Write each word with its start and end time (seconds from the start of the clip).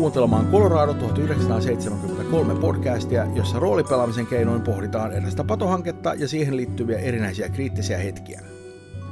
kuuntelemaan 0.00 0.46
Colorado 0.46 0.94
1973 0.94 2.54
podcastia, 2.54 3.26
jossa 3.34 3.58
roolipelaamisen 3.58 4.26
keinoin 4.26 4.62
pohditaan 4.62 5.12
erästä 5.12 5.44
patohanketta 5.44 6.14
ja 6.14 6.28
siihen 6.28 6.56
liittyviä 6.56 6.98
erinäisiä 6.98 7.48
kriittisiä 7.48 7.98
hetkiä. 7.98 8.40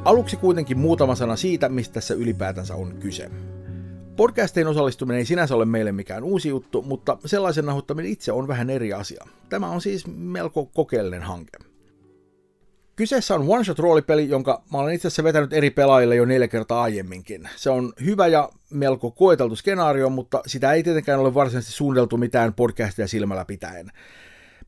Aluksi 0.05 0.37
kuitenkin 0.37 0.79
muutama 0.79 1.15
sana 1.15 1.37
siitä, 1.37 1.69
mistä 1.69 1.95
tässä 1.95 2.15
ylipäätänsä 2.15 2.75
on 2.75 2.95
kyse. 3.01 3.31
Podcastiin 4.17 4.67
osallistuminen 4.67 5.19
ei 5.19 5.25
sinänsä 5.25 5.55
ole 5.55 5.65
meille 5.65 5.93
mikään 5.93 6.25
uusi 6.25 6.49
juttu, 6.49 6.83
mutta 6.83 7.19
sellaisen 7.25 7.67
nauhoittaminen 7.67 8.13
itse 8.13 8.33
on 8.33 8.49
vähän 8.49 8.71
eri 8.71 8.93
asia. 8.93 9.25
Tämä 9.49 9.71
on 9.71 9.81
siis 9.81 10.07
melko 10.07 10.67
kokeellinen 10.67 11.23
hanke. 11.23 11.68
Kyseessä 12.99 13.35
on 13.35 13.49
one-shot-roolipeli, 13.49 14.29
jonka 14.29 14.63
mä 14.73 14.79
olen 14.79 14.95
itse 14.95 15.09
asiassa 15.09 15.25
vetänyt 15.25 15.53
eri 15.53 15.71
pelaajille 15.71 16.17
jo 16.17 16.25
neljä 16.25 16.49
kertaa 16.49 16.83
aiemminkin. 16.83 17.49
Se 17.57 17.71
on 17.71 17.93
hyvä 18.05 18.27
ja 18.27 18.51
melko 18.71 19.11
koeteltu 19.11 19.57
skenaario, 19.57 20.11
mutta 20.11 20.43
sitä 20.47 20.73
ei 20.73 20.83
tietenkään 20.83 21.21
ole 21.21 21.35
varsinaisesti 21.35 21.75
suunniteltu 21.75 22.17
mitään 22.17 22.55
podcastia 22.55 23.09
silmällä 23.09 23.45
pitäen. 23.45 23.91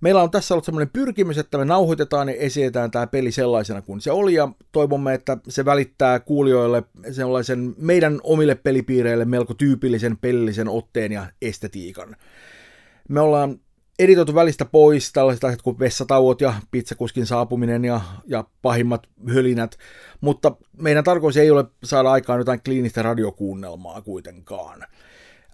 Meillä 0.00 0.22
on 0.22 0.30
tässä 0.30 0.54
ollut 0.54 0.64
semmoinen 0.64 0.90
pyrkimys, 0.92 1.38
että 1.38 1.58
me 1.58 1.64
nauhoitetaan 1.64 2.28
ja 2.28 2.34
esitetään 2.34 2.90
tämä 2.90 3.06
peli 3.06 3.32
sellaisena 3.32 3.82
kuin 3.82 4.00
se 4.00 4.10
oli, 4.10 4.34
ja 4.34 4.48
toivomme, 4.72 5.14
että 5.14 5.36
se 5.48 5.64
välittää 5.64 6.20
kuulijoille 6.20 6.82
sellaisen 7.10 7.74
meidän 7.78 8.20
omille 8.22 8.54
pelipiireille 8.54 9.24
melko 9.24 9.54
tyypillisen 9.54 10.16
pelillisen 10.16 10.68
otteen 10.68 11.12
ja 11.12 11.26
estetiikan. 11.42 12.16
Me 13.08 13.20
ollaan 13.20 13.60
editoitu 14.00 14.34
välistä 14.34 14.64
pois 14.64 15.12
tällaiset 15.12 15.44
asiat 15.44 15.62
kuin 15.62 15.78
vessatauot 15.78 16.40
ja 16.40 16.54
pizzakuskin 16.70 17.26
saapuminen 17.26 17.84
ja, 17.84 18.00
ja 18.26 18.44
pahimmat 18.62 19.06
hölinät, 19.34 19.76
mutta 20.20 20.52
meidän 20.76 21.04
tarkoitus 21.04 21.36
ei 21.36 21.50
ole 21.50 21.64
saada 21.84 22.10
aikaan 22.10 22.38
jotain 22.38 22.60
kliinistä 22.64 23.02
radiokuunnelmaa 23.02 24.02
kuitenkaan. 24.02 24.84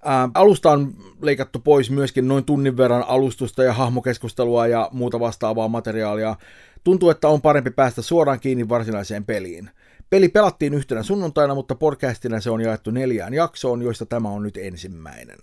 Ää, 0.05 0.29
alusta 0.35 0.71
on 0.71 0.95
leikattu 1.23 1.59
pois 1.59 1.91
myöskin 1.91 2.29
noin 2.29 2.45
tunnin 2.45 2.77
verran 2.77 3.05
alustusta 3.09 3.65
ja 3.65 3.73
hahmokeskustelua 3.73 4.67
ja 4.67 4.89
muuta 4.93 5.21
vastaavaa 5.21 5.69
materiaalia. 5.69 6.37
Tuntuu, 6.85 7.11
että 7.11 7.29
on 7.29 7.43
parempi 7.43 7.71
päästä 7.71 8.03
suoraan 8.03 8.41
kiinni 8.41 8.69
varsinaiseen 8.69 9.25
peliin. 9.25 9.71
Peli 10.11 10.29
pelattiin 10.29 10.75
yhtenä 10.75 11.03
sunnuntaina, 11.03 11.55
mutta 11.55 11.75
podcastina 11.75 12.41
se 12.41 12.51
on 12.51 12.61
jaettu 12.61 12.91
neljään 12.91 13.35
jaksoon, 13.35 13.83
joista 13.83 14.07
tämä 14.07 14.29
on 14.29 14.43
nyt 14.43 14.57
ensimmäinen. 14.57 15.39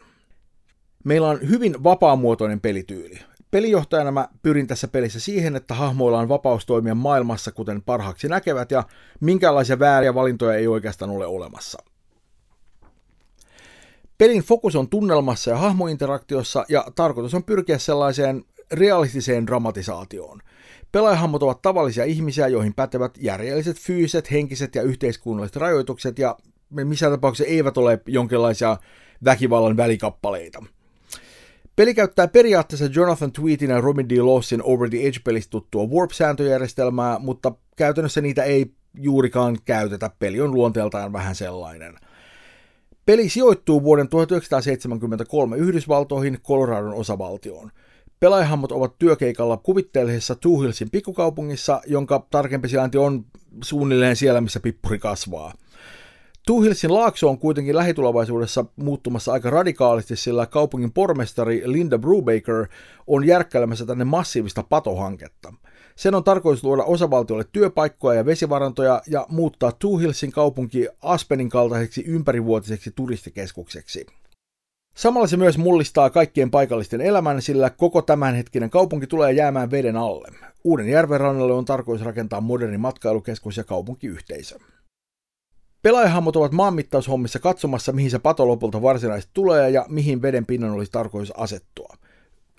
Meillä 1.04 1.28
on 1.30 1.50
hyvin 1.50 1.84
vapaamuotoinen 1.84 2.62
pelityyli. 2.62 3.20
Pelijohtajana 3.52 4.12
mä 4.12 4.28
pyrin 4.42 4.68
tässä 4.68 4.88
pelissä 4.88 5.20
siihen, 5.20 5.56
että 5.56 5.74
hahmoilla 5.74 6.20
on 6.20 6.30
vapaus 6.30 6.66
toimia 6.66 6.96
maailmassa 6.96 7.52
kuten 7.52 7.82
parhaaksi 7.82 8.28
näkevät 8.28 8.72
ja 8.72 8.84
minkälaisia 9.20 9.80
vääriä 9.80 10.16
valintoja 10.16 10.58
ei 10.58 10.68
oikeastaan 10.68 11.12
ole 11.12 11.26
olemassa. 11.26 11.84
Pelin 14.18 14.44
fokus 14.44 14.76
on 14.76 14.90
tunnelmassa 14.90 15.52
ja 15.52 15.58
hahmointeraktiossa 15.58 16.66
ja 16.70 16.86
tarkoitus 16.96 17.34
on 17.34 17.44
pyrkiä 17.44 17.78
sellaiseen 17.78 18.44
realistiseen 18.72 19.48
dramatisaatioon. 19.48 20.40
Pelaajahahmot 20.92 21.44
ovat 21.44 21.62
tavallisia 21.62 22.04
ihmisiä, 22.04 22.48
joihin 22.48 22.74
pätevät 22.74 23.18
järjelliset 23.22 23.80
fyysiset, 23.80 24.32
henkiset 24.32 24.76
ja 24.76 24.82
yhteiskunnalliset 24.82 25.56
rajoitukset 25.56 26.20
ja 26.20 26.38
missään 26.70 27.12
tapauksessa 27.12 27.52
eivät 27.52 27.78
ole 27.78 28.00
jonkinlaisia 28.08 28.78
väkivallan 29.26 29.78
välikappaleita. 29.78 30.64
Peli 31.76 31.94
käyttää 31.94 32.28
periaatteessa 32.28 32.90
Jonathan 32.96 33.32
Tweetin 33.32 33.70
ja 33.70 33.82
Robin 33.82 34.10
D. 34.10 34.12
Lawsin 34.22 34.64
Over 34.64 34.90
the 34.90 34.98
Edge-pelistä 34.98 35.52
tuttua 35.52 35.86
Warp-sääntöjärjestelmää, 35.86 37.20
mutta 37.20 37.52
käytännössä 37.76 38.22
niitä 38.22 38.44
ei 38.44 38.72
juurikaan 38.94 39.58
käytetä. 39.66 40.12
Peli 40.20 40.42
on 40.42 40.54
luonteeltaan 40.54 41.14
vähän 41.14 41.36
sellainen. 41.36 41.96
Peli 43.06 43.30
sijoittuu 43.30 43.84
vuoden 43.84 44.10
1973 44.10 45.58
Yhdysvaltoihin 45.58 46.40
Coloradon 46.48 46.94
osavaltioon. 46.94 47.72
Pelaajahammot 48.20 48.72
ovat 48.72 49.00
työkeikalla 49.00 49.58
kuvitteellisessa 49.58 50.36
Two 50.36 50.60
Hillsin 50.60 50.90
pikkukaupungissa, 50.90 51.82
jonka 51.88 52.28
tarkempi 52.32 52.70
sijainti 52.70 52.98
on 52.98 53.26
suunnilleen 53.64 54.16
siellä, 54.16 54.42
missä 54.42 54.60
pippuri 54.60 55.00
kasvaa. 55.00 55.54
Tuhilsin 56.48 56.94
laakso 56.94 57.30
on 57.30 57.38
kuitenkin 57.38 57.76
lähitulevaisuudessa 57.76 58.66
muuttumassa 58.76 59.34
aika 59.34 59.50
radikaalisti, 59.50 60.16
sillä 60.16 60.46
kaupungin 60.46 60.92
pormestari 60.92 61.62
Linda 61.66 61.98
Brubaker 61.98 62.68
on 63.08 63.28
järkkäilemässä 63.28 63.86
tänne 63.86 64.04
massiivista 64.04 64.64
patohanketta. 64.64 65.54
Sen 65.96 66.16
on 66.16 66.24
tarkoitus 66.24 66.64
luoda 66.64 66.84
osavaltiolle 66.84 67.46
työpaikkoja 67.52 68.18
ja 68.18 68.26
vesivarantoja 68.26 69.02
ja 69.08 69.26
muuttaa 69.30 69.72
Tuhilsin 69.72 70.32
kaupunki 70.32 70.88
Aspenin 71.02 71.50
kaltaiseksi 71.50 72.04
ympärivuotiseksi 72.08 72.92
turistikeskukseksi. 72.96 74.06
Samalla 74.96 75.28
se 75.28 75.38
myös 75.38 75.58
mullistaa 75.58 76.10
kaikkien 76.10 76.52
paikallisten 76.52 77.02
elämän, 77.02 77.42
sillä 77.42 77.70
koko 77.70 78.02
tämänhetkinen 78.02 78.70
kaupunki 78.70 79.08
tulee 79.08 79.32
jäämään 79.32 79.72
veden 79.72 79.98
alle. 79.98 80.28
Uuden 80.64 80.90
järven 80.90 81.20
rannalle 81.20 81.54
on 81.54 81.66
tarkoitus 81.66 82.06
rakentaa 82.06 82.42
moderni 82.42 82.78
matkailukeskus 82.78 83.58
ja 83.58 83.64
kaupunkiyhteisö. 83.64 84.60
Pelaajahammot 85.84 86.36
ovat 86.36 86.52
maanmittaushommissa 86.52 87.40
katsomassa, 87.40 87.92
mihin 87.92 88.12
se 88.12 88.20
pato 88.20 88.48
lopulta 88.48 88.82
varsinaisesti 88.82 89.32
tulee 89.34 89.70
ja 89.70 89.86
mihin 89.90 90.22
veden 90.22 90.46
pinnan 90.46 90.72
olisi 90.72 90.92
tarkoitus 90.92 91.34
asettua. 91.38 91.96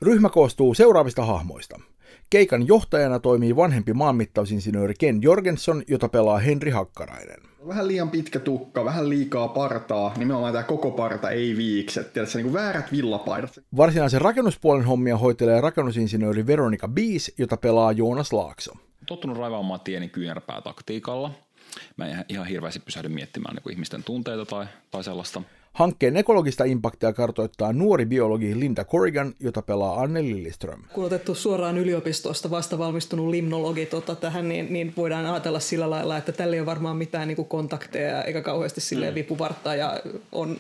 Ryhmä 0.03 0.29
koostuu 0.29 0.75
seuraavista 0.75 1.25
hahmoista. 1.25 1.81
Keikan 2.31 2.67
johtajana 2.67 3.19
toimii 3.19 3.57
vanhempi 3.57 3.93
maanmittausinsinööri 3.93 4.95
Ken 4.99 5.23
Jorgenson, 5.23 5.83
jota 5.89 6.09
pelaa 6.09 6.39
Henri 6.39 6.71
Hakkarainen. 6.71 7.41
Vähän 7.69 7.89
liian 7.89 8.11
pitkä 8.11 8.39
tukka, 8.39 8.85
vähän 8.85 9.09
liikaa 9.09 9.49
partaa, 9.49 10.13
nimenomaan 10.17 10.53
tämä 10.53 10.63
koko 10.63 10.91
parta 10.91 11.31
ei 11.31 11.57
viikset, 11.57 12.13
tiedätkö, 12.13 12.39
niin 12.39 12.45
kuin 12.45 12.55
väärät 12.55 12.93
villapaidat. 12.93 13.61
Varsinaisen 13.77 14.21
rakennuspuolen 14.21 14.85
hommia 14.85 15.17
hoitelee 15.17 15.61
rakennusinsinööri 15.61 16.47
Veronika 16.47 16.89
Biis, 16.89 17.35
jota 17.39 17.57
pelaa 17.57 17.93
Joonas 17.93 18.33
Laakso. 18.33 18.73
Tottunut 19.07 19.39
raivaamaan 19.39 19.81
tieni 19.81 20.09
kyynärpää 20.09 20.61
taktiikalla, 20.61 21.31
mä 21.97 22.07
en 22.07 22.25
ihan 22.29 22.47
hirveästi 22.47 22.81
pysähdy 22.81 23.09
miettimään 23.09 23.57
niin 23.57 23.73
ihmisten 23.73 24.05
tunteita 24.05 24.47
tai, 24.47 24.67
tai 24.91 25.05
sellaista. 25.05 25.43
Hankkeen 25.75 26.17
ekologista 26.17 26.65
impaktia 26.65 27.13
kartoittaa 27.13 27.73
nuori 27.73 28.07
biologi 28.07 28.61
Linda 28.61 28.85
Corrigan, 28.85 29.35
jota 29.41 29.63
pelaa 29.63 30.01
Anne 30.01 30.23
Lilliström. 30.23 30.83
Kun 30.93 31.05
otettu 31.05 31.35
suoraan 31.35 31.79
yliopistosta 31.79 32.51
vasta 32.51 32.79
valmistunut 32.79 33.29
limnologi 33.29 33.87
tota, 33.87 34.15
tähän, 34.15 34.49
niin, 34.49 34.73
niin, 34.73 34.93
voidaan 34.97 35.27
ajatella 35.27 35.61
sillä 35.61 35.91
lailla, 35.91 36.17
että 36.17 36.33
tällä 36.33 36.57
ei 36.57 36.61
ole 36.61 36.67
varmaan 36.67 36.97
mitään 36.97 37.29
niin 37.29 37.37
kuin 37.37 37.49
kontakteja 37.49 38.23
eikä 38.23 38.43
kauheasti 38.43 38.81
silleen 38.81 39.13
mm. 39.13 39.15
vipuvartta 39.15 39.75
ja 39.75 40.01
on 40.33 40.57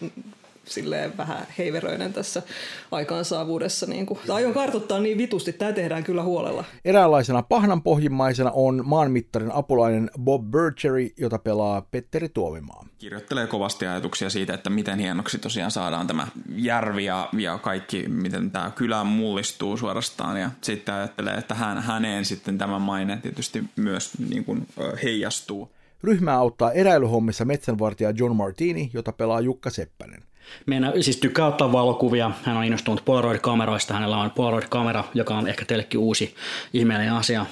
silleen 0.64 1.16
vähän 1.16 1.46
heiveröinen 1.58 2.12
tässä 2.12 2.42
aikaansaavuudessa. 2.90 3.86
Niin 3.86 4.06
kuin. 4.06 4.18
Aion 4.28 4.54
kartoittaa 4.54 5.00
niin 5.00 5.18
vitusti, 5.18 5.52
tämä 5.52 5.72
tehdään 5.72 6.04
kyllä 6.04 6.22
huolella. 6.22 6.64
Eräänlaisena 6.84 7.42
pahnanpohjimmaisena 7.42 8.50
on 8.50 8.82
maanmittarin 8.84 9.52
apulainen 9.52 10.10
Bob 10.20 10.50
Burchery, 10.50 11.08
jota 11.16 11.38
pelaa 11.38 11.82
Petteri 11.90 12.28
Tuomimaa. 12.28 12.86
Kirjoittelee 12.98 13.46
kovasti 13.46 13.86
ajatuksia 13.86 14.30
siitä, 14.30 14.54
että 14.54 14.70
miten 14.70 14.98
hienoksi 14.98 15.38
tosiaan 15.38 15.70
saadaan 15.70 16.06
tämä 16.06 16.26
järvi 16.56 17.04
ja, 17.04 17.28
ja 17.38 17.58
kaikki, 17.58 18.08
miten 18.08 18.50
tämä 18.50 18.70
kylä 18.70 19.04
mullistuu 19.04 19.76
suorastaan. 19.76 20.40
Ja 20.40 20.50
sitten 20.60 20.94
ajattelee, 20.94 21.34
että 21.34 21.54
hän, 21.54 21.82
häneen 21.82 22.24
sitten 22.24 22.58
tämä 22.58 22.78
maine 22.78 23.18
tietysti 23.22 23.64
myös 23.76 24.12
niin 24.30 24.44
kuin, 24.44 24.66
heijastuu. 25.02 25.70
Ryhmää 26.02 26.34
auttaa 26.34 26.72
eräilyhommissa 26.72 27.44
metsänvartija 27.44 28.10
John 28.10 28.36
Martini, 28.36 28.90
jota 28.92 29.12
pelaa 29.12 29.40
Jukka 29.40 29.70
Seppänen. 29.70 30.22
Meidän 30.66 31.02
siis 31.02 31.16
tykkää 31.16 31.46
ottaa 31.46 31.72
valokuvia. 31.72 32.30
Hän 32.42 32.56
on 32.56 32.64
innostunut 32.64 33.04
Polaroid-kameroista. 33.04 33.94
Hänellä 33.94 34.16
on 34.16 34.30
Polaroid-kamera, 34.30 35.04
joka 35.14 35.34
on 35.34 35.48
ehkä 35.48 35.64
teillekin 35.64 36.00
uusi 36.00 36.34
ihmeellinen 36.72 37.14
asia. 37.14 37.46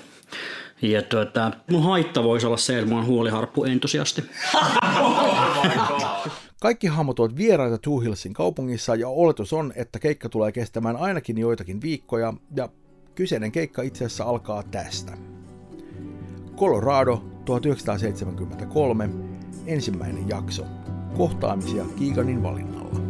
Ja 0.82 1.02
tuota, 1.02 1.50
mun 1.70 1.82
haitta 1.82 2.22
voisi 2.22 2.46
olla 2.46 2.56
se, 2.56 2.78
että 2.78 2.90
mä 2.90 2.96
oon 2.96 3.06
huoliharppu-entusiasti. 3.06 4.22
Kaikki 6.60 6.86
hahmot 6.86 7.20
ovat 7.20 7.36
vieraita 7.36 7.78
Two 7.78 7.98
Hillsin 7.98 8.32
kaupungissa 8.32 8.94
ja 8.94 9.08
oletus 9.08 9.52
on, 9.52 9.72
että 9.76 9.98
keikka 9.98 10.28
tulee 10.28 10.52
kestämään 10.52 10.96
ainakin 10.96 11.38
joitakin 11.38 11.80
viikkoja 11.80 12.34
ja 12.56 12.68
kyseinen 13.14 13.52
keikka 13.52 13.82
itse 13.82 14.04
asiassa 14.04 14.24
alkaa 14.24 14.62
tästä. 14.62 15.12
Colorado 16.56 17.24
1973, 17.44 19.10
ensimmäinen 19.66 20.28
jakso 20.28 20.64
kohtaamisia 21.16 21.84
Kiikanin 21.96 22.42
valinnalla. 22.42 23.00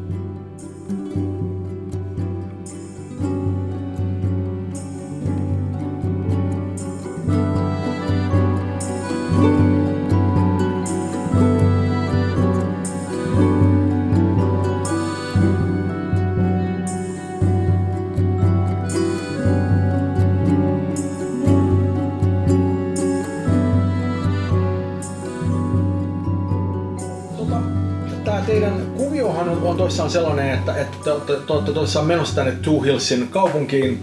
Että 31.12 31.32
te, 31.32 31.38
te, 31.38 31.46
te 31.46 31.52
olette 31.52 31.72
toissaan 31.72 32.06
menossa 32.06 32.34
tänne 32.34 32.52
Two 32.62 32.80
Hillsin 32.80 33.28
kaupunkiin. 33.28 34.02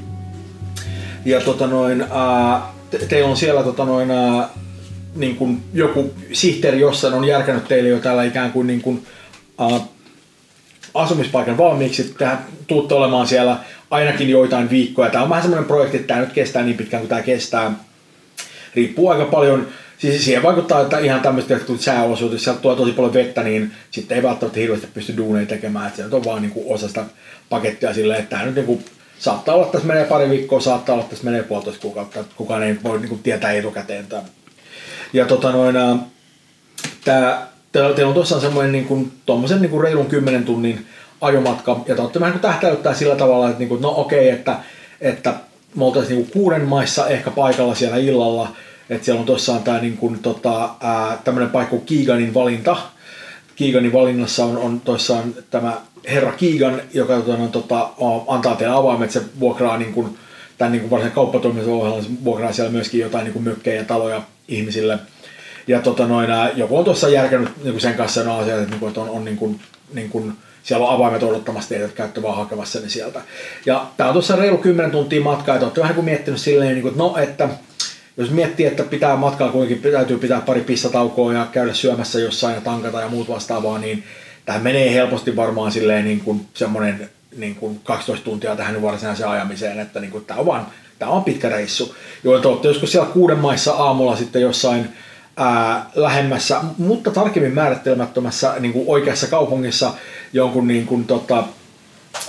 Ja 1.25 1.41
tota 1.41 1.67
noin, 1.67 2.05
ää, 2.11 2.61
te, 2.89 2.97
teillä 2.97 3.29
on 3.29 3.37
siellä 3.37 3.63
tota 3.63 3.85
noin, 3.85 4.11
ää, 4.11 4.49
niin 5.15 5.35
kuin 5.35 5.63
joku 5.73 6.13
sihteeri 6.33 6.79
jossain 6.79 7.13
on 7.13 7.25
järkännyt 7.25 7.67
teille 7.67 7.89
jo 7.89 7.99
täällä 7.99 8.23
ikään 8.23 8.51
kuin, 8.51 8.67
niin 8.67 8.81
kuin 8.81 9.07
ää, 9.57 9.79
asumispaikan 10.93 11.57
valmiiksi. 11.57 12.15
Tähän 12.17 12.45
tuutte 12.67 12.93
olemaan 12.93 13.27
siellä 13.27 13.57
ainakin 13.91 14.29
joitain 14.29 14.69
viikkoja. 14.69 15.09
Tämä 15.09 15.23
on 15.23 15.29
vähän 15.29 15.41
semmoinen 15.41 15.67
projekti, 15.67 15.97
että 15.97 16.07
tämä 16.07 16.19
nyt 16.19 16.33
kestää 16.33 16.63
niin 16.63 16.77
pitkään 16.77 17.01
kuin 17.01 17.09
tämä 17.09 17.21
kestää. 17.21 17.71
Riippuu 18.75 19.09
aika 19.09 19.25
paljon 19.25 19.67
Siis 19.99 20.25
siihen 20.25 20.43
vaikuttaa, 20.43 20.81
että 20.81 20.99
ihan 20.99 21.21
tämmöistä, 21.21 21.59
kun 21.59 21.79
sääolosuhteet, 21.79 22.33
jos 22.33 22.43
sieltä 22.43 22.61
tulee 22.61 22.77
tosi 22.77 22.91
paljon 22.91 23.13
vettä, 23.13 23.43
niin 23.43 23.71
sitten 23.91 24.17
ei 24.17 24.23
välttämättä 24.23 24.59
hirveästi 24.59 24.87
pysty 24.93 25.17
duuneja 25.17 25.45
tekemään. 25.45 25.87
Että 25.87 26.09
se 26.09 26.15
on 26.15 26.25
vaan 26.25 26.41
niin 26.41 26.51
kuin 26.51 26.65
osa 26.73 26.87
sitä 26.87 27.05
pakettia 27.49 27.93
silleen, 27.93 28.19
että 28.19 28.29
tämä 28.29 28.45
nyt 28.45 28.55
niin 28.55 28.65
kuin, 28.65 28.85
saattaa 29.19 29.55
olla, 29.55 29.65
että 29.65 29.77
tässä 29.77 29.87
menee 29.87 30.05
pari 30.05 30.29
viikkoa, 30.29 30.59
saattaa 30.59 30.93
olla, 30.93 31.03
että 31.03 31.15
tässä 31.15 31.25
menee 31.25 31.43
puolitoista 31.43 31.81
kuukautta. 31.81 32.23
Kukaan 32.35 32.63
ei 32.63 32.77
voi 32.83 32.99
niin 32.99 33.09
kuin, 33.09 33.23
tietää 33.23 33.51
etukäteen 33.51 34.07
tämän. 34.07 34.25
Ja 35.13 35.25
tota 35.25 35.51
noin, 35.51 35.75
tää, 37.05 37.47
teillä 37.71 38.07
on 38.07 38.13
tosiaan 38.13 38.41
semmoinen 38.41 38.71
niin 38.71 38.85
kuin, 38.85 39.11
tommosen 39.25 39.61
niin 39.61 39.71
kuin 39.71 39.83
reilun 39.83 40.05
10 40.05 40.43
tunnin 40.43 40.85
ajomatka, 41.21 41.83
ja 41.87 41.95
te 41.95 42.01
olette 42.01 42.19
vähän 42.19 42.33
niin 42.33 42.41
tähtäyttää 42.41 42.93
sillä 42.93 43.15
tavalla, 43.15 43.47
että 43.47 43.59
niin 43.59 43.69
kuin, 43.69 43.81
no 43.81 43.93
okei, 43.97 44.19
okay, 44.19 44.39
että, 44.39 44.59
että 45.01 45.33
me 45.75 45.85
oltaisiin 45.85 46.15
niin 46.17 46.25
kuin 46.25 46.41
kuuden 46.41 46.65
maissa 46.65 47.07
ehkä 47.07 47.31
paikalla 47.31 47.75
siellä 47.75 47.97
illalla, 47.97 48.55
että 48.89 49.05
siellä 49.05 49.19
on 49.19 49.25
tosiaan 49.25 49.63
tämä 49.63 49.79
niin 49.79 49.97
kuin, 49.97 50.19
tota, 50.19 50.69
tämmöinen 51.23 51.49
paikka 51.49 51.69
kuin 51.69 51.85
Kiiganin 51.85 52.33
valinta. 52.33 52.77
Kiiganin 53.55 53.93
valinnassa 53.93 54.45
on, 54.45 54.57
on 54.57 54.81
tosiaan 54.81 55.33
tämä 55.49 55.77
herra 56.07 56.31
Kiigan, 56.31 56.81
joka 56.93 57.21
tota, 57.21 57.47
tota, 57.47 57.89
antaa 58.27 58.55
teille 58.55 58.75
avaimet, 58.75 59.11
se 59.11 59.21
vuokraa 59.39 59.77
niin 59.77 59.93
kuin, 59.93 60.17
tämän 60.57 60.71
niin 60.71 60.81
kuin 60.81 60.91
varsinaisen 60.91 61.15
kauppatoimisen 61.15 61.73
ohjelman, 61.73 62.03
se 62.03 62.09
vuokraa 62.23 62.51
siellä 62.51 62.71
myöskin 62.71 62.99
jotain 62.99 63.23
niin 63.23 63.33
kuin 63.33 63.43
mökkejä 63.43 63.75
ja 63.75 63.85
taloja 63.85 64.21
ihmisille. 64.47 64.99
Ja 65.67 65.81
tota, 65.81 66.07
noin, 66.07 66.29
joku 66.55 66.77
on 66.77 66.85
tuossa 66.85 67.09
järkännyt 67.09 67.63
niin 67.63 67.71
kuin 67.71 67.81
sen 67.81 67.93
kanssa 67.93 68.23
no 68.23 68.37
asiat, 68.37 68.59
että, 68.59 68.69
niin 68.69 68.79
kuin, 68.79 68.87
että 68.87 69.01
on, 69.01 69.09
on 69.09 69.25
niin 69.25 69.37
kuin, 69.37 69.59
niin 69.93 70.09
kuin, 70.09 70.33
siellä 70.63 70.87
on 70.87 70.95
avaimet 70.95 71.23
odottamassa 71.23 71.69
teitä, 71.69 71.85
että 71.85 71.97
käytte 71.97 72.21
vaan 72.21 72.37
hakemassa 72.37 72.79
ne 72.79 72.89
sieltä. 72.89 73.21
Ja 73.65 73.85
tämä 73.97 74.09
on 74.09 74.13
tuossa 74.13 74.35
reilu 74.35 74.57
10 74.57 74.91
tuntia 74.91 75.21
matkaa, 75.21 75.55
että 75.55 75.65
olette 75.65 75.81
vähän 75.81 75.95
kuin 75.95 76.05
miettinyt 76.05 76.39
silleen, 76.39 76.73
niin 76.73 76.81
kuin, 76.81 76.91
että 76.91 77.03
no, 77.03 77.17
että 77.17 77.49
jos 78.19 78.31
miettii, 78.31 78.65
että 78.65 78.83
pitää 78.83 79.15
matkalla 79.15 79.51
kuitenkin 79.51 79.91
täytyy 79.91 80.17
pitää 80.17 80.41
pari 80.41 80.61
pissataukoa 80.61 81.33
ja 81.33 81.47
käydä 81.51 81.73
syömässä 81.73 82.19
jossain 82.19 82.55
ja 82.55 82.61
tankata 82.61 83.01
ja 83.01 83.09
muut 83.09 83.29
vastaavaa, 83.29 83.79
niin 83.79 84.03
tähän 84.45 84.63
menee 84.63 84.93
helposti 84.93 85.35
varmaan 85.35 85.71
silleen 85.71 86.05
niin 86.05 86.19
kuin 86.19 86.45
semmoinen 86.53 87.09
niin 87.37 87.55
kuin 87.55 87.79
12 87.83 88.25
tuntia 88.25 88.55
tähän 88.55 88.81
varsinaiseen 88.81 89.29
ajamiseen, 89.29 89.79
että 89.79 89.99
niin 89.99 90.11
kuin 90.11 90.25
tämä 90.25 90.39
on 90.39 90.45
vaan 90.45 90.67
tämä 90.99 91.11
on 91.11 91.23
pitkä 91.23 91.49
reissu. 91.49 91.95
Joo, 92.23 92.39
te 92.39 92.47
olette 92.47 92.67
joskus 92.67 92.91
siellä 92.91 93.09
kuuden 93.09 93.39
maissa 93.39 93.73
aamulla 93.73 94.15
sitten 94.15 94.41
jossain 94.41 94.89
ää, 95.37 95.89
lähemmässä, 95.95 96.61
mutta 96.77 97.11
tarkemmin 97.11 97.53
määrittelemättömässä 97.53 98.55
niin 98.59 98.73
kuin 98.73 98.85
oikeassa 98.87 99.27
kaupungissa 99.27 99.93
jonkun 100.33 100.67
niin 100.67 100.85
kuin, 100.85 101.05
tota, 101.05 101.43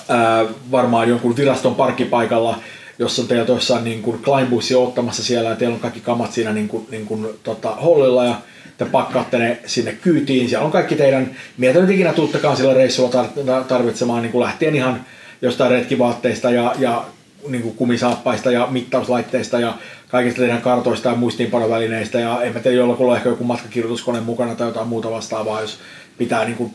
ää, 0.08 0.44
varmaan 0.70 1.08
jonkun 1.08 1.36
viraston 1.36 1.74
parkkipaikalla, 1.74 2.58
jos 3.00 3.18
on 3.18 3.28
teillä 3.28 3.44
toissaan 3.44 3.84
niin 3.84 4.02
kuin 4.02 4.22
Kleinbussi 4.22 4.74
ottamassa 4.74 5.24
siellä 5.24 5.50
ja 5.50 5.56
teillä 5.56 5.74
on 5.74 5.80
kaikki 5.80 6.00
kamat 6.00 6.32
siinä 6.32 6.52
niin 6.52 6.68
kuin, 6.68 6.86
niin 6.90 7.06
kuin, 7.06 7.26
tota, 7.42 7.70
hollilla 7.70 8.24
ja 8.24 8.34
te 8.78 8.84
pakkaatte 8.84 9.38
ne 9.38 9.58
sinne 9.66 9.92
kyytiin. 9.92 10.48
Siellä 10.48 10.66
on 10.66 10.72
kaikki 10.72 10.96
teidän, 10.96 11.36
mitä 11.58 11.80
nyt 11.80 11.90
ikinä 11.90 12.12
tuuttakaan 12.12 12.56
sillä 12.56 12.74
reissulla 12.74 13.26
tarvitsemaan 13.68 14.22
niin 14.22 14.32
kuin 14.32 14.44
lähtien 14.44 14.74
ihan 14.74 15.04
jostain 15.42 15.70
retkivaatteista 15.70 16.50
ja, 16.50 16.74
ja 16.78 17.04
niin 17.48 17.62
kuin 17.62 17.74
kumisaappaista 17.74 18.50
ja 18.50 18.68
mittauslaitteista 18.70 19.60
ja 19.60 19.74
kaikista 20.08 20.40
teidän 20.40 20.62
kartoista 20.62 21.08
ja 21.08 21.14
muistiinpanovälineistä 21.14 22.20
ja 22.20 22.42
en 22.42 22.52
mä 22.52 22.60
tiedä, 22.60 22.76
jollakulla 22.76 23.16
ehkä 23.16 23.28
joku 23.28 23.44
matkakirjoituskone 23.44 24.20
mukana 24.20 24.54
tai 24.54 24.68
jotain 24.68 24.88
muuta 24.88 25.10
vastaavaa, 25.10 25.60
jos 25.60 25.78
pitää 26.18 26.44
niin 26.44 26.56
kuin 26.56 26.74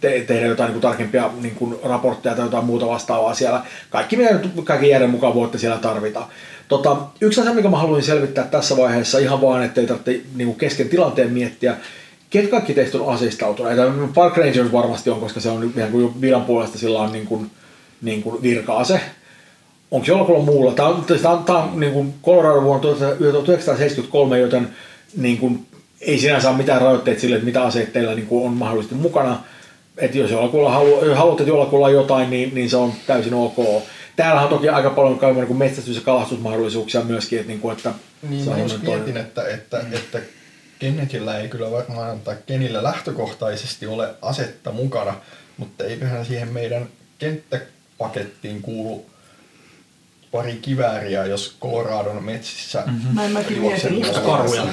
te- 0.00 0.24
tehdä 0.26 0.46
jotain 0.46 0.68
niin 0.68 0.80
kuin 0.80 0.82
tarkempia 0.82 1.30
niin 1.40 1.54
kuin 1.54 1.76
raportteja 1.84 2.34
tai 2.34 2.44
jotain 2.44 2.64
muuta 2.64 2.86
vastaavaa 2.86 3.34
siellä. 3.34 3.62
Kaikki 3.90 4.16
mitä 4.16 4.40
kaikki 4.64 4.88
järjen 4.88 5.10
mukaan 5.10 5.34
voitte 5.34 5.58
siellä 5.58 5.78
tarvita. 5.78 6.26
Tota, 6.68 6.96
yksi 7.20 7.40
asia, 7.40 7.54
mikä 7.54 7.68
mä 7.68 7.78
haluaisin 7.78 8.12
selvittää 8.12 8.44
tässä 8.44 8.76
vaiheessa 8.76 9.18
ihan 9.18 9.40
vaan, 9.40 9.64
ettei 9.64 9.86
tarvitse 9.86 10.20
niin 10.34 10.46
kuin 10.46 10.58
kesken 10.58 10.88
tilanteen 10.88 11.32
miettiä, 11.32 11.76
ketkä 12.30 12.50
kaikki 12.50 12.74
teistä 12.74 12.98
on 12.98 13.14
aseistautuneita? 13.14 13.82
Park 14.14 14.36
Rangers 14.36 14.72
varmasti 14.72 15.10
on, 15.10 15.20
koska 15.20 15.40
se 15.40 15.50
on 15.50 15.72
ihan 15.76 15.90
kuin 15.90 16.20
viran 16.20 16.44
puolesta 16.44 16.78
sillä 16.78 17.00
on 17.00 17.12
niin 17.12 17.26
kuin, 17.26 17.50
niin 18.02 18.22
kuin 18.22 18.42
virka-ase. 18.42 19.00
Onko 19.90 20.06
jollakulla 20.06 20.44
muulla? 20.44 20.72
Tämä 20.72 20.88
on, 20.88 21.04
tämä 21.22 21.34
on, 21.34 21.44
tämä 21.44 21.58
on 21.58 21.80
niin 21.80 21.92
kuin 21.92 22.14
Colorado 22.24 22.62
vuonna 22.62 22.82
1973, 22.82 24.38
joten 24.38 24.68
niin 25.16 25.38
kuin, 25.38 25.66
ei 26.00 26.18
sinänsä 26.18 26.48
ole 26.48 26.56
mitään 26.56 26.82
rajoitteita 26.82 27.20
sille, 27.20 27.36
että 27.36 27.46
mitä 27.46 27.62
aseet 27.62 27.92
teillä 27.92 28.14
niin 28.14 28.26
kuin 28.26 28.46
on 28.46 28.52
mahdollisesti 28.52 28.94
mukana 28.94 29.42
että 30.00 30.18
jos 30.18 30.30
jollakulla 30.30 30.70
halu, 30.70 31.04
jos 31.04 31.18
haluat, 31.18 31.40
että 31.40 31.50
jollakulla 31.50 31.86
on 31.86 31.92
jotain, 31.92 32.30
niin, 32.30 32.54
niin 32.54 32.70
se 32.70 32.76
on 32.76 32.92
täysin 33.06 33.34
ok. 33.34 33.82
Täällä 34.16 34.42
on 34.42 34.48
toki 34.48 34.68
aika 34.68 34.90
paljon 34.90 35.18
kaiken 35.18 35.44
niin 35.44 35.56
metsästys- 35.56 35.96
ja 35.96 36.02
kalastusmahdollisuuksia 36.02 37.00
myöskin, 37.00 37.38
että, 37.38 37.48
niin 37.48 37.60
kuin, 37.60 37.76
että 37.76 37.92
niin, 38.28 38.48
mä 38.48 38.58
just 38.58 38.82
mietin, 38.82 39.16
että, 39.16 39.48
että, 39.48 39.78
mm. 39.78 39.92
että 39.92 40.18
Kennetillä 40.78 41.38
ei 41.38 41.48
kyllä 41.48 41.70
varmaan, 41.70 42.20
tai 42.20 42.36
Kenillä 42.46 42.82
lähtökohtaisesti 42.82 43.86
ole 43.86 44.14
asetta 44.22 44.72
mukana, 44.72 45.14
mutta 45.56 45.84
eiköhän 45.84 46.26
siihen 46.26 46.48
meidän 46.48 46.88
kenttäpakettiin 47.18 48.62
kuulu 48.62 49.06
pari 50.32 50.58
kivääriä, 50.62 51.26
jos 51.26 51.56
Coloradon 51.60 52.24
metsissä 52.24 52.82
mm-hmm. 52.86 53.14
Mä 53.14 53.24
en 53.24 53.32
mäkin 53.32 53.60
mietin 53.60 54.02
karhuja. 54.26 54.66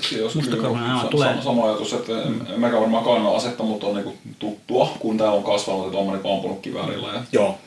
Se 0.00 0.22
olisi 0.22 0.38
kyllä 0.38 1.00
sa- 1.02 1.08
tulee. 1.08 1.34
sama 1.44 1.66
ajatus, 1.66 1.92
että 1.92 2.12
en 2.22 2.60
mäkään 2.60 2.80
varmaan 2.80 3.04
kannan 3.04 3.36
asetta, 3.36 3.62
mutta 3.62 3.86
on 3.86 3.94
niinku 3.94 4.14
tuttua, 4.38 4.96
kun 4.98 5.18
täällä 5.18 5.34
on 5.34 5.44
kasvanut, 5.44 5.86
että 5.86 5.98
on 5.98 6.12
niinku 6.12 6.32
ampunut 6.32 6.60
kiväärillä 6.60 7.08
ja 7.08 7.22
Joo. 7.32 7.58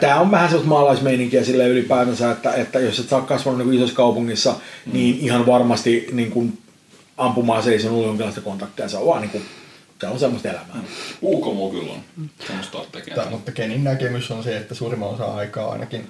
Tämä 0.00 0.20
on 0.20 0.30
vähän 0.30 0.48
sellaista 0.48 0.68
maalaismeininkiä 0.68 1.44
sille 1.44 1.68
ylipäätänsä, 1.68 2.30
että, 2.30 2.52
että 2.52 2.80
jos 2.80 2.98
et 2.98 3.08
saa 3.08 3.20
kasvanut 3.20 3.66
niin 3.66 3.74
isossa 3.74 3.96
kaupungissa, 3.96 4.50
mm. 4.50 4.92
niin 4.92 5.18
ihan 5.20 5.46
varmasti 5.46 6.06
niin 6.12 6.30
kuin 6.30 6.58
ampumaan 7.16 7.62
se 7.62 7.70
ei 7.70 7.88
ole 7.88 8.06
jonkinlaista 8.06 8.40
kontaktia. 8.40 8.88
Se 8.88 8.96
on 8.96 9.06
vaan 9.06 9.20
niin 9.20 9.30
kuin, 9.30 9.44
se 10.00 10.06
on 10.06 10.18
semmoista 10.18 10.48
elämää. 10.48 10.76
UK 11.22 11.44
mulla 11.44 11.74
kyllä 11.74 11.92
on 11.92 12.30
semmoista 12.46 12.78
tekemistä. 12.92 13.30
Mutta 13.30 13.52
Kenin 13.52 13.84
näkemys 13.84 14.30
on 14.30 14.44
se, 14.44 14.56
että 14.56 14.74
suurimman 14.74 15.08
osa 15.08 15.24
aikaa 15.24 15.72
ainakin 15.72 16.06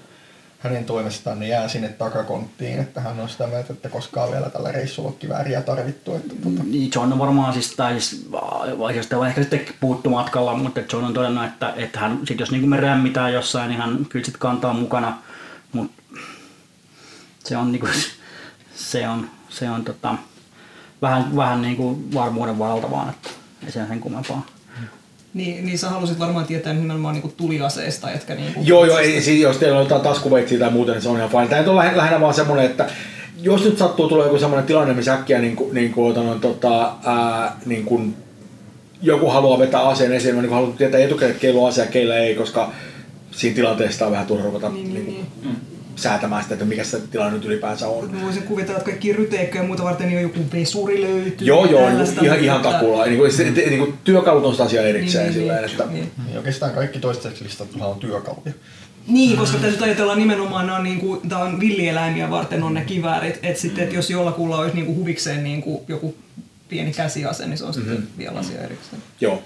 hänen 0.61 0.85
toimestaan 0.85 1.41
ne 1.41 1.49
jää 1.49 1.69
sinne 1.69 1.89
takakonttiin, 1.89 2.79
että 2.79 3.01
hän 3.01 3.21
on 3.21 3.29
sitä 3.29 3.47
mieltä, 3.47 3.73
että 3.73 3.89
koskaan 3.89 4.31
vielä 4.31 4.51
tällä 4.51 4.73
reissulla 4.73 5.13
kivääriä 5.13 5.63
tarvittu. 5.63 6.15
Että 6.15 6.35
tuota. 6.43 6.63
Niin, 6.63 6.91
John 6.95 7.13
on 7.13 7.19
varmaan 7.19 7.53
siis, 7.53 7.77
tai 7.77 8.01
siis, 8.01 8.29
oikeastaan 8.79 9.29
ehkä 9.29 9.41
sitten 9.41 9.67
puuttu 9.81 10.11
matkalla, 10.11 10.57
mutta 10.57 10.81
John 10.93 11.05
on 11.05 11.15
todennut, 11.15 11.45
että, 11.45 11.75
että 11.77 12.01
hän 12.01 12.21
sit 12.25 12.41
jos 12.41 12.51
niin 12.51 12.69
me 12.69 12.77
rämmitään 12.77 13.33
jossain, 13.33 13.69
niin 13.69 13.81
hän 13.81 14.07
kyllä 14.09 14.25
sitten 14.25 14.41
kantaa 14.41 14.73
mukana, 14.73 15.19
mutta 15.73 16.03
se 17.45 17.57
on, 17.57 17.73
niin 17.73 17.81
kuin, 17.81 17.93
se 18.75 19.09
on, 19.09 19.31
se 19.49 19.71
on 19.71 19.85
tota, 19.85 20.15
vähän, 21.03 21.37
vähän 21.37 21.63
niin 21.63 21.77
kuin 21.77 22.15
varmuuden 22.15 22.59
valta 22.59 22.91
vaan, 22.91 23.11
että 23.11 23.31
ei 23.67 23.73
se 23.73 23.87
sen 23.87 24.01
kummempaa. 24.01 24.47
Niin, 25.35 25.67
niin 25.67 25.79
sä 25.79 25.89
halusit 25.91 26.19
varmaan 26.19 26.47
tietää 26.47 26.73
nimenomaan 26.73 27.15
niinku 27.15 27.33
tuliaseista, 27.37 28.11
etkä 28.11 28.35
niinku... 28.35 28.61
Joo, 28.65 28.85
joo, 28.85 28.99
ei, 28.99 29.23
siis 29.23 29.41
jos 29.41 29.57
teillä 29.57 29.79
on 29.79 29.85
jotain 29.85 30.03
taskuveitsiä 30.03 30.59
tai 30.59 30.71
muuta, 30.71 30.93
niin 30.93 31.03
se 31.03 31.09
on 31.09 31.17
ihan 31.17 31.31
fine. 31.31 31.47
Tämä 31.47 31.71
on 31.71 31.77
lähinnä 31.77 32.21
vaan 32.21 32.35
semmoinen, 32.35 32.67
että 32.67 32.91
jos 33.43 33.65
nyt 33.65 33.79
sattuu 33.79 34.09
tulee 34.09 34.27
joku 34.27 34.39
semmoinen 34.39 34.67
tilanne, 34.67 34.95
missä 34.95 35.15
äkkiä 35.15 35.39
niin 35.39 35.57
kuin, 35.57 35.75
niin 35.75 35.93
kuin, 35.93 36.11
otan, 36.11 36.41
tota, 36.41 36.93
ää, 37.05 37.57
niin 37.67 37.85
kuin, 37.85 38.17
joku 39.03 39.31
haluaa 39.31 39.59
vetää 39.59 39.89
aseen 39.89 40.13
esiin, 40.13 40.43
niin 40.43 40.51
haluan 40.51 40.73
tietää 40.73 41.01
etukäteen, 41.01 41.31
että 41.31 41.41
keillä 41.41 41.61
on 41.61 41.69
ase 41.69 41.81
ja 41.81 41.87
keillä 41.87 42.17
ei, 42.17 42.35
koska 42.35 42.73
siinä 43.31 43.55
tilanteessa 43.55 44.07
on 44.07 44.13
vähän 44.13 44.27
turha 44.27 44.45
ruveta 44.45 44.69
niin, 44.69 44.95
niin, 44.95 45.07
niin, 45.07 45.27
niin. 45.43 45.57
Säätämään 46.03 46.43
sitä, 46.43 46.55
että 46.55 46.65
mikä 46.65 46.85
se 46.85 47.01
tilanne 47.01 47.35
nyt 47.35 47.45
ylipäänsä 47.45 47.89
on. 47.89 48.11
Mä 48.11 48.23
voisin 48.23 48.43
kuvitella, 48.43 48.79
että 48.79 48.91
kaikki 48.91 49.13
ryteikköjä 49.13 49.63
ja 49.63 49.67
muuta 49.67 49.85
varten 49.85 50.09
niin 50.09 50.23
joku 50.23 50.41
vesuri 50.53 51.03
löytyy. 51.03 51.47
Joo, 51.47 51.67
joo, 51.67 51.89
niin 51.91 52.01
ihan, 52.01 52.25
ihan, 52.25 52.39
ihan 52.39 52.61
takulla. 52.61 53.07
Niin 53.07 53.19
kuin, 53.19 53.33
se, 53.33 53.51
niin 53.51 53.79
kuin, 53.79 53.99
työkalut 54.05 54.45
on 54.45 54.53
sitä 54.53 54.65
asiaa 54.65 54.85
erikseen. 54.85 55.25
Niin, 55.25 55.35
silleen, 55.35 55.63
niin, 55.63 55.71
että... 55.71 55.87
niin. 55.87 56.11
niin. 56.27 56.37
Oikeastaan 56.37 56.73
kaikki 56.73 56.99
toistaiseksi 56.99 57.45
listat 57.45 57.69
on 57.81 57.97
työkaluja. 57.97 58.53
Niin, 59.07 59.39
koska 59.39 59.59
täytyy 59.59 59.85
ajatella 59.85 60.15
nimenomaan, 60.15 60.67
nämä 60.67 60.79
on, 60.79 60.85
niin 60.85 61.01
kuin, 61.01 61.29
tämä 61.29 61.43
on 61.43 61.61
villieläimiä 61.61 62.31
varten 62.31 62.63
on 62.63 62.75
ne 62.75 62.85
kiväärit. 62.85 63.39
Että 63.43 63.61
sitten, 63.61 63.85
että 63.85 63.97
jos 63.97 64.11
jollakulla 64.11 64.59
olisi 64.59 64.75
niin 64.75 64.87
kuin 64.87 64.99
huvikseen 64.99 65.45
niin 65.45 65.63
kuin 65.63 65.81
joku 65.89 66.15
pieni 66.69 66.93
käsiase, 66.93 67.47
niin 67.47 67.59
se 67.59 67.65
on 67.65 67.75
mm-hmm. 67.75 67.91
sitten 67.91 68.09
vielä 68.19 68.39
asia 68.39 68.61
erikseen. 68.61 69.03
Joo. 69.21 69.43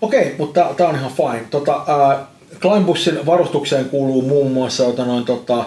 Okei, 0.00 0.20
okay, 0.20 0.34
mutta 0.38 0.74
tämä 0.76 0.90
on 0.90 0.96
ihan 0.96 1.12
fine. 1.12 1.44
Tota, 1.50 1.76
äh, 1.88 2.26
Kleinbussin 2.60 3.26
varustukseen 3.26 3.84
kuuluu 3.84 4.22
muun 4.22 4.52
muassa 4.52 4.84
jota 4.84 5.04
noin, 5.04 5.24
tota, 5.24 5.64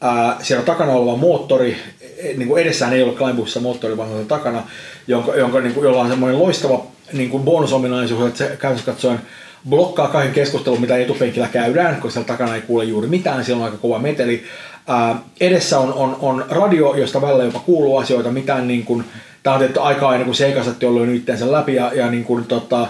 ää, 0.00 0.36
siellä 0.42 0.64
takana 0.64 0.92
oleva 0.92 1.16
moottori, 1.16 1.76
e, 2.18 2.32
niin 2.32 2.48
kuin 2.48 2.62
edessään 2.62 2.92
ei 2.92 3.02
ole 3.02 3.12
Kleinbussissa 3.12 3.60
moottori, 3.60 3.96
vaan 3.96 4.12
on 4.12 4.26
takana, 4.26 4.62
jonka, 5.06 5.36
jonka 5.36 5.60
niin 5.60 5.74
kuin, 5.74 5.84
jolla 5.84 6.00
on 6.00 6.08
semmoinen 6.08 6.38
loistava 6.38 6.86
niin 7.12 7.30
kuin 7.30 7.42
bonusominaisuus, 7.42 8.26
että 8.26 8.38
se 8.38 8.44
käytännössä 8.44 8.92
katsoen 8.92 9.20
blokkaa 9.68 10.08
kaiken 10.08 10.34
keskustelun, 10.34 10.80
mitä 10.80 10.96
etupenkillä 10.96 11.48
käydään, 11.48 11.94
koska 11.94 12.10
siellä 12.10 12.26
takana 12.26 12.54
ei 12.54 12.60
kuule 12.60 12.84
juuri 12.84 13.08
mitään, 13.08 13.44
siellä 13.44 13.60
on 13.60 13.64
aika 13.64 13.82
kova 13.82 13.98
meteli. 13.98 14.44
Ää, 14.88 15.16
edessä 15.40 15.78
on, 15.78 15.92
on, 15.92 16.16
on 16.20 16.44
radio, 16.48 16.94
josta 16.94 17.22
välillä 17.22 17.44
jopa 17.44 17.58
kuuluu 17.58 17.96
asioita, 17.96 18.30
mitään 18.30 18.68
niin 18.68 18.84
kuin, 18.84 19.04
tämä 19.42 19.54
on 19.54 19.60
tehty 19.60 19.80
aikaa 19.80 20.14
ennen 20.14 20.24
kuin 20.24 20.36
seikasetti 20.36 20.86
on 20.86 20.94
lyönyt 20.94 21.24
läpi 21.44 21.74
ja, 21.74 21.92
ja 21.94 22.10
niin 22.10 22.24
kuin, 22.24 22.44
tota, 22.44 22.86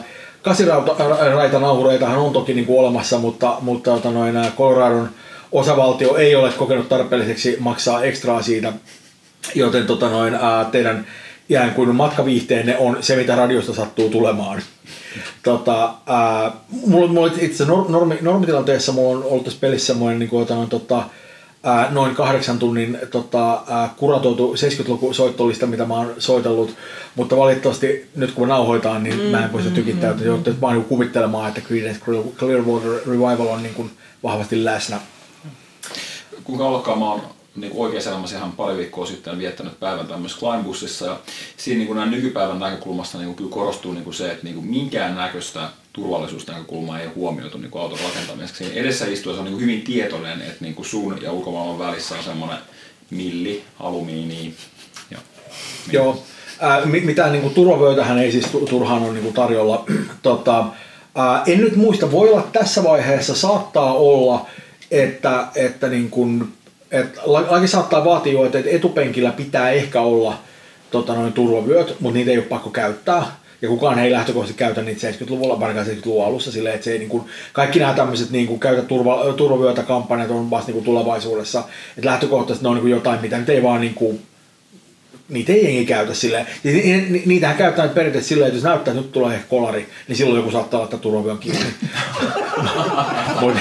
kasiraitanauhureitahan 0.48 2.18
on 2.18 2.32
toki 2.32 2.54
niin 2.54 2.66
kuin 2.66 2.80
olemassa, 2.80 3.18
mutta, 3.18 3.56
mutta 3.60 3.90
tota, 3.90 4.10
noin, 4.10 4.34
Coloradon 4.56 5.08
osavaltio 5.52 6.16
ei 6.16 6.34
ole 6.34 6.52
kokenut 6.52 6.88
tarpeelliseksi 6.88 7.56
maksaa 7.60 8.02
ekstraa 8.02 8.42
siitä, 8.42 8.72
joten 9.54 9.86
tota, 9.86 10.08
noin, 10.08 10.34
ää, 10.34 10.64
teidän 10.64 11.06
ikään 11.48 11.74
kuin 11.74 11.94
matkaviihteenne 11.94 12.78
on 12.78 12.96
se, 13.00 13.16
mitä 13.16 13.36
radiosta 13.36 13.74
sattuu 13.74 14.08
tulemaan. 14.08 14.62
Tota, 15.42 15.94
ää, 16.06 16.52
mulla, 16.86 17.08
mulla 17.08 17.32
itse 17.40 17.64
normi, 17.64 18.18
normitilanteessa 18.20 18.92
mulla 18.92 19.18
on 19.18 19.24
ollut 19.24 19.44
tässä 19.44 19.60
pelissä 19.60 19.86
semmoinen 19.86 20.18
niin 20.18 20.28
kuin, 20.28 20.46
tota, 20.68 21.02
ää, 21.62 21.88
noin 21.90 22.14
kahdeksan 22.14 22.58
tunnin 22.58 22.98
tota, 23.10 23.62
ää, 23.68 23.94
kuratoitu 23.96 24.54
70-luku 24.54 25.14
soittolista, 25.14 25.66
mitä 25.66 25.84
mä 25.84 25.94
oon 25.94 26.14
soitellut, 26.18 26.74
mutta 27.14 27.36
valitettavasti 27.36 28.10
nyt 28.16 28.32
kun 28.32 28.46
me 28.46 28.48
nauhoitaan, 28.48 29.02
niin 29.02 29.16
mm, 29.20 29.22
mä 29.22 29.44
en 29.44 29.52
voi 29.52 29.62
sitä 29.62 29.74
tykittää, 29.74 30.14
mm, 30.14 30.34
että 30.34 30.50
mm. 30.50 30.56
mä 30.60 30.66
oon 30.66 30.84
kuvittelemaan, 30.84 31.48
että 31.48 31.60
Creedence 31.60 32.00
Clearwater 32.38 32.90
Revival 33.06 33.46
on 33.46 33.62
niin 33.62 33.74
kuin 33.74 33.90
vahvasti 34.22 34.64
läsnä. 34.64 35.00
Kuinka 36.44 36.64
ollakaan 36.64 36.98
mä 36.98 37.10
oon 37.10 37.22
niin 37.56 37.72
kuin 37.72 37.84
oikeassa 37.86 38.10
elämässä 38.10 38.36
ihan 38.36 38.52
pari 38.52 38.76
viikkoa 38.76 39.06
sitten 39.06 39.38
viettänyt 39.38 39.80
päivän 39.80 40.06
tämmöisessä 40.06 40.40
Kleinbussissa 40.40 41.06
ja 41.06 41.18
siinä 41.56 41.78
niin 41.78 41.86
kuin 41.86 41.96
näin 41.96 42.10
nykypäivän 42.10 42.58
näkökulmasta 42.58 43.18
niin 43.18 43.26
kuin 43.26 43.36
kyllä 43.36 43.50
korostuu 43.50 43.92
niin 43.92 44.04
kuin 44.04 44.14
se, 44.14 44.30
että 44.30 44.44
niin 44.44 44.54
kuin 44.54 44.66
minkään 44.66 45.16
näköistä 45.16 45.68
turvallisuusnäkökulmaa 45.98 47.00
ei 47.00 47.06
huomioitu 47.06 47.58
niin 47.58 47.70
kuin 47.70 47.82
auton 47.82 47.98
rakentamiseksi. 48.04 48.78
Edessä 48.78 49.06
istuessa 49.06 49.40
on 49.40 49.44
niin 49.44 49.54
kuin 49.54 49.62
hyvin 49.62 49.82
tietoinen, 49.82 50.40
että 50.40 50.56
niin 50.60 50.74
kuin 50.74 50.86
sun 50.86 51.22
ja 51.22 51.32
ulkomaailman 51.32 51.78
välissä 51.78 52.14
on 52.14 52.24
semmoinen 52.24 52.58
milli, 53.10 53.62
alumiini. 53.80 54.54
Ja, 55.10 55.18
niin. 55.86 55.94
Joo, 55.94 56.22
äh, 56.62 56.86
mitään 56.86 57.32
niin 57.32 57.54
turvavöitähän 57.54 58.18
ei 58.18 58.32
siis 58.32 58.46
turhaan 58.68 59.02
ole 59.02 59.12
niin 59.12 59.22
kuin 59.22 59.34
tarjolla. 59.34 59.84
tota, 60.22 60.60
äh, 61.18 61.42
en 61.46 61.60
nyt 61.60 61.76
muista, 61.76 62.10
voi 62.10 62.28
olla 62.28 62.48
tässä 62.52 62.84
vaiheessa, 62.84 63.34
saattaa 63.34 63.94
olla, 63.94 64.46
että, 64.90 65.46
että 65.54 65.88
niin 65.88 66.10
kuin 66.10 66.52
et 66.90 67.18
laki 67.24 67.68
saattaa 67.68 68.04
vaatia 68.04 68.32
jo, 68.32 68.44
että 68.44 68.58
etupenkillä 68.66 69.32
pitää 69.32 69.70
ehkä 69.70 70.00
olla 70.00 70.38
tota, 70.90 71.14
noin 71.14 71.32
turvavyöt, 71.32 71.96
mutta 72.00 72.18
niitä 72.18 72.30
ei 72.30 72.38
ole 72.38 72.44
pakko 72.44 72.70
käyttää. 72.70 73.36
Ja 73.62 73.68
kukaan 73.68 73.98
ei 73.98 74.12
lähtökohtaisesti 74.12 74.58
käytä 74.58 74.82
niitä 74.82 75.10
70-luvulla, 75.10 75.60
varsinkaan 75.60 75.86
70-luvun 75.86 76.26
alussa 76.26 76.52
silleen, 76.52 76.74
että 76.74 76.84
se 76.84 76.92
ei, 76.92 76.98
niin 76.98 77.08
kuin, 77.08 77.24
kaikki 77.52 77.78
nämä 77.78 77.94
tämmöiset 77.94 78.30
niin 78.30 78.46
kuin, 78.46 78.60
käytä 78.60 78.82
turva, 78.82 79.32
turvavyötä 79.32 79.82
kampanjat 79.82 80.30
on 80.30 80.50
vasta 80.50 80.66
niin 80.66 80.74
kuin, 80.74 80.84
tulevaisuudessa. 80.84 81.64
Että 81.96 82.10
lähtökohtaisesti 82.10 82.64
ne 82.64 82.68
on 82.68 82.74
niin 82.74 82.82
kuin, 82.82 82.90
jotain, 82.90 83.20
mitä 83.20 83.38
nyt 83.38 83.48
ei 83.48 83.62
vaan 83.62 83.80
niin 83.80 83.94
kuin, 83.94 84.22
niitä 85.28 85.52
ei 85.52 85.64
jengi 85.64 85.86
käytä 85.86 86.14
silleen. 86.14 86.46
Ni, 86.64 87.22
niitähän 87.26 87.56
käytetään 87.56 87.90
periaatteessa 87.90 88.28
silleen, 88.28 88.48
että 88.48 88.56
jos 88.56 88.64
näyttää, 88.64 88.92
että 88.92 89.02
nyt 89.02 89.12
tulee 89.12 89.34
ehkä 89.34 89.48
kolari, 89.48 89.88
niin 90.08 90.16
silloin 90.16 90.38
joku 90.38 90.50
saattaa 90.50 90.80
laittaa 90.80 90.98
turvavyön 90.98 91.38
kiinni. 91.38 91.60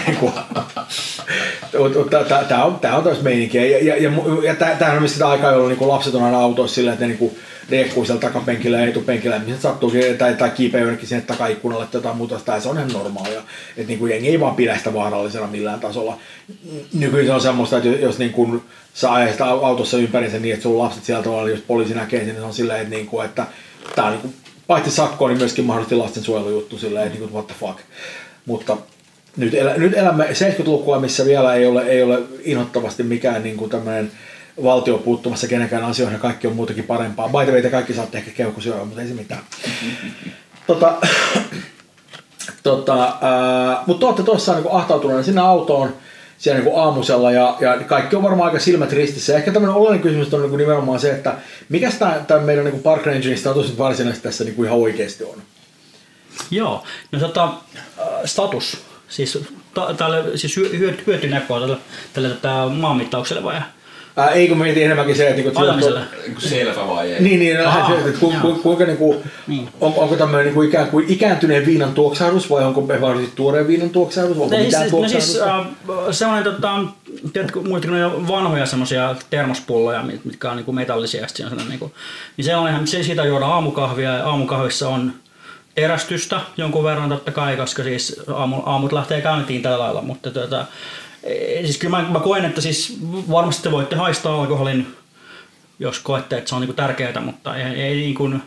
niinku, 0.06 0.32
Tämä 2.50 2.66
on, 2.66 2.80
tämmöistä 2.80 3.24
meininkiä. 3.24 3.66
Ja, 3.66 3.84
ja, 3.84 3.98
ja, 3.98 4.12
ja 4.44 4.56
tämähän 4.56 5.04
on 5.04 5.10
sitä 5.10 5.30
aikaa, 5.30 5.52
jolloin 5.52 5.78
niin 5.78 5.90
lapset 5.90 6.16
on 6.16 6.24
aina 6.24 6.40
autoissa 6.40 6.76
silleen, 6.76 6.94
että 6.94 7.06
ne 7.06 7.08
niin 7.08 7.18
riekkuu 7.20 7.40
siellä 7.70 8.22
takapenkillä 8.22 8.78
ja 8.78 8.88
etupenkillä, 8.88 9.40
missä 9.40 9.62
sattuu, 9.62 9.92
tai, 10.18 10.34
tai 10.34 10.50
kiipeä 10.50 10.82
jonnekin 10.82 11.08
sinne 11.08 11.22
takaikkunalle 11.22 11.86
tai 11.86 11.98
jotain 11.98 12.18
muuta, 12.18 12.40
tai 12.46 12.62
se 12.62 12.70
on 12.70 12.78
ihan 12.78 12.92
normaalia. 12.94 13.44
Että 13.78 13.88
niin 13.88 14.00
kuin 14.00 14.12
jengi 14.12 14.30
ei 14.30 14.40
vaan 14.40 14.56
pidä 14.56 14.78
sitä 14.78 14.94
vaarallisena 14.94 15.48
millään 15.48 15.80
tasolla. 15.80 16.18
Nykyisin 16.94 17.34
on 17.34 17.42
semmoista, 17.42 17.78
että 17.78 17.90
jos 17.90 18.20
niin 18.20 18.32
kuin 18.32 18.62
sä 18.94 19.14
ajat 19.14 19.42
autossa 19.42 19.98
ympärinsä 19.98 20.40
niin, 20.40 20.54
että 20.54 20.64
sun 20.64 20.80
lapset 20.80 21.04
sieltä 21.04 21.30
on, 21.30 21.52
jos 21.52 21.62
poliisi 21.68 21.94
näkee 21.94 22.20
sen, 22.20 22.28
niin 22.28 22.38
se 22.38 22.46
on 22.46 22.54
silleen, 22.54 22.82
että, 22.82 22.96
niin 22.96 23.08
kuin, 23.08 23.26
että 23.26 23.48
tämä 23.96 24.08
on 24.08 24.14
niin 24.14 24.22
kuin, 24.22 24.34
paitsi 24.68 24.92
sakkoa, 24.92 25.28
niin 25.28 25.38
myöskin 25.38 25.66
mahdollisesti 25.66 25.96
lastensuojelujuttu 25.96 26.78
silleen, 26.78 27.08
että 27.08 27.20
niin 27.20 27.30
kuin, 27.30 27.34
what 27.34 27.48
the 27.48 27.56
fuck. 27.60 27.80
Mutta 28.46 28.78
nyt, 29.38 29.54
elä, 29.54 29.78
nyt 29.78 29.94
elämme 29.94 30.26
70-lukua, 30.26 31.00
missä 31.00 31.26
vielä 31.26 31.56
ei 31.56 31.66
ole, 31.66 31.82
ei 31.82 32.04
ole 32.04 32.20
inhottavasti 32.44 33.04
mikään 33.04 33.44
niin 33.44 33.58
kuin 33.58 33.70
tämmöinen 33.70 34.12
valtio 34.64 34.98
puuttumassa 34.98 35.48
kenenkään 35.48 35.84
asioihin 35.84 36.16
ja 36.16 36.20
kaikki 36.20 36.48
on 36.48 36.56
muutenkin 36.56 36.86
parempaa. 36.86 37.30
By 37.30 37.44
the 37.44 37.52
way, 37.52 37.62
te 37.62 37.70
kaikki 37.70 37.94
saatte 37.94 38.18
ehkä 38.18 38.32
keuhkosyödä, 38.32 38.86
mutta 38.86 39.02
ei 39.02 39.08
se 39.08 39.14
mitään. 39.14 39.42
tota, 40.68 40.94
tota, 42.64 43.06
äh, 43.06 43.84
mutta 43.86 44.06
olette 44.06 44.24
tuossa 44.24 44.56
niin 44.56 44.72
ahtautuneena 44.72 45.24
sinne 45.24 45.42
autoon 45.42 45.94
siellä 46.38 46.62
niin 46.62 46.80
aamusella 46.80 47.32
ja, 47.32 47.58
ja 47.60 47.80
kaikki 47.88 48.16
on 48.16 48.24
varmaan 48.24 48.48
aika 48.48 48.60
silmät 48.60 48.92
ristissä. 48.92 49.36
Ehkä 49.36 49.52
tämmöinen 49.52 49.76
oleellinen 49.76 50.04
kysymys 50.04 50.34
on 50.34 50.42
niin 50.42 50.58
nimenomaan 50.58 51.00
se, 51.00 51.12
että 51.12 51.36
mikä 51.70 51.92
tämä 52.28 52.42
meidän 52.42 52.66
niin 52.66 52.80
Park 52.80 53.06
Rangerin 53.06 53.38
status 53.38 53.78
varsinaisesti 53.78 54.24
tässä 54.24 54.44
niin 54.44 54.66
ihan 54.66 54.78
oikeasti 54.78 55.24
on? 55.24 55.42
Joo, 56.52 56.84
no 57.12 57.20
tota, 57.20 57.54
status 58.26 58.78
Siis, 59.10 59.40
ta, 59.74 59.94
tälle, 59.94 60.38
siis 60.38 60.58
hyötynäköä 61.08 61.60
tälle, 61.60 61.78
tälle 62.14 62.30
tätä 62.30 62.66
maanmittaukselle 62.76 63.44
vai? 63.44 63.62
Ää, 64.18 64.30
ei 64.30 64.48
kun 64.48 64.58
mietin 64.58 64.84
enemmänkin 64.84 65.16
se, 65.16 65.28
että 65.28 65.42
niinku, 65.42 65.60
Ajamiselle. 65.60 66.02
Niinku 66.26 66.42
selvä 66.42 66.88
vai 66.88 67.12
ei? 67.12 67.22
Niin, 67.22 67.40
niin, 67.40 67.68
Aha, 67.68 67.88
se, 67.88 68.10
että 68.10 68.20
ku, 68.20 68.34
ku, 68.42 68.54
kuinka 68.54 68.86
niinku, 68.86 69.24
niin. 69.48 69.70
on, 69.82 69.94
onko 69.98 70.16
tämmöinen 70.16 70.46
niinku 70.46 70.62
ikään 70.62 70.88
kuin 70.88 71.06
ikääntyneen 71.08 71.66
viinan 71.66 71.94
tuoksahdus 71.94 72.50
vai 72.50 72.64
onko 72.64 72.82
mahdollisesti 72.82 73.36
tuoreen 73.36 73.68
viinan 73.68 73.90
tuoksahdus? 73.90 74.38
Onko 74.38 74.56
ne, 74.56 74.64
mitään 74.64 74.84
siis, 74.84 74.92
tuoksahdus? 74.92 75.40
No 75.40 75.66
siis, 75.86 75.98
äh, 76.00 76.06
sellainen, 76.12 76.54
tota, 76.54 76.80
tiedätkö, 77.34 77.62
muistatko 77.62 77.98
ne 77.98 78.28
vanhoja 78.28 78.66
semmoisia 78.66 79.16
termospulloja, 79.30 80.04
mitkä 80.24 80.50
on 80.50 80.58
niinku 80.58 80.72
metallisia, 80.72 81.28
ja 81.40 81.48
on 81.48 81.70
niinku, 81.70 81.92
niin 82.38 82.46
se 82.46 82.56
on 82.56 82.70
ihan, 82.70 82.88
se, 82.88 83.04
siitä 83.04 83.26
juodaan 83.26 83.52
aamukahvia 83.52 84.18
ja 84.18 84.26
aamukahvissa 84.26 84.90
on 84.90 85.14
terästystä 85.82 86.42
jonkun 86.58 86.84
verran 86.84 87.10
totta 87.10 87.32
kai, 87.32 87.58
koska 87.58 87.84
siis 87.84 88.22
aamu, 88.34 88.62
aamut 88.66 88.92
lähtee 88.92 89.22
käyntiin 89.22 89.62
tällä 89.62 89.80
lailla, 89.80 90.02
mutta 90.02 90.32
tuota, 90.32 90.62
e, 90.62 90.66
siis 91.62 91.78
kyllä 91.78 92.02
mä, 92.02 92.10
mä 92.10 92.20
koen, 92.20 92.46
että 92.46 92.62
siis 92.62 92.98
varmasti 93.32 93.64
te 93.64 93.72
voitte 93.72 93.96
haistaa 93.96 94.42
alkoholin, 94.42 94.88
jos 95.80 96.00
koette, 96.00 96.38
että 96.38 96.50
se 96.50 96.56
on 96.56 96.62
niinku 96.62 96.76
tärkeää, 96.76 97.22
mutta 97.22 97.56
ei, 97.56 97.82
ei 97.82 97.96
niin 97.96 98.16
kuin, 98.16 98.42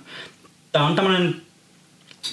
tämä 0.72 0.86
on 0.86 0.96
tämmöinen 0.96 1.42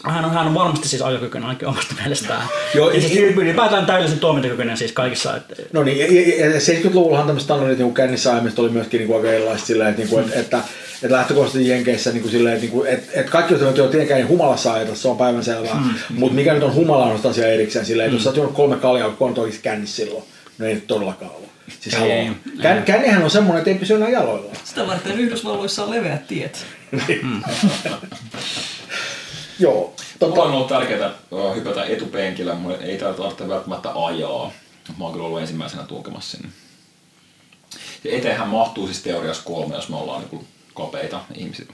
hän 0.03 0.25
on, 0.25 0.32
hän 0.32 0.48
on 0.48 0.53
varmasti 0.53 0.88
siis 0.88 1.01
ajokykyinen 1.01 1.50
ainakin 1.50 1.67
omasta 1.67 1.96
mielestään. 2.00 2.48
Joo, 2.75 2.91
ja 2.91 3.01
siis 3.01 3.15
ylipäätään 3.17 3.86
täydellisen 3.86 4.20
toimintakykyinen 4.20 4.77
siis 4.77 4.91
kaikissa. 4.91 5.36
Että... 5.36 5.56
No 5.74 5.84
niin, 5.84 6.00
ja, 6.00 6.46
ja 6.46 6.60
70-luvullahan 6.60 7.25
tämmöiset 7.25 7.46
standardit 7.46 7.79
niin 7.79 7.94
kännissä 7.94 8.32
ajamista 8.34 8.62
oli 8.62 8.70
myöskin 8.70 8.98
niin 8.98 9.08
kuin 9.08 9.17
aika 9.17 9.32
erilaiset 9.32 9.67
silleen, 9.67 9.89
että, 9.89 10.01
niin 10.01 10.10
kuin, 10.10 10.25
että, 10.25 10.39
että, 10.39 10.62
että 11.03 11.15
lähtökohtaisesti 11.15 11.70
Jenkeissä 11.70 12.12
niin 12.12 12.22
kuin 12.22 12.32
silleen, 12.32 12.56
että, 12.56 12.63
niin 12.63 12.72
kuin, 12.72 12.89
että, 12.89 13.20
että 13.20 13.32
kaikki, 13.32 13.53
jotka 13.53 13.67
on 13.67 13.89
tietenkään 13.89 14.20
niin 14.20 14.29
humalassa 14.29 14.74
ajata, 14.74 14.96
se 14.96 15.08
on 15.08 15.17
päivänselvää. 15.17 15.75
Mm. 15.75 16.20
Mutta 16.20 16.36
mikä 16.36 16.53
nyt 16.53 16.63
on 16.63 16.74
humala 16.74 17.06
on 17.06 17.20
asia 17.29 17.48
erikseen 17.48 17.86
silleen, 17.86 18.08
että 18.08 18.13
mm. 18.13 18.17
jos 18.17 18.24
sä 18.24 18.29
oot 18.29 18.38
juonut 18.38 18.56
kolme 18.56 18.75
kaljaa, 18.75 19.10
kun 19.10 19.29
on 19.29 19.39
oikeasti 19.39 19.63
kännissä 19.63 19.96
silloin, 19.96 20.24
no 20.58 20.65
ei 20.65 20.74
nyt 20.74 20.88
todellakaan 20.88 21.32
ole. 21.32 21.48
Siis 21.79 21.96
ei, 21.96 22.32
Kän, 22.62 22.84
kännihän 22.84 23.24
on 23.24 23.29
semmoinen, 23.29 23.58
että 23.58 23.70
ei 23.70 23.77
pysy 23.77 23.94
enää 23.94 24.10
jaloillaan. 24.10 24.56
Sitä 24.63 24.88
varten 24.88 25.20
Yhdysvalloissa 25.20 25.84
on 25.84 25.91
leveät 25.91 26.27
tiet. 26.27 26.65
mm. 27.24 27.41
Joo. 29.59 29.93
Tota... 30.19 30.41
On 30.41 30.51
ollut 30.51 30.67
tärkeää 30.67 31.11
hypätä 31.55 31.83
etupenkillä, 31.83 32.55
mutta 32.55 32.83
ei 32.83 32.97
tarvitse 32.97 33.47
välttämättä 33.47 33.91
ajaa. 33.95 34.51
Mä 34.97 35.03
oon 35.03 35.13
kyllä 35.13 35.25
ollut 35.25 35.41
ensimmäisenä 35.41 35.83
tunkemassa 35.83 36.37
sinne. 36.37 36.49
Ja 38.03 38.17
eteenhän 38.17 38.47
mahtuu 38.47 38.87
siis 38.87 39.03
teoriassa 39.03 39.43
kolme, 39.43 39.75
jos 39.75 39.89
me 39.89 39.95
ollaan 39.95 40.23
niin 40.31 40.47
kapeita 40.75 41.21
ihmisiä. 41.33 41.65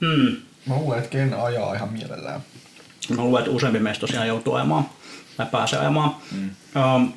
Hmm. 0.00 0.36
Mä 0.66 0.74
luulen, 0.74 0.98
että 0.98 1.10
Ken 1.10 1.34
ajaa 1.34 1.74
ihan 1.74 1.92
mielellään. 1.92 2.40
Mä 3.08 3.22
luulen, 3.22 3.40
että 3.40 3.56
useampi 3.56 3.78
meistä 3.78 4.00
tosiaan 4.00 4.28
joutuu 4.28 4.54
ajamaan 4.54 4.88
tai 5.36 5.46
pääsee 5.46 5.78
ajamaan. 5.78 6.16
Hmm. 6.30 6.50
Um, 6.94 7.12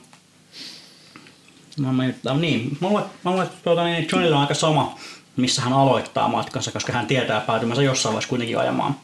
no, 1.78 1.94
mä, 1.94 2.04
niin, 2.40 2.78
mä 2.82 2.88
luulen, 2.88 3.06
mä 3.24 3.32
luulen 3.32 3.48
että 3.48 3.58
tuota, 3.64 3.84
niin 3.84 4.08
Johnilla 4.12 4.36
on 4.36 4.42
aika 4.42 4.54
sama 4.54 5.00
missä 5.38 5.62
hän 5.62 5.74
aloittaa 5.74 6.28
matkansa, 6.28 6.72
koska 6.72 6.94
hän 6.94 7.08
tietää 7.08 7.42
päätymänsä 7.42 7.84
jossain 7.84 8.14
vaiheessa 8.14 8.30
kuitenkin 8.30 8.60
ajamaan. 8.60 8.96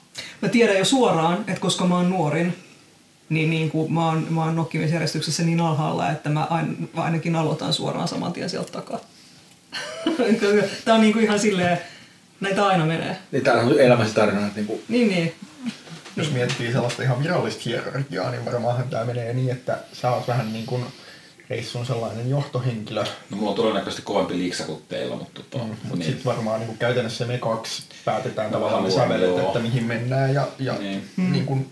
Mä 0.41 0.49
tiedän 0.49 0.77
jo 0.77 0.85
suoraan, 0.85 1.37
että 1.47 1.61
koska 1.61 1.85
mä 1.85 1.95
oon 1.95 2.09
nuorin, 2.09 2.57
niin, 3.29 3.49
niin 3.49 3.71
kuin 3.71 3.93
mä 3.93 4.05
oon, 4.05 4.27
mä 4.29 4.43
oon 4.43 4.55
nokkimisjärjestyksessä 4.55 5.43
niin 5.43 5.61
alhaalla, 5.61 6.09
että 6.09 6.29
mä 6.29 6.47
ain, 6.49 6.89
ainakin 6.95 7.35
aloitan 7.35 7.73
suoraan 7.73 8.07
saman 8.07 8.33
tien 8.33 8.49
sieltä 8.49 8.71
takaa. 8.71 8.99
Tää 10.85 10.95
on 10.95 11.01
niin 11.01 11.13
kuin 11.13 11.25
ihan 11.25 11.39
silleen, 11.39 11.79
näitä 12.39 12.65
aina 12.65 12.85
menee. 12.85 13.17
Niin 13.31 13.43
tää 13.43 13.53
on 13.53 13.79
elämässä 13.79 14.15
tarina. 14.15 14.47
Että 14.47 14.55
niin, 14.55 14.67
kuin... 14.67 14.83
niin, 14.89 15.09
niin. 15.09 15.35
Jos 16.15 16.31
miettii 16.31 16.71
sellaista 16.71 17.03
ihan 17.03 17.23
virallista 17.23 17.61
hierarkiaa, 17.65 18.31
niin 18.31 18.45
varmaanhan 18.45 18.89
tämä 18.89 19.05
menee 19.05 19.33
niin, 19.33 19.49
että 19.51 19.77
sä 19.93 20.11
oot 20.11 20.27
vähän 20.27 20.53
niin 20.53 20.65
kuin 20.65 20.85
reissun 21.49 21.85
sellainen 21.85 22.29
johtohenkilö. 22.29 23.03
No 23.29 23.37
mulla 23.37 23.49
on 23.49 23.55
todennäköisesti 23.55 24.01
kovempi 24.01 24.37
liiksa 24.37 24.63
kuin 24.63 24.81
teillä, 24.89 25.15
mutta, 25.15 25.41
tota, 25.51 25.63
Mm, 25.63 25.69
mutta 25.69 25.95
niin. 25.95 26.03
sitten 26.05 26.25
varmaan 26.25 26.59
niin 26.59 26.77
käytännössä 26.77 27.25
me 27.25 27.37
kaksi 27.37 27.83
päätetään 28.05 28.51
No, 28.51 28.57
tavallaan 28.59 28.91
sävelet, 28.91 29.37
että 29.39 29.59
mihin 29.59 29.83
mennään 29.83 30.33
ja, 30.33 30.47
ja 30.59 30.73
Niin. 30.73 31.01
niin. 31.17 31.31
Niin 31.31 31.45
kuin, 31.45 31.65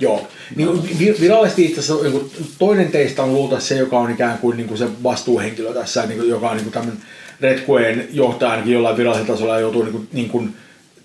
Joo. 0.00 0.26
Niin 0.56 0.98
vi- 0.98 1.16
virallisesti 1.20 1.64
itse 1.64 1.80
asiassa 1.80 2.02
niin 2.04 2.30
toinen 2.58 2.90
teistä 2.92 3.22
on 3.22 3.34
luultavasti 3.34 3.68
se, 3.68 3.74
joka 3.76 3.98
on 3.98 4.10
ikään 4.10 4.38
kuin, 4.38 4.56
niin 4.56 4.68
kuin 4.68 4.78
se 4.78 4.88
vastuuhenkilö 5.02 5.74
tässä, 5.74 6.06
niin 6.06 6.18
kuin, 6.18 6.30
joka 6.30 6.50
on 6.50 6.56
niin 6.56 6.64
kuin 6.64 6.72
tämmöinen 6.72 7.02
Redqueen 7.40 8.08
johtaja 8.12 8.50
ainakin 8.50 8.72
jollain 8.72 8.96
virallisella 8.96 9.32
tasolla 9.34 9.54
ja 9.54 9.60
joutuu 9.60 9.82
niin 9.82 9.92
kuin, 9.92 10.08
niin 10.12 10.28
kuin 10.28 10.56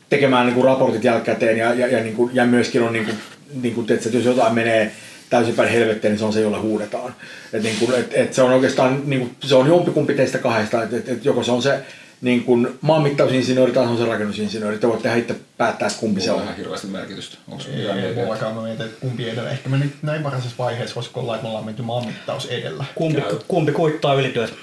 tekemään 0.09 0.45
niin 0.45 0.53
kuin 0.53 0.65
raportit 0.65 1.03
jälkikäteen 1.03 1.57
ja, 1.57 1.73
ja, 1.73 1.87
ja, 1.87 2.03
niin 2.03 2.15
kuin, 2.15 2.35
ja 2.35 2.45
myöskin 2.45 2.81
on 2.83 2.93
niin 2.93 3.05
kuin, 3.05 3.17
niin 3.61 3.75
kuin, 3.75 3.91
että 3.91 4.09
jos 4.09 4.25
jotain 4.25 4.53
menee 4.55 4.91
täysin 5.29 5.55
päin 5.55 5.69
helvetteen, 5.69 6.11
niin 6.11 6.19
se 6.19 6.25
on 6.25 6.33
se, 6.33 6.41
jolle 6.41 6.57
huudetaan. 6.57 7.15
Et 7.53 7.63
niin 7.63 7.75
kuin, 7.79 7.99
et, 7.99 8.11
et 8.13 8.33
se 8.33 8.41
on 8.41 8.51
oikeastaan, 8.51 9.01
niin 9.05 9.19
kuin, 9.19 9.35
se 9.43 9.55
on 9.55 9.67
jompikumpi 9.67 10.13
teistä 10.13 10.37
kahdesta, 10.37 10.83
että 10.83 10.97
et, 10.97 11.09
et 11.09 11.25
joko 11.25 11.43
se 11.43 11.51
on 11.51 11.61
se 11.61 11.79
niin 12.21 12.43
kuin 12.43 12.67
maanmittausinsinööri 12.81 13.71
tai 13.71 13.83
se 13.83 13.89
on 13.89 13.97
se 13.97 14.05
rakennusinsinööri. 14.05 14.77
Te 14.77 14.87
voitte 14.87 15.17
itse 15.17 15.35
päättää, 15.57 15.87
että 15.87 15.99
kumpi 15.99 16.21
se 16.21 16.27
Mulla 16.27 16.35
on. 16.35 16.41
on 16.41 16.47
ihan 16.47 16.57
hirveästi 16.57 16.87
merkitystä. 16.87 17.37
Onko 17.47 17.63
se 17.63 17.69
ei, 17.69 17.77
mitään 17.77 17.99
ei 17.99 18.13
mullakaan 18.13 18.55
mä 18.55 18.61
mietin, 18.61 18.85
että 18.85 19.01
kumpi 19.01 19.29
edellä. 19.29 19.49
Ehkä 19.49 19.69
me 19.69 19.77
nyt 19.77 19.93
näin 20.01 20.23
varhaisessa 20.23 20.55
vaiheessa 20.59 20.95
voisiko 20.95 21.19
olla, 21.19 21.35
että 21.35 21.43
me 21.43 21.49
ollaan 21.49 21.65
menty 21.65 21.81
maanmittaus 21.81 22.45
edellä. 22.45 22.85
Kumpi, 22.95 23.21
Käy. 23.21 23.35
kumpi 23.47 23.71
kuittaa 23.71 24.13
ylityöt? 24.13 24.53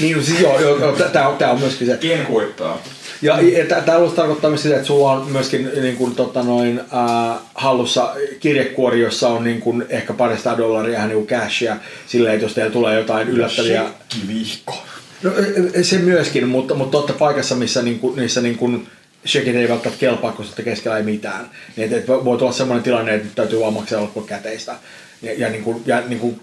Niin, 0.00 0.16
no 0.16 0.22
siis 0.22 0.40
joo, 0.40 0.60
joo, 0.60 0.78
joo 0.78 0.92
tämä 0.92 1.28
on, 1.28 1.36
tää 1.36 1.50
on 1.50 1.60
myöskin 1.60 1.86
se. 1.86 1.96
Ken 1.96 2.26
kuittaa? 2.26 2.82
Ja 3.22 3.38
tämä 3.84 3.98
alussa 3.98 4.16
tarkoittaa 4.16 4.50
myös 4.50 4.62
sitä, 4.62 4.74
että 4.74 4.86
sulla 4.86 5.12
on 5.12 5.30
myöskin 5.30 5.70
niin 5.80 5.96
kuin, 5.96 6.14
tota, 6.14 6.42
noin, 6.42 6.80
äh, 6.80 7.38
hallussa 7.54 8.14
kirjekuori, 8.40 9.00
jossa 9.00 9.28
on 9.28 9.44
niin 9.44 9.60
kuin, 9.60 9.86
ehkä 9.88 10.12
parista 10.12 10.58
dollaria 10.58 11.06
niin 11.06 11.14
kuin 11.14 11.26
cashia, 11.26 11.76
silleen, 12.06 12.34
että 12.34 12.44
jos 12.44 12.54
teillä 12.54 12.72
tulee 12.72 12.98
jotain 12.98 13.28
yllättäviä... 13.28 13.84
Vihko. 14.28 14.82
No, 15.22 15.30
e- 15.38 15.80
e- 15.80 15.82
se 15.82 15.98
myöskin, 15.98 16.48
mutta, 16.48 16.74
mutta 16.74 16.98
olette 16.98 17.12
paikassa, 17.12 17.54
missä 17.54 17.82
niin 17.82 17.98
kuin, 17.98 18.16
niissä 18.16 18.40
niin 18.40 18.58
kuin, 18.58 18.86
shekit 19.26 19.56
ei 19.56 19.68
välttämättä 19.68 20.00
kelpaa, 20.00 20.32
koska 20.32 20.44
sitten 20.44 20.64
keskellä 20.64 20.96
ei 20.96 21.02
mitään. 21.02 21.50
Niin, 21.76 21.84
että, 21.84 21.96
että 21.96 22.24
voi 22.24 22.38
tulla 22.38 22.52
sellainen 22.52 22.84
tilanne, 22.84 23.14
että 23.14 23.28
täytyy 23.34 23.60
vaan 23.60 23.72
maksaa 23.72 24.00
loppuun 24.00 24.26
käteistä. 24.26 24.74
Ja, 25.22 25.32
ja, 25.38 25.48
niin 25.48 25.64
kuin, 25.64 25.82
ja 25.86 26.00
niin 26.00 26.20
kuin, 26.20 26.40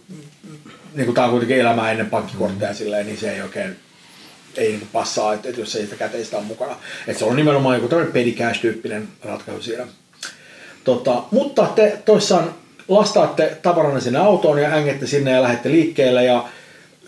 niin 0.96 1.05
kuin 1.05 1.15
tämä 1.15 1.25
on 1.25 1.32
kuitenkin 1.32 1.60
elämää 1.60 1.91
ennen 1.91 2.10
pankkikortteja 2.10 2.72
mm. 2.72 2.77
silleen, 2.77 3.05
niin 3.05 3.17
se 3.17 3.32
ei 3.32 3.41
oikein 3.41 3.75
ei 4.58 4.72
niin 4.72 4.88
passaa, 4.94 5.34
että, 5.34 5.50
että 5.50 5.62
jos 5.62 5.76
ei 5.76 5.84
sitä 5.84 5.96
käteistä 5.96 6.38
ole 6.38 6.46
mukana. 6.46 6.76
Että 7.08 7.20
se 7.20 7.26
on 7.26 7.36
nimenomaan 7.36 7.76
joku 7.76 7.88
tämmöinen 7.88 8.14
petty 8.14 8.44
cash-tyyppinen 8.44 9.08
ratkaisu 9.24 9.62
siinä. 9.62 9.88
Tota, 10.84 11.24
mutta 11.32 11.66
te 11.76 11.98
toissaan 12.06 12.54
lastaatte 12.88 13.58
tavaranne 13.62 14.02
sinne 14.02 14.20
autoon 14.20 14.62
ja 14.62 14.70
ängette 14.70 15.08
sinne 15.08 15.32
ja 15.32 15.42
lähdette 15.42 15.72
liikkeelle 15.72 16.24
ja 16.26 16.46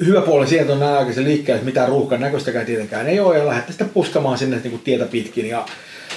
hyvä 0.06 0.22
puoli 0.22 0.48
sieltä 0.48 0.74
on 0.74 0.80
nämä 0.80 0.98
aikaisen 0.98 1.24
liikkeelle, 1.24 1.58
että 1.58 1.66
mitään 1.66 1.90
ruuhkan 1.90 2.22
näköistäkään 2.22 2.66
tietenkään 2.66 3.08
ei 3.08 3.20
ole 3.20 3.38
ja 3.38 3.48
lähdette 3.48 3.72
sitten 3.72 3.90
puskamaan 3.90 4.38
sinne 4.38 4.58
niin 4.58 4.72
kuin 4.72 4.82
tietä 4.82 5.06
pitkin 5.06 5.50
ja, 5.50 5.66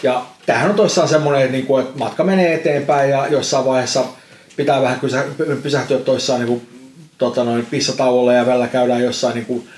ja 0.03 0.25
tämähän 0.47 0.71
on 0.71 0.77
toissaan 0.77 1.09
semmoinen, 1.09 1.43
että, 1.43 1.53
niin 1.53 1.67
kuin, 1.67 1.85
että 1.85 1.99
matka 1.99 2.25
menee 2.25 2.55
eteenpäin 2.55 3.11
ja 3.11 3.27
jossain 3.27 3.65
vaiheessa 3.65 4.05
pitää 4.57 4.83
vähän 4.83 5.01
pysähtyä 5.63 5.99
toissaan 5.99 6.41
niin 6.41 6.49
kuin, 6.49 6.69
tota 7.19 7.45
noin, 7.45 7.67
pissatauolle 7.67 8.35
ja 8.35 8.47
välillä 8.47 8.69
käydään 8.69 9.03
jossain 9.03 9.35
niin 9.35 9.47
kuin, 9.47 9.69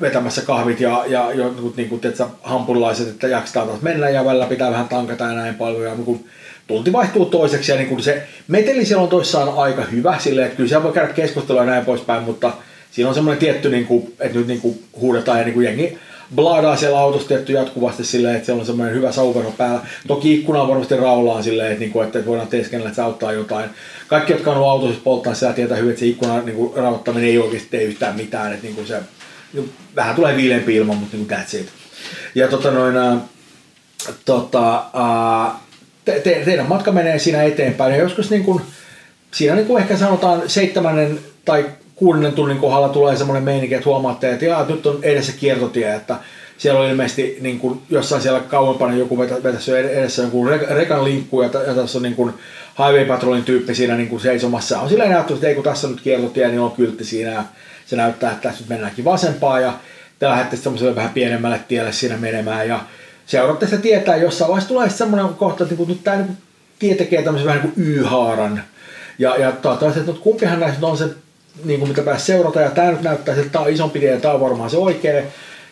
vetämässä 0.00 0.42
kahvit 0.42 0.80
ja, 0.80 1.04
ja 1.06 1.32
jotkut 1.32 1.76
niin 1.76 1.88
kuin, 1.88 2.00
tiedätkö, 2.00 2.24
hampurilaiset, 2.42 3.08
että 3.08 3.28
jaksetaan 3.28 3.68
taas 3.68 3.82
mennä 3.82 4.08
ja 4.08 4.24
välillä 4.24 4.46
pitää 4.46 4.70
vähän 4.70 4.88
tankata 4.88 5.24
ja 5.24 5.32
näin 5.32 5.54
paljon. 5.54 5.84
Ja 5.84 5.94
niin 5.94 6.04
kuin, 6.04 6.24
tunti 6.66 6.92
vaihtuu 6.92 7.24
toiseksi 7.24 7.72
ja 7.72 7.78
niin 7.78 7.88
kuin 7.88 8.02
se 8.02 8.22
meteli 8.48 8.84
siellä 8.84 9.02
on 9.02 9.08
toissaan 9.08 9.48
aika 9.56 9.82
hyvä 9.82 10.18
silleen, 10.18 10.46
että 10.46 10.56
kyllä 10.56 10.68
siellä 10.68 10.84
voi 10.84 10.92
käydä 10.92 11.12
keskustelua 11.12 11.62
ja 11.62 11.66
näin 11.66 11.84
poispäin, 11.84 12.22
mutta 12.22 12.52
siinä 12.90 13.08
on 13.08 13.14
semmoinen 13.14 13.40
tietty, 13.40 13.70
niin 13.70 13.86
kuin, 13.86 14.14
että 14.20 14.38
nyt 14.38 14.46
niin 14.46 14.60
kuin 14.60 14.82
huudetaan 15.00 15.38
ja 15.38 15.44
niin 15.44 15.54
kuin 15.54 15.64
jengi 15.64 15.98
blaadaa 16.34 16.76
siellä 16.76 16.98
autossa 16.98 17.28
tietty 17.28 17.52
jatkuvasti 17.52 18.04
silleen, 18.04 18.34
että 18.34 18.46
siellä 18.46 18.60
on 18.60 18.66
semmoinen 18.66 18.94
hyvä 18.94 19.12
sauvero 19.12 19.54
päällä. 19.58 19.80
Toki 20.06 20.34
ikkuna 20.34 20.62
on 20.62 20.68
varmasti 20.68 20.96
raullaan 20.96 21.42
silleen, 21.42 21.68
että, 21.68 21.80
niin 21.80 21.92
kuin, 21.92 22.06
että 22.06 22.26
voidaan 22.26 22.48
teeskennellä, 22.48 22.88
että 22.88 22.96
se 22.96 23.02
auttaa 23.02 23.32
jotain. 23.32 23.70
Kaikki, 24.08 24.32
jotka 24.32 24.50
on 24.50 24.56
ollut 24.56 24.70
autossa 24.70 25.00
polttaa, 25.04 25.34
siellä 25.34 25.54
tietää 25.54 25.76
hyvin, 25.76 25.90
että 25.90 26.00
se 26.00 26.06
ikkuna 26.06 26.42
niin 26.42 26.56
kuin, 26.56 26.76
rauhoittaminen 26.76 27.28
ei 27.28 27.38
oikeasti 27.38 27.68
tee 27.70 27.82
yhtään 27.82 28.16
mitään. 28.16 28.52
Että, 28.52 28.64
niin 28.64 28.74
kuin 28.74 28.86
se, 28.86 29.00
vähän 29.96 30.14
tulee 30.14 30.36
viileämpi 30.36 30.76
ilma, 30.76 30.94
mutta 30.94 31.16
niin 31.16 31.26
kuin 31.26 31.38
that's 31.38 31.56
it. 31.56 31.68
Ja 32.34 32.48
tota 32.48 32.70
noin, 32.70 32.96
ää, 32.96 33.16
tota, 34.24 34.84
ää, 34.94 35.58
te, 36.04 36.20
te, 36.20 36.42
teidän 36.44 36.68
matka 36.68 36.92
menee 36.92 37.18
siinä 37.18 37.42
eteenpäin 37.42 37.92
ja 37.92 37.98
joskus 37.98 38.30
niin 38.30 38.44
kuin, 38.44 38.62
siinä 39.30 39.54
niin 39.54 39.66
kuin 39.66 39.82
ehkä 39.82 39.96
sanotaan 39.96 40.42
seitsemännen 40.46 41.20
tai 41.44 41.66
kuudennen 41.94 42.32
tunnin 42.32 42.58
kohdalla 42.58 42.88
tulee 42.88 43.16
semmoinen 43.16 43.42
meininki, 43.42 43.74
että 43.74 43.88
huomaatte, 43.88 44.32
että 44.32 44.44
jaa, 44.44 44.66
nyt 44.68 44.86
on 44.86 44.98
edessä 45.02 45.32
kiertotie, 45.32 45.94
että 45.94 46.16
siellä 46.58 46.80
on 46.80 46.88
ilmeisesti 46.88 47.38
niin 47.40 47.58
kuin 47.58 47.82
jossain 47.90 48.22
siellä 48.22 48.40
kauempana 48.40 48.96
joku 48.96 49.18
vetä, 49.18 49.34
edessä 49.78 50.22
jonkun 50.22 50.48
re- 50.48 50.72
rekan 50.72 51.04
linkku 51.04 51.42
ja, 51.42 51.50
ja 51.66 51.74
tässä 51.74 51.98
on 51.98 52.02
niin 52.02 52.14
kuin 52.14 52.32
highway 52.78 53.04
patrolin 53.04 53.44
tyyppi 53.44 53.74
siinä 53.74 53.96
niin 53.96 54.08
kuin 54.08 54.20
seisomassa. 54.20 54.80
On 54.80 54.88
silleen 54.88 55.10
näyttö, 55.10 55.34
että 55.34 55.48
ei 55.48 55.54
kun 55.54 55.64
tässä 55.64 55.86
on 55.86 55.92
nyt 55.92 56.02
kiertotie, 56.02 56.48
niin 56.48 56.60
on 56.60 56.72
kyltti 56.72 57.04
siinä 57.04 57.44
se 57.88 57.96
näyttää, 57.96 58.32
että 58.32 58.42
tässä 58.42 58.60
nyt 58.60 58.68
mennäänkin 58.68 59.04
vasempaan 59.04 59.62
ja 59.62 59.72
te 60.18 60.26
lähdette 60.26 60.56
semmoiselle 60.56 60.94
vähän 60.94 61.10
pienemmälle 61.10 61.60
tielle 61.68 61.92
siinä 61.92 62.16
menemään 62.16 62.68
ja 62.68 62.80
seuraatte 63.26 63.66
sitä 63.66 63.82
tietää 63.82 64.16
jossain 64.16 64.48
vaiheessa 64.48 64.68
tulee 64.68 64.90
semmoinen 64.90 65.34
kohta, 65.34 65.64
että 65.64 65.72
niin 65.72 65.76
kuin 65.76 65.88
nyt 65.88 66.04
tämä 66.04 66.16
niin 66.16 66.36
tie 66.78 66.94
tekee 66.94 67.22
tämmöisen 67.22 67.46
vähän 67.46 67.62
niin 67.62 67.72
kuin 67.72 67.86
Y-haaran 67.86 68.62
ja, 69.18 69.36
ja 69.36 69.52
toivottavasti, 69.52 70.00
että 70.00 70.12
kumpihan 70.12 70.60
näistä 70.60 70.86
on 70.86 70.98
se, 70.98 71.08
niin 71.64 71.78
kuin 71.78 71.88
mitä 71.88 72.02
pääsi 72.02 72.24
seurata, 72.24 72.60
ja 72.60 72.70
tämä 72.70 72.90
nyt 72.90 73.02
näyttää, 73.02 73.34
että 73.34 73.52
tämä 73.52 73.64
on 73.64 73.70
isompi 73.70 74.00
tie, 74.00 74.10
ja 74.10 74.20
tämä 74.20 74.34
on 74.34 74.40
varmaan 74.40 74.70
se 74.70 74.76
oikea, 74.76 75.22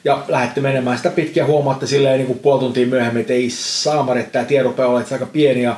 ja 0.04 0.24
lähdette 0.28 0.60
menemään 0.60 0.96
sitä 0.96 1.10
pitkin, 1.10 1.40
ja 1.40 1.46
huomaatte 1.46 1.86
silleen 1.86 2.18
niin 2.18 2.26
kuin 2.26 2.38
puoli 2.38 2.60
tuntia 2.60 2.86
myöhemmin, 2.86 3.20
että 3.20 3.32
ei 3.32 3.50
saamari, 3.50 4.20
että 4.20 4.32
tämä 4.32 4.44
tie 4.44 4.62
rupeaa 4.62 4.88
olemaan 4.88 5.12
aika 5.12 5.26
pieni, 5.26 5.62
ja 5.62 5.76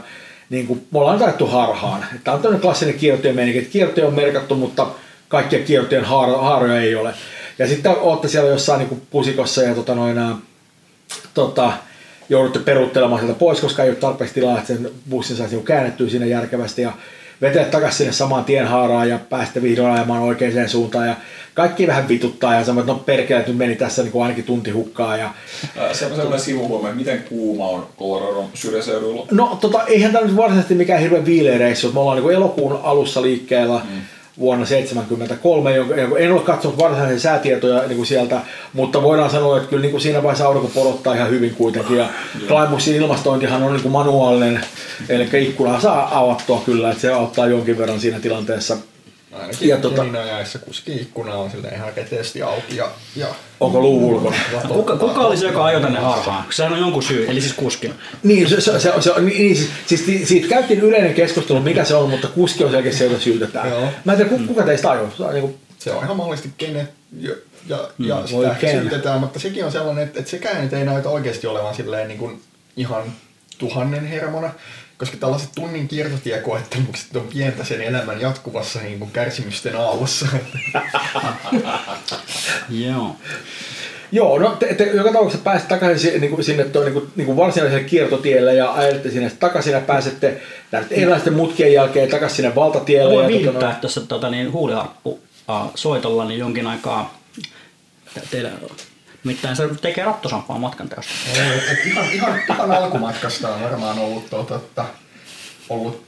niin 0.51 0.66
kuin, 0.66 0.87
me 0.92 0.98
ollaan 0.98 1.18
taidettu 1.18 1.46
harhaan. 1.46 2.05
Tämä 2.24 2.35
on 2.35 2.42
tämmöinen 2.42 2.62
klassinen 2.62 2.94
kiertojen 2.94 3.37
meininki, 3.37 3.59
että 3.59 3.72
kiertoja 3.72 4.07
on 4.07 4.14
merkattu, 4.14 4.55
mutta 4.55 4.87
kaikkia 5.28 5.58
kiertojen 5.58 6.04
haaro, 6.04 6.38
haaroja 6.38 6.80
ei 6.80 6.94
ole. 6.94 7.14
Ja 7.58 7.68
sitten 7.68 7.92
olette 7.92 8.28
siellä 8.28 8.50
jossain 8.50 8.78
niin 8.78 8.88
kuin 8.88 9.02
pusikossa, 9.10 9.62
ja 9.62 9.74
tota 9.74 9.94
noin, 9.94 10.36
tota, 11.34 11.72
joudutte 12.28 12.58
peruuttelemaan 12.58 13.20
sieltä 13.20 13.38
pois, 13.38 13.60
koska 13.60 13.82
ei 13.82 13.88
ole 13.90 13.96
tarpeeksi 13.96 14.34
tilaa, 14.34 14.58
että 14.58 14.66
sen 14.66 14.90
bussin 15.10 15.36
saisi 15.36 15.54
niinku 15.54 15.66
käännettyä 15.66 16.08
sinne 16.08 16.26
järkevästi 16.26 16.82
ja 16.82 16.92
vetää 17.40 17.64
takaisin 17.64 17.98
sinne 17.98 18.12
samaan 18.12 18.44
tien 18.44 18.66
haaraan 18.68 19.08
ja 19.08 19.18
päästä 19.18 19.62
vihdoin 19.62 19.92
ajamaan 19.92 20.22
oikeaan 20.22 20.68
suuntaan 20.68 21.08
ja 21.08 21.16
kaikki 21.54 21.86
vähän 21.86 22.08
vituttaa 22.08 22.54
ja 22.54 22.64
sanoo, 22.64 22.80
että 22.80 22.92
no 22.92 22.98
perkele, 22.98 23.38
että 23.38 23.50
nyt 23.50 23.58
meni 23.58 23.76
tässä 23.76 24.02
niin 24.02 24.12
kuin 24.12 24.22
ainakin 24.22 24.44
tunti 24.44 24.70
hukkaa 24.70 25.16
ja 25.16 25.30
Ää, 25.76 25.94
Se 25.94 26.06
on 26.06 26.10
sellainen 26.10 26.40
sivuhuomio, 26.40 26.92
miten 26.94 27.22
kuuma 27.22 27.68
on 27.68 27.86
Coloradon 27.98 28.48
syrjäseudulla. 28.54 29.26
No 29.30 29.58
tota, 29.60 29.86
eihän 29.86 30.12
tämä 30.12 30.26
nyt 30.26 30.36
varsinaisesti 30.36 30.74
mikään 30.74 31.00
hirveän 31.00 31.24
viileä 31.24 31.58
reissu. 31.58 31.92
Me 31.92 32.00
ollaan 32.00 32.22
niin 32.22 32.34
elokuun 32.34 32.80
alussa 32.82 33.22
liikkeellä 33.22 33.80
mm. 33.90 34.00
Vuonna 34.40 34.66
1973. 34.66 35.74
jonka- 35.77 35.96
jonka- 35.96 36.18
En 36.18 36.33
ole 36.33 36.40
katsonut 36.40 36.79
varsinaisia 36.79 37.20
säätietoja 37.20 37.83
niin 37.87 37.96
kuin 37.96 38.07
sieltä, 38.07 38.40
mutta 38.72 39.03
voidaan 39.03 39.31
sanoa, 39.31 39.57
että 39.57 39.68
kyllä 39.68 39.83
niin 39.83 39.90
kuin 39.90 40.01
siinä 40.01 40.22
vaiheessa 40.22 40.46
aurinko 40.46 40.70
porottaa 40.74 41.14
ihan 41.14 41.31
hyvin 41.31 41.55
kuitenkin. 41.55 41.96
Ja 41.96 42.09
Climaxin 42.48 42.96
ilmastointihan 42.96 43.62
on 43.62 43.72
niin 43.72 43.83
kuin 43.83 43.92
manuaalinen, 43.92 44.61
eli 45.09 45.29
ikkuna 45.33 45.81
saa 45.81 46.18
avattua 46.18 46.62
kyllä, 46.66 46.90
että 46.90 47.01
se 47.01 47.12
auttaa 47.12 47.46
jonkin 47.46 47.79
verran 47.79 48.01
siinä 48.01 48.20
tilanteessa. 48.20 48.77
Ainakin 49.32 49.68
Ja 49.68 49.76
ja 49.76 49.82
tota- 49.82 50.18
ajaessa 50.18 50.58
kuskin 50.58 50.98
ikkuna 51.00 51.34
on 51.34 51.50
sille 51.50 51.68
ihan 51.68 51.92
reteesti 51.96 52.42
auki 52.42 52.76
ja, 52.76 52.90
ja 53.16 53.26
Onko 53.60 53.80
luu 53.80 54.08
ulkona? 54.08 54.36
Kuka, 54.68 54.96
kuka 54.96 55.20
oli 55.20 55.36
se, 55.36 55.46
joka 55.46 55.64
ajoi 55.64 55.80
tänne 55.82 56.00
harhaan? 56.00 56.44
Sehän 56.50 56.72
on 56.72 56.78
jonkun 56.78 57.02
syy, 57.02 57.26
eli 57.30 57.40
siis 57.40 57.52
kuski. 57.52 57.92
Niin, 58.22 58.48
se, 58.48 58.60
se, 58.60 58.80
se, 58.80 58.92
se, 59.00 59.12
on- 59.12 59.26
niin, 59.26 59.56
siis, 59.86 60.06
siis 60.06 60.28
siitä 60.28 60.48
käytiin 60.48 60.80
yleinen 60.80 61.14
keskustelu, 61.14 61.60
mikä 61.60 61.84
se 61.84 61.94
on, 61.94 62.10
mutta 62.10 62.28
kuski 62.28 62.64
on 62.64 62.70
selkeästi 62.70 62.98
se, 62.98 63.04
jota 63.04 63.20
syytetään. 63.20 63.70
Joo. 63.70 63.88
Mä 64.04 64.12
en 64.12 64.18
tiedä, 64.18 64.30
ku- 64.30 64.46
kuka 64.46 64.62
teistä 64.62 64.90
ajoi? 64.90 65.08
Se 65.16 65.22
on 65.24 65.34
niin 65.34 65.42
kuin, 65.42 65.58
se 65.78 65.92
on 65.92 66.04
ihan 66.04 66.16
mahdollisesti 66.16 66.52
kene 66.58 66.88
ja, 67.20 67.34
ja, 67.68 67.88
ja 67.98 68.16
voi 68.16 68.26
sitä 68.26 68.50
ehkä 68.50 68.66
ken. 68.66 68.80
syytetään, 68.80 69.20
mutta 69.20 69.38
sekin 69.40 69.64
on 69.64 69.72
sellainen, 69.72 70.04
että, 70.04 70.18
että 70.18 70.30
sekään 70.30 70.74
ei 70.74 70.84
näytä 70.84 71.08
oikeasti 71.08 71.46
olevan 71.46 71.74
silleen 71.74 72.08
niin 72.08 72.18
kuin 72.18 72.40
ihan 72.76 73.02
tuhannen 73.58 74.06
hermona, 74.06 74.50
koska 74.98 75.16
tällaiset 75.16 75.50
tunnin 75.54 75.88
kiertotiekoettelukset 75.88 77.16
on 77.16 77.28
pientä 77.34 77.64
sen 77.64 77.80
elämän 77.80 78.20
jatkuvassa 78.20 78.80
niin 78.80 78.98
kuin 78.98 79.11
kärsimysten 79.11 79.76
aallossa. 79.76 80.26
Joo. 82.87 83.16
Joo, 84.12 84.38
no 84.38 84.56
te, 84.56 84.74
te 84.74 84.84
joka 84.84 85.12
tapauksessa 85.12 85.44
pääsette 85.44 85.74
takaisin 85.74 86.12
si- 86.12 86.18
niin 86.18 86.30
kuin 86.30 86.44
sinne 86.44 86.64
toi, 86.64 86.84
niin 86.84 86.92
kuin, 86.92 87.11
niin 87.16 87.26
kuin 87.26 87.37
varsinaiselle 87.37 87.84
kiertotielle 87.84 88.54
ja 88.54 88.72
ajelette 88.72 89.11
sinne 89.11 89.30
takaisin 89.40 89.72
ja 89.72 89.80
pääsette 89.80 90.40
näiden 90.72 90.88
erilaisten 90.90 91.32
mutkien 91.32 91.72
jälkeen 91.72 92.11
takaisin 92.11 92.37
sinne 92.37 92.54
valtatielle. 92.54 93.14
Voi 93.14 93.22
ja, 93.22 93.28
viihdyttää 93.28 93.72
no, 93.72 93.78
tässä 93.80 94.00
tota, 94.00 94.30
niin, 94.30 94.52
huuliharppu 94.52 95.20
soitolla 95.74 96.24
niin 96.24 96.40
jonkin 96.40 96.66
aikaa. 96.66 97.18
Te- 98.14 98.22
Teillä, 98.30 98.50
nimittäin 99.24 99.57
se 99.57 99.68
tekee 99.83 100.04
rattosampaa 100.04 100.59
matkan 100.59 100.88
teosta. 100.88 101.12
Ihan, 101.85 102.12
ihan, 102.12 102.40
ihan 102.50 102.70
alkumatkasta 102.70 103.54
on 103.54 103.62
varmaan 103.62 103.98
ollut, 103.98 104.31
tuota, 104.31 104.85
ollut 105.68 106.08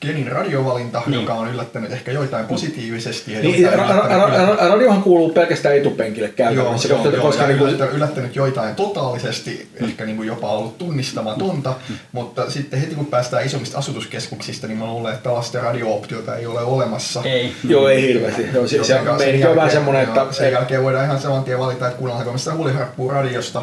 Kenin 0.00 0.32
radiovalinta, 0.32 1.02
niin. 1.06 1.20
joka 1.20 1.34
on 1.34 1.48
yllättänyt 1.50 1.92
ehkä 1.92 2.12
joitain 2.12 2.46
positiivisesti. 2.46 3.32
Ja 3.32 3.40
Niin, 3.40 3.62
joitain 3.62 3.88
ra- 3.88 3.92
ra- 3.92 4.06
yllättänyt- 4.12 4.58
ra- 4.60 4.68
radiohan 4.68 5.02
kuuluu 5.02 5.30
pelkästään 5.30 5.76
etupenkille 5.76 6.26
Joo, 6.28 6.34
käytännössä, 6.36 6.88
joo, 6.88 6.98
koska, 6.98 7.16
joo, 7.16 7.26
koska 7.26 7.46
niin 7.46 7.58
kuin, 7.58 7.80
yllättänyt, 7.80 8.36
joitain 8.36 8.74
totaalisesti, 8.74 9.68
ehkä 9.82 10.04
niin 10.04 10.16
kuin 10.16 10.26
jopa 10.26 10.48
ollut 10.52 10.78
tunnistamatonta, 10.78 11.74
mutta 12.12 12.50
sitten 12.50 12.80
heti 12.80 12.94
kun 12.94 13.06
päästään 13.06 13.46
isommista 13.46 13.78
asutuskeskuksista, 13.78 14.66
niin 14.66 14.78
mä 14.78 14.86
luulen, 14.86 15.12
että 15.14 15.22
tällaista 15.24 15.60
radio-optiota 15.60 16.36
ei 16.36 16.46
ole 16.46 16.60
olemassa. 16.60 17.22
Ei. 17.24 17.52
joo, 17.68 17.88
ei 17.88 18.02
hirveästi. 18.02 18.46
Joo, 18.54 18.66
se, 18.66 18.76
se, 18.78 18.84
sen 18.84 19.04
meininki 19.04 19.46
on 19.46 19.56
vähän 19.56 19.56
jälkeen- 19.56 19.70
semmoinen, 19.70 20.08
joo, 20.14 20.22
että 20.22 20.34
sen 20.34 20.52
jälkeen 20.52 20.82
voidaan 20.82 21.04
ihan 21.04 21.20
saman 21.20 21.44
tien 21.44 21.58
valita, 21.58 21.86
että 21.86 21.98
kuunnellaanko 21.98 22.32
me 22.32 22.38
sitä 22.38 22.54
huuliharppua 22.54 23.12
radiosta 23.12 23.62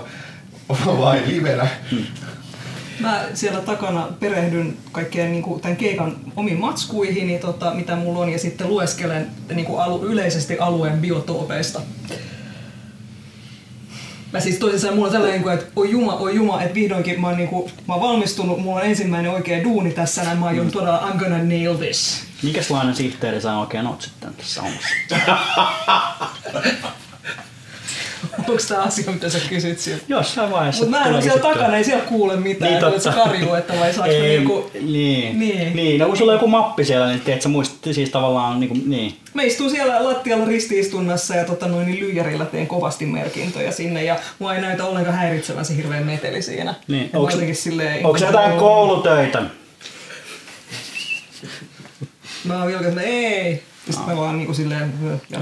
vai 0.86 1.20
livenä. 1.28 1.68
Mä 3.00 3.26
siellä 3.34 3.62
takana 3.62 4.08
perehdyn 4.20 4.78
kaikkeen 4.92 5.32
niin 5.32 5.44
kuin 5.44 5.62
tämän 5.62 5.78
keikan 5.78 6.18
omiin 6.36 6.60
matskuihin, 6.60 7.28
niin 7.28 7.40
tota, 7.40 7.74
mitä 7.74 7.96
mulla 7.96 8.20
on, 8.20 8.30
ja 8.30 8.40
sitten 8.40 8.70
lueskelen 8.70 9.28
niin 9.54 9.66
kuin 9.66 9.82
alu, 9.82 10.06
yleisesti 10.06 10.60
alueen 10.60 11.00
biotoopeista. 11.00 11.82
Mä 14.34 14.40
siis 14.40 14.58
toisin 14.58 14.80
sanoen, 14.80 14.96
mulla 14.96 15.08
on 15.08 15.14
sellainen, 15.14 15.42
niin 15.42 15.54
että 15.54 15.66
oi 15.76 15.92
juma, 15.92 16.14
oi 16.14 16.36
juma, 16.36 16.62
että 16.62 16.76
vihdoinkin 16.76 17.22
mä 17.22 17.28
oon, 17.28 17.38
niin 17.38 17.50
kuin, 17.50 17.72
mä 17.88 17.94
oon 17.94 18.04
valmistunut, 18.04 18.62
mulla 18.62 18.80
on 18.80 18.86
ensimmäinen 18.86 19.32
oikea 19.32 19.64
duuni 19.64 19.92
tässä, 19.92 20.24
näin 20.24 20.38
mä 20.38 20.46
oon 20.46 20.72
todella, 20.72 21.10
I'm 21.10 21.18
gonna 21.18 21.38
nail 21.38 21.76
this. 21.76 22.24
Mikäslainen 22.44 22.96
sihteeri 22.96 23.42
sä 23.42 23.58
oikein 23.58 23.88
oot 23.88 24.02
sitten 24.02 24.34
tässä 24.34 24.62
hommassa? 24.62 24.96
Onko 28.40 28.54
tää 28.68 28.82
asia, 28.82 29.12
mitä 29.12 29.30
sä 29.30 29.40
kysyt 29.50 29.80
sieltä? 29.80 30.04
Jossain 30.08 30.52
vaiheessa. 30.52 30.84
Mutta 30.84 30.98
mä 31.00 31.06
en 31.06 31.14
ole 31.14 31.22
siellä 31.22 31.40
kysyttyä. 31.40 31.54
takana, 31.62 31.78
ei 31.78 31.84
siellä 31.84 32.04
kuule 32.04 32.36
mitään, 32.36 32.72
Niin, 32.74 32.84
niin, 32.92 33.02
se 33.02 33.10
totta. 33.12 33.24
karjuu, 33.26 33.56
että 33.56 33.74
vai 33.80 33.94
saaks 33.94 34.10
Ei, 34.14 34.22
niinku... 34.22 34.72
niin. 34.82 35.40
Niin. 35.40 35.76
niin. 35.76 36.00
no 36.00 36.08
kun 36.08 36.18
sulla 36.18 36.32
on 36.32 36.36
joku 36.36 36.48
mappi 36.48 36.86
siellä, 36.86 37.08
niin 37.08 37.22
teet 37.22 37.42
sä 37.42 37.50
muistat 37.50 37.94
siis 37.94 38.10
tavallaan 38.10 38.60
niin, 38.60 38.68
kuin, 38.68 38.90
niin. 38.90 39.18
Mä 39.34 39.42
istun 39.44 39.70
siellä 39.70 40.04
lattialla 40.04 40.46
ristiistunnassa 40.46 41.36
ja 41.36 41.46
tota 41.46 41.68
noin, 41.68 41.86
niin 41.86 42.00
lyijärillä 42.00 42.46
teen 42.46 42.68
kovasti 42.68 43.06
merkintöjä 43.06 43.72
sinne 43.72 44.04
ja 44.04 44.16
mua 44.40 44.56
ei 44.56 44.62
näytä 44.62 44.86
ollenkaan 44.86 45.18
häiritsevän 45.18 45.66
se 45.66 45.76
hirveän 45.76 46.06
meteli 46.06 46.42
siinä. 46.42 46.74
Niin, 46.88 47.10
Ja 47.14 47.20
onks- 47.20 47.32
jotenkin 47.32 47.56
silleen... 47.56 48.06
Onko 48.06 48.18
se 48.18 48.26
jotain 48.26 48.58
koulutöitä? 48.58 49.44
Mä 52.44 52.58
oon 52.58 52.68
vilkas, 52.68 52.88
että 52.88 53.02
ei. 53.02 53.64
Ja 53.88 53.94
sit 53.94 54.08
mä 54.08 54.16
vaan 54.18 54.38
niinku 54.38 54.54
silleen 54.54 54.94
ö, 55.06 55.38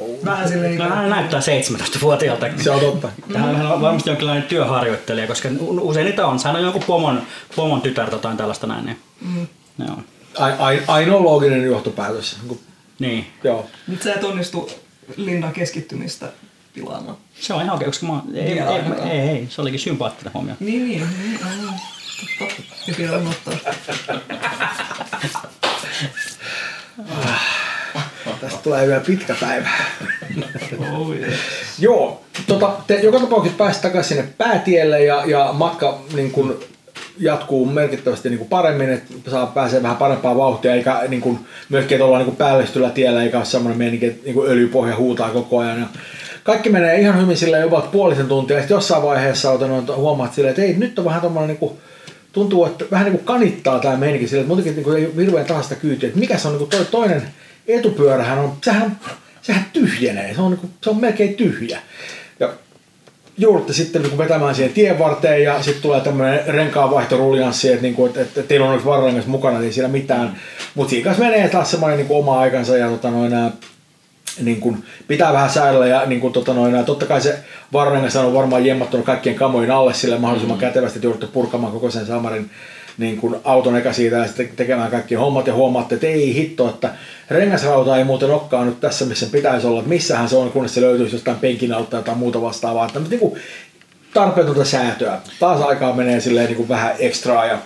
jatkan. 0.00 0.24
Vähän 0.24 0.48
silleen 0.48 0.78
No, 0.78 0.88
hän 0.88 1.10
näyttää 1.10 1.40
17-vuotiaalta. 1.40 2.46
se 2.62 2.70
on 2.70 2.80
totta. 2.80 3.08
Hän 3.34 3.66
on 3.72 3.80
varmasti 3.80 4.10
jonkinlainen 4.10 4.42
työharjoittelija, 4.42 5.26
koska 5.26 5.48
usein 5.80 6.04
niitä 6.04 6.26
on. 6.26 6.38
Hän 6.44 6.56
on 6.56 6.62
joku 6.62 6.80
pomon, 6.86 7.22
pomon 7.56 7.80
tytär 7.82 8.10
tai 8.10 8.36
tällaista 8.36 8.66
näin. 8.66 8.86
Niin. 8.86 8.98
Mm. 9.20 9.46
Joo. 9.86 9.96
Ai, 10.38 10.52
ai, 10.58 10.82
ainoa 10.88 11.22
looginen 11.22 11.64
johtopäätös. 11.64 12.36
Niin 12.48 12.60
Niin. 12.98 13.26
Joo. 13.44 13.66
Nyt 13.88 14.02
sä 14.02 14.14
et 14.14 14.24
onnistu 14.24 14.70
Linnan 15.16 15.52
keskittymistä 15.52 16.28
pilaamaan. 16.74 17.16
Se 17.40 17.54
on 17.54 17.62
ihan 17.62 17.72
oikein, 17.72 17.90
koska 17.90 18.06
mä, 18.06 18.20
ei, 18.34 18.40
ei, 18.42 18.54
Vielä 18.54 18.70
ei, 18.70 18.76
ainakaan. 18.76 19.08
ei, 19.10 19.20
ei, 19.20 19.46
se 19.50 19.60
olikin 19.62 19.80
sympaattinen 19.80 20.34
huomio. 20.34 20.54
Niin, 20.60 20.88
niin. 20.88 21.08
niin 21.22 21.40
aivan. 21.44 21.74
Totta. 22.38 22.62
Ja 22.86 22.94
pitää 22.96 23.18
unohtaa. 23.18 23.54
Tästä 28.40 28.60
tulee 28.62 28.86
vielä 28.86 29.00
pitkä 29.00 29.34
päivä. 29.40 29.68
Oh, 30.92 31.12
yes. 31.12 31.34
Joo, 31.78 32.24
tota, 32.46 32.70
te 32.86 32.94
joka 32.94 33.20
tapauksessa 33.20 33.58
pääsit 33.58 33.82
takaisin 33.82 34.16
sinne 34.16 34.32
päätielle 34.38 35.04
ja, 35.04 35.22
ja 35.26 35.50
matka 35.52 35.98
niin 36.14 36.30
kun, 36.30 36.60
jatkuu 37.18 37.66
merkittävästi 37.66 38.28
niin 38.28 38.38
kuin 38.38 38.48
paremmin, 38.48 38.90
että 38.90 39.30
saa 39.30 39.46
pääsee 39.46 39.82
vähän 39.82 39.96
parempaa 39.96 40.36
vauhtia, 40.36 40.74
eikä 40.74 41.02
niin 41.08 41.20
kuin, 41.20 41.38
myöskin, 41.68 41.94
että 41.94 42.04
ollaan 42.04 42.20
niin 42.20 42.30
kuin 42.30 42.36
päällistyllä 42.36 42.90
tiellä, 42.90 43.22
eikä 43.22 43.36
ole 43.36 43.44
semmoinen 43.44 43.78
meininki, 43.78 44.06
että 44.06 44.24
niin 44.24 44.34
kuin 44.34 44.50
öljypohja 44.50 44.96
huutaa 44.96 45.30
koko 45.30 45.58
ajan. 45.58 45.80
Ja 45.80 45.86
kaikki 46.42 46.68
menee 46.68 47.00
ihan 47.00 47.20
hyvin 47.20 47.36
sillä 47.36 47.58
jopa 47.58 47.80
puolisen 47.80 48.28
tuntia, 48.28 48.56
ja 48.56 48.62
sitten 48.62 48.74
jossain 48.74 49.02
vaiheessa 49.02 49.50
otan, 49.50 49.96
huomaat 49.96 50.34
silleen, 50.34 50.50
että 50.50 50.62
ei, 50.62 50.74
nyt 50.74 50.98
on 50.98 51.04
vähän 51.04 51.20
tommoinen 51.20 51.48
niin 51.48 51.58
kuin, 51.58 51.72
tuntuu, 52.32 52.64
että 52.64 52.84
vähän 52.90 53.04
niin 53.04 53.16
kuin 53.16 53.24
kanittaa 53.24 53.78
tämä 53.78 53.96
meininki 53.96 54.28
sille, 54.28 54.40
että 54.40 54.48
muutenkin 54.48 54.74
niin 54.74 54.84
kuin 54.84 54.96
ei 54.96 55.12
hirveän 55.16 55.46
tahasta 55.46 55.74
kyytiä, 55.74 56.06
että 56.08 56.20
mikä 56.20 56.38
se 56.38 56.48
on 56.48 56.54
niin 56.54 56.68
kuin 56.68 56.70
toi 56.70 56.84
toinen 56.84 57.22
etupyörähän 57.68 58.38
on, 58.38 58.52
sehän, 58.64 58.98
sehän 59.42 59.66
tyhjenee, 59.72 60.34
se 60.34 60.40
on, 60.40 60.50
niin 60.50 60.60
kuin, 60.60 60.70
se 60.82 60.90
on 60.90 61.00
melkein 61.00 61.34
tyhjä. 61.34 61.80
Ja 62.40 62.52
joudutte 63.38 63.72
sitten 63.72 64.02
niin 64.02 64.18
vetämään 64.18 64.54
siihen 64.54 64.72
tien 64.72 64.98
varteen 64.98 65.42
ja 65.42 65.62
sitten 65.62 65.82
tulee 65.82 66.00
tämmöinen 66.00 66.40
renkaanvaihtoruljanssi, 66.46 67.68
että, 67.68 67.82
niin 67.82 67.94
kuin, 67.94 68.08
että, 68.08 68.20
että 68.20 68.42
teillä 68.42 68.66
on 68.66 68.76
nyt 68.76 68.84
varrengas 68.84 69.26
mukana, 69.26 69.58
niin 69.58 69.72
siinä 69.72 69.88
mitään. 69.88 70.36
Mutta 70.74 70.90
siinä 70.90 71.04
kanssa 71.04 71.24
menee 71.24 71.48
taas 71.48 71.70
semmoinen 71.70 71.98
niin 71.98 72.06
kuin 72.06 72.18
oma 72.18 72.40
aikansa 72.40 72.76
ja 72.76 72.88
tota, 72.88 73.10
noin, 73.10 73.30
nää, 73.30 73.50
niin 74.42 74.60
kuin, 74.60 74.84
pitää 75.08 75.32
vähän 75.32 75.50
säädellä 75.50 75.86
ja 75.86 76.06
niin 76.06 76.20
kuin, 76.20 76.32
tota, 76.32 76.54
noin, 76.54 76.72
nää, 76.72 76.82
totta 76.82 77.06
kai 77.06 77.20
se 77.20 77.38
varrengas 77.72 78.16
on 78.16 78.34
varmaan 78.34 78.66
jemmattunut 78.66 79.06
kaikkien 79.06 79.36
kamojen 79.36 79.70
alle 79.70 79.94
sille 79.94 80.18
mahdollisimman 80.18 80.58
kätevästi, 80.58 80.98
että 80.98 81.06
joudutte 81.06 81.26
purkamaan 81.26 81.72
koko 81.72 81.90
sen 81.90 82.06
samarin 82.06 82.50
niin 82.98 83.16
kuin 83.16 83.36
auton 83.44 83.76
eka 83.76 83.92
siitä 83.92 84.16
ja 84.16 84.26
sitten 84.26 84.48
tekemään 84.56 84.90
kaikki 84.90 85.14
hommat 85.14 85.46
ja 85.46 85.54
huomaatte, 85.54 85.94
että 85.94 86.06
ei 86.06 86.34
hitto, 86.34 86.68
että 86.68 86.94
rengasrauta 87.30 87.96
ei 87.96 88.04
muuten 88.04 88.30
olekaan 88.30 88.66
nyt 88.66 88.80
tässä, 88.80 89.04
missä 89.04 89.26
sen 89.26 89.32
pitäisi 89.32 89.66
olla, 89.66 89.78
että 89.78 89.88
missähän 89.88 90.28
se 90.28 90.36
on, 90.36 90.52
kunnes 90.52 90.74
se 90.74 90.80
löytyisi 90.80 91.14
jostain 91.14 91.38
penkin 91.38 91.72
alta 91.72 91.90
tai 91.90 92.00
jotain 92.00 92.18
muuta 92.18 92.42
vastaavaa. 92.42 92.86
Että 92.86 93.00
niin 93.00 93.20
kuin 93.20 93.40
tarpeetonta 94.14 94.64
säätöä. 94.64 95.18
Taas 95.40 95.60
aikaa 95.60 95.92
menee 95.92 96.20
silleen 96.20 96.46
niin 96.46 96.56
kuin 96.56 96.68
vähän 96.68 96.94
ekstraa 96.98 97.46
ja 97.46 97.58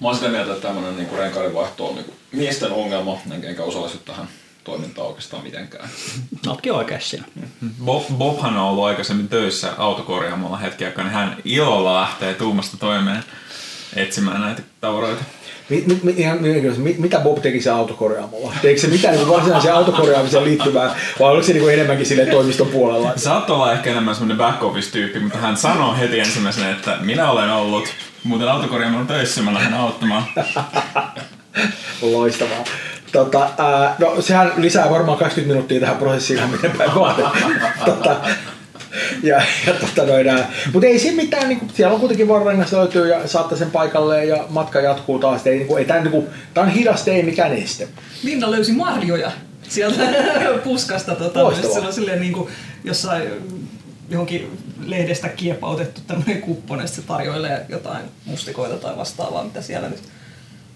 Mä 0.00 0.08
oon 0.08 0.16
sitä 0.16 0.28
mieltä, 0.28 0.52
että 0.52 0.66
tämmöinen 0.68 0.96
niinku 0.96 1.16
renkaiden 1.16 1.54
vaihto 1.54 1.86
on 1.86 1.94
niinku 1.94 2.12
miesten 2.32 2.72
ongelma, 2.72 3.18
enkä, 3.42 3.62
osallistu 3.62 3.98
tähän 3.98 4.28
toimintaan 4.64 5.08
oikeastaan 5.08 5.42
mitenkään. 5.42 5.88
Oletkin 6.46 6.72
oikeassa 6.72 7.08
siinä. 7.08 7.26
Bob, 7.84 8.04
Bobhan 8.18 8.56
on 8.56 8.62
ollut 8.62 8.84
aikaisemmin 8.84 9.28
töissä 9.28 9.72
autokorjaamolla 9.78 10.56
hetki 10.56 10.84
aikaa, 10.84 11.04
niin 11.04 11.14
hän 11.14 11.36
ilolla 11.44 12.00
lähtee 12.00 12.34
tuumasta 12.34 12.76
toimeen 12.76 13.24
etsimään 13.96 14.40
näitä 14.40 14.62
tavaroita. 14.80 15.24
Ihan 16.16 16.38
mitä 16.98 17.18
Bob 17.18 17.42
teki 17.42 17.60
se 17.60 17.70
autokorjaamolla? 17.70 18.52
Teikö 18.62 18.80
se 18.80 18.86
mitään 18.86 19.14
niin 19.14 19.28
varsinaiseen 19.28 19.74
autokorjaamiseen 19.74 20.44
liittyvää, 20.44 20.94
vai 21.20 21.30
oliko 21.30 21.46
se 21.46 21.52
niin 21.52 21.72
enemmänkin 21.72 22.06
sille 22.06 22.26
toimiston 22.26 22.66
puolella? 22.66 23.12
Saattoi 23.16 23.56
olla 23.56 23.72
ehkä 23.72 23.90
enemmän 23.90 24.14
semmoinen 24.14 24.36
back 24.36 24.62
office-tyyppi, 24.62 25.20
mutta 25.20 25.38
hän 25.38 25.56
sanoi 25.56 25.98
heti 25.98 26.20
ensimmäisenä, 26.20 26.70
että 26.70 26.96
minä 27.00 27.30
olen 27.30 27.50
ollut 27.50 27.88
muuten 28.24 28.48
autokorjaamolla 28.48 29.04
töissä, 29.04 29.42
mä 29.42 29.54
lähden 29.54 29.74
auttamaan. 29.74 30.24
Loistavaa. 32.02 32.64
Tota, 33.12 33.48
ää, 33.58 33.96
no 33.98 34.22
sehän 34.22 34.52
lisää 34.56 34.90
varmaan 34.90 35.18
20 35.18 35.52
minuuttia 35.52 35.80
tähän 35.80 35.96
prosessiin, 35.96 36.50
miten 36.50 36.70
päin 36.70 36.94
vaan. 36.94 37.14
tota, 37.84 38.16
ja, 39.22 39.42
ja 39.66 39.72
tota 39.72 40.06
noin, 40.06 40.26
mutta 40.72 40.86
ei 40.86 40.98
siinä 40.98 41.16
mitään, 41.16 41.48
niin 41.48 41.58
kuin, 41.58 41.70
siellä 41.74 41.94
on 41.94 42.00
kuitenkin 42.00 42.28
varrengas 42.28 42.72
löytyy 42.72 43.08
ja 43.08 43.28
saatte 43.28 43.56
sen 43.56 43.70
paikalleen 43.70 44.28
ja 44.28 44.44
matka 44.48 44.80
jatkuu 44.80 45.18
taas. 45.18 45.46
Ei, 45.46 45.56
niin 45.56 45.66
kuin, 45.66 45.78
ei 45.78 45.84
tämä, 45.84 46.00
niin 46.00 46.10
kuin, 46.10 46.26
tämä 46.54 46.66
on 46.66 46.72
hidasta, 46.72 47.10
ei 47.10 47.22
mikään 47.22 47.52
este. 47.52 47.88
Linda 48.22 48.50
löysi 48.50 48.72
marjoja 48.72 49.30
sieltä 49.68 50.02
puskasta. 50.64 51.14
Tota, 51.14 51.40
se 51.72 51.80
on 51.80 51.92
silleen 51.92 52.20
niin 52.20 52.32
kuin 52.32 52.50
jossain 52.84 53.28
johonkin 54.08 54.58
lehdestä 54.86 55.28
kiepautettu 55.28 56.00
tämmöinen 56.06 56.42
kupponen, 56.42 56.88
se 56.88 57.02
tarjoilee 57.02 57.66
jotain 57.68 58.04
mustikoita 58.24 58.76
tai 58.76 58.96
vastaavaa, 58.96 59.44
mitä 59.44 59.62
siellä 59.62 59.88
nyt... 59.88 60.02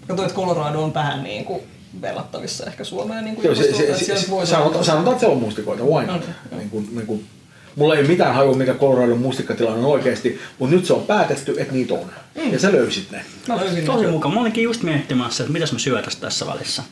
Katsoin, 0.07 0.29
että 0.29 0.41
Colorado 0.41 0.83
on 0.83 0.93
vähän 0.93 1.23
niin 1.23 1.45
kuin 1.45 1.61
verrattavissa 2.01 2.65
ehkä 2.65 2.83
Suomeen. 2.83 3.25
Niin 3.25 3.35
kuin 3.35 3.45
Joo, 3.45 3.55
se, 3.55 3.63
se, 3.63 3.97
se, 3.97 4.05
se, 4.05 4.25
sanotaan, 4.45 5.13
että 5.13 5.19
siellä 5.19 5.35
on 5.35 5.41
mustikoita, 5.41 5.83
why 5.83 6.05
not? 6.05 6.29
Niin 6.57 6.69
kuin, 6.69 6.87
niin 6.95 7.07
kuin, 7.07 7.25
mulla 7.75 7.95
ei 7.95 7.99
ole 7.99 8.07
mitään 8.07 8.35
hajua, 8.35 8.55
mikä 8.55 8.73
Coloradon 8.73 9.19
mustikkatilanne 9.19 9.79
on 9.79 9.85
oikeasti, 9.85 10.41
mutta 10.59 10.75
nyt 10.75 10.85
se 10.85 10.93
on 10.93 11.05
päätetty, 11.05 11.55
että 11.57 11.73
niitä 11.73 11.93
on. 11.93 12.11
Ja 12.51 12.59
sä 12.59 12.71
löysit 12.71 13.11
ne. 13.11 13.25
Mä 13.47 13.57
löysin 13.57 13.85
Tosi 13.85 14.05
ne. 14.05 14.11
mukava. 14.11 14.33
Mä 14.33 14.41
olinkin 14.41 14.63
just 14.63 14.83
miettimässä, 14.83 15.43
että 15.43 15.53
mitäs 15.53 15.71
mä 15.71 15.79
syötäis 15.79 16.15
tässä 16.15 16.47
välissä. 16.47 16.83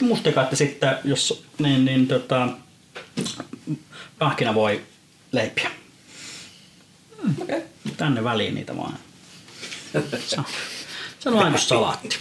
Mustikaatti 0.00 0.56
sitten, 0.56 0.96
jos 1.04 1.44
niin, 1.58 1.84
niin 1.84 2.08
tota, 2.08 2.48
pähkinä 4.18 4.54
voi 4.54 4.82
leipiä. 5.32 5.70
Okei. 7.42 7.62
Tänne 7.96 8.24
väliin 8.24 8.54
niitä 8.54 8.76
vaan. 8.76 8.94
Se 11.18 11.28
on, 11.28 11.38
kuin 11.38 11.58
salaatti. 11.58 12.16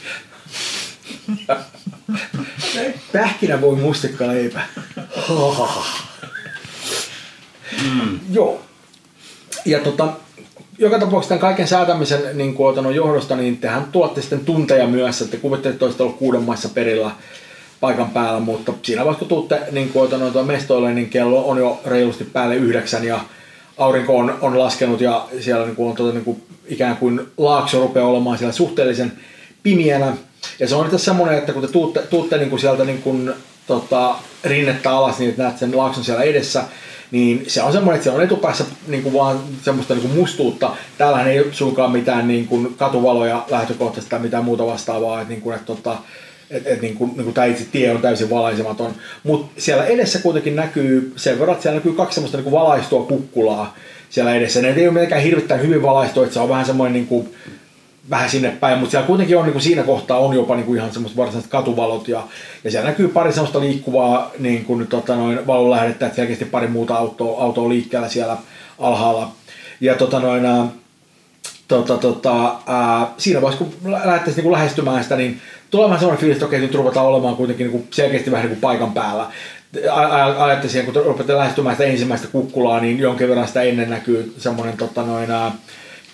Pähkinä 3.14 3.62
voi 3.62 3.76
mustikka 3.76 4.28
leipä. 4.28 4.62
mm. 7.84 8.20
Joo. 8.32 8.62
Ja 9.66 9.80
tota, 9.80 10.08
joka 10.78 11.00
tapauksessa 11.00 11.30
tämän 11.30 11.42
kaiken 11.42 11.68
säätämisen 11.68 12.22
niin 12.34 12.56
otanut 12.58 12.96
johdosta, 12.96 13.36
niin 13.36 13.58
tehän 13.58 13.86
tuotte 13.92 14.22
sitten 14.22 14.46
tunteja 14.46 14.88
myös, 14.88 15.22
että 15.22 15.38
kuvittelette, 15.38 15.76
että 15.76 15.86
olisitte 15.86 16.04
ollut 16.04 16.18
kuuden 16.18 16.44
maissa 16.44 16.70
perillä 16.70 17.12
paikan 17.80 18.10
päällä, 18.10 18.40
mutta 18.40 18.74
siinä 18.84 19.06
vaiheessa 19.06 19.20
kun 19.20 19.28
tuutte 19.28 19.60
niin 19.72 19.92
otanut, 19.96 20.48
mestoille, 20.48 20.94
niin 20.94 21.10
kello 21.10 21.48
on 21.48 21.58
jo 21.58 21.82
reilusti 21.86 22.24
päälle 22.24 22.56
yhdeksän 22.56 23.04
ja 23.04 23.20
aurinko 23.78 24.18
on, 24.18 24.38
on 24.42 24.60
laskenut 24.60 25.02
ja 25.02 25.28
siellä 25.40 25.66
niin 25.66 25.76
kuin, 25.76 25.90
on 25.90 25.96
tuota, 25.96 26.14
niin 26.14 26.26
kuin, 26.26 26.44
ikään 26.68 26.98
kuin 26.98 27.22
laakso 27.38 27.80
rupeaa 27.80 28.08
olemaan 28.08 28.38
siellä 28.38 28.54
suhteellisen 28.54 29.12
pimiänä. 29.64 30.18
Ja 30.60 30.68
se 30.68 30.76
on 30.76 30.86
itse 30.86 30.98
semmoinen, 30.98 31.38
että 31.38 31.54
kun 31.54 31.62
te 31.62 31.68
tuutte, 31.68 32.00
tuutte 32.00 32.38
niin 32.38 32.50
kuin 32.50 32.60
sieltä 32.60 32.84
niin 32.84 33.02
kuin, 33.02 33.34
tota, 33.68 34.16
rinnettä 34.44 34.92
alas, 34.92 35.20
niin 35.20 35.34
näet 35.38 35.58
sen 35.58 35.78
laakson 35.78 36.04
siellä 36.04 36.24
edessä, 36.24 36.64
niin 37.12 37.44
se 37.48 37.64
on 37.64 37.72
semmoinen, 37.72 37.96
että 37.96 38.10
se 38.10 38.16
on 38.16 38.24
etupäässä 38.24 38.66
niin 38.88 39.04
kuin 39.04 39.14
vaan 39.14 39.40
semmoista 39.64 39.94
niin 39.94 40.08
kuin 40.08 40.20
mustuutta. 40.20 40.76
Täällähän 40.98 41.28
ei 41.28 41.46
suinkaan 41.52 41.92
mitään 41.92 42.28
niin 42.28 42.48
kuin 42.48 42.76
katuvaloja 42.78 43.46
lähtökohtaisesti 43.50 44.10
tai 44.10 44.20
mitään 44.20 44.46
muuta 44.46 44.66
vastaavaa, 44.66 45.22
että, 45.22 45.34
niin 45.34 45.42
kuin, 45.42 45.56
että 45.56 45.66
tota, 45.66 45.98
et, 46.50 46.68
et, 46.68 46.82
niin 46.82 46.96
kuin, 46.96 47.12
niin 47.16 47.24
kuin 47.24 47.34
tämä 47.34 47.46
itse 47.46 47.66
tie 47.72 47.92
on 47.92 48.02
täysin 48.02 48.30
valaisematon. 48.30 48.92
Mutta 49.24 49.62
siellä 49.62 49.86
edessä 49.86 50.20
kuitenkin 50.20 50.56
näkyy 50.56 51.14
sen 51.16 51.40
verran, 51.40 51.54
että 51.54 51.64
siellä 51.64 51.78
näkyy 51.78 51.94
kaksi 51.94 52.16
semmoista 52.16 52.38
niin 52.38 52.44
kuin 52.44 52.60
valaistua 52.62 53.04
kukkulaa 53.06 53.76
siellä 54.10 54.36
edessä. 54.36 54.62
Ne 54.62 54.70
ei 54.70 54.88
ole 54.88 54.94
mitenkään 54.94 55.22
hirvittäin 55.22 55.62
hyvin 55.62 55.82
valaistua, 55.82 56.24
että 56.24 56.34
se 56.34 56.40
on 56.40 56.50
vähän 56.50 56.66
semmoinen 56.66 56.94
niin 56.94 57.08
kuin, 57.08 57.30
vähän 58.10 58.30
sinne 58.30 58.50
päin, 58.52 58.80
mutta 58.80 58.92
siellä 58.92 59.08
kuitenkin 59.08 59.38
on 59.38 59.44
niin 59.44 59.54
kuin 59.54 59.62
siinä 59.62 59.84
kohtaa 59.84 60.18
on 60.18 60.36
jopa 60.36 60.56
niin 60.56 60.66
kuin 60.66 60.78
ihan 60.78 60.94
semmoiset 60.94 61.18
varsinaiset 61.18 61.52
katuvalot 61.52 62.08
ja, 62.08 62.24
ja 62.64 62.72
siellä 62.72 62.90
näkyy 62.90 63.08
pari 63.08 63.34
semmoista 63.34 63.60
liikkuvaa 63.60 64.32
niin 64.40 64.66
kuin, 64.66 64.88
tota, 64.88 65.16
noin, 65.16 65.48
valonlähdettä, 65.48 66.06
että 66.06 66.16
selkeästi 66.16 66.46
pari 66.46 66.68
muuta 66.68 66.96
autoa, 66.96 67.44
autoa 67.44 67.70
liikkeellä 67.70 68.10
siellä 68.10 68.38
alhaalla. 68.80 69.32
Ja 69.82 69.96
tota, 69.96 70.20
noin, 70.20 70.46
ää, 70.46 70.68
tota, 71.68 71.98
tota, 71.98 72.56
ää, 72.68 73.08
siinä 73.18 73.42
vaiheessa, 73.42 73.66
kun 73.66 73.92
lähdettäisiin 73.92 74.44
niin 74.44 74.52
lähestymään 74.52 75.04
sitä, 75.04 75.16
niin 75.16 75.42
tulee 75.72 75.86
vähän 75.86 76.00
semmoinen 76.00 76.20
fiilis, 76.20 76.36
että 76.36 76.46
okei, 76.46 76.60
nyt 76.60 76.76
ruvetaan 76.76 77.06
olemaan 77.06 77.36
kuitenkin 77.36 77.64
niin 77.64 77.72
kuin 77.72 77.88
selkeästi 77.92 78.32
vähän 78.32 78.46
niin 78.46 78.56
kuin 78.56 78.62
paikan 78.62 78.94
päällä. 78.94 79.28
Ajatte 80.38 80.70
siihen, 80.70 80.94
kun 80.94 81.04
rupeatte 81.06 81.36
lähestymään 81.36 81.76
sitä 81.76 81.90
ensimmäistä 81.90 82.28
kukkulaa, 82.28 82.80
niin 82.80 83.00
jonkin 83.00 83.30
verran 83.30 83.48
sitä 83.48 83.62
ennen 83.62 83.90
näkyy 83.90 84.34
semmoinen 84.38 84.78
tota, 84.78 85.04
noin, 85.04 85.32
ää, 85.32 85.52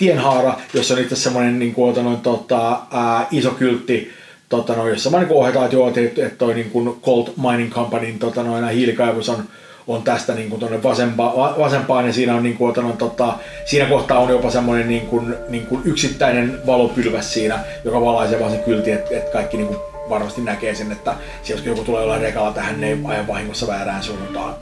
tienhaara, 0.03 0.59
jossa 0.73 0.93
on 0.93 0.99
itse 0.99 1.15
semmoinen 1.15 1.59
niin 1.59 1.73
kuin, 1.73 2.03
noin, 2.03 2.17
tota, 2.17 2.79
ää, 2.91 3.27
iso 3.31 3.51
kyltti, 3.51 4.11
tota, 4.49 4.73
noin, 4.73 4.89
jossa 4.89 5.19
niin 5.19 5.27
ohjataan, 5.29 5.65
että 5.65 5.75
joo, 5.75 5.87
että, 5.87 6.01
että 6.01 6.37
toi 6.37 6.53
niin 6.53 6.69
kuin 6.69 7.01
Colt 7.01 7.33
Mining 7.37 7.73
Companyn 7.73 8.19
tota, 8.19 8.43
noin, 8.43 8.69
hiilikaivos 8.69 9.29
on, 9.29 9.43
on 9.87 10.03
tästä 10.03 10.33
niin 10.33 10.49
kuin 10.49 10.59
tuonne 10.59 10.83
vasempa, 10.83 11.55
vasempaan 11.59 12.07
ja 12.07 12.13
siinä 12.13 12.35
on 12.35 12.43
niin 12.43 12.57
kuin, 12.57 12.75
noin, 12.75 12.97
tota, 12.97 13.33
siinä 13.65 13.85
kohtaa 13.85 14.19
on 14.19 14.29
jopa 14.29 14.49
semmoinen 14.49 14.87
niin 14.87 15.07
kuin, 15.07 15.35
niin 15.49 15.65
kuin 15.65 15.81
yksittäinen 15.85 16.59
valopylväs 16.65 17.33
siinä, 17.33 17.59
joka 17.85 18.01
valaisee 18.01 18.39
vaan 18.39 18.51
se 18.51 18.57
kylti, 18.57 18.91
että, 18.91 19.17
että 19.17 19.31
kaikki 19.31 19.57
niin 19.57 19.67
kuin 19.67 19.79
varmasti 20.09 20.41
näkee 20.41 20.75
sen, 20.75 20.91
että 20.91 21.15
jos 21.49 21.65
joku 21.65 21.83
tulee 21.83 22.01
jollain 22.01 22.21
rekalla 22.21 22.51
tähän, 22.51 22.81
ne 22.81 22.87
ei 22.87 22.97
ajan 23.05 23.27
vahingossa 23.27 23.67
väärään 23.67 24.03
suuntaan. 24.03 24.55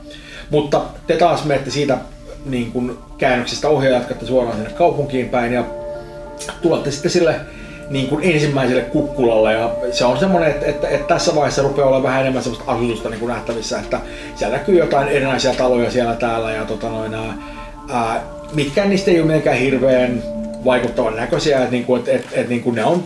Mutta 0.50 0.82
te 1.06 1.16
taas 1.16 1.44
menette 1.44 1.70
siitä 1.70 1.98
niin 2.44 2.72
kuin 2.72 2.98
käännöksestä 3.18 3.68
ohi 3.68 3.86
ja 3.86 3.92
jatkatte 3.92 4.26
suoraan 4.26 4.56
sinne 4.56 4.70
kaupunkiin 4.70 5.28
päin 5.28 5.52
ja 5.52 5.64
tulette 6.62 6.90
sitten 6.90 7.10
sille 7.10 7.40
niin 7.90 8.08
kuin 8.08 8.24
ensimmäiselle 8.24 8.82
kukkulalle. 8.82 9.52
Ja 9.52 9.70
se 9.90 10.04
on 10.04 10.18
semmoinen, 10.18 10.50
että, 10.50 10.66
että, 10.66 10.88
että 10.88 11.14
tässä 11.14 11.34
vaiheessa 11.34 11.62
rupeaa 11.62 11.88
olla 11.88 12.02
vähän 12.02 12.20
enemmän 12.20 12.42
semmoista 12.42 12.72
asutusta 12.72 13.08
niin 13.08 13.20
kuin 13.20 13.30
nähtävissä, 13.30 13.78
että 13.78 14.00
siellä 14.34 14.56
näkyy 14.56 14.78
jotain 14.78 15.08
erinäisiä 15.08 15.54
taloja 15.54 15.90
siellä 15.90 16.14
täällä 16.14 16.52
ja 16.52 16.64
tota 16.64 16.88
noin, 16.88 17.14
ää, 17.90 18.22
mitkään 18.54 18.90
niistä 18.90 19.10
ei 19.10 19.20
ole 19.20 19.26
mitenkään 19.26 19.56
hirveän 19.56 20.22
vaikuttavan 20.64 21.16
näköisiä, 21.16 21.58
että, 21.58 21.70
niin 21.70 21.84
kuin, 21.84 21.98
että, 21.98 22.12
että, 22.12 22.28
että 22.32 22.48
niin 22.48 22.62
kuin 22.62 22.76
ne 22.76 22.84
on 22.84 23.04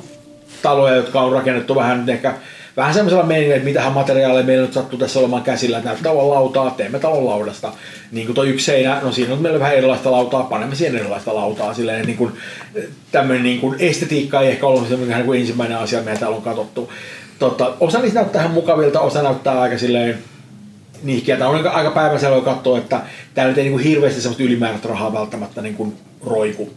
taloja, 0.63 0.97
jotka 0.97 1.21
on 1.21 1.33
rakennettu 1.33 1.75
vähän 1.75 2.09
ehkä 2.09 2.35
vähän 2.77 2.95
semmoisella 2.95 3.25
meiningillä, 3.25 3.57
että 3.57 3.69
mitähän 3.69 3.93
materiaaleja 3.93 4.47
meillä 4.47 4.65
nyt 4.65 4.73
sattuu 4.73 4.99
tässä 4.99 5.19
olemaan 5.19 5.43
käsillä, 5.43 5.79
että 5.79 5.91
näyttää 5.91 6.13
olla 6.13 6.35
lautaa, 6.35 6.71
teemme 6.71 6.99
talon 6.99 7.27
laudasta. 7.27 7.73
Niin 8.13 8.27
kuin 8.27 8.35
tuo 8.35 8.45
yksi 8.45 8.67
seinä, 8.67 9.01
no 9.03 9.13
siinä 9.13 9.33
on 9.33 9.43
meillä 9.43 9.61
vähän 9.61 9.77
erilaista 9.77 10.13
lautaa, 10.13 10.43
panemme 10.43 10.75
siihen 10.75 10.97
erilaista 10.97 11.35
lautaa. 11.35 11.75
Silleen, 11.75 12.07
niin 12.07 12.19
kuin, 12.19 12.33
tämmöinen 13.13 13.43
niin 13.43 13.61
kuin 13.61 13.77
estetiikka 13.79 14.41
ei 14.41 14.49
ehkä 14.49 14.67
ollut 14.67 14.89
semmoinen 14.89 15.17
niin 15.17 15.27
kuin 15.27 15.41
ensimmäinen 15.41 15.79
asia, 15.79 16.01
mitä 16.01 16.17
täällä 16.17 16.37
on 16.37 16.43
katsottu. 16.43 16.93
Tota, 17.39 17.73
osa 17.81 17.99
niistä 17.99 18.21
näyttää 18.21 18.43
ihan 18.43 18.55
mukavilta, 18.55 19.01
osa 19.01 19.23
näyttää 19.23 19.61
aika 19.61 19.79
silleen 19.79 20.19
nihkeältä. 21.03 21.49
On 21.49 21.67
aika 21.67 21.91
päiväselvä 21.91 22.41
katsoa, 22.41 22.79
että 22.79 23.01
täällä 23.35 23.55
ei 23.57 23.63
niin 23.63 23.73
kuin 23.73 23.85
hirveästi 23.85 24.21
semmoista 24.21 24.43
ylimääräistä 24.43 24.89
rahaa 24.89 25.13
välttämättä 25.13 25.63
niin 25.63 25.75
kuin 25.75 25.97
roiku. 26.27 26.71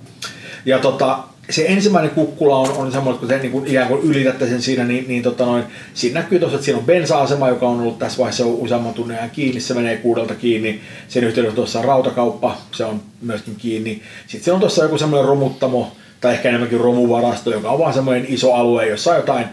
Ja 0.66 0.80
tota, 0.80 1.20
se 1.50 1.66
ensimmäinen 1.68 2.12
kukkula 2.12 2.58
on, 2.58 2.72
on 2.78 2.92
semmoinen, 2.92 3.20
kun 3.20 3.28
te 3.28 3.38
niin 3.38 3.52
kuin 3.52 3.68
ikään 3.68 3.88
kuin 3.88 4.02
ylitätte 4.02 4.48
sen 4.48 4.62
siinä, 4.62 4.84
niin, 4.84 5.08
niin 5.08 5.24
tota 5.24 5.46
noin, 5.46 5.64
siinä 5.94 6.20
näkyy 6.20 6.40
tuossa, 6.40 6.56
että 6.56 6.66
siinä 6.66 6.80
on 6.80 6.86
bensa-asema, 6.86 7.50
joka 7.50 7.68
on 7.68 7.80
ollut 7.80 8.00
tässä 8.00 8.18
vaiheessa 8.18 8.46
useamman 8.46 8.94
tunnin 8.94 9.18
ajan 9.18 9.30
kiinni, 9.30 9.62
se 9.62 9.74
menee 9.74 9.98
kuudelta 9.98 10.36
kiinni. 10.36 10.82
Sen 11.08 11.24
yhteydessä 11.24 11.56
tuossa 11.56 11.80
on 11.80 11.86
rautakauppa, 11.86 12.58
se 12.72 12.86
on 12.86 13.02
myöskin 13.22 13.56
kiinni. 13.56 14.02
Sitten 14.28 14.44
siellä 14.44 14.56
on 14.56 14.62
tuossa 14.62 14.84
joku 14.84 14.98
semmoinen 14.98 15.28
romuttamo, 15.28 15.92
tai 16.22 16.34
ehkä 16.34 16.50
enemmänkin 16.50 16.80
romuvarasto, 16.80 17.52
joka 17.52 17.70
on 17.70 17.80
vaan 17.80 17.94
semmoinen 17.94 18.26
iso 18.30 18.54
alue, 18.54 18.88
jossa 18.88 19.12
on 19.12 19.18
jotain 19.18 19.46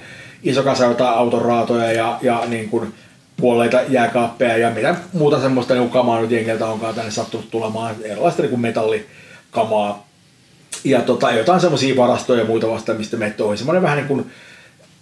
iso 0.42 0.62
kasa 0.62 0.84
jotain 0.84 1.18
autoraatoja 1.18 1.92
ja, 1.92 2.18
ja 2.22 2.42
niin 2.48 2.68
kuin 2.68 2.94
kuolleita 3.40 3.80
jääkaappeja 3.88 4.58
ja 4.58 4.70
mitä 4.70 4.94
muuta 5.12 5.40
semmoista 5.40 5.74
niin 5.74 5.90
kamaa 5.90 6.20
nyt 6.20 6.30
jengiltä 6.30 6.66
onkaan 6.66 6.94
tänne 6.94 7.10
sattunut 7.10 7.50
tulemaan, 7.50 7.94
erilaista 8.04 8.42
niin 8.42 8.50
kuin 8.50 8.60
metallikamaa 8.60 10.05
ja 10.84 11.00
tota, 11.00 11.30
jotain 11.30 11.60
semmoisia 11.60 11.96
varastoja 11.96 12.40
ja 12.40 12.46
muita 12.46 12.70
vastaan, 12.70 12.98
mistä 12.98 13.16
menet 13.16 13.40
ohi. 13.40 13.56
Semmoinen 13.56 13.82
vähän 13.82 13.96
niin 13.96 14.08
kuin, 14.08 14.30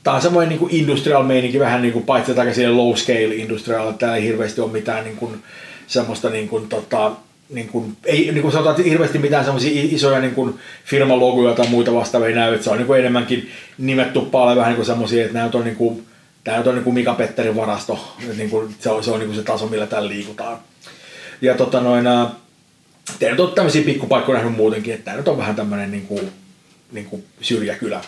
tää 0.03 0.15
on 0.15 0.23
semmoinen 0.23 0.49
niin 0.49 0.59
kuin 0.59 0.75
industrial 0.75 1.23
meininki, 1.23 1.59
vähän 1.59 1.83
niin 1.83 1.93
kuin 1.93 2.05
paitsi 2.05 2.31
jotain 2.31 2.77
low 2.77 2.95
scale 2.95 3.35
industrial, 3.35 3.91
että 3.91 4.17
ei 4.17 4.23
hirveästi 4.23 4.61
ole 4.61 4.73
mitään 4.73 5.05
niin 5.05 5.17
kuin, 5.17 5.43
semmoista 5.87 6.31
niin 6.31 6.49
kuin, 6.49 6.69
tota, 6.69 7.13
niin 7.51 7.69
kuin, 7.69 7.97
ei 8.05 8.31
niin 8.33 8.43
kuin 8.43 8.53
sanotaan, 8.53 8.85
hirveästi 8.85 9.19
mitään 9.19 9.45
semmoisia 9.45 9.89
isoja 9.91 10.21
niin 10.21 10.35
kuin 10.35 10.55
firmalogoja 10.85 11.55
tai 11.55 11.69
muita 11.69 11.95
vastaavia 11.95 12.37
näy, 12.37 12.55
että 12.55 12.65
se 12.65 12.71
on 12.71 12.77
niin 12.77 12.87
kuin 12.87 13.01
enemmänkin 13.01 13.51
nimetty 13.79 14.21
paljon 14.21 14.57
vähän 14.57 14.69
niin 14.69 14.77
kuin 14.77 14.87
semmoisia, 14.87 15.25
että 15.25 15.35
nämä 15.39 15.51
on 15.55 15.65
niin 15.65 15.77
kuin, 15.77 16.07
tämä 16.45 16.59
on 16.59 16.75
niin 16.75 16.85
kuin 16.85 16.95
Mika 16.95 17.15
Petterin 17.15 17.57
varasto, 17.57 18.15
että 18.23 18.37
niin 18.37 18.51
kuin, 18.51 18.75
se 18.79 18.91
on, 18.91 19.05
se 19.05 19.11
on 19.11 19.19
niin 19.19 19.29
kuin 19.29 19.37
se 19.37 19.43
taso, 19.43 19.67
millä 19.67 19.87
täällä 19.87 20.09
liikutaan. 20.09 20.59
Ja 21.41 21.55
tota 21.55 21.81
noin, 21.81 22.05
te 23.19 23.31
nyt 23.31 23.41
olette 23.41 23.55
tämmöisiä 23.55 23.85
pikkupaikkoja 23.85 24.39
nähnyt 24.39 24.57
muutenkin, 24.57 24.95
että 24.95 25.05
tämä 25.05 25.17
nyt 25.17 25.29
on 25.29 25.39
vähän 25.39 25.57
tämmöinen 25.57 25.91
niin 25.91 26.07
kuin, 26.07 26.33
niin 26.93 27.07
kuin 27.07 27.25
syrjäkylä. 27.41 28.01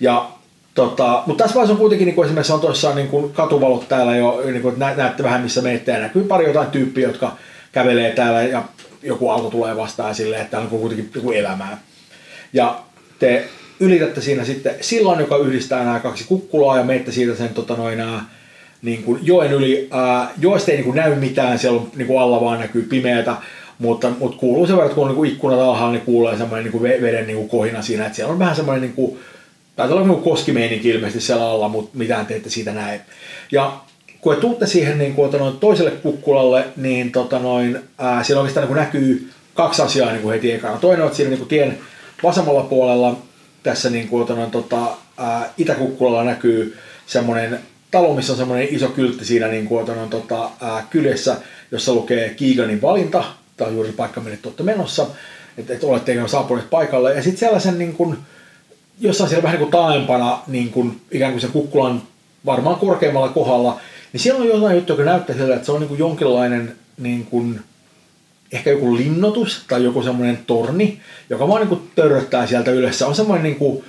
Ja 0.00 0.38
Tota, 0.78 1.22
mutta 1.26 1.44
tässä 1.44 1.54
vaiheessa 1.54 1.72
on 1.72 1.78
kuitenkin 1.78 2.06
niin 2.06 2.14
kuin 2.14 2.26
esimerkiksi 2.26 2.52
on 2.52 2.60
tuossa 2.60 2.94
niin 2.94 3.08
kuin 3.08 3.32
katuvalot 3.32 3.88
täällä 3.88 4.16
jo, 4.16 4.42
niin 4.44 4.62
kuin, 4.62 4.78
nä, 4.78 4.94
näette 4.96 5.22
vähän 5.22 5.42
missä 5.42 5.62
menette 5.62 5.92
ja 5.92 5.98
näkyy 5.98 6.24
pari 6.24 6.46
jotain 6.46 6.70
tyyppiä, 6.70 7.08
jotka 7.08 7.36
kävelee 7.72 8.12
täällä 8.12 8.42
ja 8.42 8.64
joku 9.02 9.30
auto 9.30 9.50
tulee 9.50 9.76
vastaan 9.76 10.14
silleen, 10.14 10.42
että 10.42 10.50
täällä 10.50 10.68
on 10.72 10.80
kuitenkin 10.80 11.10
joku 11.14 11.32
elämää. 11.32 11.78
Ja 12.52 12.80
te 13.18 13.48
ylitätte 13.80 14.20
siinä 14.20 14.44
sitten 14.44 14.74
sillan, 14.80 15.20
joka 15.20 15.36
yhdistää 15.36 15.84
nämä 15.84 16.00
kaksi 16.00 16.24
kukkulaa 16.24 16.78
ja 16.78 16.84
menette 16.84 17.12
siitä 17.12 17.34
sen 17.34 17.48
tota, 17.48 17.76
noin, 17.76 17.98
niin 18.82 19.02
kuin 19.02 19.20
joen 19.22 19.52
yli. 19.52 19.88
Ää, 19.90 20.30
joesta 20.40 20.70
ei 20.70 20.76
niin 20.76 20.84
kuin 20.84 20.96
näy 20.96 21.14
mitään, 21.14 21.58
siellä 21.58 21.80
on 21.80 21.90
niin 21.96 22.06
kuin 22.06 22.20
alla 22.20 22.40
vaan 22.40 22.60
näkyy 22.60 22.82
pimeätä, 22.82 23.36
mutta, 23.78 24.10
mutta 24.18 24.38
kuuluu 24.38 24.68
verran, 24.68 24.84
että 24.86 24.94
kun 24.94 25.08
on 25.08 25.14
niin 25.14 25.32
ikkunat 25.32 25.60
alhaalla, 25.60 25.92
niin 25.92 26.04
kuulee 26.04 26.38
semmoinen 26.38 26.64
niin 26.64 26.72
kuin 26.72 26.82
veden 26.82 27.26
niin 27.26 27.36
kuin 27.36 27.48
kohina 27.48 27.82
siinä, 27.82 28.06
että 28.06 28.16
siellä 28.16 28.32
on 28.32 28.38
vähän 28.38 28.56
semmoinen 28.56 28.82
niin 28.82 28.92
kuin, 28.92 29.18
taitaa 29.76 29.96
olla 29.96 30.06
niin 30.06 30.22
koskimeininki 30.22 30.88
ilmeisesti 30.88 31.20
siellä 31.20 31.50
alla, 31.50 31.68
mutta 31.68 31.98
mitään 31.98 32.26
te 32.26 32.36
ette 32.36 32.50
siitä 32.50 32.72
näe. 32.72 33.00
Ja 33.52 33.80
kun 34.20 34.34
te 34.34 34.40
tuutte 34.40 34.66
siihen 34.66 34.98
niin 34.98 35.14
kuin, 35.14 35.32
noin, 35.32 35.56
toiselle 35.56 35.90
kukkulalle, 35.90 36.64
niin 36.76 37.12
tota 37.12 37.38
noin, 37.38 37.78
ää, 37.98 38.22
siellä 38.22 38.40
oikeastaan 38.40 38.62
niin 38.62 38.74
kuin 38.74 38.84
näkyy 38.84 39.30
kaksi 39.54 39.82
asiaa 39.82 40.10
niin 40.10 40.22
kuin 40.22 40.32
heti 40.32 40.52
ekana. 40.52 40.78
Toinen 40.78 41.00
on, 41.02 41.06
että 41.06 41.16
siinä 41.16 41.30
niin 41.30 41.38
kuin 41.38 41.48
tien 41.48 41.78
vasemmalla 42.22 42.62
puolella 42.62 43.16
tässä 43.62 43.90
niin 43.90 44.08
kuin, 44.08 44.28
noin, 44.28 44.50
tota, 44.50 44.86
ää, 45.16 45.52
itäkukkulalla 45.58 46.24
näkyy 46.24 46.78
semmoinen 47.06 47.58
talo, 47.90 48.14
missä 48.14 48.32
on 48.32 48.38
semmoinen 48.38 48.68
iso 48.70 48.88
kyltti 48.88 49.24
siinä 49.24 49.48
niin 49.48 49.66
kuin, 49.66 49.86
noin, 49.86 50.10
tota, 50.10 50.50
ää, 50.60 50.86
kyljessä, 50.90 51.36
jossa 51.70 51.92
lukee 51.92 52.28
Kiiganin 52.28 52.82
valinta, 52.82 53.24
tämä 53.58 53.68
on 53.68 53.74
juuri 53.74 53.92
paikka, 53.92 54.20
minne 54.20 54.38
olette 54.44 54.62
menossa, 54.62 55.06
että, 55.58 55.72
että 55.72 55.86
olette 55.86 56.14
jo 56.14 56.28
saapuneet 56.28 56.70
paikalle. 56.70 57.14
Ja 57.14 57.22
sitten 57.22 57.40
sellaisen 57.40 57.78
niin 57.78 57.94
kuin, 57.94 58.16
jossain 59.00 59.30
siellä 59.30 59.42
vähän 59.42 59.58
niin 59.58 59.70
kuin 59.70 59.82
taaempana, 59.82 60.38
niin 60.46 60.70
kuin, 60.70 61.00
ikään 61.10 61.32
kuin 61.32 61.40
se 61.40 61.48
kukkulan 61.48 62.02
varmaan 62.46 62.76
korkeammalla 62.76 63.28
kohdalla, 63.28 63.80
niin 64.12 64.20
siellä 64.20 64.40
on 64.42 64.48
jotain 64.48 64.76
juttu, 64.76 64.92
joka 64.92 65.04
näyttää 65.04 65.36
siltä, 65.36 65.54
että 65.54 65.66
se 65.66 65.72
on 65.72 65.80
niin 65.80 65.88
kuin 65.88 65.98
jonkinlainen 65.98 66.76
niin 66.98 67.26
kuin, 67.26 67.60
ehkä 68.52 68.70
joku 68.70 68.96
linnotus 68.96 69.64
tai 69.68 69.84
joku 69.84 70.02
semmoinen 70.02 70.38
torni, 70.46 71.00
joka 71.30 71.48
vaan 71.48 71.60
niin 71.60 71.68
kuin 71.68 71.90
törröttää 71.94 72.46
sieltä 72.46 72.70
ylös. 72.70 72.98
Se 72.98 73.04
on 73.04 73.14
semmoinen 73.14 73.42
niin 73.42 73.56
kuin, 73.56 73.84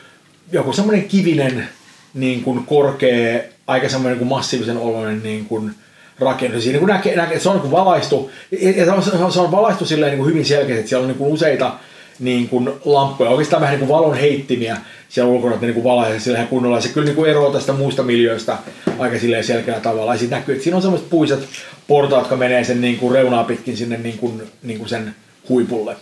joku 0.51 0.73
semmoinen 0.73 1.03
kivinen 1.03 1.69
niin 2.13 2.43
kuin 2.43 2.65
korkea, 2.65 3.41
aika 3.67 3.89
semmoinen 3.89 4.11
niin 4.11 4.27
kuin 4.27 4.37
massiivisen 4.37 4.77
oloinen 4.77 5.23
niin 5.23 5.45
kuin, 5.45 5.75
rakennus. 6.21 6.63
Siinä 6.63 6.79
kun 6.79 6.87
näkee, 6.87 7.15
näkee, 7.15 7.39
se 7.39 7.49
on 7.49 7.59
niin 7.61 7.71
valaistu, 7.71 8.31
ja 8.75 8.85
se 8.85 8.91
on, 8.91 9.31
se 9.31 9.39
on 9.39 9.51
valaistu 9.51 9.85
silleen 9.85 10.11
niin 10.11 10.19
kuin 10.19 10.29
hyvin 10.29 10.45
selkeästi, 10.45 10.79
että 10.79 10.89
siellä 10.89 11.03
on 11.03 11.07
niin 11.07 11.17
kuin 11.17 11.33
useita 11.33 11.73
niin 12.19 12.49
kuin 12.49 12.69
lamppuja, 12.85 13.29
oikeastaan 13.29 13.61
vähän 13.61 13.73
niin 13.73 13.87
kuin 13.87 13.97
valon 13.97 14.17
heittimiä 14.17 14.77
siellä 15.09 15.31
ulkona, 15.31 15.53
että 15.53 15.65
ne 15.65 15.73
niin 15.73 15.83
valaisee 15.83 16.19
silleen 16.19 16.47
kunnolla. 16.47 16.77
Ja 16.77 16.81
se 16.81 16.89
kyllä 16.89 17.05
niin 17.05 17.15
kuin 17.15 17.29
eroaa 17.29 17.53
tästä 17.53 17.73
muista 17.73 18.03
miljöistä 18.03 18.57
aika 18.99 19.19
silleen 19.19 19.43
selkeällä 19.43 19.81
tavalla. 19.81 20.15
Ja 20.15 20.21
näkyy, 20.29 20.53
että 20.53 20.63
siinä 20.63 20.75
on 20.75 20.81
semmoiset 20.81 21.09
puiset 21.09 21.39
portaat, 21.87 22.21
jotka 22.21 22.35
menee 22.35 22.63
sen 22.63 22.81
niin 22.81 22.97
kuin 22.97 23.13
reunaa 23.13 23.43
pitkin 23.43 23.77
sinne 23.77 23.97
niin 23.97 24.17
kuin, 24.17 24.43
niin 24.63 24.79
kuin 24.79 24.89
sen 24.89 25.15
huipulle. 25.49 25.95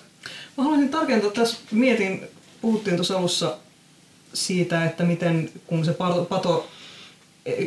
Mä 0.57 0.63
haluaisin 0.63 0.89
tarkentaa 0.89 1.31
tässä, 1.31 1.57
mietin 1.71 2.27
puhuttiin 2.61 2.95
tuossa 2.95 3.17
alussa 3.17 3.57
siitä, 4.33 4.85
että 4.85 5.03
miten 5.03 5.49
kun 5.67 5.85
se 5.85 5.93
pato 6.29 6.67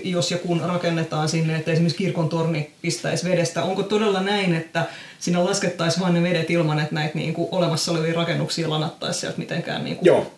jos 0.04 0.30
ja 0.30 0.38
kun 0.38 0.60
rakennetaan 0.60 1.28
sinne, 1.28 1.56
että 1.56 1.70
esimerkiksi 1.70 1.98
kirkon 1.98 2.28
torni 2.28 2.70
pistäisi 2.82 3.28
vedestä. 3.28 3.62
Onko 3.62 3.82
todella 3.82 4.20
näin, 4.20 4.54
että 4.54 4.84
siinä 5.18 5.44
laskettaisiin 5.44 6.02
vain 6.02 6.14
ne 6.14 6.22
vedet 6.22 6.50
ilman, 6.50 6.78
että 6.78 6.94
näitä 6.94 7.14
niin 7.14 7.34
kuin 7.34 7.48
olemassa 7.52 7.92
olevia 7.92 8.14
rakennuksia 8.14 8.70
lanattaisi 8.70 9.20
sieltä 9.20 9.38
mitenkään? 9.38 9.84
Niin 9.84 9.96
kuin... 9.96 10.06
Joo. 10.06 10.32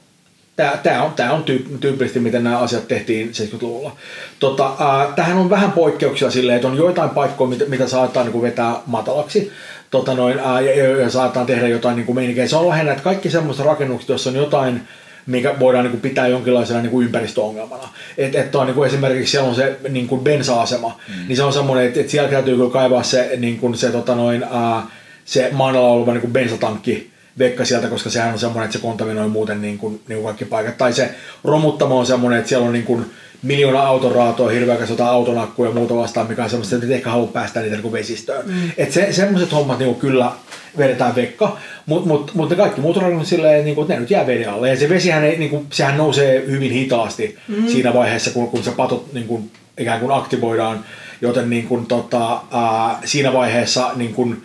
Tämä 0.82 1.02
on, 1.02 1.12
tää 1.12 1.32
on 1.32 1.44
tyyp- 1.44 1.78
tyypillisesti, 1.80 2.20
miten 2.20 2.44
nämä 2.44 2.58
asiat 2.58 2.88
tehtiin 2.88 3.30
70-luvulla. 3.30 3.96
Tota, 4.40 4.76
tähän 5.16 5.38
on 5.38 5.50
vähän 5.50 5.72
poikkeuksia 5.72 6.30
silleen, 6.30 6.56
että 6.56 6.68
on 6.68 6.76
joitain 6.76 7.10
paikkoja, 7.10 7.50
mitä, 7.50 7.64
mitä 7.64 7.88
saattaa 7.88 8.24
niin 8.24 8.42
vetää 8.42 8.74
matalaksi 8.86 9.52
tota 9.92 10.14
noin, 10.14 10.38
ää, 10.38 10.60
ja, 10.60 10.76
ja, 10.76 11.00
ja 11.00 11.10
saattaa 11.10 11.44
tehdä 11.44 11.68
jotain 11.68 11.96
niin 11.96 12.06
kuin 12.06 12.16
meininkiä. 12.16 12.48
Se 12.48 12.56
on 12.56 12.68
lähinnä, 12.68 12.92
että 12.92 13.04
kaikki 13.04 13.30
semmoiset 13.30 13.66
rakennukset, 13.66 14.08
joissa 14.08 14.30
on 14.30 14.36
jotain 14.36 14.88
mikä 15.26 15.54
voidaan 15.60 15.84
niin 15.84 15.90
kuin 15.90 16.00
pitää 16.00 16.28
jonkinlaisena 16.28 16.82
niin 16.82 16.90
kuin 16.90 17.06
ympäristöongelmana. 17.06 17.88
Et, 18.18 18.34
et 18.34 18.54
on, 18.54 18.66
niin 18.66 18.74
kuin 18.74 18.88
esimerkiksi 18.88 19.30
siellä 19.30 19.48
on 19.48 19.54
se 19.54 19.76
niin 19.88 20.08
kuin 20.08 20.20
bensa-asema, 20.20 21.00
mm. 21.08 21.28
niin 21.28 21.36
se 21.36 21.42
on 21.42 21.52
semmoinen, 21.52 21.86
että, 21.86 22.00
että 22.00 22.12
siellä 22.12 22.30
täytyy 22.30 22.56
kyllä 22.56 22.70
kaivaa 22.70 23.02
se, 23.02 23.30
niin 23.36 23.58
kuin 23.58 23.76
se, 23.76 23.90
tota 23.90 24.14
noin, 24.14 24.42
ää, 24.42 24.86
se 25.24 25.48
maanalla 25.52 25.88
oleva 25.88 26.12
niin 26.12 26.20
kuin 26.20 26.32
bensatankki 26.32 27.10
vekka 27.38 27.64
sieltä, 27.64 27.88
koska 27.88 28.10
sehän 28.10 28.32
on 28.32 28.38
semmoinen, 28.38 28.64
että 28.64 28.78
se 28.78 28.82
kontaminoi 28.82 29.28
muuten 29.28 29.62
niin 29.62 29.78
kuin, 29.78 30.00
niin 30.08 30.16
kuin 30.16 30.24
kaikki 30.24 30.44
paikat. 30.44 30.78
Tai 30.78 30.92
se 30.92 31.14
romuttamo 31.44 31.98
on 31.98 32.06
semmoinen, 32.06 32.38
että 32.38 32.48
siellä 32.48 32.66
on 32.66 32.72
niin 32.72 32.84
kuin, 32.84 33.06
miljoona 33.42 33.82
autoraatoa, 33.82 34.50
hirveäkäs 34.50 34.90
jotain 34.90 35.10
autonakkuja 35.10 35.70
ja 35.70 35.74
muuta 35.74 35.96
vastaan, 35.96 36.28
mikä 36.28 36.44
on 36.44 36.50
semmoista, 36.50 36.76
että 36.76 36.86
et 36.86 36.92
ehkä 36.92 37.10
halua 37.10 37.26
päästä 37.26 37.60
niitä 37.60 37.76
niin 37.76 37.92
vesistöön. 37.92 38.46
Mm. 38.46 38.70
Et 38.76 38.92
se, 38.92 39.12
semmoiset 39.12 39.52
hommat 39.52 39.78
niin 39.78 39.94
kyllä 39.94 40.32
vedetään 40.78 41.14
vekka, 41.14 41.56
mutta 41.86 42.08
mut, 42.08 42.34
mut 42.34 42.50
ne 42.50 42.56
kaikki 42.56 42.80
muut 42.80 42.96
rakennukset 42.96 43.28
silleen, 43.28 43.64
niin 43.64 43.74
kuin, 43.74 43.88
ne 43.88 44.00
nyt 44.00 44.10
jää 44.10 44.26
veden 44.26 44.50
alle. 44.50 44.68
Ja 44.68 44.76
se 44.76 44.88
vesihän 44.88 45.24
ei, 45.24 45.38
niin 45.38 45.50
kuin, 45.50 45.66
sehän 45.70 45.96
nousee 45.96 46.44
hyvin 46.46 46.72
hitaasti 46.72 47.36
mm. 47.48 47.68
siinä 47.68 47.94
vaiheessa, 47.94 48.30
kun, 48.30 48.48
kun 48.48 48.64
se 48.64 48.70
patot 48.70 49.12
niin 49.12 49.26
kuin, 49.26 49.50
ikään 49.78 50.00
kuin 50.00 50.12
aktivoidaan, 50.12 50.84
joten 51.20 51.50
niin 51.50 51.66
kuin, 51.66 51.86
tota, 51.86 52.40
ää, 52.50 52.98
siinä 53.04 53.32
vaiheessa 53.32 53.90
niin 53.96 54.14
kuin, 54.14 54.42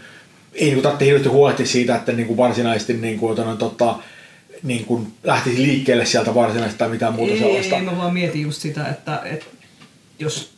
ei 0.53 0.63
niin 0.63 0.73
kuin, 0.73 0.83
tarvitse 0.83 1.05
hirveästi 1.05 1.29
huolehtia 1.29 1.65
siitä, 1.65 1.95
että 1.95 2.12
niin 2.12 2.27
kuin 2.27 2.38
varsinaisesti 2.38 2.93
niin 2.93 3.19
kuin, 3.19 3.38
tota, 3.57 3.95
niin 4.63 4.85
kuin 4.85 5.13
lähtisi 5.23 5.61
liikkeelle 5.61 6.05
sieltä 6.05 6.35
varsinaisesti 6.35 6.79
tai 6.79 6.89
mitään 6.89 7.13
muuta 7.13 7.33
ei, 7.33 7.39
sellaista. 7.39 7.75
Ei, 7.75 7.81
mä 7.81 7.97
vaan 7.97 8.13
mietin 8.13 8.41
just 8.41 8.61
sitä, 8.61 8.87
että, 8.87 9.21
että 9.25 9.45
jos, 10.19 10.53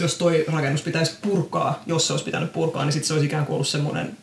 jos 0.00 0.14
toi 0.14 0.44
rakennus 0.48 0.82
pitäisi 0.82 1.12
purkaa, 1.22 1.82
jos 1.86 2.06
se 2.06 2.12
olisi 2.12 2.24
pitänyt 2.24 2.52
purkaa, 2.52 2.84
niin 2.84 2.92
sitten 2.92 3.08
se 3.08 3.12
olisi 3.14 3.26
ikään 3.26 3.46
kuin 3.46 3.54
ollut 3.54 3.68
semmoinen 3.68 4.16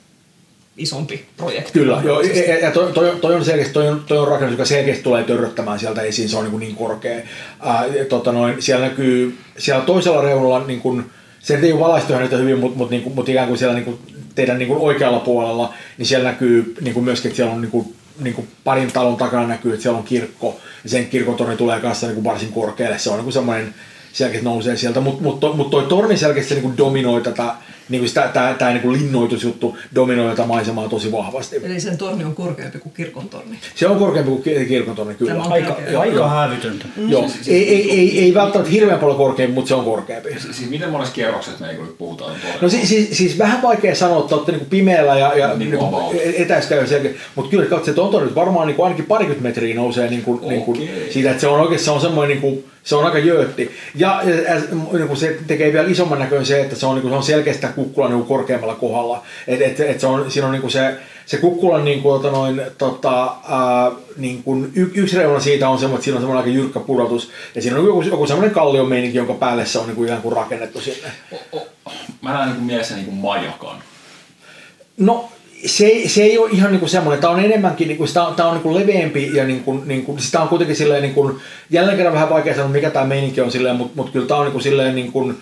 isompi 0.78 1.26
projekti. 1.38 1.72
Kyllä, 1.74 2.02
joo, 2.06 2.22
ja, 2.22 2.60
ja 2.60 2.72
toi, 2.72 2.94
toi, 2.94 3.18
toi, 3.22 3.36
on 3.36 3.46
selkeästi, 3.46 3.74
toi, 3.74 3.88
on, 3.88 4.04
toi 4.08 4.18
on 4.18 4.28
rakennus, 4.28 4.52
joka 4.52 4.66
selkeästi 4.66 5.04
tulee 5.04 5.24
törröttämään 5.24 5.80
sieltä 5.80 6.02
esiin, 6.02 6.30
se 6.30 6.38
on 6.38 6.46
niin, 6.46 6.60
niin 6.60 6.76
korkea. 6.76 7.22
Ää, 7.60 7.86
tota 8.10 8.32
noin, 8.32 8.62
siellä 8.62 8.88
näkyy, 8.88 9.38
siellä 9.58 9.86
toisella 9.86 10.22
reunalla, 10.22 10.68
niin 10.68 10.82
kuin, 10.82 11.06
se 11.40 11.60
ei 11.64 11.72
ole 11.72 11.80
valaistu 11.80 12.14
ihan 12.14 12.30
hyvin, 12.32 12.60
mutta 12.60 12.78
mut, 12.78 12.90
niin 12.90 13.12
mut 13.16 13.30
ikään 13.30 13.48
kuin 13.48 13.58
siellä 13.58 13.76
niin 13.76 13.86
kuin, 13.86 14.00
teidän 14.36 14.60
niin 14.60 14.68
kuin 14.68 14.80
oikealla 14.80 15.20
puolella, 15.20 15.74
niin 15.98 16.06
siellä 16.06 16.30
näkyy 16.30 16.76
niin 16.82 16.94
kuin 16.94 17.04
myöskin, 17.04 17.30
että 17.30 17.36
siellä 17.36 17.54
on 17.54 17.62
niin 17.62 17.72
kuin, 17.72 17.96
niin 18.20 18.34
kuin 18.34 18.48
parin 18.64 18.92
talon 18.92 19.18
takana 19.18 19.48
näkyy, 19.48 19.74
että 19.74 19.84
siellä 19.84 20.00
on 20.00 20.06
kirkko, 20.06 20.60
ja 20.84 20.90
sen 20.90 21.08
kirkotorni 21.08 21.58
tulee 21.58 21.80
kanssa 21.80 22.08
niin 22.08 22.16
kuin 22.16 22.24
varsin 22.24 22.52
korkealle. 22.52 23.00
Se 23.00 23.10
on 23.10 23.16
niin 23.16 23.24
kuin 23.24 23.34
semmoinen, 23.34 23.76
selkeästi 24.14 24.46
nousee 24.46 24.78
sieltä, 24.78 25.02
mutta 25.02 25.24
mut, 25.24 25.42
mut, 25.42 25.58
mut 25.58 25.70
toi 25.70 25.84
torni 25.84 26.18
selkeästi 26.18 26.54
niin 26.54 26.64
kuin 26.64 26.78
dominoi 26.78 27.22
tätä, 27.22 27.56
niin 27.90 28.02
kuin 28.02 28.10
sitä, 28.10 28.30
tämä, 28.34 28.56
tämä 28.60 28.72
niin 28.72 28.82
kuin 28.82 29.00
linnoitusjuttu 29.00 29.78
dominoi 29.96 30.30
tätä 30.30 30.48
maisemaa 30.48 30.90
tosi 30.90 31.12
vahvasti. 31.12 31.56
Eli 31.64 31.80
sen 31.80 31.98
torni 31.98 32.24
on 32.24 32.36
korkeampi 32.36 32.80
kuin 32.80 32.94
kirkon 32.94 33.30
torni. 33.30 33.58
Se 33.76 33.88
on 33.88 34.00
korkeampi 34.00 34.32
kuin 34.32 34.68
kirkon 34.68 34.96
torni, 34.96 35.16
kyllä. 35.16 35.32
Tämä 35.32 35.44
on 35.46 35.52
Aika, 35.52 35.74
tärkeää. 35.74 36.02
aika 36.02 36.30
hävytöntä. 36.30 36.86
Mm. 36.98 37.10
Joo, 37.12 37.26
ei, 37.48 37.70
ei, 37.70 37.92
ei, 38.00 38.20
ei 38.20 38.34
välttämättä 38.34 38.72
hirveän 38.72 39.00
paljon 39.00 39.18
korkeampi, 39.18 39.54
mutta 39.56 39.68
se 39.70 39.76
on 39.76 39.86
korkeampi. 39.86 40.30
Siis 40.40 40.70
miten 40.70 40.90
monessa 40.90 41.14
kierroksessa 41.14 41.66
me 41.66 41.72
ei 41.72 41.78
nyt 41.78 41.98
puhutaan? 41.98 42.32
No 42.62 42.70
siis, 42.70 42.90
siis, 42.90 43.18
siis 43.18 43.38
vähän 43.38 43.62
vaikea 43.62 43.96
sanoa, 43.96 44.20
että 44.20 44.36
olette 44.36 44.52
niinku 44.52 44.68
pimeällä 44.70 45.20
ja, 45.20 45.38
ja 45.38 45.48
Niin 45.48 45.60
niinku 45.72 45.86
about. 45.86 46.16
etäiskäy 46.38 46.88
selkeä, 46.88 47.12
mutta 47.36 47.52
kyllä 47.52 47.66
katsotaan, 47.66 48.08
että 48.08 48.18
on 48.18 48.24
nyt 48.24 48.36
varmaan 48.36 48.68
niinku 48.68 48.84
ainakin 48.84 49.06
parikymmentä 49.06 49.44
metriä 49.44 49.76
nousee 49.76 50.10
niinku, 50.10 50.40
niinku 50.48 50.72
Okei. 50.72 51.08
siitä, 51.12 51.30
että 51.30 51.42
se 51.42 51.48
on 51.48 51.60
oikeasti 51.60 51.86
se 51.86 51.92
on 51.92 52.02
semmoinen 52.02 52.42
niinku, 52.42 52.64
se 52.84 52.96
on 52.96 53.06
aika 53.06 53.18
jöötti. 53.18 53.72
Ja, 53.96 54.22
ja, 54.26 54.36
ja 54.54 54.62
niinku 54.94 55.16
se 55.16 55.38
tekee 55.48 55.74
vielä 55.74 55.90
isomman 55.90 56.20
näköön 56.20 56.46
se, 56.46 56.62
että 56.62 56.76
se 56.76 56.86
on, 56.86 56.96
niinku, 56.96 57.10
se 57.10 57.16
on 57.16 57.24
selkeästi 57.24 57.62
kukkula 57.78 58.10
niinku 58.10 58.26
korkeammalla 58.26 58.76
kohdalla. 58.76 59.24
Et, 59.48 59.62
et, 59.62 59.80
et 59.80 60.00
se 60.00 60.08
on, 60.08 60.32
siinä 60.32 60.48
on 60.48 60.54
niinku 60.54 60.70
se, 60.70 60.96
se 61.26 61.38
kukkulan 61.38 61.86
niinku, 61.86 62.10
tota 62.10 62.32
noin, 62.32 62.62
tota, 62.78 63.24
ää, 63.48 63.92
niinku, 64.18 64.56
y, 64.76 64.92
yksi 64.96 65.18
reuna 65.18 65.40
siitä 65.40 65.70
on 65.70 65.80
semmoinen, 65.80 65.96
että 65.96 66.04
siinä 66.04 66.18
on 66.18 66.22
semmoinen 66.22 66.46
aika 66.46 66.58
jyrkkä 66.58 66.80
pudotus. 66.80 67.30
Ja 67.56 67.62
siinä 67.62 67.80
on 67.80 67.86
joku, 67.86 68.02
joku 68.02 68.28
semmoinen 68.28 68.54
kalliomeininki, 68.56 69.18
jonka 69.18 69.34
päälle 69.34 69.66
se 69.66 69.80
on 69.80 69.86
niinku, 69.88 70.04
ikään 70.04 70.22
kuin 70.22 70.36
rakennettu 70.36 70.82
sinne. 70.82 71.12
O- 71.32 71.58
o- 71.58 71.68
Mä 72.22 72.34
näen 72.34 72.50
niin 72.50 72.64
mielessä 72.64 72.96
niin 72.96 73.06
kuin 73.06 73.18
majakan. 73.18 73.78
No 74.98 75.30
se, 75.66 76.02
se 76.08 76.24
ei 76.24 76.38
ole 76.38 76.50
ihan 76.52 76.72
niinku 76.72 76.88
semmoinen, 76.88 77.22
tämä 77.22 77.34
on 77.34 77.40
enemmänkin, 77.40 77.88
niinku, 77.88 78.06
tämä 78.14 78.28
on, 78.28 78.36
tää 78.36 78.46
on 78.48 78.54
niinku 78.54 78.74
leveämpi 78.76 79.30
ja 79.34 79.44
niinku, 79.44 79.74
niinku, 79.86 80.18
sitä 80.20 80.42
on 80.42 80.48
kuitenkin 80.48 80.76
silleen, 80.76 81.02
niinku, 81.02 81.40
jälleen 81.70 81.98
kerran 81.98 82.14
vähän 82.14 82.30
vaikea 82.30 82.56
sanoa 82.56 82.70
mikä 82.70 82.90
tämä 82.90 83.06
meininki 83.06 83.42
on 83.42 83.52
silleen, 83.52 83.76
mutta 83.76 83.94
mut 83.96 84.10
kyllä 84.10 84.28
tämä 84.28 84.40
on 84.40 84.46
niinku, 84.46 84.60
silleen, 84.60 84.96
niinku, 84.96 85.34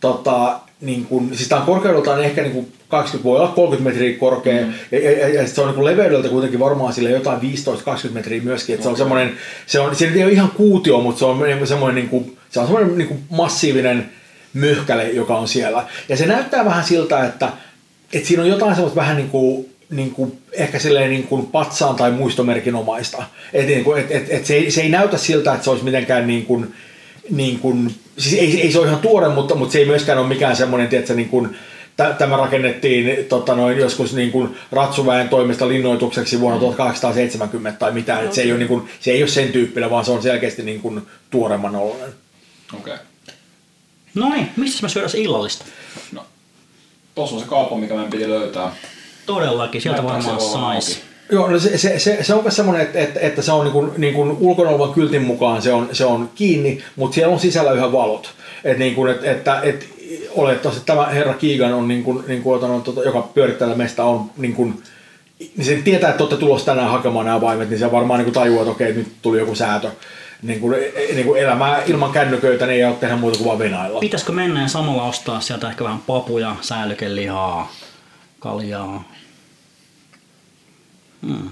tota, 0.00 0.60
niinku, 0.80 1.22
siis 1.32 1.48
tämä 1.48 1.60
on 1.60 1.66
korkeudeltaan 1.66 2.24
ehkä 2.24 2.42
niinku 2.42 2.68
20, 2.88 3.24
voi 3.24 3.38
olla 3.38 3.48
30 3.48 3.90
metriä 3.90 4.18
korkea 4.18 4.66
mm. 4.66 4.72
ja, 4.90 5.10
ja, 5.10 5.28
ja, 5.28 5.48
se 5.48 5.60
on 5.60 5.66
niinku 5.66 5.84
leveydeltä 5.84 6.28
kuitenkin 6.28 6.60
varmaan 6.60 6.92
sille 6.92 7.10
jotain 7.10 7.40
15-20 7.40 7.42
metriä 8.12 8.42
myöskin, 8.42 8.74
että 8.74 8.82
se 8.82 8.88
on 8.88 8.96
semmoinen, 8.96 9.32
se, 9.66 9.80
on, 9.80 9.96
se 9.96 10.12
ei 10.14 10.24
ole 10.24 10.32
ihan 10.32 10.50
kuutio, 10.50 11.00
mutta 11.00 11.18
se 11.18 11.24
on 11.24 11.66
semmoinen, 11.66 11.94
niinku, 11.94 12.30
se 12.50 12.60
on 12.60 12.66
semmoinen 12.66 12.98
niinku 12.98 13.18
massiivinen 13.30 14.10
möhkäle, 14.54 15.10
joka 15.10 15.38
on 15.38 15.48
siellä. 15.48 15.86
Ja 16.08 16.16
se 16.16 16.26
näyttää 16.26 16.64
vähän 16.64 16.84
siltä, 16.84 17.24
että 17.24 17.48
et 18.12 18.24
siinä 18.24 18.42
on 18.42 18.48
jotain 18.48 18.74
semmoista 18.74 19.00
vähän 19.00 19.16
niin 19.16 19.30
kuin, 19.30 19.66
niin 19.90 20.10
kuin 20.10 20.38
ehkä 20.52 20.78
silleen 20.78 21.10
niin 21.10 21.26
kuin 21.26 21.46
patsaan 21.46 21.96
tai 21.96 22.10
muistomerkin 22.10 22.74
omaista. 22.74 23.22
Et, 23.52 23.66
niin 23.66 23.84
kuin, 23.84 24.00
et, 24.00 24.10
et, 24.10 24.26
et 24.30 24.46
se, 24.46 24.54
ei, 24.54 24.70
se 24.70 24.80
ei 24.80 24.88
näytä 24.88 25.18
siltä, 25.18 25.52
että 25.52 25.64
se 25.64 25.70
olisi 25.70 25.84
mitenkään 25.84 26.26
niin 26.26 26.46
kuin, 26.46 26.74
niin 27.30 27.58
kuin 27.58 27.94
siis 28.18 28.34
ei, 28.34 28.60
ei 28.60 28.72
se 28.72 28.78
ole 28.78 28.86
ihan 28.86 29.00
tuore, 29.00 29.28
mutta, 29.28 29.54
mutta 29.54 29.72
se 29.72 29.78
ei 29.78 29.86
myöskään 29.86 30.18
ole 30.18 30.28
mikään 30.28 30.56
semmoinen, 30.56 30.88
tiedätkö, 30.88 31.14
niin 31.14 31.28
kuin, 31.28 31.56
tä- 31.96 32.14
Tämä 32.18 32.36
rakennettiin 32.36 33.24
tota 33.24 33.54
noin, 33.54 33.78
joskus 33.78 34.12
niin 34.12 34.32
kuin 34.32 34.56
ratsuväen 34.72 35.28
toimesta 35.28 35.68
linnoitukseksi 35.68 36.40
vuonna 36.40 36.60
1870 36.60 37.78
tai 37.78 37.92
mitään. 37.92 38.24
Et 38.24 38.32
se, 38.32 38.42
ei 38.42 38.50
ole, 38.50 38.58
niin 38.58 38.68
kuin, 38.68 38.88
se 39.00 39.10
ei 39.10 39.22
ole 39.22 39.28
sen 39.28 39.52
tyyppinen, 39.52 39.90
vaan 39.90 40.04
se 40.04 40.10
on 40.10 40.22
selkeästi 40.22 40.62
niin 40.62 40.80
kuin 40.80 41.02
tuoremman 41.30 41.76
oloinen. 41.76 42.14
Okei. 42.80 42.94
Okay. 42.94 43.06
No 44.14 44.28
niin, 44.28 44.48
mistä 44.56 44.82
me 44.82 44.88
syödään 44.88 45.16
illallista? 45.16 45.64
No, 46.12 46.26
tossa 47.14 47.36
on 47.36 47.42
se 47.42 47.48
kauppa, 47.48 47.76
mikä 47.76 47.94
meidän 47.94 48.10
piti 48.10 48.28
löytää. 48.28 48.74
Todellakin, 49.26 49.82
sieltä 49.82 50.02
varmaan 50.02 50.22
se 50.22 50.30
olevan 50.30 50.82
sais. 50.82 50.96
auki? 50.96 51.09
Joo, 51.32 51.50
no 51.50 51.58
se, 51.58 51.78
se, 51.78 51.98
se, 51.98 52.18
se 52.22 52.34
on 52.34 52.42
myös 52.42 52.56
semmoinen, 52.56 52.82
että, 52.82 52.98
että, 52.98 53.20
että 53.20 53.42
se 53.42 53.52
on 53.52 53.64
niin 53.64 53.72
kuin, 53.72 53.90
niin 53.96 54.14
kuin 54.14 54.30
ulkona 54.30 54.70
olevan 54.70 54.94
kyltin 54.94 55.22
mukaan 55.22 55.62
se 55.62 55.72
on, 55.72 55.88
se 55.92 56.04
on 56.04 56.30
kiinni, 56.34 56.82
mutta 56.96 57.14
siellä 57.14 57.32
on 57.32 57.40
sisällä 57.40 57.72
yhä 57.72 57.92
valot. 57.92 58.30
Et 58.64 58.78
niin 58.78 58.94
kuin, 58.94 59.12
että, 59.20 59.60
että, 59.60 59.88
oletettavasti 60.30 60.80
että 60.80 60.92
tämä 60.92 61.06
herra 61.06 61.34
Kiigan 61.34 61.74
on, 61.74 61.88
niin 61.88 62.04
kuin, 62.04 62.24
niin 62.26 62.42
kuin, 62.42 62.56
otan, 62.56 62.82
tota, 62.82 63.02
joka 63.02 63.22
pyörittää 63.22 63.74
mestä 63.74 64.04
on 64.04 64.30
niin 64.36 64.54
kuin, 64.54 64.82
niin 65.38 65.64
se 65.64 65.76
tietää, 65.84 66.10
että 66.10 66.22
olette 66.22 66.36
tulossa 66.36 66.66
tänään 66.66 66.90
hakemaan 66.90 67.26
nämä 67.26 67.40
vaimet, 67.40 67.70
niin 67.70 67.78
se 67.78 67.92
varmaan 67.92 68.18
niin 68.18 68.24
kuin 68.24 68.34
tajuaa, 68.34 68.62
että 68.62 68.70
okei, 68.70 68.92
nyt 68.92 69.08
tuli 69.22 69.38
joku 69.38 69.54
säätö. 69.54 69.90
Niin 70.42 70.60
kuin, 70.60 70.76
niin 71.14 71.26
kuin 71.26 71.40
elämää 71.40 71.82
ilman 71.86 72.12
kännyköitä 72.12 72.66
niin 72.66 72.76
ei 72.76 72.84
ole 72.84 72.94
tehdä 72.94 73.16
muuta 73.16 73.38
kuin 73.38 73.46
vaan 73.46 73.58
venailla. 73.58 74.00
Pitäisikö 74.00 74.32
mennä 74.32 74.62
ja 74.62 74.68
samalla 74.68 75.02
ostaa 75.02 75.40
sieltä 75.40 75.68
ehkä 75.68 75.84
vähän 75.84 76.00
papuja, 76.06 76.56
säilykelihaa, 76.60 77.72
kaljaa? 78.38 79.04
Hmm. 81.26 81.48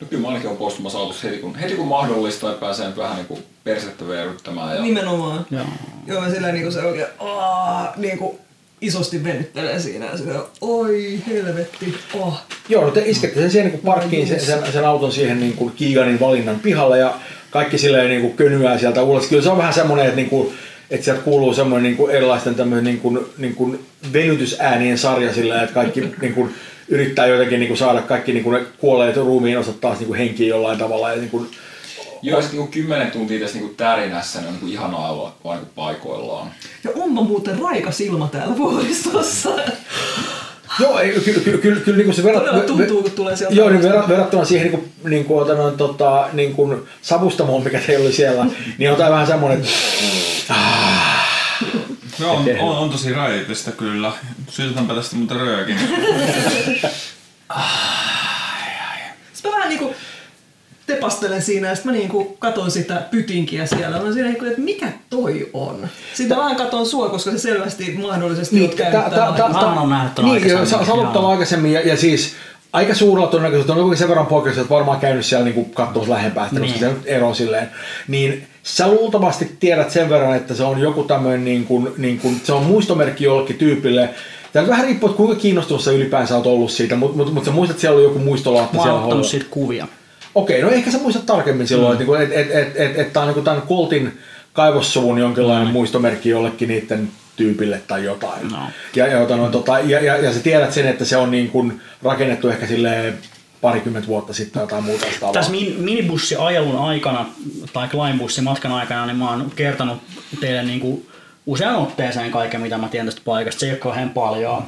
No 0.00 0.06
kyllä 0.10 0.22
mä 0.22 0.28
ainakin 0.28 0.50
on 0.50 0.56
poistumassa 0.56 0.98
autossa 0.98 1.28
heti 1.28 1.38
kun, 1.38 1.54
heti 1.54 1.74
kun 1.74 1.88
mahdollista, 1.88 2.50
että 2.50 2.60
pääsee 2.60 2.86
nyt 2.86 2.96
vähän 2.96 3.16
niin 3.16 3.26
kuin 3.26 3.42
persettä 3.64 4.08
veeryttämään. 4.08 4.76
Ja... 4.76 4.82
Nimenomaan. 4.82 5.46
Joo. 5.50 5.64
Joo, 6.06 6.20
mä 6.20 6.30
sillä 6.30 6.52
niinku 6.52 6.70
se 6.70 6.82
oikein 6.82 7.06
aah, 7.18 7.96
niinku 7.96 8.38
isosti 8.80 9.24
venyttelee 9.24 9.80
siinä 9.80 10.06
ja 10.06 10.16
sillä 10.16 10.44
oi 10.60 11.20
helvetti, 11.26 11.94
oh. 12.14 12.40
Joo, 12.68 12.84
no 12.84 12.90
te 12.90 13.02
iskette 13.06 13.40
sen 13.40 13.50
siihen 13.50 13.70
niin 13.70 13.80
parkkiin 13.80 14.28
sen, 14.28 14.40
sen, 14.40 14.72
sen, 14.72 14.84
auton 14.84 15.12
siihen 15.12 15.40
niin 15.40 15.52
kuin 15.52 15.72
Kiiganin 15.76 16.20
valinnan 16.20 16.60
pihalle 16.60 16.98
ja 16.98 17.14
kaikki 17.50 17.78
silleen 17.78 18.08
niin 18.08 18.20
kuin 18.20 18.32
könyää 18.32 18.78
sieltä 18.78 19.02
ulos. 19.02 19.26
Kyllä 19.26 19.42
se 19.42 19.50
on 19.50 19.58
vähän 19.58 19.74
semmoinen, 19.74 20.06
että, 20.06 20.16
niin 20.16 20.30
kuin, 20.30 20.54
että 20.90 21.04
sieltä 21.04 21.22
kuuluu 21.22 21.54
semmoinen 21.54 21.82
niin 21.82 21.96
kuin 21.96 22.14
erilaisten 22.14 22.54
tämmöinen 22.54 22.84
niin 22.84 23.00
kuin, 23.00 23.26
niin 23.38 23.54
kuin 23.54 23.86
venytysäänien 24.12 24.98
sarja 24.98 25.34
silleen, 25.34 25.60
että 25.60 25.74
kaikki 25.74 26.00
niin 26.20 26.34
kuin, 26.34 26.54
yrittää 26.88 27.26
jotenkin 27.26 27.60
niin 27.60 27.68
kuin 27.68 27.78
saada 27.78 28.02
kaikki 28.02 28.32
niin 28.32 28.44
kuin 28.44 28.60
ne 28.60 28.66
kuolleet 28.78 29.16
ruumiin 29.16 29.58
osat 29.58 29.80
taas 29.80 29.98
niin 29.98 30.06
kuin 30.06 30.18
henkiin 30.18 30.48
jollain 30.48 30.78
tavalla. 30.78 31.10
Ja, 31.10 31.16
niin 31.16 31.30
kuin, 31.30 31.48
Joo, 32.22 32.40
sitten 32.42 32.60
niin 32.60 32.70
kymmenen 32.70 33.10
tuntia 33.10 33.40
tässä 33.40 33.58
niin 33.58 33.76
tärinässä, 33.76 34.40
niin 34.40 34.48
on 34.48 34.58
niin 34.60 34.72
ihanaa 34.72 35.12
olla 35.12 35.32
vaan 35.44 35.58
niin 35.58 35.70
paikoillaan. 35.74 36.50
Ja 36.84 36.90
onpa 36.96 37.22
muuten 37.22 37.58
raikas 37.58 38.00
ilma 38.00 38.28
täällä 38.32 38.56
vuoristossa. 38.56 39.50
Joo, 40.80 40.98
ei, 40.98 41.10
kyllä, 41.10 41.40
kyllä, 41.40 41.58
kyllä, 41.58 41.80
kyllä 41.80 41.96
niin 41.96 42.04
kuin 42.04 42.14
se 42.14 42.24
verrat, 42.24 42.66
tuntuu, 42.66 43.02
kun 43.02 43.10
tulee 43.10 43.36
sieltä. 43.36 43.54
Joo, 43.54 43.70
niin 43.70 43.82
verrat, 43.82 44.08
verrattuna 44.08 44.44
siihen 44.44 44.66
niin 44.70 44.80
kuin, 44.80 45.10
niin 45.10 45.24
kuin, 45.24 45.76
tota, 45.76 46.28
niin 46.32 46.54
kuin 46.54 46.82
savustamoon, 47.02 47.64
mikä 47.64 47.80
teillä 47.86 48.04
oli 48.04 48.12
siellä, 48.12 48.46
niin 48.78 48.90
on 48.90 48.96
tämä 48.96 49.10
vähän 49.10 49.26
semmoinen, 49.26 49.60
että 49.60 50.54
No, 52.18 52.32
on, 52.32 52.44
on, 52.60 52.78
on 52.78 52.90
tosi 52.90 53.12
raitista 53.12 53.72
kyllä. 53.72 54.12
Syytetäänpä 54.50 54.94
tästä 54.94 55.16
muuten 55.16 55.36
röökin. 55.36 55.78
Sitten 59.32 59.50
mä 59.50 59.56
vähän 59.56 59.68
niinku 59.68 59.94
tepastelen 60.86 61.42
siinä 61.42 61.68
ja 61.68 61.74
sitten 61.74 61.92
mä 61.92 61.98
niinku 61.98 62.36
katon 62.38 62.70
sitä 62.70 62.94
pytinkiä 63.10 63.66
siellä. 63.66 64.02
Mä 64.02 64.12
siinä 64.12 64.28
niinku, 64.28 64.44
että 64.44 64.60
mikä 64.60 64.92
toi 65.10 65.50
on? 65.52 65.88
Sitten 66.14 66.36
mä 66.36 66.42
vähän 66.42 66.56
katon 66.56 66.86
sua, 66.86 67.08
koska 67.08 67.30
se 67.30 67.38
selvästi 67.38 67.96
mahdollisesti 68.02 68.56
Niin, 68.56 68.70
ton 70.14 70.24
niin, 70.24 70.34
aikaisemmin, 70.34 70.66
sä, 70.66 70.84
sä 70.86 70.92
oot 70.92 71.14
joo. 71.14 71.28
aikaisemmin 71.28 71.72
ja, 71.72 71.80
ja 71.80 71.96
siis 71.96 72.34
aika 72.72 72.94
suurella 72.94 73.28
todennäköisesti 73.28 73.72
on 73.72 73.76
kuitenkin 73.76 73.98
sen 73.98 74.08
verran 74.08 74.26
poikkeus, 74.26 74.58
että 74.58 74.74
varmaan 74.74 75.00
käynyt 75.00 75.26
siellä 75.26 75.44
niinku 75.44 75.64
katsomassa 75.64 76.12
lähempää, 76.12 76.46
että 76.46 76.60
Niin. 76.60 76.70
niin. 76.70 76.80
se 76.80 76.88
nyt 76.88 77.02
ero 77.06 77.34
silleen. 77.34 77.70
Niin 78.08 78.46
sä 78.62 78.88
luultavasti 78.88 79.56
tiedät 79.60 79.90
sen 79.90 80.08
verran, 80.08 80.36
että 80.36 80.54
se 80.54 80.62
on 80.62 80.80
joku 80.80 81.04
tämmöinen, 81.04 81.44
niin 81.44 81.64
kuin, 81.64 81.88
niin 81.96 82.18
kuin, 82.18 82.40
se 82.44 82.52
on 82.52 82.62
muistomerkki 82.62 83.24
jollekin 83.24 83.56
tyypille. 83.56 84.10
Tämä 84.52 84.68
vähän 84.68 84.84
riippuu, 84.84 85.08
että 85.08 85.16
kuinka 85.16 85.34
kiinnostunut 85.34 85.82
sä 85.82 85.90
ylipäänsä 85.90 86.36
oot 86.36 86.46
ollut 86.46 86.70
siitä, 86.70 86.96
mutta 86.96 87.16
mut, 87.16 87.34
mut 87.34 87.44
sä 87.44 87.50
muistat, 87.50 87.74
että 87.74 87.80
siellä 87.80 87.96
oli 87.96 88.04
joku 88.04 88.18
muistolaatta 88.18 88.76
Mä 88.76 88.82
oon 88.82 88.88
siellä 88.88 89.02
ottanut 89.02 89.26
siitä 89.26 89.46
kuvia. 89.50 89.86
Okei, 90.34 90.62
no 90.62 90.70
ehkä 90.70 90.90
sä 90.90 90.98
muistat 90.98 91.26
tarkemmin 91.26 91.68
silloin, 91.68 91.98
mm. 91.98 92.14
että 92.14 92.22
et, 92.22 92.46
et, 92.46 92.56
et, 92.56 92.76
et, 92.76 92.98
et, 92.98 93.12
tämä 93.12 93.26
on 93.26 93.34
niin 93.34 93.44
tämän 93.44 93.62
Coltin 93.62 94.18
kaivossuvun 94.52 95.18
jonkinlainen 95.18 95.68
mm. 95.68 95.72
muistomerkki 95.72 96.28
jollekin 96.28 96.68
niiden 96.68 97.08
tyypille 97.38 97.82
tai 97.86 98.04
jotain. 98.04 98.48
No. 98.48 98.58
Ja, 98.96 99.06
ja, 99.06 99.18
jota, 99.18 99.36
no, 99.36 99.48
tota, 99.48 99.78
ja, 99.78 100.00
ja, 100.00 100.16
ja 100.16 100.32
sä 100.32 100.40
tiedät 100.40 100.72
sen, 100.72 100.88
että 100.88 101.04
se 101.04 101.16
on 101.16 101.30
niin 101.30 101.50
kuin 101.50 101.80
rakennettu 102.02 102.48
ehkä 102.48 102.66
sille 102.66 103.14
parikymmentä 103.60 104.08
vuotta 104.08 104.32
sitten 104.32 104.52
tai 104.52 104.62
jotain 104.62 104.84
muuta 104.84 105.06
vastaavaa. 105.06 105.32
Tässä 105.32 105.50
min, 105.50 105.74
minibussiajelun 105.78 106.78
aikana 106.78 107.26
tai 107.72 107.88
matkan 108.42 108.72
aikana, 108.72 109.06
niin 109.06 109.16
mä 109.16 109.30
oon 109.30 109.52
kertonut 109.56 110.02
teille 110.40 110.62
niin 110.62 110.80
kuin 110.80 111.06
usean 111.46 111.76
otteeseen 111.76 112.30
kaiken, 112.30 112.60
mitä 112.60 112.78
mä 112.78 112.88
tiedän 112.88 113.06
tästä 113.06 113.22
paikasta. 113.24 113.60
Se 113.60 113.66
ei 113.66 113.72
ole 113.72 113.78
kauhean 113.78 114.10
paljon. 114.10 114.62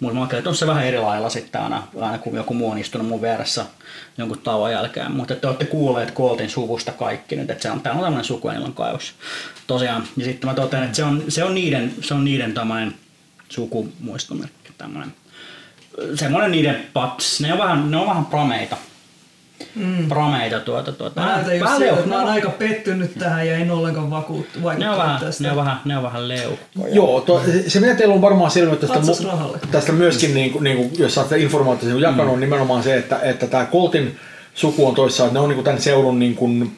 Mutta 0.00 0.36
on 0.48 0.56
se 0.56 0.66
vähän 0.66 0.86
eri 0.86 0.98
lailla 0.98 1.30
sitten 1.30 1.60
aina, 1.60 1.82
aina 2.00 2.18
kun 2.18 2.36
joku 2.36 2.54
muu 2.54 2.70
on 2.70 2.78
istunut 2.78 3.08
mun 3.08 3.22
vieressä 3.22 3.66
jonkun 4.18 4.38
tauon 4.38 4.72
jälkeen. 4.72 5.12
Mutta 5.12 5.34
te 5.34 5.46
olette 5.46 5.64
kuulleet 5.64 6.10
Koltin 6.10 6.50
suvusta 6.50 6.92
kaikki 6.92 7.36
nyt, 7.36 7.50
että 7.50 7.62
se 7.62 7.70
on, 7.70 7.80
tää 7.80 7.92
on 7.92 8.00
tämmöinen 8.00 8.24
suku 8.24 8.50
ja 8.50 8.60
on 8.60 8.74
kaivos. 8.74 9.14
Tosiaan, 9.66 10.04
ja 10.16 10.24
sitten 10.24 10.50
mä 10.50 10.54
totean, 10.54 10.82
että 10.84 10.96
se 10.96 11.04
on, 11.04 11.24
se 11.28 11.44
on 11.44 11.54
niiden, 11.54 11.94
se 12.00 12.14
on 12.14 12.24
niiden 12.24 12.54
tämmöinen 12.54 12.94
sukumuistomerkki, 13.48 14.70
tämmöinen 14.78 15.14
semmoinen 16.14 16.50
niiden 16.50 16.86
pats, 16.92 17.40
ne 17.40 17.52
on 17.52 17.58
vähän, 17.58 17.90
ne 17.90 17.96
on 17.96 18.06
vähän 18.06 18.26
prameita. 18.26 18.76
Mm. 19.74 20.08
Prameita 20.08 20.60
tuota, 20.60 20.92
tuota. 20.92 21.20
Mä 21.20 21.26
näytän 21.26 21.54
että 21.54 22.08
mä 22.08 22.18
oon 22.18 22.28
aika 22.28 22.50
pettynyt 22.50 23.18
tähän 23.18 23.46
ja 23.46 23.56
en 23.56 23.70
ollenkaan 23.70 24.10
vakuuttu, 24.10 24.58
ne 24.78 24.90
on 24.90 24.98
vähän, 24.98 25.20
tästä. 25.20 25.44
ne 25.44 25.50
on 25.50 25.56
vähän, 25.56 25.80
ne 25.84 25.96
on 25.96 26.02
vähän 26.02 26.28
leukkoja. 26.28 26.94
Joo, 26.94 27.20
to, 27.20 27.42
se 27.68 27.80
mitä 27.80 27.94
teillä 27.94 28.14
on 28.14 28.20
varmaan 28.20 28.50
selvinnyt 28.50 28.80
tästä, 28.80 29.00
tästä 29.70 29.92
myöskin, 29.92 30.34
niin 30.34 30.52
kuin, 30.52 30.64
niin 30.64 30.76
kuin, 30.76 30.90
jos 30.98 31.14
saatte 31.14 31.38
informaatiota 31.38 31.94
mm. 31.94 32.02
jakanut, 32.02 32.34
on 32.34 32.40
nimenomaan 32.40 32.82
se, 32.82 32.96
että, 32.96 33.18
että 33.22 33.46
tämä 33.46 33.66
Coltin 33.66 34.16
suku 34.54 34.86
on 34.86 34.94
toissaan, 34.94 35.26
että 35.26 35.38
ne 35.38 35.42
on 35.42 35.48
niin 35.48 35.56
kuin 35.56 35.64
tämän 35.64 35.80
seudun 35.80 36.18
niin 36.18 36.34
kuin, 36.34 36.76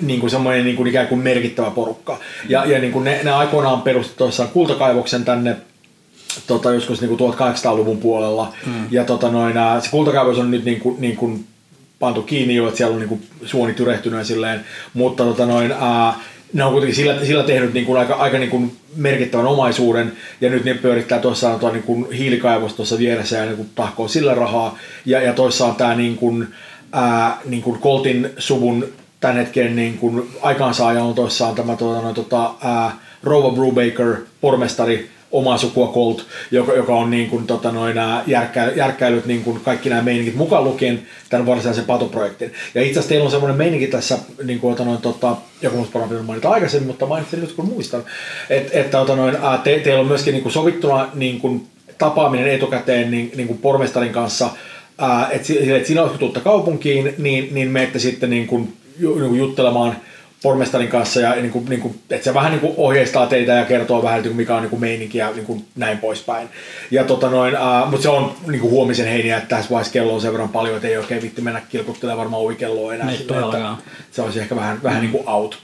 niin 0.00 0.20
kuin 0.20 0.30
semmoinen 0.30 0.64
niin 0.64 0.76
kuin 0.76 0.86
ikään 0.86 1.06
kuin 1.06 1.20
merkittävä 1.20 1.70
porukka. 1.70 2.18
Ja, 2.48 2.64
ja 2.64 2.78
niin 2.78 2.92
kuin 2.92 3.04
ne, 3.04 3.20
ne 3.24 3.30
aikoinaan 3.30 3.82
perusti 3.82 4.14
toissaan 4.16 4.48
kultakaivoksen 4.48 5.24
tänne 5.24 5.56
tota, 6.46 6.72
joskus 6.72 7.00
niin 7.00 7.16
kuin 7.16 7.34
1800-luvun 7.34 7.98
puolella. 7.98 8.52
Mm. 8.66 8.86
Ja 8.90 9.04
tota, 9.04 9.28
noin, 9.28 9.54
se 9.80 9.90
kultakaivos 9.90 10.38
on 10.38 10.50
nyt 10.50 10.64
niin 10.64 10.80
kuin, 10.80 11.00
niin 11.00 11.16
kuin 11.16 11.44
pantu 12.02 12.22
kiinni 12.22 12.54
jo, 12.54 12.66
että 12.66 12.76
siellä 12.76 12.94
on 12.94 13.00
niin 13.00 13.08
kuin 13.08 13.22
suoni 13.44 13.74
tyrehtynyt 13.74 14.18
ja 14.18 14.24
silleen, 14.24 14.64
mutta 14.94 15.24
tota, 15.24 15.46
noin, 15.46 15.72
ää, 15.72 16.14
ne 16.52 16.64
on 16.64 16.72
kuitenkin 16.72 16.96
sillä, 16.96 17.24
sillä 17.24 17.44
tehnyt 17.44 17.74
niin 17.74 17.86
kuin 17.86 18.00
aika, 18.00 18.14
aika 18.14 18.38
niin 18.38 18.50
kuin 18.50 18.76
merkittävän 18.96 19.46
omaisuuden 19.46 20.12
ja 20.40 20.50
nyt 20.50 20.64
ne 20.64 20.74
pyörittää 20.74 21.18
tuossa 21.18 21.58
tuo 21.58 21.72
niin 21.72 21.82
kuin 21.82 22.12
hiilikaivos 22.12 22.74
tuossa 22.74 22.98
vieressä 22.98 23.36
ja 23.36 23.44
niin 23.44 23.56
kuin 23.56 23.70
tahkoo 23.74 24.08
sillä 24.08 24.34
rahaa 24.34 24.78
ja, 25.06 25.22
ja 25.22 25.32
toissa 25.32 25.66
on 25.66 25.74
tämä 25.74 25.94
niin 25.94 26.16
kuin, 26.16 26.48
ää, 26.92 27.38
niin 27.44 27.62
kuin 27.62 27.80
Coltin 27.80 28.30
suvun 28.38 28.88
tämän 29.20 29.36
hetken 29.36 29.76
niin 29.76 29.98
kuin 29.98 30.28
aikaansaaja 30.42 31.04
on 31.04 31.14
toissaan 31.14 31.54
tämä 31.54 31.76
tuota, 31.76 32.02
noin, 32.02 32.14
tota, 32.14 32.54
ää, 32.64 32.98
Rova 33.22 33.50
Brubaker, 33.50 34.16
pormestari, 34.40 35.10
omaa 35.32 35.58
sukua 35.58 35.92
Colt, 35.94 36.26
joka, 36.50 36.72
joka 36.72 36.94
on 36.94 37.10
niin 37.10 37.30
kuin, 37.30 37.46
tota, 37.46 37.72
noin, 37.72 37.98
ää, 37.98 38.24
järkkä, 38.26 38.72
järkkäillyt 38.76 39.26
niin 39.26 39.42
kuin 39.42 39.60
kaikki 39.60 39.88
nämä 39.88 40.02
meiningit 40.02 40.34
mukaan 40.34 40.64
lukien 40.64 41.02
tämän 41.28 41.46
varsinaisen 41.46 41.84
patoprojektin. 41.84 42.52
Ja 42.74 42.82
itse 42.82 42.92
asiassa 42.92 43.08
teillä 43.08 43.24
on 43.24 43.30
semmoinen 43.30 43.58
meininki 43.58 43.86
tässä, 43.86 44.18
niin 44.44 44.60
kuin, 44.60 44.74
tota, 44.74 44.84
noin, 44.84 45.02
tota, 45.02 45.36
joku 45.62 45.76
musta 45.76 46.00
varmaan 46.00 46.24
mainita 46.24 46.50
aikaisemmin, 46.50 46.86
mutta 46.86 47.06
mainitsin 47.06 47.40
nyt 47.40 47.52
kun 47.52 47.66
muistan, 47.66 48.04
että, 48.50 48.78
että 48.80 48.98
tota, 48.98 49.16
noin, 49.16 49.36
te, 49.64 49.78
teillä 49.78 50.00
on 50.00 50.06
myöskin 50.06 50.32
niin 50.32 50.42
kuin 50.42 50.52
sovittuna 50.52 51.08
niin 51.14 51.40
kuin, 51.40 51.66
tapaaminen 51.98 52.48
etukäteen 52.48 53.10
niin, 53.10 53.32
niin 53.36 53.46
kuin 53.46 53.58
pormestarin 53.58 54.12
kanssa, 54.12 54.50
että, 55.30 55.46
si- 55.46 55.72
että 55.72 55.86
siinä 55.86 56.02
olisi 56.02 56.18
tuutta 56.18 56.40
kaupunkiin, 56.40 57.14
niin, 57.18 57.48
niin 57.54 57.68
menette 57.68 57.98
sitten 57.98 58.30
niin 58.30 58.46
kuin, 58.46 58.72
niin 58.98 59.28
kuin 59.28 59.38
juttelemaan 59.38 59.96
pormestarin 60.42 60.88
kanssa 60.88 61.20
ja 61.20 61.34
niin 61.34 61.50
kuin, 61.50 61.64
niin 61.64 61.80
kuin, 61.80 62.00
että 62.10 62.24
se 62.24 62.34
vähän 62.34 62.50
niin 62.50 62.60
kuin 62.60 62.74
ohjeistaa 62.76 63.26
teitä 63.26 63.52
ja 63.52 63.64
kertoo 63.64 64.02
vähän, 64.02 64.18
että 64.18 64.30
mikä 64.30 64.54
on 64.54 64.62
niin 64.62 64.70
kuin 64.70 64.80
meininki 64.80 65.18
ja 65.18 65.30
niin 65.30 65.46
kuin 65.46 65.64
näin 65.76 65.98
poispäin. 65.98 66.48
Ja 66.90 67.04
tota 67.04 67.30
noin, 67.30 67.54
uh, 67.54 67.90
mutta 67.90 68.02
se 68.02 68.08
on 68.08 68.34
niin 68.46 68.60
kuin 68.60 68.70
huomisen 68.70 69.06
heiniä, 69.06 69.36
että 69.36 69.56
tässä 69.56 69.70
vaiheessa 69.70 69.92
kello 69.92 70.14
on 70.14 70.20
sen 70.20 70.32
verran 70.32 70.48
paljon, 70.48 70.76
että 70.76 70.88
ei 70.88 70.96
oikein 70.96 71.22
vitti 71.22 71.42
mennä 71.42 71.62
kilkuttelemaan 71.68 72.18
varmaan 72.18 72.42
ovikelloa 72.42 72.94
enää. 72.94 73.10
Ei 73.10 73.16
silleen, 73.16 73.44
että 73.44 73.76
se 74.10 74.22
olisi 74.22 74.40
ehkä 74.40 74.56
vähän, 74.56 74.82
vähän 74.82 75.00
niin 75.00 75.12
kuin 75.12 75.28
out. 75.28 75.58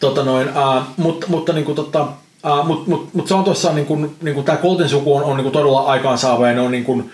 Tota 0.00 0.24
noin, 0.24 0.48
uh, 0.48 0.82
mutta, 0.96 1.26
mutta 1.28 1.52
niin 1.52 1.64
kuin, 1.64 1.76
tota, 1.76 2.02
uh, 2.46 2.66
mut, 2.66 2.86
mut, 2.86 3.14
mut 3.14 3.28
se 3.28 3.34
on 3.34 3.44
tuossa, 3.44 3.72
niin 3.72 3.86
kuin, 3.86 4.16
niin 4.22 4.34
kuin 4.34 4.44
tämä 4.44 4.58
Coltin 4.58 4.88
suku 4.88 5.16
on, 5.16 5.24
on 5.24 5.36
niin 5.36 5.44
kuin 5.44 5.52
todella 5.52 5.80
aikaansaava 5.80 6.48
ja 6.48 6.54
ne 6.54 6.60
on 6.60 6.70
niin 6.70 6.84
kuin, 6.84 7.10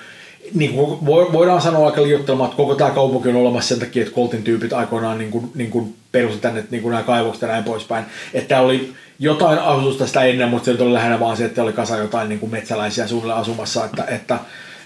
niin 0.54 0.72
kuin 0.72 1.00
vo- 1.00 1.32
voidaan 1.32 1.62
sanoa 1.62 1.86
aika 1.86 2.02
liioittelemaan, 2.02 2.48
että 2.50 2.56
koko 2.56 2.74
tämä 2.74 2.90
kaupunki 2.90 3.28
on 3.28 3.36
olemassa 3.36 3.68
sen 3.68 3.78
takia, 3.78 4.02
että 4.02 4.14
Coltin 4.14 4.42
tyypit 4.42 4.72
aikoinaan 4.72 5.18
niin 5.18 5.30
kuin, 5.30 5.50
niin 5.54 5.70
kuin 5.70 5.94
perusti 6.12 6.40
tänne 6.40 6.64
niin 6.70 6.82
kuin 6.82 6.90
nämä 6.90 7.02
kaivokset 7.02 7.42
ja 7.42 7.48
näin 7.48 7.64
poispäin. 7.64 8.04
Että 8.34 8.60
oli 8.60 8.92
jotain 9.18 9.58
asutusta 9.58 10.06
sitä 10.06 10.22
ennen, 10.22 10.48
mutta 10.48 10.64
se 10.64 10.82
oli 10.82 10.92
lähinnä 10.92 11.20
vaan 11.20 11.36
se, 11.36 11.44
että 11.44 11.62
oli 11.62 11.72
kasa 11.72 11.96
jotain 11.96 12.28
niin 12.28 12.38
kuin 12.40 12.52
metsäläisiä 12.52 13.06
suunnilleen 13.06 13.40
asumassa, 13.40 13.84
että, 13.84 14.04
että 14.04 14.38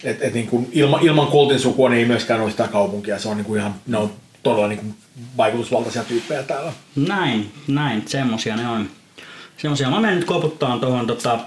et, 0.04 0.22
et 0.22 0.34
niin 0.34 0.46
kuin 0.46 0.68
ilman, 0.72 1.02
ilman 1.02 1.26
Coltin 1.26 1.60
sukua 1.60 1.88
niin 1.88 1.98
ei 1.98 2.04
myöskään 2.04 2.40
ole 2.40 2.50
sitä 2.50 2.68
kaupunkia. 2.68 3.18
Se 3.18 3.28
on 3.28 3.36
niin 3.36 3.44
kuin 3.44 3.60
ihan, 3.60 3.74
ne 3.86 3.96
on 3.96 4.10
todella 4.42 4.68
niin 4.68 4.78
kuin 4.78 4.94
vaikutusvaltaisia 5.36 6.04
tyyppejä 6.04 6.42
täällä. 6.42 6.72
Näin, 6.96 7.52
näin, 7.68 8.02
semmosia 8.06 8.56
ne 8.56 8.68
on. 8.68 8.88
Semmosia. 9.56 9.90
Mä 9.90 10.00
menen 10.00 10.16
nyt 10.16 10.24
koputtaan 10.24 10.80
tuohon 10.80 11.06
tota, 11.06 11.38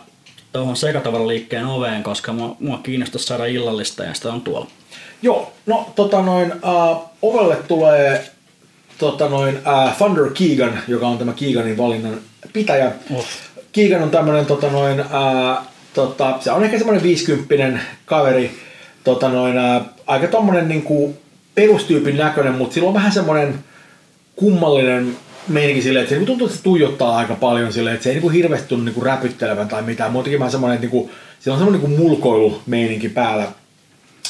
tuohon 0.51 0.75
sekatavaraliikkeen 0.75 1.65
oveen, 1.65 2.03
koska 2.03 2.33
mua, 2.33 2.55
mua 2.59 2.77
kiinnostaisi 2.83 3.27
saada 3.27 3.45
illallista 3.45 4.03
ja 4.03 4.13
sitä 4.13 4.33
on 4.33 4.41
tuolla. 4.41 4.67
Joo, 5.21 5.53
no 5.65 5.91
tota 5.95 6.21
noin, 6.21 6.53
uh, 6.53 7.09
ovelle 7.21 7.55
tulee 7.55 8.29
tota 8.97 9.29
noin, 9.29 9.55
uh, 9.55 9.95
Thunder 9.97 10.29
Keegan, 10.29 10.79
joka 10.87 11.07
on 11.07 11.17
tämä 11.17 11.33
Keeganin 11.33 11.77
valinnan 11.77 12.19
pitäjä. 12.53 12.91
Oh. 13.15 13.25
Keegan 13.71 14.03
on 14.03 14.09
tämmönen 14.11 14.45
tota 14.45 14.69
noin, 14.69 14.99
uh, 14.99 15.65
tota, 15.93 16.37
se 16.39 16.51
on 16.51 16.63
ehkä 16.63 16.77
semmoinen 16.77 17.03
50 17.03 17.79
kaveri, 18.05 18.51
tota 19.03 19.29
noin, 19.29 19.55
uh, 19.57 19.85
aika 20.07 20.27
tommonen 20.27 20.67
niinku 20.67 21.17
perustyypin 21.55 22.17
näköinen, 22.17 22.55
mutta 22.55 22.73
sillä 22.73 22.87
on 22.87 22.93
vähän 22.93 23.11
semmoinen 23.11 23.59
kummallinen 24.35 25.17
meininki 25.47 25.81
silleen, 25.81 26.03
että 26.03 26.09
se 26.09 26.15
niinku 26.15 26.31
tuntuu, 26.31 26.47
että 26.47 26.57
se 26.57 26.63
tuijottaa 26.63 27.17
aika 27.17 27.35
paljon 27.35 27.73
silleen, 27.73 27.93
että 27.93 28.03
se 28.03 28.09
ei 28.09 28.15
niinku 28.15 28.29
hirveästi 28.29 28.67
tunnu 28.67 28.85
niinku 28.85 29.01
räpyttelevän 29.01 29.67
tai 29.67 29.81
mitään. 29.81 30.11
Muutenkin 30.11 30.39
vähän 30.39 30.51
semmoinen, 30.51 30.75
että 30.75 30.85
niinku, 30.85 31.11
sillä 31.39 31.55
on 31.55 31.59
semmoinen 31.59 31.81
niinku 31.81 32.03
mulkoilumeininki 32.03 33.09
päällä. 33.09 33.47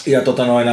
Ja 0.05 0.21
tota 0.21 0.45
noin, 0.45 0.67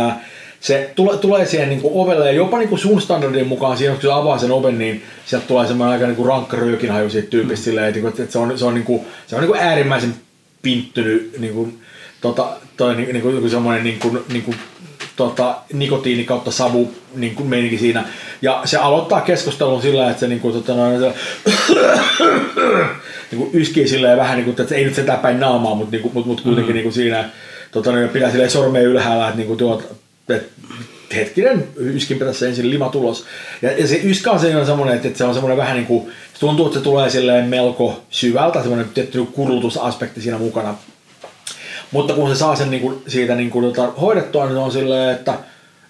se 0.60 0.92
tule, 0.96 1.18
tulee 1.18 1.46
siihen 1.46 1.68
niinku 1.68 2.02
ovelle 2.02 2.26
ja 2.26 2.32
jopa 2.32 2.58
niinku 2.58 2.76
sun 2.76 3.00
standardin 3.00 3.46
mukaan 3.46 3.78
siinä, 3.78 3.92
kun 3.92 4.02
se 4.02 4.12
avaa 4.12 4.38
sen 4.38 4.52
oven, 4.52 4.78
niin 4.78 5.02
sieltä 5.26 5.46
tulee 5.46 5.66
semmoinen 5.66 5.92
aika 5.92 6.06
niinku 6.06 6.24
rankka 6.24 6.56
röökinhaju 6.56 7.10
siitä 7.10 7.30
tyypistä 7.30 7.62
mm. 7.62 7.64
silleen, 7.64 7.88
että, 7.88 8.00
niinku, 8.00 8.22
että 8.22 8.32
se 8.32 8.38
on, 8.38 8.58
se 8.58 8.64
on, 8.64 8.74
niinku, 8.74 9.04
se 9.26 9.36
on 9.36 9.42
niinku 9.42 9.56
äärimmäisen 9.60 10.14
pinttynyt 10.62 11.36
niinku, 11.38 11.68
tota, 12.20 12.46
toi, 12.76 12.94
niinku, 12.96 13.28
niinku 13.28 13.48
semmoinen 13.48 13.84
niinku, 13.84 14.24
niinku, 14.32 14.54
tota, 15.16 15.56
nikotiini 15.72 16.24
kautta 16.24 16.50
savu 16.50 16.94
niin 17.14 17.34
kuin 17.34 17.48
meininki 17.48 17.78
siinä. 17.78 18.04
Ja 18.42 18.62
se 18.64 18.76
aloittaa 18.76 19.20
keskustelun 19.20 19.82
sillä, 19.82 20.10
että 20.10 20.20
se, 20.20 20.28
niin 20.28 20.40
kuin, 20.40 20.54
tota, 20.54 20.74
noin, 20.74 21.00
se 21.00 21.14
niin 23.30 23.38
kuin 23.38 23.50
yskii 23.52 23.88
silleen 23.88 24.18
vähän, 24.18 24.36
niin 24.36 24.44
kuin, 24.44 24.52
että 24.52 24.68
se 24.68 24.74
ei 24.74 24.84
nyt 24.84 24.94
setään 24.94 25.18
päin 25.18 25.40
naamaa, 25.40 25.74
mutta, 25.74 25.90
niin 25.90 26.02
kuin, 26.02 26.14
mutta, 26.14 26.28
mutta 26.28 26.42
kuitenkin 26.42 26.72
mm. 26.72 26.74
niin 26.74 26.82
kuin 26.84 26.92
siinä 26.92 27.30
tota, 27.72 27.92
noin, 27.92 28.08
pitää 28.08 28.30
silleen 28.30 28.50
sormea 28.50 28.82
ylhäällä, 28.82 29.24
että, 29.24 29.36
niin 29.36 29.46
kuin, 29.46 29.58
tuot, 29.58 29.96
että 30.28 30.48
hetkinen, 31.14 31.68
yskinpä 31.76 32.24
tässä 32.24 32.48
ensin 32.48 32.70
lima 32.70 32.88
tulos. 32.88 33.24
Ja, 33.62 33.72
ja 33.72 33.88
se 33.88 34.00
yskä 34.04 34.30
on 34.30 34.40
se 34.40 34.56
on 34.56 34.66
semmoinen, 34.66 34.96
että, 34.96 35.08
että 35.08 35.18
se 35.18 35.24
on 35.24 35.34
semmoinen 35.34 35.58
vähän 35.58 35.76
niin 35.76 35.86
kuin, 35.86 36.06
se 36.34 36.40
tuntuu, 36.40 36.66
että 36.66 36.78
se 36.78 36.84
tulee 36.84 37.10
silleen 37.10 37.44
melko 37.44 38.00
syvältä, 38.10 38.60
semmoinen 38.60 38.88
tietty 38.94 39.24
kurutusaspekti 39.24 40.20
siinä 40.20 40.38
mukana. 40.38 40.74
Mutta 41.94 42.14
kun 42.14 42.28
se 42.28 42.34
saa 42.34 42.56
sen 42.56 42.70
niinku, 42.70 43.02
siitä 43.08 43.34
niinku, 43.34 43.62
tota, 43.62 43.92
hoidettua, 44.00 44.46
niin 44.46 44.56
on 44.56 44.72
silleen, 44.72 45.14
että 45.14 45.34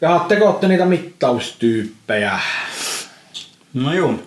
ja 0.01 0.25
te 0.29 0.45
olette 0.45 0.69
niitä 0.69 0.85
mittaustyyppejä. 0.85 2.39
No 3.75 3.93
juu. 3.93 4.23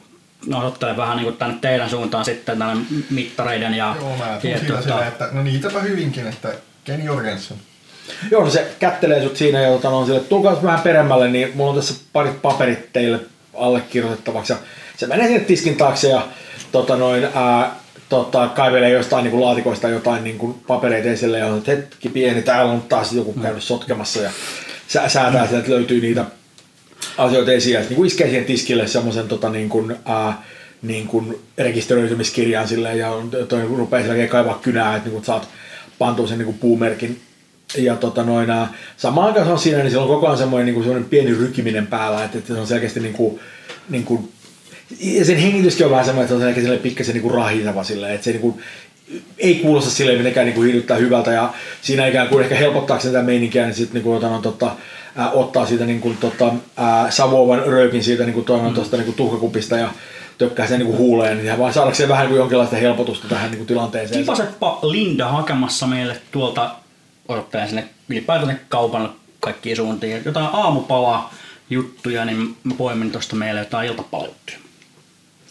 No 0.46 0.68
ottelen 0.68 0.98
vähän 0.98 1.18
niin 1.18 1.38
tänne 1.38 1.58
teidän 1.62 1.90
suuntaan 1.90 2.26
sitten 2.26 2.58
tänne 2.58 2.82
mittareiden 3.10 3.74
ja... 3.74 3.96
Joo, 4.00 4.18
mä 4.18 4.38
tuun 4.42 4.60
sillä 4.60 4.80
tota- 4.80 4.84
silleen, 4.84 5.08
että 5.08 5.30
no 5.32 5.44
niitäpä 5.44 5.80
hyvinkin, 5.80 6.28
että 6.28 6.54
Ken 6.84 7.06
Jorgensen. 7.06 7.58
Joo, 8.32 8.44
no 8.44 8.50
se 8.50 8.68
kättelee 8.80 9.24
sut 9.24 9.38
siinä 9.38 9.62
ja 9.62 9.72
tota, 9.72 9.90
on 9.90 10.06
sille, 10.06 10.18
että 10.18 10.30
tulkaa 10.30 10.64
vähän 10.64 10.82
peremmälle, 10.82 11.30
niin 11.30 11.52
mulla 11.56 11.70
on 11.70 11.76
tässä 11.76 11.96
parit 12.14 12.42
paperit 12.42 12.94
teille 12.94 13.20
allekirjoitettavaksi. 13.54 14.54
Ja 14.54 14.60
se 14.98 15.08
menee 15.08 15.28
sinne 15.28 15.40
tiskin 15.40 15.76
taakse 15.76 16.10
ja 16.10 16.28
tota, 16.72 16.96
noin, 16.96 17.28
ää, 17.36 17.76
tota, 18.10 18.48
kaivelee 18.48 18.90
jostain 18.90 19.24
niin 19.24 19.32
kuin 19.32 19.44
laatikoista 19.44 19.90
jotain 19.90 20.24
niin 20.24 20.38
kuin 20.38 20.54
papereita 20.68 21.10
esille 21.10 21.40
ja 21.40 21.48
on, 21.48 21.58
että 21.58 21.72
hetki 21.72 22.10
pieni, 22.10 22.42
täällä 22.42 22.72
on 22.72 22.82
taas 22.82 23.14
joku 23.14 23.34
käynyt 23.34 23.64
sotkemassa 23.64 24.22
ja 24.22 24.32
sä, 24.88 25.10
säätää 25.10 25.48
sieltä, 25.48 25.58
että 25.58 25.72
löytyy 25.72 26.02
niitä 26.02 26.26
asioita 27.18 27.52
esiin. 27.52 27.80
Niin 27.80 27.96
kuin 27.96 28.08
iskee 28.08 28.28
siihen 28.28 28.46
tiskille 28.46 28.88
semmoisen 28.88 29.28
tota, 29.28 29.50
niin 29.50 29.70
kuin, 29.70 29.96
ää, 30.06 30.44
niin 30.82 31.08
kuin 31.08 31.40
rekisteröitymiskirjan 31.58 32.68
silleen 32.68 32.98
ja 32.98 33.12
toi 33.48 33.62
rupeaa 33.62 34.02
sen 34.02 34.10
jälkeen 34.10 34.30
kaivaa 34.30 34.60
kynää, 34.62 34.96
että 34.96 35.10
niin 35.10 35.14
kuin 35.14 35.26
saat 35.26 35.48
pantua 36.00 36.28
sen 36.28 36.38
niin 36.38 36.46
kuin 36.46 36.58
puumerkin. 36.58 37.22
Ja 37.78 37.96
tota 37.96 38.24
noin, 38.24 38.50
samaan 38.98 39.28
aikaan 39.28 39.46
se 39.46 39.52
on 39.52 39.60
siinä, 39.60 39.78
niin 39.78 39.90
sillä 39.90 40.04
on 40.04 40.10
koko 40.10 40.28
ajan 40.28 40.38
semmoinen, 40.38 40.66
niin 40.66 40.74
kuin 40.74 40.84
semmoinen 40.84 41.10
pieni 41.10 41.36
rykiminen 41.36 41.88
päällä, 41.88 42.24
että, 42.24 42.38
että 42.38 42.54
se 42.54 42.60
on 42.60 42.68
selkeästi 42.68 43.00
niin 43.00 43.14
kuin, 43.14 43.40
niin 43.90 44.04
kuin, 44.04 44.32
sen 45.24 45.38
hengityskin 45.38 45.86
on 45.86 45.92
vähän 45.92 46.06
semmoinen, 46.06 46.24
että 46.24 46.32
se 46.32 46.36
on 46.36 46.42
selkeästi 46.42 46.62
silleen 46.62 46.82
pikkasen 46.82 47.14
niin 47.14 47.22
kuin 47.22 47.34
rahiseva 47.34 47.84
silleen, 47.84 48.14
että 48.16 48.26
se 48.26 48.32
niin 48.32 48.42
kuin, 48.42 48.62
ei 49.38 49.56
kuulosta 49.56 49.90
silleen 49.90 50.18
mitenkään 50.18 50.46
niin 50.46 50.56
kuin 50.56 50.66
hiidyttää 50.66 50.98
hyvältä 50.98 51.32
ja 51.32 51.54
siinä 51.82 52.08
ikään 52.08 52.28
kuin 52.28 52.44
ehkä 52.44 52.56
helpottaakseen 52.56 53.14
tätä 53.14 53.26
meininkiä, 53.26 53.66
niin 53.66 53.76
sitten 53.76 53.94
niin 53.94 54.04
kuin, 54.04 54.18
otan, 54.18 54.42
tota, 54.42 54.72
ää, 55.16 55.32
ottaa 55.32 55.66
siitä 55.66 55.86
niin 55.86 56.02
kuin, 56.02 56.18
tota, 56.18 56.54
ää, 56.78 57.12
savuavan 57.12 57.64
röökin 57.68 58.04
siitä 58.04 58.24
niin 58.24 58.34
kuin, 58.34 58.46
tuon, 58.46 58.74
tuosta 58.74 58.98
niin 58.98 59.06
kuin 59.06 59.16
tuhkakupista 59.16 59.78
ja 59.78 59.90
tökkää 60.38 60.68
sen 60.68 60.80
niin 60.80 60.88
kuin 60.88 60.98
huuleen, 60.98 61.38
niin 61.38 61.58
vaan 61.58 61.74
saadakseen 61.74 62.10
vähän 62.10 62.24
niin 62.24 62.30
kuin 62.30 62.40
jonkinlaista 62.40 62.76
helpotusta 62.76 63.28
tähän 63.28 63.52
niin 63.52 63.58
kuin 63.58 63.68
tilanteeseen. 63.68 64.22
Kivasetpa 64.22 64.80
Linda 64.82 65.28
hakemassa 65.28 65.88
meille 65.88 66.22
tuolta, 66.32 66.72
odottelen 67.28 67.68
sinne 67.68 67.88
ylipäätään 68.10 68.60
kaupan 68.70 69.14
kaikkiin 69.40 69.76
suuntiin, 69.76 70.22
jotain 70.26 70.50
aamupala 70.54 71.30
juttuja, 71.70 72.26
niin 72.26 72.56
mä 72.64 72.74
poimin 72.78 73.12
tuosta 73.12 73.36
meille 73.36 73.60
jotain 73.60 73.88
iltapalajuttuja. 73.88 74.58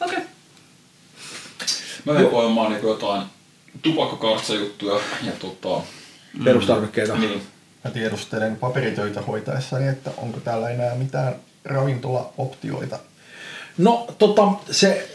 Okei. 0.01 0.19
Okay. 0.19 0.29
Mä 2.05 2.13
menen 2.13 2.31
poimaan 2.31 2.73
niin 2.73 2.83
jotain 2.83 3.23
tupakkakartsajuttuja 3.83 5.01
ja 5.23 5.33
tota, 5.39 5.83
perustarvikkeita. 6.45 7.17
niin. 7.17 7.43
Mä 7.85 7.91
tiedustelen 7.91 8.57
paperitöitä 8.57 9.21
hoitaessani, 9.21 9.89
että 9.89 10.11
onko 10.17 10.41
täällä 10.41 10.71
enää 10.71 10.95
mitään 10.95 11.35
ravintolaoptioita. 11.65 12.99
No 13.79 14.07
tota, 14.19 14.49
se 14.71 15.09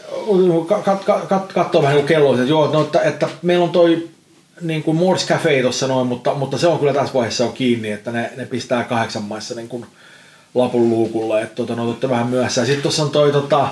kat, 0.84 1.04
kat, 1.04 1.24
kat, 1.26 1.52
katsoo 1.52 1.82
vähän 1.82 1.96
niin 1.96 2.06
kelloa, 2.06 2.34
että 2.34 2.48
joo, 2.48 2.72
no, 2.72 2.82
että, 2.82 3.00
että 3.00 3.28
meillä 3.42 3.64
on 3.64 3.70
toi 3.70 4.08
niin 4.60 4.82
kuin 4.82 4.96
Morse 4.96 5.26
Cafe 5.26 5.62
tuossa 5.62 5.86
noin, 5.86 6.06
mutta, 6.06 6.34
mutta 6.34 6.58
se 6.58 6.66
on 6.66 6.78
kyllä 6.78 6.92
tässä 6.92 7.14
vaiheessa 7.14 7.44
on 7.44 7.52
kiinni, 7.52 7.90
että 7.90 8.12
ne, 8.12 8.32
ne 8.36 8.46
pistää 8.46 8.84
kahdeksan 8.84 9.22
maissa 9.22 9.54
niin 9.54 9.68
kuin 9.68 9.86
lapun 10.54 10.90
luukulle, 10.90 11.42
että 11.42 11.54
tota, 11.54 11.76
no 11.76 11.96
vähän 12.08 12.26
myöhässä. 12.26 12.60
Ja 12.60 12.66
sitten 12.66 12.82
tuossa 12.82 13.02
on 13.02 13.10
toi, 13.10 13.32
tota, 13.32 13.68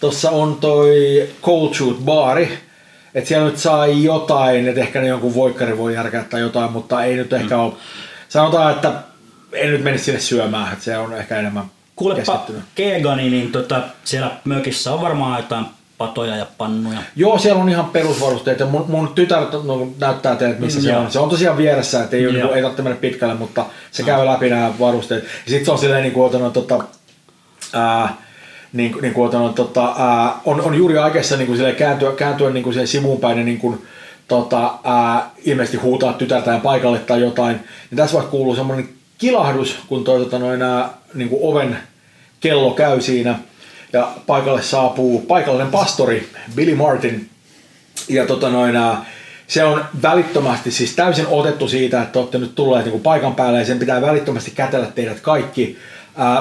tossa 0.00 0.30
on 0.30 0.54
toi 0.54 1.28
Cold 1.42 1.74
Shoot 1.74 1.98
baari, 1.98 2.58
että 3.14 3.28
siellä 3.28 3.46
nyt 3.46 3.58
saa 3.58 3.86
jotain, 3.86 4.68
että 4.68 4.80
ehkä 4.80 5.00
ne 5.00 5.06
jonkun 5.06 5.34
voikkari 5.34 5.78
voi 5.78 5.94
järkää 5.94 6.24
tai 6.24 6.40
jotain, 6.40 6.72
mutta 6.72 7.04
ei 7.04 7.16
nyt 7.16 7.32
ehkä 7.32 7.58
ole, 7.58 7.72
sanotaan, 8.28 8.74
että 8.74 8.92
en 9.52 9.70
nyt 9.70 9.84
menisi 9.84 10.04
sinne 10.04 10.20
syömään, 10.20 10.72
että 10.72 10.84
se 10.84 10.98
on 10.98 11.14
ehkä 11.14 11.38
enemmän 11.38 11.64
Kuulepa. 11.96 12.46
Keegani, 12.74 13.30
niin 13.30 13.52
tota, 13.52 13.82
siellä 14.04 14.30
mökissä 14.44 14.92
on 14.92 15.00
varmaan 15.00 15.42
jotain 15.42 15.66
patoja 15.98 16.36
ja 16.36 16.46
pannuja. 16.58 16.98
Joo, 17.16 17.38
siellä 17.38 17.62
on 17.62 17.68
ihan 17.68 17.84
perusvarusteet 17.84 18.60
ja 18.60 18.66
mun, 18.66 18.84
mun 18.88 19.08
tytär 19.14 19.42
no, 19.64 19.88
näyttää 19.98 20.36
teille, 20.36 20.52
että 20.52 20.64
missä 20.64 20.82
se 20.82 20.88
Joo. 20.88 21.00
on. 21.00 21.10
Se 21.10 21.18
on 21.18 21.28
tosiaan 21.28 21.56
vieressä, 21.56 22.02
että 22.02 22.16
ei, 22.16 22.22
Joo. 22.22 22.32
niinku, 22.32 22.52
ei 22.52 22.62
tarvitse 22.62 22.82
mennä 22.82 22.98
pitkälle, 23.00 23.34
mutta 23.34 23.66
se 23.90 24.02
käy 24.02 24.26
läpi 24.26 24.50
nämä 24.50 24.72
varusteet. 24.78 25.24
Sitten 25.46 25.64
se 25.64 25.70
on 25.70 25.78
silleen, 25.78 26.02
niin 26.02 26.12
kuin, 26.12 26.26
otanut, 26.26 26.52
tota, 26.52 26.84
ää, 27.72 28.16
niin, 28.72 28.96
niin 29.02 29.14
kuin, 29.14 29.28
otanut, 29.28 29.54
tota, 29.54 29.94
ää, 29.98 30.40
on, 30.44 30.60
on 30.60 30.74
juuri 30.74 30.98
aikeissa 30.98 31.36
niin 31.36 31.46
kuin, 31.46 31.56
silleen, 31.56 31.76
kääntyä, 31.76 32.12
kääntyä 32.12 32.50
niin 32.50 32.62
kuin, 32.62 32.86
sivuun 32.88 33.20
päin 33.20 33.38
ja 33.38 33.44
niin 33.44 33.58
kuin, 33.58 33.82
tota, 34.28 34.74
ää, 34.84 35.30
ilmeisesti 35.44 35.76
huutaa 35.76 36.12
tytärtään 36.12 36.60
paikalle 36.60 36.98
tai 36.98 37.20
jotain. 37.20 37.60
Ja 37.90 37.96
tässä 37.96 38.14
vaiheessa 38.14 38.30
kuuluu 38.30 38.56
semmoinen 38.56 38.88
kilahdus, 39.18 39.78
kun 39.88 40.04
toi, 40.04 40.18
tota, 40.18 40.38
noin, 40.38 40.62
ää, 40.62 40.90
niin 41.14 41.28
kuin 41.28 41.40
oven 41.42 41.78
kello 42.40 42.70
käy 42.70 43.00
siinä 43.00 43.38
ja 43.92 44.12
paikalle 44.26 44.62
saapuu 44.62 45.20
paikallinen 45.20 45.70
pastori 45.70 46.28
Billy 46.54 46.74
Martin. 46.74 47.28
Ja 48.08 48.26
tota 48.26 48.50
noin, 48.50 48.76
ää, 48.76 49.04
se 49.46 49.64
on 49.64 49.84
välittömästi 50.02 50.70
siis 50.70 50.96
täysin 50.96 51.26
otettu 51.26 51.68
siitä, 51.68 52.02
että 52.02 52.18
olette 52.18 52.38
nyt 52.38 52.54
tulleet 52.54 52.84
niin 52.84 52.92
kuin 52.92 53.02
paikan 53.02 53.34
päälle 53.34 53.58
ja 53.58 53.64
sen 53.64 53.78
pitää 53.78 54.00
välittömästi 54.00 54.50
kätellä 54.50 54.86
teidät 54.86 55.20
kaikki. 55.20 55.78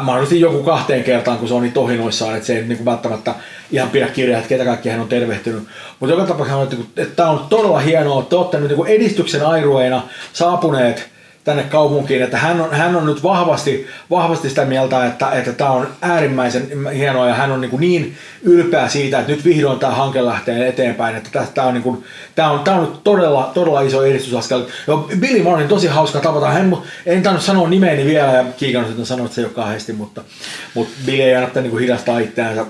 Mahdollisesti 0.02 0.42
joku 0.42 0.64
kahteen 0.64 1.04
kertaan, 1.04 1.38
kun 1.38 1.48
se 1.48 1.54
on 1.54 1.62
niin 1.62 1.74
tohinoissaan, 1.74 2.36
että 2.36 2.48
se 2.48 2.58
ei 2.58 2.64
niin 2.64 2.86
välttämättä 2.86 3.36
ihan 3.72 3.90
pidä 3.90 4.08
kirjaa, 4.08 4.38
että 4.38 4.50
ketä 4.50 4.66
kaikki 4.66 4.90
hän 4.90 5.00
on 5.00 5.08
tervehtynyt. 5.08 5.64
Mutta 6.00 6.16
joka 6.16 6.28
tapauksessa 6.28 6.58
on, 6.58 6.68
että 6.98 7.16
tämä 7.16 7.30
on 7.30 7.46
todella 7.50 7.80
hienoa, 7.80 8.20
että 8.20 8.30
te 8.30 8.36
olette 8.36 8.60
nyt 8.60 8.72
niin 8.72 8.88
edistyksen 8.88 9.46
airueina 9.46 10.02
saapuneet 10.34 11.10
tänne 11.44 11.64
kaupunkiin, 11.64 12.24
että 12.24 12.38
hän 12.38 12.62
on, 12.62 12.74
hän 12.74 12.96
on 12.96 13.06
nyt 13.06 13.24
vahvasti, 13.24 13.88
vahvasti 14.10 14.50
sitä 14.50 14.66
mieltä, 14.66 15.06
että, 15.06 15.32
että 15.32 15.54
tämä 15.54 15.70
on 15.70 15.88
äärimmäisen 16.02 16.88
hienoa 16.96 17.28
ja 17.28 17.34
hän 17.34 17.52
on 17.52 17.62
niin, 17.62 17.72
kuin 17.72 17.82
niin 17.82 18.18
ylpeä 18.44 18.88
siitä, 18.88 19.20
että 19.20 19.32
nyt 19.32 19.46
vihdoin 19.46 19.80
tämä 19.80 19.94
hanke 19.94 20.26
lähtee 20.26 20.68
eteenpäin, 20.68 21.16
että 21.16 21.46
tämä 21.54 21.68
on, 21.68 21.74
niin 21.74 21.84
kuin, 21.84 22.04
tämä 22.36 22.52
on, 22.52 22.60
tämä 22.60 22.78
on 22.78 22.84
nyt 22.84 23.04
todella, 23.04 23.52
todella 23.54 23.82
iso 23.82 24.04
edistysaskel. 24.04 24.64
Ja 24.88 24.98
Billy 25.20 25.44
Martin, 25.44 25.68
tosi 25.68 25.88
hauska 25.88 26.20
tavata. 26.20 26.50
Hän, 26.50 26.78
en 27.06 27.24
tainnut 27.24 27.44
sanoa 27.44 27.70
nimeeni 27.70 28.06
vielä 28.06 28.34
ja 28.34 28.46
kiikannut, 28.58 28.92
että 28.92 29.06
sanoin, 29.06 29.26
että 29.26 29.36
se 29.36 29.42
ei 29.42 29.46
ole 29.46 29.54
kahdesti, 29.54 29.94
mutta, 29.94 30.22
mutta 30.74 30.94
Billy 31.06 31.22
ei 31.22 31.36
aina 31.36 31.50
niin 31.56 31.72
kuin 31.72 31.82
hidastaa 31.82 32.20
itseänsä. 32.20 32.66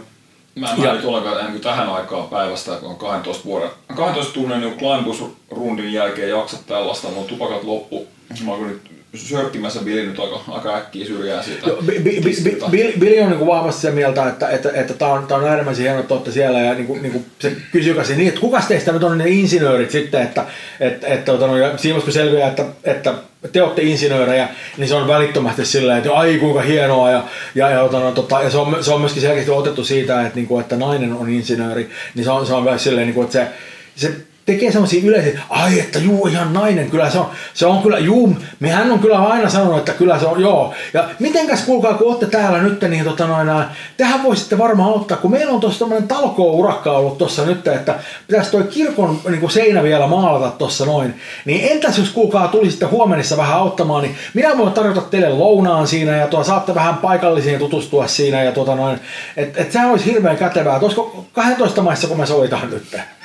Mä 0.56 0.74
en 0.74 0.84
Ja- 0.84 0.94
nyt 0.94 1.06
ollenkaan 1.06 1.52
kuin 1.52 1.62
tähän 1.62 1.90
aikaan 1.90 2.28
päivästä, 2.28 2.72
kun 2.72 2.90
on 2.90 2.96
12 2.96 3.46
vuoden, 3.46 3.70
12 3.96 4.34
tunnin 4.34 4.60
niin 4.62 4.78
climbus-rundin 4.78 5.94
jälkeen 5.94 6.30
jaksa 6.30 6.58
tällaista, 6.68 7.08
mun 7.08 7.26
tupakat 7.26 7.64
loppu. 7.64 8.08
Mä 8.46 8.52
oon 8.52 8.68
nyt 8.68 8.82
sörkkimässä 9.16 9.80
Billy 9.80 10.06
nyt 10.06 10.20
aika, 10.20 10.42
aika 10.48 10.78
äkkiä 10.78 11.06
syrjään 11.06 11.44
siitä. 11.44 11.68
Joo, 11.68 11.78
Bi- 11.78 12.00
Bi- 12.00 12.22
Bi- 12.24 12.44
Bi- 12.44 12.70
Billy, 12.70 12.94
Billy 13.00 13.20
on 13.20 13.30
niin 13.30 13.48
vahvasti 13.48 13.82
sitä 13.82 13.94
mieltä, 13.94 14.28
että, 14.28 14.50
että, 14.50 14.72
että 14.74 14.94
tämä 14.94 15.12
on, 15.12 15.28
tää 15.28 15.38
on 15.38 15.48
äärimmäisen 15.48 15.84
hienoa, 15.84 16.02
että 16.02 16.14
olette 16.14 16.32
siellä 16.32 16.60
ja 16.60 16.74
niin 16.74 16.88
kuin, 16.88 17.02
niin 17.02 17.12
kuin 17.12 17.26
se 17.40 17.56
kysyy 17.72 17.94
kasi 17.94 18.16
niin, 18.16 18.28
että 18.28 18.40
kuka 18.42 18.62
teistä 18.68 18.92
nyt 18.92 19.04
on 19.04 19.18
ne 19.18 19.30
insinöörit 19.30 19.92
sitten, 19.92 20.22
että, 20.22 20.46
että, 20.80 21.08
että 21.08 21.34
että, 21.34 21.46
ja 21.46 21.78
siinä 21.78 22.00
kun 22.00 22.14
selviää, 22.14 22.50
että, 22.50 22.66
että 22.84 23.14
te 23.52 23.64
olette 23.64 23.82
insinöörejä, 23.82 24.50
niin 24.78 24.88
se 24.88 24.96
on 24.96 25.08
välittömästi 25.08 25.66
silleen, 25.66 25.98
että 25.98 26.14
ai 26.14 26.38
kuinka 26.38 26.62
hienoa 26.62 27.12
ja, 27.12 27.24
ja, 27.56 27.70
ja, 27.70 27.90
ja, 28.06 28.12
tota, 28.16 28.42
ja 28.42 28.50
se, 28.50 28.58
on, 28.58 28.84
se 28.84 28.92
on 28.92 29.00
myöskin 29.00 29.22
selkeästi 29.22 29.52
otettu 29.52 29.84
siitä, 29.84 30.22
että, 30.22 30.36
niin 30.36 30.48
kuin, 30.48 30.62
että 30.62 30.76
nainen 30.76 31.14
on 31.14 31.30
insinööri, 31.30 31.90
niin 32.16 32.24
se 32.24 32.32
on, 32.32 32.48
se 32.48 32.54
on 32.54 32.64
myös 32.64 32.84
silleen, 32.84 33.08
niin 33.08 33.16
kuin, 33.16 33.26
että 33.26 33.48
se, 33.96 34.08
se 34.08 34.14
tekee 34.52 34.72
semmoisia 34.72 35.02
yleisiä, 35.06 35.42
ai 35.50 35.80
että 35.80 36.00
juu 36.00 36.28
ihan 36.28 36.54
nainen, 36.54 36.90
kyllä 36.90 37.10
se 37.10 37.20
on, 37.20 37.30
se 37.54 37.66
on 37.66 37.84
kyllä, 37.84 38.00
juu, 38.00 38.36
me 38.60 38.70
hän 38.70 38.92
on 38.92 39.00
kyllä 39.00 39.20
aina 39.20 39.50
sanonut, 39.50 39.78
että 39.78 39.92
kyllä 39.92 40.20
se 40.20 40.26
on, 40.26 40.42
joo. 40.42 40.74
Ja 40.94 41.10
mitenkäs 41.20 41.62
kuulkaa, 41.62 41.94
kun 41.94 42.08
olette 42.08 42.26
täällä 42.26 42.62
nyt, 42.62 42.82
niin 42.82 43.06
tota 43.06 43.28
noin, 43.28 43.50
ää, 43.50 43.76
tehän 43.98 44.24
voisitte 44.24 44.58
varmaan 44.58 44.94
ottaa, 44.94 45.18
kun 45.18 45.32
meillä 45.32 45.54
on 45.54 45.60
tuossa 45.60 45.80
tämmöinen 45.80 46.08
talkoo-urakka 46.08 46.92
ollut 46.92 47.18
tuossa 47.18 47.46
nyt, 47.46 47.68
että 47.68 48.00
pitäisi 48.28 48.52
toi 48.52 48.64
kirkon 48.64 49.22
niin 49.30 49.40
kuin 49.40 49.52
seinä 49.52 49.84
vielä 49.84 50.08
maalata 50.08 50.52
tuossa 50.58 50.86
noin. 50.86 51.16
Niin 51.46 51.72
entäs 51.72 51.98
jos 51.98 52.10
kuulkaa 52.10 52.48
tulisitte 52.48 52.86
huomenissa 52.86 53.38
vähän 53.38 53.58
auttamaan, 53.58 54.04
niin 54.04 54.16
minä 54.34 54.58
voin 54.58 54.74
tarjota 54.74 55.02
teille 55.02 55.30
lounaan 55.30 55.88
siinä 55.88 56.16
ja 56.16 56.28
tuo, 56.28 56.44
saatte 56.44 56.76
vähän 56.76 56.98
paikallisiin 56.98 57.60
tutustua 57.60 58.08
siinä 58.08 58.44
ja 58.44 58.52
tota 58.52 58.76
noin, 58.76 59.00
että 59.38 59.62
et 59.62 59.72
sehän 59.72 59.92
olisi 59.92 60.06
hirveän 60.06 60.38
kätevää, 60.38 60.80
olisiko 60.80 61.26
12 61.34 61.82
maissa, 61.82 62.08
kun 62.08 62.18
me 62.18 62.26
soitaan 62.26 62.70
nyt. 62.70 63.19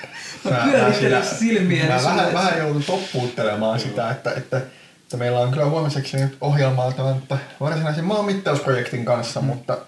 Mä, 0.50 0.68
pyörittelin 0.70 1.24
silmiäni 1.38 1.88
mä 1.88 1.98
sulle. 1.98 2.16
vähän, 2.16 2.34
vähän 2.34 2.58
joudun 2.58 2.84
toppuuttelemaan 2.84 3.80
sitä, 3.80 4.10
että, 4.10 4.30
että, 4.30 4.56
että 5.02 5.16
meillä 5.16 5.40
on 5.40 5.50
kyllä 5.50 5.66
huomiseksi 5.66 6.16
nyt 6.16 6.36
ohjelmaa 6.40 6.92
tämän 6.92 7.16
varsinaisen 7.60 8.04
maanmittausprojektin 8.04 9.04
kanssa, 9.04 9.40
mutta, 9.40 9.78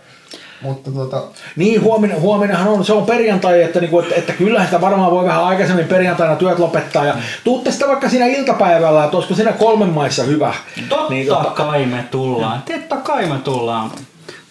mutta 0.60 0.90
tota, 0.90 1.22
Niin, 1.56 1.82
huomenna, 1.82 2.20
huomennahan 2.20 2.68
on, 2.68 2.84
se 2.84 2.92
on 2.92 3.06
perjantai, 3.06 3.62
että, 3.62 3.80
niinku, 3.80 4.00
että, 4.00 4.14
että 4.14 4.32
kyllähän 4.32 4.68
sitä 4.68 4.80
varmaan 4.80 5.10
voi 5.10 5.24
vähän 5.24 5.44
aikaisemmin 5.44 5.88
perjantaina 5.88 6.36
työt 6.36 6.58
lopettaa. 6.58 7.06
Ja 7.06 7.14
tuutte 7.44 7.70
sitä 7.70 7.88
vaikka 7.88 8.08
siinä 8.08 8.26
iltapäivällä, 8.26 9.04
että 9.04 9.16
olisiko 9.16 9.34
siinä 9.34 9.52
kolmen 9.52 9.90
maissa 9.90 10.22
hyvä. 10.22 10.54
Totta 10.88 11.10
Niin, 11.10 11.28
niin, 11.28 11.54
kai 11.54 11.86
me 11.86 12.04
tullaan. 12.10 12.62
Totta 12.62 12.96
kai 12.96 13.26
me 13.26 13.38
tullaan. 13.38 13.90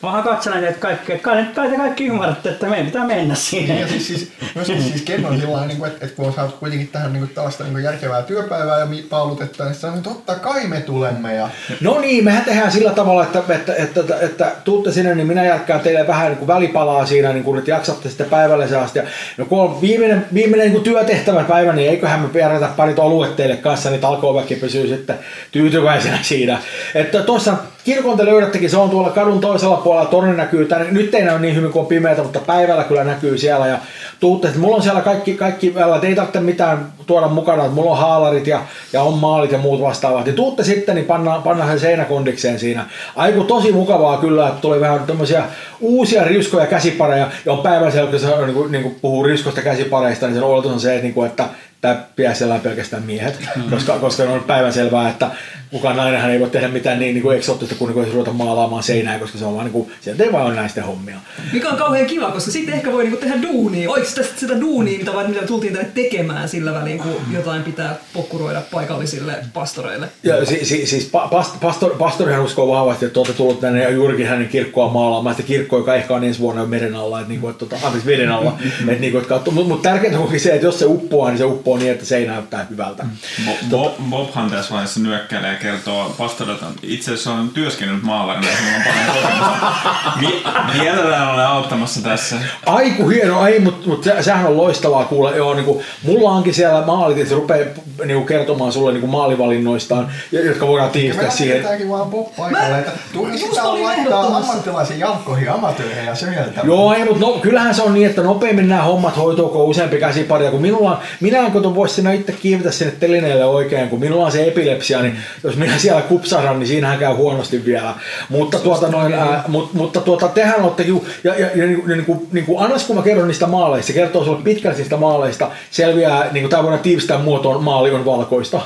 Vähän 0.05 0.23
katselen, 0.23 0.63
että 0.63 0.79
kaikki, 0.79 1.11
että 1.11 1.23
kai, 1.23 1.45
kai 1.55 1.69
te 1.69 1.77
kaikki 1.77 2.05
ymmärrätte, 2.05 2.49
että 2.49 2.67
meidän 2.67 2.85
pitää 2.85 3.05
mennä 3.05 3.35
siihen. 3.35 3.79
Ja 3.79 3.87
siis, 3.87 4.07
siis, 4.07 4.31
myöskin 4.55 4.83
siis 4.83 5.01
Ken 5.01 5.25
on 5.25 5.39
sillä 5.39 5.65
niin 5.65 5.85
että, 5.85 6.05
että 6.05 6.15
kun 6.15 6.33
saat 6.33 6.53
kuitenkin 6.53 6.87
tähän 6.87 7.13
niin 7.13 7.21
kuin, 7.21 7.35
tällaista 7.35 7.63
niin 7.63 7.83
järkevää 7.83 8.21
työpäivää 8.21 8.79
ja 8.79 8.85
mi- 8.85 9.05
paalutetta, 9.09 9.65
niin 9.65 9.75
sanoo, 9.75 9.97
että 9.97 10.09
totta 10.09 10.35
kai 10.35 10.67
me 10.67 10.81
tulemme. 10.81 11.35
Ja 11.35 11.49
No 11.81 11.99
niin, 11.99 12.23
mehän 12.23 12.45
tehdään 12.45 12.71
sillä 12.71 12.91
tavalla, 12.91 13.23
että, 13.23 13.43
että, 13.49 13.75
että, 13.75 13.99
että, 13.99 14.19
että 14.21 14.51
tuutte 14.63 14.91
sinne, 14.91 15.15
niin 15.15 15.27
minä 15.27 15.45
järkkään 15.45 15.79
teille 15.79 16.07
vähän 16.07 16.27
niin 16.27 16.37
kuin 16.37 16.47
välipalaa 16.47 17.05
siinä, 17.05 17.33
niin 17.33 17.43
kuin, 17.43 17.59
että 17.59 17.71
jaksatte 17.71 18.09
sitten 18.09 18.29
päivälle 18.29 18.67
se 18.67 18.77
asti. 18.77 18.99
Ja 18.99 19.05
no 19.37 19.45
kun 19.45 19.61
on 19.61 19.81
viimeinen, 19.81 20.25
viimeinen 20.33 20.65
niin 20.65 20.73
kuin 20.73 20.83
työtehtävä 20.83 21.43
päivä, 21.43 21.73
niin 21.73 21.89
eiköhän 21.89 22.19
me 22.19 22.39
järjetä 22.39 22.69
parit 22.77 22.99
oluet 22.99 23.35
teille 23.35 23.57
kanssa, 23.57 23.89
niin 23.89 24.01
talkooväki 24.01 24.55
pysyy 24.55 24.87
sitten 24.87 25.19
tyytyväisenä 25.51 26.19
siinä. 26.21 26.59
Että 26.95 27.23
tuossa 27.23 27.53
kirkon 27.85 28.17
te 28.17 28.25
löydättekin, 28.25 28.69
se 28.69 28.77
on 28.77 28.89
tuolla 28.89 29.09
kadun 29.09 29.41
toisella 29.41 29.77
puolella, 29.77 30.09
torni 30.09 30.37
näkyy 30.37 30.65
tänne. 30.65 30.91
Nyt 30.91 31.13
ei 31.13 31.23
näy 31.23 31.39
niin 31.39 31.55
hyvin 31.55 31.71
kuin 31.71 31.85
pimeätä, 31.85 32.23
mutta 32.23 32.39
päivällä 32.39 32.83
kyllä 32.83 33.03
näkyy 33.03 33.37
siellä. 33.37 33.67
Ja 33.67 33.77
tuutte, 34.19 34.47
että 34.47 34.59
mulla 34.59 34.75
on 34.75 34.81
siellä 34.81 35.01
kaikki, 35.01 35.33
kaikki 35.33 35.75
te 36.01 36.07
ei 36.07 36.15
tarvitse 36.15 36.39
mitään 36.39 36.93
tuoda 37.07 37.27
mukana, 37.27 37.63
että 37.63 37.75
mulla 37.75 37.91
on 37.91 37.97
haalarit 37.97 38.47
ja, 38.47 38.61
ja 38.93 39.01
on 39.01 39.13
maalit 39.13 39.51
ja 39.51 39.57
muut 39.57 39.81
vastaavat. 39.81 40.27
Ja 40.27 40.33
tuutte 40.33 40.63
sitten, 40.63 40.95
niin 40.95 41.05
pannaan, 41.05 41.43
pannaan 41.43 41.69
sen 41.69 41.79
seinäkondikseen 41.79 42.59
siinä. 42.59 42.85
Aiku 43.15 43.43
tosi 43.43 43.71
mukavaa 43.71 44.17
kyllä, 44.17 44.47
että 44.47 44.61
tuli 44.61 44.79
vähän 44.79 44.99
tämmöisiä 45.07 45.43
uusia 45.79 46.23
riskoja 46.23 46.65
käsipareja, 46.65 47.27
ja 47.45 47.53
on 47.53 47.59
päivän 47.59 47.91
siellä, 47.91 48.11
kun 48.11 48.19
se 48.19 48.27
niin 48.27 48.53
kuin, 48.53 48.71
niin 48.71 48.83
kuin 48.83 48.95
puhuu 49.01 49.23
riskosta 49.23 49.61
käsipareista, 49.61 50.25
niin 50.25 50.35
sen 50.35 50.43
oletus 50.43 50.71
on 50.71 50.79
se, 50.79 50.91
että, 50.91 51.03
niin 51.03 51.13
kuin, 51.13 51.29
että 51.29 51.45
tämä 51.81 52.03
piäisellä 52.15 52.59
pelkästään 52.59 53.03
miehet, 53.03 53.39
mm. 53.55 53.63
koska, 53.69 53.99
koska 53.99 54.23
on 54.23 54.43
päivänselvää, 54.43 55.09
että 55.09 55.31
kukaan 55.71 55.97
nainenhan 55.97 56.31
ei 56.31 56.39
voi 56.39 56.49
tehdä 56.49 56.67
mitään 56.67 56.99
niin, 56.99 57.13
niin 57.13 57.23
kuin 57.23 57.37
eksoottista 57.37 57.75
kuin, 57.75 57.95
niin 57.95 58.13
ruveta 58.13 58.33
maalaamaan 58.33 58.83
seinää, 58.83 59.19
koska 59.19 59.37
se 59.37 59.45
on 59.45 59.53
vaan 59.53 59.65
niin 59.65 59.73
kuin, 59.73 59.91
sieltä 60.01 60.23
ei 60.23 60.31
vaan 60.31 60.45
ole 60.45 60.55
naisten 60.55 60.83
hommia. 60.83 61.15
Mikä 61.53 61.69
on 61.69 61.77
kauhean 61.77 62.05
kiva, 62.05 62.31
koska 62.31 62.51
sitten 62.51 62.73
ehkä 62.73 62.91
voi 62.91 63.03
niinku 63.03 63.19
tehdä 63.19 63.41
duunia, 63.41 63.91
oikeasti 63.91 64.21
tästä 64.21 64.39
sitä 64.39 64.61
duunia, 64.61 64.99
mitä, 64.99 65.11
mitä 65.27 65.47
tultiin 65.47 65.73
tänne 65.73 65.91
tekemään 65.93 66.49
sillä 66.49 66.73
välin, 66.73 66.97
kun 66.97 67.15
jotain 67.31 67.63
pitää 67.63 67.95
pokkuroida 68.13 68.61
paikallisille 68.71 69.33
pastoreille. 69.53 70.07
Ja 70.23 70.45
si, 70.45 70.65
si, 70.65 70.85
siis 70.85 71.05
pa, 71.05 71.27
past, 71.27 71.59
pastor, 71.59 71.95
pastorihan 71.97 72.43
uskoo 72.43 72.67
vahvasti, 72.67 73.05
että 73.05 73.19
olette 73.19 73.33
tullut 73.33 73.59
tänne 73.59 73.83
ja 73.83 73.89
juurikin 73.89 74.27
hänen 74.27 74.47
kirkkoa 74.47 74.89
maalaamaan, 74.89 75.35
sitä 75.35 75.47
kirkkoa, 75.47 75.79
joka 75.79 75.95
ehkä 75.95 76.15
on 76.15 76.23
ensi 76.23 76.39
vuonna 76.39 76.65
meren 76.65 76.95
alla, 76.95 77.19
että, 77.19 77.29
niinku, 77.29 77.47
että, 77.47 77.65
että 77.65 77.85
anteeksi 77.87 78.09
veden 78.09 78.31
alla, 78.31 78.57
että, 78.79 79.01
niinku, 79.01 79.17
että 79.17 79.39
mutta 79.51 79.67
mut 79.67 79.81
tärkeintä 79.81 80.19
onkin 80.19 80.39
se, 80.39 80.53
että 80.53 80.65
jos 80.65 80.79
se 80.79 80.85
uppoaa, 80.85 81.29
niin 81.29 81.37
se 81.37 81.45
uppoaa 81.45 81.64
niin, 81.73 81.91
että 81.91 82.05
se 82.05 82.17
ei 82.17 82.27
näyttää 82.27 82.65
hyvältä. 82.69 83.05
Bo- 83.45 83.65
Bo- 83.71 84.01
Bobhan 84.09 84.49
tässä 84.51 84.71
vaiheessa 84.73 84.99
nyökkäilee 84.99 85.51
ja 85.51 85.59
kertoo 85.59 86.15
pastorilta, 86.17 86.65
itse 86.83 87.11
asiassa 87.11 87.33
on 87.33 87.49
työskennellyt 87.49 88.03
maalarina, 88.03 88.47
on 88.77 88.83
paljon 88.83 89.23
kokemusta. 89.23 90.51
Mielellään 90.79 91.33
olen 91.33 91.47
auttamassa 91.47 92.03
tässä. 92.03 92.35
Aiku 92.65 93.09
hieno, 93.09 93.47
ei, 93.47 93.59
mutta 93.59 93.89
mut 93.89 94.03
se, 94.03 94.15
sehän 94.21 94.45
on 94.45 94.57
loistavaa 94.57 95.05
kuulla. 95.05 95.31
Joo, 95.31 95.53
niin 95.53 95.65
kuin, 95.65 95.83
mulla 96.03 96.29
onkin 96.31 96.53
siellä 96.53 96.85
maalit, 96.85 97.17
että 97.17 97.29
se 97.29 97.35
rupeaa 97.35 97.69
niin 98.05 98.17
kuin, 98.17 98.25
kertomaan 98.25 98.71
sulle 98.71 98.91
niin 98.91 99.01
kuin 99.01 99.11
maalivalinnoistaan, 99.11 100.11
jotka 100.31 100.67
voidaan 100.67 100.89
tiivistää 100.91 101.29
siihen. 101.29 101.55
lähdetäänkin 101.55 101.89
vaan 101.89 102.09
pop 102.09 102.35
paikalle, 102.35 102.79
että 102.79 102.91
tulisi 103.13 103.45
laittaa 103.51 103.93
ehdottomasti. 103.93 104.49
ammattilaisiin 104.49 104.99
jalkkoihin 104.99 105.51
amatööreihin 105.51 106.05
ja 106.05 106.15
söjeltä. 106.15 106.61
Joo, 106.63 106.93
ei, 106.93 107.05
mutta 107.05 107.19
no, 107.19 107.33
kyllähän 107.33 107.75
se 107.75 107.81
on 107.81 107.93
niin, 107.93 108.09
että 108.09 108.21
nopeimmin 108.21 108.69
nämä 108.69 108.81
hommat 108.81 109.17
hoituu, 109.17 109.49
kun 109.49 109.61
on 109.61 109.67
useampi 109.67 109.97
käsipari. 109.97 110.45
Ja 110.45 110.51
kun 110.51 110.61
minulla 110.61 110.91
on, 110.91 110.97
minä 111.19 111.37
en 111.37 111.51
koto 111.55 111.75
voi 111.75 111.89
sinä 111.89 112.11
itse 112.11 112.31
kiivetä 112.31 112.71
sinne 112.71 112.93
telineelle 112.99 113.45
oikein, 113.45 113.89
kun 113.89 113.99
minulla 113.99 114.25
on 114.25 114.31
se 114.31 114.47
epilepsia, 114.47 115.01
niin 115.01 115.17
jos 115.43 115.55
minä 115.55 115.77
siellä 115.77 116.01
kupsahdan, 116.01 116.59
niin 116.59 116.67
siinähän 116.67 116.99
käy 116.99 117.13
huonosti 117.13 117.65
vielä. 117.65 117.93
Mutta, 118.29 118.59
tuota, 118.59 118.87
noin, 118.87 119.13
ää, 119.13 119.43
mut, 119.47 119.73
mutta 119.73 120.01
tuota, 120.01 120.27
tehän 120.27 120.61
olette 120.61 120.83
ju, 120.83 121.05
ja, 121.23 121.39
ja, 121.39 121.47
ja, 121.55 121.65
niin, 121.65 121.83
niin, 121.87 122.05
kuin, 122.05 122.27
niin 122.31 122.45
kuin 122.45 122.63
Annas, 122.63 122.83
kun 122.83 122.95
mä 122.95 123.01
kerron 123.01 123.27
niistä 123.27 123.47
maaleista, 123.47 123.87
se 123.87 123.93
kertoo 123.93 124.23
sinulle 124.23 124.43
pitkälti 124.43 124.77
niistä 124.77 124.97
maaleista, 124.97 125.51
selviää, 125.71 126.29
niin 126.31 126.43
kuin 126.43 126.49
tämä 126.49 126.63
voidaan 126.63 126.83
tiivistää 126.83 127.17
muotoon, 127.17 127.63
maali 127.63 127.91
on 127.91 128.05
valkoista. 128.05 128.61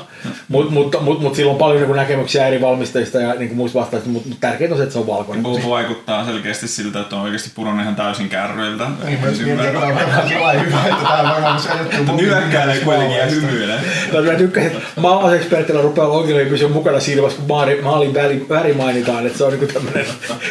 Mutta 0.48 0.74
mut, 0.74 0.96
mut, 1.02 1.22
mut 1.22 1.36
sillä 1.36 1.52
on 1.52 1.58
paljon 1.58 1.78
niin 1.78 1.88
kuin 1.88 1.98
näkemyksiä 1.98 2.48
eri 2.48 2.62
valmistajista 2.62 3.20
ja 3.20 3.34
niin 3.34 3.48
kuin 3.48 3.58
muista 3.58 3.80
vastaista, 3.80 4.10
mutta 4.10 4.30
mut 4.30 4.40
tärkeintä 4.40 4.74
on 4.74 4.78
se, 4.78 4.84
että 4.84 4.94
se 4.94 5.00
on 5.00 5.08
valkoinen. 5.08 5.44
Bob 5.44 5.70
vaikuttaa 5.70 6.26
selkeästi 6.26 6.68
siltä, 6.68 7.00
että 7.00 7.16
on 7.16 7.22
oikeasti 7.22 7.52
pudonnut 7.56 7.82
ihan 7.82 7.96
täysin 7.96 8.30
kärryiltä. 8.30 8.88
Niin, 9.06 9.20
myös 9.22 9.40
mietin, 9.40 9.66
että 9.66 9.80
tämä 9.80 9.86
on 9.86 10.66
hyvä, 10.66 10.84
että 10.84 11.04
tämä 11.04 11.20
on 11.20 11.30
varmaan 11.30 11.60
se 11.60 11.70
juttu. 11.98 12.16
Nyökkäilee 12.16 12.79
kuitenkin 12.80 13.18
ja 13.18 13.26
hymyilee. 13.26 13.80
Tai 14.12 14.22
mä 14.22 14.34
tykkäsin, 14.34 14.72
että 14.72 14.82
maalaisekspertillä 14.96 15.82
rupeaa 15.82 16.10
logille 16.10 16.46
pysyä 16.46 16.70
mukana 16.70 17.00
vaiheessa, 17.00 17.36
kun 17.36 17.48
maali, 17.48 17.82
maalin 17.82 18.14
väri, 18.14 18.46
väri 18.50 18.74
mainitaan, 18.74 19.26
että 19.26 19.38
se 19.38 19.44
on 19.44 19.60
niin 19.60 19.74
tämmöinen 19.74 20.06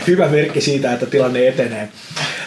hyvä 0.07 0.29
merkki 0.29 0.61
siitä, 0.61 0.93
että 0.93 1.07
tilanne 1.07 1.49
etenee. 1.49 1.89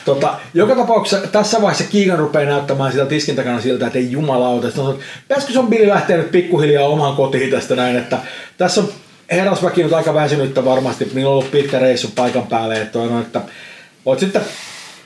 Tota, 0.06 0.34
joka 0.54 0.76
tapauksessa 0.76 1.28
tässä 1.28 1.62
vaiheessa 1.62 1.92
Kiikan 1.92 2.20
rupeaa 2.20 2.46
näyttämään 2.46 2.92
sitä 2.92 3.06
tiskin 3.06 3.36
takana 3.36 3.62
siltä, 3.62 3.88
että 3.88 4.00
ei 4.00 4.12
jumalauta. 4.12 4.68
Sitten 4.68 4.84
on, 4.84 4.88
sanonut, 4.88 5.06
pitäisikö 5.28 5.54
sun 5.54 5.68
Billy 5.68 5.88
lähteä 5.88 6.18
nyt 6.18 6.32
pikkuhiljaa 6.32 6.88
omaan 6.88 7.16
kotiin 7.16 7.52
tästä 7.52 7.76
näin, 7.76 7.98
että 7.98 8.18
tässä 8.58 8.82
on 8.82 8.90
herrasväki 9.32 9.84
nyt 9.84 9.94
aika 9.94 10.14
väsynyttä 10.14 10.66
varmasti. 10.66 11.12
Minulla 11.14 11.30
on 11.30 11.38
ollut 11.38 11.52
pitkä 11.52 11.80
reissu 11.80 12.12
paikan 12.16 12.48
päälle, 12.48 12.82
että, 12.82 13.00
on, 13.00 13.22
että 13.22 13.42
voit 14.06 14.20
sitten 14.20 14.42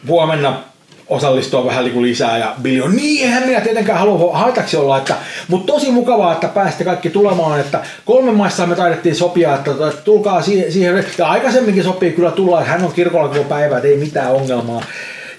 huomenna 0.08 0.64
osallistua 1.08 1.66
vähän 1.66 1.86
niin 1.86 2.02
lisää 2.02 2.38
ja 2.38 2.56
Billy 2.62 2.82
on 2.82 2.96
niin, 2.96 3.26
eihän 3.26 3.44
minä 3.44 3.62
tietenkään 3.62 4.00
halua 4.00 4.38
haitaksi 4.38 4.78
olla, 4.78 4.98
että, 4.98 5.16
mutta 5.48 5.74
tosi 5.74 5.92
mukavaa, 5.92 6.34
että 6.34 6.48
pääsitte 6.48 6.84
kaikki 6.84 7.10
tulemaan, 7.10 7.60
että 7.60 7.80
kolme 8.06 8.32
maissa 8.32 8.68
me 8.68 8.76
taidettiin 8.76 9.16
sopia, 9.16 9.56
että, 9.56 9.72
tulkaa 10.04 10.42
siihen, 10.42 11.06
ja 11.18 11.28
aikaisemminkin 11.28 11.84
sopii 11.84 12.12
kyllä 12.12 12.32
tulla, 12.32 12.60
että 12.60 12.72
hän 12.72 12.84
on 12.84 12.94
kirkolla 12.94 13.28
koko 13.28 13.44
päivä, 13.44 13.78
että 13.78 13.88
ei 13.88 13.98
mitään 13.98 14.32
ongelmaa. 14.32 14.84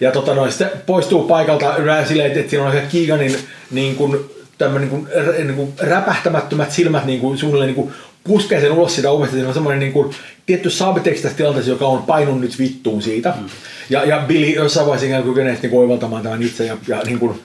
Ja 0.00 0.12
tota 0.12 0.34
noin, 0.34 0.50
sitten 0.50 0.70
poistuu 0.86 1.22
paikalta 1.22 1.74
silleen, 2.08 2.32
että 2.32 2.50
siinä 2.50 2.66
on 2.66 2.76
ehkä 2.76 2.88
Keeganin 2.92 3.36
niin 3.70 3.96
kuin, 3.96 4.18
tämmöinen 4.58 4.90
niin 4.90 5.06
kuin, 5.06 5.46
niin 5.46 5.56
kuin 5.56 5.72
räpähtämättömät 5.80 6.72
silmät 6.72 7.04
niin 7.04 7.20
kuin, 7.20 7.38
suunnilleen 7.38 7.68
niin 7.74 7.74
kuin, 7.74 7.92
puskee 8.26 8.60
sen 8.60 8.72
ulos 8.72 8.94
siitä 8.94 9.10
ovesta, 9.10 9.34
siinä 9.34 9.48
on 9.48 9.54
semmoinen 9.54 9.80
niin 9.80 9.92
kuin, 9.92 10.14
tietty 10.46 10.70
saabiteksti 10.70 11.22
tässä 11.22 11.36
tilanteessa, 11.36 11.70
joka 11.70 11.86
on 11.86 12.02
painunut 12.02 12.40
nyt 12.40 12.58
vittuun 12.58 13.02
siitä. 13.02 13.34
Mm. 13.40 13.46
Ja, 13.90 14.04
ja 14.04 14.24
Billy 14.26 14.46
jossain 14.46 14.86
vaiheessa 14.86 15.06
ikään 15.06 15.22
kuin 15.22 15.34
kykenee 15.34 15.58
niin 15.62 15.78
oivaltamaan 15.78 16.22
tämän 16.22 16.42
itse 16.42 16.66
ja, 16.66 16.76
ja 16.88 17.02
niin 17.04 17.18
kuin, 17.18 17.40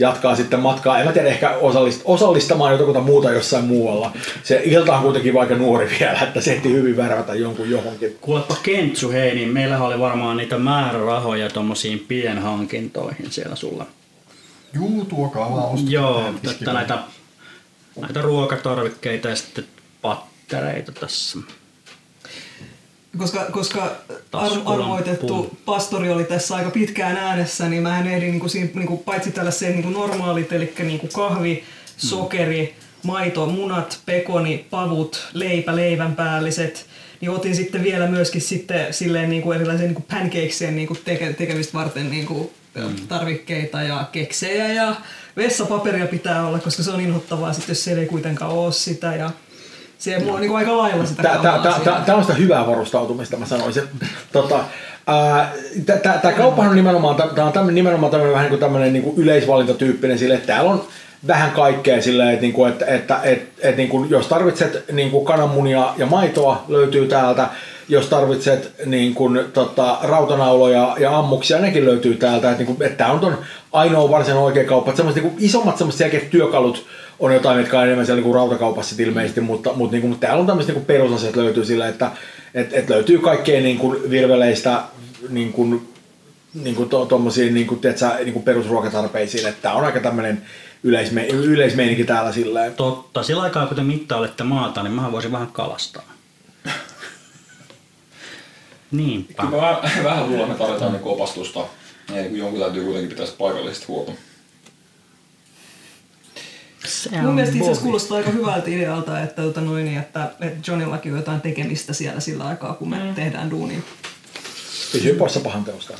jatkaa 0.00 0.36
sitten 0.36 0.60
matkaa. 0.60 0.98
En 0.98 1.06
mä 1.06 1.12
tiedä, 1.12 1.28
ehkä 1.28 1.50
osallist, 1.50 2.00
osallistamaan 2.04 2.72
jotakuta 2.72 3.00
muuta 3.00 3.30
jossain 3.30 3.64
muualla. 3.64 4.12
Se 4.42 4.62
ilta 4.64 4.96
on 4.96 5.02
kuitenkin 5.02 5.34
vaikka 5.34 5.54
nuori 5.54 5.90
vielä, 6.00 6.18
että 6.20 6.40
se 6.40 6.52
ehti 6.52 6.72
hyvin 6.72 6.96
värvätä 6.96 7.34
jonkun 7.34 7.70
johonkin. 7.70 8.18
Kuulepa 8.20 8.56
Kentsu, 8.62 9.10
hei, 9.10 9.34
niin 9.34 9.48
meillähän 9.48 9.86
oli 9.86 9.98
varmaan 9.98 10.36
niitä 10.36 10.58
määrärahoja 10.58 11.50
tommosiin 11.50 12.04
pienhankintoihin 12.08 13.30
siellä 13.30 13.56
sulla. 13.56 13.86
Juu, 14.74 15.04
tuokaa 15.04 15.50
vaan 15.50 15.70
ostaa. 15.70 15.90
Joo, 15.90 16.34
että 16.50 16.72
näitä, 16.72 16.98
näitä 18.00 18.22
ruokatarvikkeita 18.22 19.28
ja 19.28 19.36
sitten 19.36 19.64
pattereita 20.02 20.92
tässä. 20.92 21.38
Koska, 23.18 23.44
koska 23.44 23.96
ar- 24.32 24.62
arvoitettu 24.64 25.56
pastori 25.64 26.10
oli 26.10 26.24
tässä 26.24 26.56
aika 26.56 26.70
pitkään 26.70 27.16
äänessä, 27.16 27.68
niin 27.68 27.82
mä 27.82 27.98
ehdin 27.98 28.30
niin 28.30 28.40
kuin 28.40 28.50
siinä, 28.50 28.70
niin 28.74 28.86
kuin, 28.86 29.00
paitsi 29.00 29.30
tällaiseen 29.30 29.72
niin 29.72 29.82
kuin 29.82 29.92
normaalit, 29.92 30.52
eli 30.52 30.72
niin 30.78 31.00
kuin 31.00 31.12
kahvi, 31.12 31.64
sokeri, 31.96 32.74
maito, 33.02 33.46
munat, 33.46 34.00
pekoni, 34.06 34.66
pavut, 34.70 35.28
leipä, 35.32 35.76
leivänpäälliset, 35.76 36.86
niin 37.20 37.30
otin 37.30 37.56
sitten 37.56 37.82
vielä 37.82 38.06
myöskin 38.06 38.40
sitten 38.40 38.94
silleen 38.94 39.30
niin 39.30 39.42
kuin 39.42 39.56
erilaisia 39.56 39.86
niin 39.86 39.94
kuin 39.94 40.06
pancakesia 40.10 40.70
niin 40.70 40.86
kuin 40.86 41.00
teke, 41.04 41.32
tekemistä 41.32 41.78
varten 41.78 42.10
niin 42.10 42.26
kuin 42.26 42.50
tarvikkeita 43.08 43.82
ja 43.82 44.08
keksejä 44.12 44.72
ja 44.72 44.94
vessapaperia 45.36 46.06
pitää 46.06 46.46
olla, 46.46 46.58
koska 46.58 46.82
se 46.82 46.90
on 46.90 47.00
inhottavaa 47.00 47.52
sitten, 47.52 47.70
jos 47.72 47.84
siellä 47.84 48.02
ei 48.02 48.08
kuitenkaan 48.08 48.52
ole 48.52 48.72
sitä 48.72 49.16
ja 49.16 49.30
se 50.00 50.16
on 50.16 50.40
niin 50.40 50.50
kuin 50.50 50.56
aika 50.56 50.78
lailla 50.78 51.06
sitä 51.06 51.22
kamaa 51.22 51.74
siinä. 51.74 52.00
Tämä 52.06 52.18
on 52.18 52.24
sitä 52.24 52.34
hyvää 52.34 52.66
varustautumista, 52.66 53.36
mä 53.36 53.46
sanoisin. 53.46 53.82
Tota, 54.32 54.64
Tämä 56.22 56.32
kauppahan 56.36 56.70
on 56.70 56.76
nimenomaan, 56.76 57.16
tää 57.34 57.44
on 57.44 57.52
tämmönen, 57.52 57.74
nimenomaan 57.74 58.10
tämmöinen 58.10 58.32
vähän 58.32 58.44
niin 58.44 58.50
kuin 58.50 58.60
tämmöinen 58.60 58.92
niin 58.92 59.02
kuin 59.02 59.16
yleisvalintatyyppinen 59.16 60.18
sille, 60.18 60.34
että 60.34 60.46
täällä 60.46 60.70
on 60.70 60.84
vähän 61.26 61.50
kaikkea 61.50 62.02
silleen, 62.02 62.28
että, 62.28 62.42
niinku, 62.42 62.64
että, 62.64 62.86
että, 62.86 63.20
että, 63.22 63.68
että 63.68 63.76
niinku, 63.76 64.06
jos 64.10 64.26
tarvitset 64.26 64.84
niinku 64.92 65.24
kananmunia 65.24 65.94
ja 65.98 66.06
maitoa 66.06 66.64
löytyy 66.68 67.06
täältä, 67.06 67.48
jos 67.88 68.06
tarvitset 68.06 68.72
niin 68.86 69.14
kuin, 69.14 69.40
tota, 69.52 69.98
rautanauloja 70.02 70.96
ja 70.98 71.18
ammuksia, 71.18 71.58
nekin 71.58 71.84
löytyy 71.84 72.14
täältä. 72.14 72.50
Että, 72.50 72.64
niin 72.64 72.76
kuin, 72.76 72.86
että 72.86 72.98
tämä 72.98 73.12
on 73.12 73.20
ton 73.20 73.38
ainoa 73.72 74.10
varsinainen 74.10 74.44
oikea 74.44 74.64
kauppa. 74.64 74.90
Että 74.90 75.02
niin 75.02 75.22
kuin, 75.22 75.34
isommat 75.38 75.78
semmoiset 75.78 75.98
selkeät 75.98 76.30
työkalut 76.30 76.86
on 77.20 77.34
jotain, 77.34 77.58
mitkä 77.58 77.78
on 77.78 77.84
enemmän 77.84 78.06
siellä 78.06 78.16
niin 78.16 78.24
kuin 78.24 78.34
rautakaupassa 78.34 78.96
ilmeisesti, 78.98 79.40
mutta, 79.40 79.72
mutta, 79.72 79.92
niin 79.92 80.00
kuin, 80.00 80.10
mutta 80.10 80.26
täällä 80.26 80.40
on 80.40 80.46
tämmöiset 80.46 80.74
niin 80.74 80.84
kuin 80.84 80.86
perusasiat 80.86 81.36
löytyy 81.36 81.64
sillä, 81.64 81.88
että 81.88 82.10
et, 82.54 82.72
et 82.72 82.90
löytyy 82.90 83.18
kaikkea 83.18 83.60
niin 83.60 83.78
kuin 83.78 84.10
virveleistä 84.10 84.82
niin 85.28 85.52
kuin, 85.52 85.88
niin 86.54 86.76
kuin 86.76 86.88
to, 86.88 87.08
niin 87.50 87.66
kuin, 87.66 87.80
tiedätkö, 87.80 88.24
niin 88.24 88.32
kuin 88.32 88.42
perusruokatarpeisiin, 88.42 89.48
että 89.48 89.62
tämä 89.62 89.74
on 89.74 89.84
aika 89.84 90.00
tämmöinen 90.00 90.42
yleisme, 90.82 91.26
yleismeininki 91.26 92.04
täällä 92.04 92.32
silleen. 92.32 92.74
Totta, 92.74 93.22
sillä 93.22 93.42
aikaa 93.42 93.66
kun 93.66 93.76
te 93.76 93.82
mittailette 93.82 94.44
maata, 94.44 94.82
niin 94.82 94.92
mä 94.92 95.12
voisin 95.12 95.32
vähän 95.32 95.52
kalastaa. 95.52 96.12
Niinpä. 98.90 99.42
Kyllä 99.42 99.56
mä 99.56 99.78
vähän, 100.04 100.26
luulen, 100.26 100.40
että 100.40 100.52
me 100.52 100.58
tarvitaan 100.58 100.92
niin 100.92 101.02
opastusta. 101.04 101.60
Ja 102.14 102.26
jonkun 102.26 102.60
täytyy 102.60 102.84
kuitenkin 102.84 103.10
pitää 103.10 103.26
paikallisesti 103.38 103.86
huolta. 103.86 104.12
Se 106.84 107.20
Mun 107.22 107.34
mielestä 107.34 107.56
itse 107.56 107.82
kuulostaa 107.82 108.16
aika 108.16 108.30
hyvältä 108.30 108.70
idealta, 108.70 109.20
että, 109.20 109.42
tota 109.42 109.60
noin, 109.60 109.84
niin, 109.84 109.98
että, 109.98 110.32
että 110.40 110.70
Johnillakin 110.70 111.12
on 111.12 111.18
jotain 111.18 111.40
tekemistä 111.40 111.92
siellä 111.92 112.20
sillä 112.20 112.44
aikaa, 112.44 112.74
kun 112.74 112.90
me 112.90 112.98
mm. 112.98 113.14
tehdään 113.14 113.50
duunia. 113.50 113.78
Pysyy 114.92 115.14
poissa 115.14 115.40
pahan 115.40 115.64
teosta. 115.64 115.98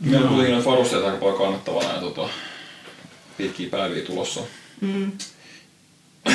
Meillä 0.00 0.20
on 0.20 0.28
kuitenkin 0.28 0.52
noin 0.52 0.64
varusteet 0.64 1.04
aika 1.04 1.16
paljon 1.18 1.38
kannattavana 1.38 1.92
ja 1.92 2.00
tota, 2.00 2.28
pitkiä 3.36 3.70
päiviä 3.70 4.04
tulossa. 4.04 4.40
Mm. 4.80 5.12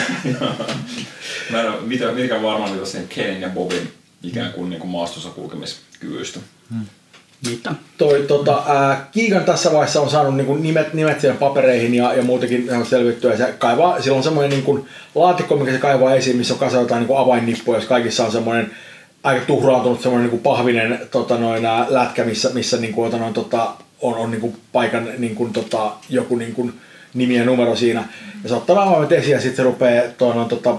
Mä 1.52 1.62
en 1.62 1.72
ole 1.72 1.82
mitä, 1.82 2.12
mitkään 2.12 2.44
varma 2.44 2.68
niitä 2.68 2.86
sen 2.86 3.08
Kenin 3.08 3.42
ja 3.42 3.50
Bobin 3.50 3.94
ikään 4.24 4.54
kuin, 4.54 4.70
niin 4.70 4.80
kuin 4.80 4.92
maastossa 4.92 5.30
kulkemiskyvyistä. 5.30 6.40
Kiitos. 7.46 7.74
Toi, 7.98 8.26
tota, 8.28 8.64
ää, 8.68 9.08
Kiikan 9.12 9.44
tässä 9.44 9.72
vaiheessa 9.72 10.02
on 10.02 10.10
saanut 10.10 10.36
niinku 10.36 10.56
nimet, 10.56 10.94
nimet 10.94 11.22
siihen 11.22 11.38
papereihin 11.38 11.96
ja, 11.96 12.14
ja 12.14 12.24
muutenkin 12.24 12.64
ihan 12.64 12.86
selvittyä. 12.86 13.38
Se 13.38 13.54
kaivaa, 13.58 14.02
sillä 14.02 14.18
on 14.18 14.24
semmoinen 14.24 14.50
niinku 14.50 14.88
laatikko, 15.16 15.56
mikä 15.56 15.72
se 15.72 15.78
kaivaa 15.78 16.16
esiin, 16.16 16.38
missä 16.38 16.54
on 16.54 16.60
kasa 16.60 16.78
jotain 16.78 17.00
niinku 17.00 17.16
avainnippuja, 17.16 17.78
jos 17.78 17.88
kaikissa 17.88 18.26
on 18.26 18.32
semmoinen 18.32 18.72
aika 19.24 19.46
tuhraantunut 19.46 20.02
semmoinen 20.02 20.30
niinku 20.30 20.50
pahvinen 20.50 21.00
tota, 21.12 21.38
noin, 21.38 21.66
ää, 21.66 21.86
lätkä, 21.90 22.24
missä, 22.24 22.50
missä 22.54 22.78
niinku, 22.78 23.04
tota, 23.04 23.18
noin, 23.18 23.34
tota, 23.34 23.72
on, 24.02 24.16
on 24.16 24.32
niinku 24.32 24.56
paikan 24.72 25.08
niinku, 25.18 25.50
tota, 25.54 25.92
joku 26.10 26.36
niinku, 26.36 26.72
nimi 27.14 27.36
ja 27.36 27.46
numero 27.46 27.76
siinä. 27.76 28.04
Ja 28.44 28.50
se 28.50 28.56
ottaa 28.56 28.84
avaimet 28.84 29.12
esiin 29.12 29.32
ja 29.32 29.42
sitten 29.42 29.58
se 29.58 29.64
rupeaa 29.64 30.04
noin, 30.20 30.50
tota, 30.50 30.78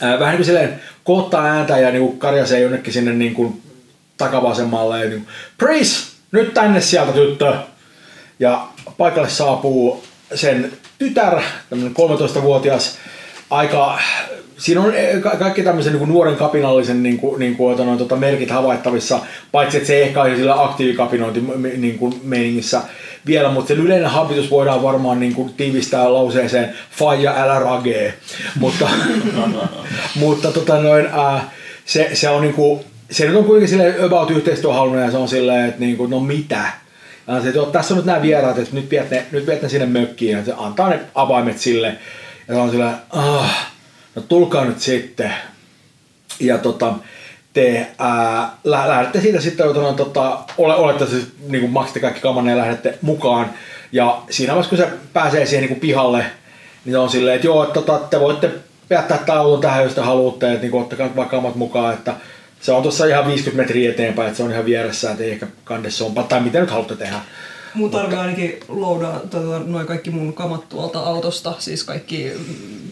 ää, 0.00 0.18
vähän 0.18 0.32
niin 0.32 0.38
kuin 0.38 0.46
silleen 0.46 0.80
koottaa 1.04 1.44
ääntä 1.44 1.78
ja 1.78 1.90
niin 1.90 2.18
karjasee 2.18 2.60
jonnekin 2.60 2.92
sinne 2.92 3.12
niin 3.12 3.34
kuin 3.34 3.62
takavasemmalle 4.18 5.08
niin 5.08 5.26
Pris, 5.58 6.12
nyt 6.32 6.54
tänne 6.54 6.80
sieltä 6.80 7.12
tyttö. 7.12 7.54
Ja 8.40 8.68
paikalle 8.98 9.28
saapuu 9.28 10.04
sen 10.34 10.72
tytär, 10.98 11.40
tämmöinen 11.70 11.94
13-vuotias, 11.96 12.98
aika, 13.50 13.98
siinä 14.56 14.80
on 14.80 14.94
eh, 14.94 15.20
ka- 15.20 15.36
kaikki 15.36 15.62
tämmöisen 15.62 15.92
niin 15.92 16.08
nuoren 16.08 16.36
kapinallisen 16.36 17.02
niin 17.02 17.18
kuin, 17.18 17.38
niin 17.38 17.56
kuin, 17.56 17.78
noin, 17.78 17.98
tota, 17.98 18.16
merkit 18.16 18.50
havaittavissa, 18.50 19.20
paitsi 19.52 19.76
että 19.76 19.86
se 19.86 19.96
ei 19.96 20.02
ehkä 20.02 20.22
ole 20.22 20.36
sillä 20.36 20.62
aktiivikapinointi 20.62 21.40
niin 21.76 21.98
kuin, 21.98 22.20
meiningissä 22.22 22.82
vielä, 23.26 23.50
mutta 23.50 23.68
sen 23.68 23.78
yleinen 23.78 24.10
habitus 24.10 24.50
voidaan 24.50 24.82
varmaan 24.82 25.20
niin 25.20 25.34
kuin, 25.34 25.54
tiivistää 25.54 26.12
lauseeseen 26.12 26.74
faija 26.90 27.34
älä 27.36 27.58
ragee, 27.58 28.14
mutta, 28.58 28.88
mutta 30.20 30.52
tota, 30.52 30.80
noin, 30.82 31.06
ää, 31.06 31.50
se, 31.84 32.10
se 32.12 32.28
on 32.28 32.42
niin 32.42 32.54
kuin, 32.54 32.80
se 33.10 33.26
nyt 33.26 33.36
on 33.36 33.44
kuitenkin 33.44 33.68
silleen 33.68 34.04
about 34.04 34.30
yhteistyöhalunen 34.30 35.04
ja 35.04 35.10
se 35.10 35.16
on 35.16 35.28
silleen, 35.28 35.68
että 35.68 35.80
niin 35.80 35.96
kuin, 35.96 36.10
no 36.10 36.20
mitä, 36.20 36.64
ja 37.28 37.42
se, 37.42 37.48
että 37.48 37.72
tässä 37.72 37.94
on 37.94 37.98
nyt 37.98 38.06
nämä 38.06 38.22
vieraat, 38.22 38.58
että 38.58 38.74
nyt 38.74 38.90
viet 38.90 39.10
ne, 39.10 39.26
nyt 39.30 39.46
viet 39.46 39.62
ne 39.62 39.68
sinne 39.68 39.86
mökkiin 39.86 40.38
ja 40.38 40.44
se 40.44 40.54
antaa 40.56 40.88
ne 40.88 41.00
avaimet 41.14 41.58
sille. 41.58 41.96
Ja 42.48 42.54
se 42.54 42.60
on 42.60 42.70
silleen, 42.70 42.94
ah, 43.10 43.68
no 44.14 44.22
tulkaa 44.22 44.64
nyt 44.64 44.80
sitten. 44.80 45.32
Ja 46.40 46.58
tota, 46.58 46.94
te 47.52 47.86
ää, 47.98 48.50
lä- 48.64 48.88
lähdette 48.88 49.20
siitä 49.20 49.40
sitten, 49.40 49.66
tota, 49.66 49.92
tota, 49.92 50.38
ole, 50.58 50.74
olette 50.74 51.06
siis 51.06 51.26
niin 51.48 51.60
kuin 51.60 51.72
maksatte 51.72 52.00
kaikki 52.00 52.20
kamanne 52.20 52.50
ja 52.50 52.56
lähdette 52.56 52.98
mukaan. 53.02 53.50
Ja 53.92 54.22
siinä 54.30 54.52
vaiheessa, 54.52 54.76
kun 54.76 54.78
se 54.78 54.92
pääsee 55.12 55.46
siihen 55.46 55.62
niin 55.62 55.68
kuin 55.68 55.80
pihalle, 55.80 56.24
niin 56.84 56.92
se 56.92 56.98
on 56.98 57.10
silleen, 57.10 57.36
että 57.36 57.46
joo, 57.46 57.62
että 57.62 57.80
tota, 57.80 57.98
te 57.98 58.20
voitte 58.20 58.50
jättää 58.90 59.18
tämän 59.18 59.40
auton 59.40 59.60
tähän, 59.60 59.84
jos 59.84 59.94
te 59.94 60.00
haluatte, 60.00 60.48
että 60.48 60.62
niin 60.62 60.70
kuin, 60.70 60.82
ottakaa 60.82 61.16
vaikka 61.16 61.36
kamat 61.36 61.54
mukaan, 61.54 61.94
että 61.94 62.14
se 62.60 62.72
on 62.72 62.82
tuossa 62.82 63.06
ihan 63.06 63.26
50 63.26 63.62
metriä 63.62 63.90
eteenpäin, 63.90 64.28
että 64.28 64.36
se 64.36 64.42
on 64.42 64.50
ihan 64.50 64.64
vieressä, 64.64 65.10
että 65.10 65.24
ei 65.24 65.30
ehkä 65.30 65.46
kande 65.64 65.90
sompaa, 65.90 66.24
tai 66.24 66.40
mitä 66.40 66.60
nyt 66.60 66.70
haluatte 66.70 66.96
tehdä. 66.96 67.20
Mun 67.74 67.90
tarvii 67.90 68.18
ainakin 68.18 68.60
loudaa 68.68 69.20
tota, 69.30 69.58
noin 69.58 69.86
kaikki 69.86 70.10
mun 70.10 70.32
kamat 70.32 70.68
tuolta 70.68 71.00
autosta, 71.00 71.54
siis 71.58 71.84
kaikki 71.84 72.32
mm, 72.34 72.88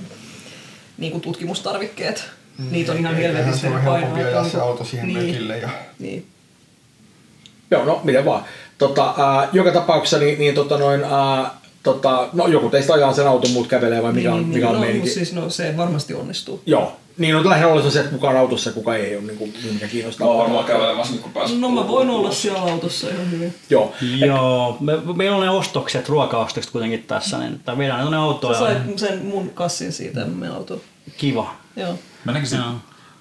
niin 0.98 1.12
kuin 1.12 1.20
tutkimustarvikkeet. 1.20 2.24
Niitä 2.70 2.92
on 2.92 2.98
ihan 2.98 3.16
Eiköhän 3.16 3.34
helvetisti 3.34 3.66
se 3.66 3.74
on 3.74 3.88
on 3.88 4.10
se 4.10 4.56
niinku- 4.56 4.58
auto 4.60 4.84
siihen 4.84 5.08
niin, 5.08 5.26
mökille 5.26 5.58
ja 5.58 5.68
Niin. 5.98 6.26
Joo, 7.70 7.84
no 7.84 8.00
miten 8.04 8.24
vaan. 8.24 8.44
Tota, 8.78 9.14
ää, 9.18 9.48
joka 9.52 9.72
tapauksessa 9.72 10.18
niin, 10.18 10.38
niin 10.38 10.54
tota 10.54 10.78
noin, 10.78 11.04
ää, 11.04 11.50
tota, 11.82 12.28
no 12.32 12.46
joku 12.46 12.70
teistä 12.70 12.92
ajaa 12.92 13.12
sen 13.12 13.28
auton, 13.28 13.50
muut 13.50 13.66
kävelee 13.66 14.02
vai 14.02 14.12
mikä 14.12 14.32
on, 14.32 14.40
niin, 14.40 14.48
mikä 14.48 14.68
on 14.68 14.74
no, 14.74 14.80
meininki? 14.80 15.08
siis, 15.08 15.32
no, 15.32 15.50
se 15.50 15.76
varmasti 15.76 16.14
onnistuu. 16.14 16.62
Joo, 16.66 16.96
niin 17.18 17.34
no 17.34 17.50
lähinnä 17.50 17.68
olisi 17.68 17.90
se, 17.90 18.00
että 18.00 18.12
kuka 18.12 18.28
on 18.28 18.36
autossa 18.36 18.70
ja 18.70 18.74
kuka 18.74 18.96
ei 18.96 19.16
ole, 19.16 19.24
niin 19.24 19.38
kuin, 19.38 19.54
mikä 19.72 19.88
kiinnostaa. 19.88 20.26
Mä 20.26 20.32
oon 20.32 20.42
varmaan 20.42 20.64
kävelemässä 20.64 21.12
nyt 21.12 21.22
kun 21.22 21.32
pääsen. 21.32 21.60
No 21.60 21.68
mä 21.68 21.88
voin 21.88 22.10
olla 22.10 22.32
siellä 22.32 22.60
autossa 22.60 23.08
ihan 23.08 23.30
hyvin. 23.30 23.54
Joo, 23.70 23.94
Joo, 24.16 24.76
me, 24.80 24.92
meillä 25.16 25.36
on 25.36 25.42
ne 25.42 25.50
ostokset, 25.50 26.08
ruokaostokset 26.08 26.72
kuitenkin 26.72 27.02
tässä, 27.02 27.38
niin 27.38 27.60
tai 27.64 27.78
viedään 27.78 27.98
ne 27.98 28.02
tuonne 28.02 28.18
autoon 28.18 28.54
Sä 28.54 28.64
ja 28.64 28.74
sait 28.84 28.98
sen 28.98 29.24
mun 29.24 29.50
kassin 29.50 29.92
siitä 29.92 30.24
mm. 30.24 30.30
meidän 30.30 30.56
autoon. 30.56 30.80
kiva. 31.16 31.54
Joo. 31.76 31.98
Mä 32.24 32.32
näkisin. 32.32 32.60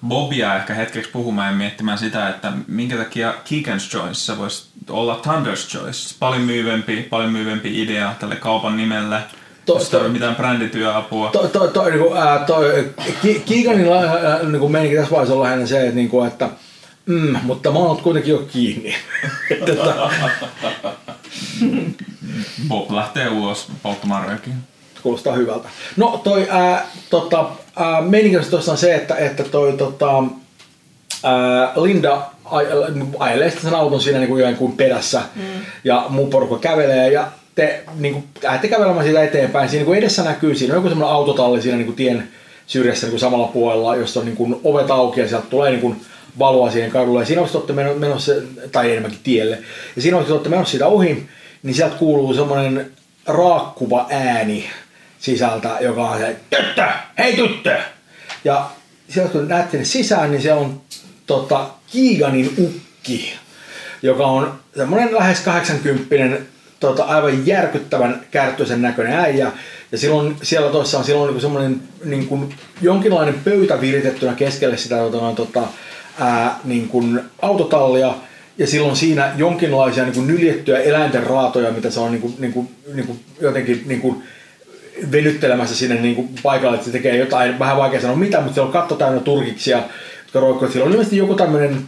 Bobia 0.08 0.56
ehkä 0.56 0.74
hetkeksi 0.74 1.10
puhumaan 1.10 1.52
ja 1.52 1.56
miettimään 1.58 1.98
sitä, 1.98 2.28
että 2.28 2.52
minkä 2.66 2.96
takia 2.96 3.32
Keegan's 3.32 3.90
Choice 3.90 4.38
voisi 4.38 4.66
olla 4.90 5.20
Thunder's 5.26 5.68
Choice. 5.68 6.14
Paljon 6.18 6.42
myyvempi, 6.42 7.02
paljon 7.10 7.32
myyvempi 7.32 7.82
idea 7.82 8.14
tälle 8.20 8.36
kaupan 8.36 8.76
nimelle. 8.76 9.20
To- 9.66 9.72
To, 9.72 9.78
Jos 9.78 9.84
ei 9.84 9.90
to- 9.90 10.00
ole 10.00 10.08
mitään 10.08 10.36
brändityöapua. 10.36 11.30
toi, 11.30 11.48
toi, 11.48 11.68
toi, 11.68 11.90
niin 11.90 12.02
kuin, 12.02 12.16
ää, 12.16 12.38
toi, 12.46 12.90
Ki- 13.22 13.42
Kiiganin 13.46 13.92
ää, 13.92 14.38
niin 14.42 14.60
kuin 14.60 14.72
meininki 14.72 14.96
tässä 14.96 15.10
vaiheessa 15.10 15.34
on 15.34 15.42
lähinnä 15.42 15.66
se, 15.66 15.80
että, 15.82 15.94
niin 15.94 16.08
kuin, 16.08 16.28
että 16.28 16.48
mm, 17.06 17.36
mutta 17.42 17.70
mä 17.70 17.78
oon 17.78 17.96
kuitenkin 18.02 18.30
jo 18.32 18.38
kiinni. 18.52 18.94
Että, 19.50 19.74
tota, 19.74 20.10
Bob 22.68 22.90
lähtee 22.90 23.28
ulos 23.28 23.68
polttamaan 23.82 24.24
röökiä. 24.28 24.52
kuulostaa 25.02 25.32
hyvältä. 25.34 25.68
No 25.96 26.20
toi 26.24 26.46
ää, 26.50 26.86
tota, 27.10 27.50
ää, 27.76 28.02
tuossa 28.50 28.72
on 28.72 28.78
se, 28.78 28.94
että, 28.94 29.14
että 29.16 29.42
toi 29.42 29.72
tota, 29.72 30.24
ää, 31.24 31.72
Linda 31.76 32.22
aj- 32.44 33.06
ajelee 33.18 33.50
sitten 33.50 33.70
sen 33.70 33.78
auton 33.80 34.00
siinä 34.00 34.18
niin 34.18 34.28
kuin 34.28 34.42
jonkun 34.44 34.72
perässä 34.76 35.22
mm. 35.36 35.42
ja 35.84 36.06
muu 36.08 36.26
porukka 36.26 36.58
kävelee 36.58 37.12
ja 37.12 37.28
te 37.56 37.84
niin 37.98 38.14
kuin, 38.14 38.24
lähdette 38.42 38.68
kävelemään 38.68 39.04
siitä 39.04 39.22
eteenpäin. 39.22 39.68
Siinä 39.68 39.86
niin 39.86 39.98
edessä 39.98 40.22
näkyy, 40.22 40.54
siinä 40.54 40.74
on 40.74 40.78
joku 40.78 40.88
semmoinen 40.88 41.14
autotalli 41.14 41.62
siinä 41.62 41.76
niin 41.76 41.86
kuin 41.86 41.96
tien 41.96 42.28
syrjässä 42.66 43.06
niin 43.06 43.12
kuin 43.12 43.20
samalla 43.20 43.46
puolella, 43.46 43.96
jossa 43.96 44.20
on 44.20 44.26
niin 44.26 44.36
kuin 44.36 44.60
ovet 44.64 44.90
auki 44.90 45.20
ja 45.20 45.28
sieltä 45.28 45.46
tulee 45.50 45.70
niin 45.70 45.80
kuin 45.80 46.00
valoa 46.38 46.70
siihen 46.70 46.90
kadulle. 46.90 47.20
Ja 47.20 47.26
siinä 47.26 47.42
on 47.42 47.48
olette 47.54 47.72
meno- 47.72 47.94
menossa, 47.94 48.32
tai 48.72 48.90
enemmänkin 48.90 49.20
tielle, 49.22 49.58
ja 49.96 50.02
siinä 50.02 50.16
on 50.16 50.32
olette 50.32 50.48
menossa 50.48 50.70
siitä 50.70 50.86
ohi, 50.86 51.28
niin 51.62 51.74
sieltä 51.74 51.96
kuuluu 51.96 52.34
semmoinen 52.34 52.90
raakkuva 53.26 54.06
ääni 54.10 54.64
sisältä, 55.18 55.76
joka 55.80 56.10
on 56.10 56.18
se, 56.18 56.36
tyttö, 56.50 56.84
hei 57.18 57.36
tyttö! 57.36 57.76
Ja 58.44 58.70
sieltä 59.08 59.32
kun 59.32 59.48
näette 59.48 59.84
sisään, 59.84 60.30
niin 60.30 60.42
se 60.42 60.52
on 60.52 60.80
tota, 61.26 61.66
Kiiganin 61.92 62.54
ukki, 62.58 63.32
joka 64.02 64.26
on 64.26 64.58
semmoinen 64.76 65.14
lähes 65.14 65.40
80 65.40 66.55
tota, 66.80 67.04
aivan 67.04 67.46
järkyttävän 67.46 68.20
kärttöisen 68.30 68.82
näköinen 68.82 69.18
äijä. 69.18 69.52
Ja 69.92 69.98
silloin, 69.98 70.36
siellä 70.42 70.70
toissa 70.70 70.98
on 70.98 71.04
silloin 71.04 71.32
niin 71.32 71.40
semmoinen 71.40 71.82
niin 72.04 72.26
kuin, 72.26 72.54
jonkinlainen 72.82 73.34
pöytä 73.44 73.80
viritettynä 73.80 74.34
keskelle 74.34 74.76
sitä 74.76 74.96
tota, 74.96 75.16
noin, 75.16 75.36
tota, 75.36 75.62
ää, 76.20 76.60
niin 76.64 76.88
kuin 76.88 77.20
autotallia. 77.42 78.14
Ja 78.58 78.66
silloin 78.66 78.96
siinä 78.96 79.32
jonkinlaisia 79.36 80.04
niin 80.04 80.14
kuin 80.14 80.26
nyljettyjä 80.26 80.78
eläinten 80.78 81.22
raatoja, 81.22 81.72
mitä 81.72 81.90
se 81.90 82.00
on 82.00 82.10
niin 82.10 82.22
kuin, 82.22 82.34
niin 82.38 82.52
kuin, 82.52 82.68
niin 82.94 83.06
kuin, 83.06 83.20
jotenkin 83.40 83.82
niin 83.86 84.00
kuin, 84.00 84.22
venyttelemässä 85.12 85.76
sinne 85.76 85.94
niin 85.94 86.14
kuin 86.14 86.28
paikalle, 86.42 86.74
että 86.74 86.86
se 86.86 86.92
tekee 86.92 87.16
jotain, 87.16 87.58
vähän 87.58 87.76
vaikea 87.76 88.00
sanoa 88.00 88.16
mitä, 88.16 88.40
mutta 88.40 88.54
siellä 88.54 88.66
on 88.66 88.72
katto 88.72 88.94
täynnä 88.94 89.20
turkiksia, 89.20 89.76
jotka 90.24 90.40
roikkuvat. 90.40 90.72
Siellä 90.72 90.86
on 90.86 90.92
ilmeisesti 90.92 91.16
joku 91.16 91.34
tämmöinen, 91.34 91.82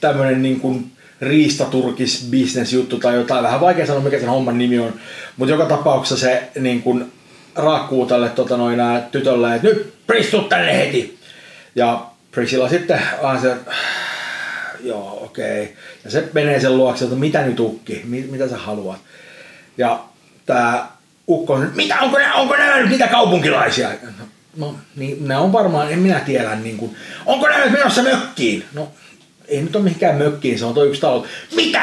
tämmöinen 0.00 0.42
niin 0.42 0.60
kuin 0.60 0.92
riistaturkis 1.22 2.28
business 2.30 2.72
juttu 2.72 2.98
tai 2.98 3.14
jotain, 3.14 3.44
vähän 3.44 3.60
vaikea 3.60 3.86
sanoa 3.86 4.02
mikä 4.02 4.18
sen 4.18 4.28
homman 4.28 4.58
nimi 4.58 4.78
on, 4.78 4.94
mutta 5.36 5.52
joka 5.52 5.64
tapauksessa 5.64 6.16
se 6.16 6.50
niin 6.60 6.82
kuin 6.82 7.12
raakkuu 7.54 8.06
tälle 8.06 8.28
tota, 8.28 8.56
noin, 8.56 8.78
tytölle, 9.12 9.54
että 9.54 9.68
nyt 9.68 9.94
Prissu 10.06 10.42
tänne 10.42 10.78
heti. 10.78 11.18
Ja 11.74 12.06
Priscilla 12.30 12.68
sitten 12.68 13.02
vaan 13.22 13.40
se, 13.40 13.56
joo 14.84 15.24
okei. 15.24 15.62
Okay. 15.62 15.74
Ja 16.04 16.10
se 16.10 16.28
menee 16.32 16.60
sen 16.60 16.76
luokse, 16.76 17.04
että 17.04 17.16
mitä 17.16 17.42
nyt 17.42 17.60
ukki, 17.60 18.02
Mi- 18.04 18.28
mitä 18.30 18.48
sä 18.48 18.56
haluat. 18.56 18.98
Ja 19.78 20.04
tää 20.46 20.86
ukko 21.28 21.52
on, 21.52 21.70
mitä, 21.74 22.00
onko 22.00 22.18
nämä, 22.18 22.34
onko 22.34 22.56
nämä 22.56 22.76
nyt 22.76 22.88
niitä 22.88 23.06
kaupunkilaisia? 23.06 23.88
No, 24.56 24.74
niin, 24.96 25.28
ne 25.28 25.36
on 25.36 25.52
varmaan, 25.52 25.92
en 25.92 25.98
minä 25.98 26.20
tiedä, 26.20 26.54
niin 26.54 26.76
kuin, 26.76 26.96
onko 27.26 27.48
nämä 27.48 27.64
nyt 27.64 27.72
menossa 27.72 28.02
mökkiin? 28.02 28.64
No, 28.74 28.88
ei 29.48 29.62
nyt 29.62 29.76
ole 29.76 29.84
mihinkään 29.84 30.16
mökkiin, 30.16 30.58
se 30.58 30.64
on 30.64 30.74
tuo 30.74 30.84
yksi 30.84 31.00
talo. 31.00 31.26
Mitä? 31.56 31.82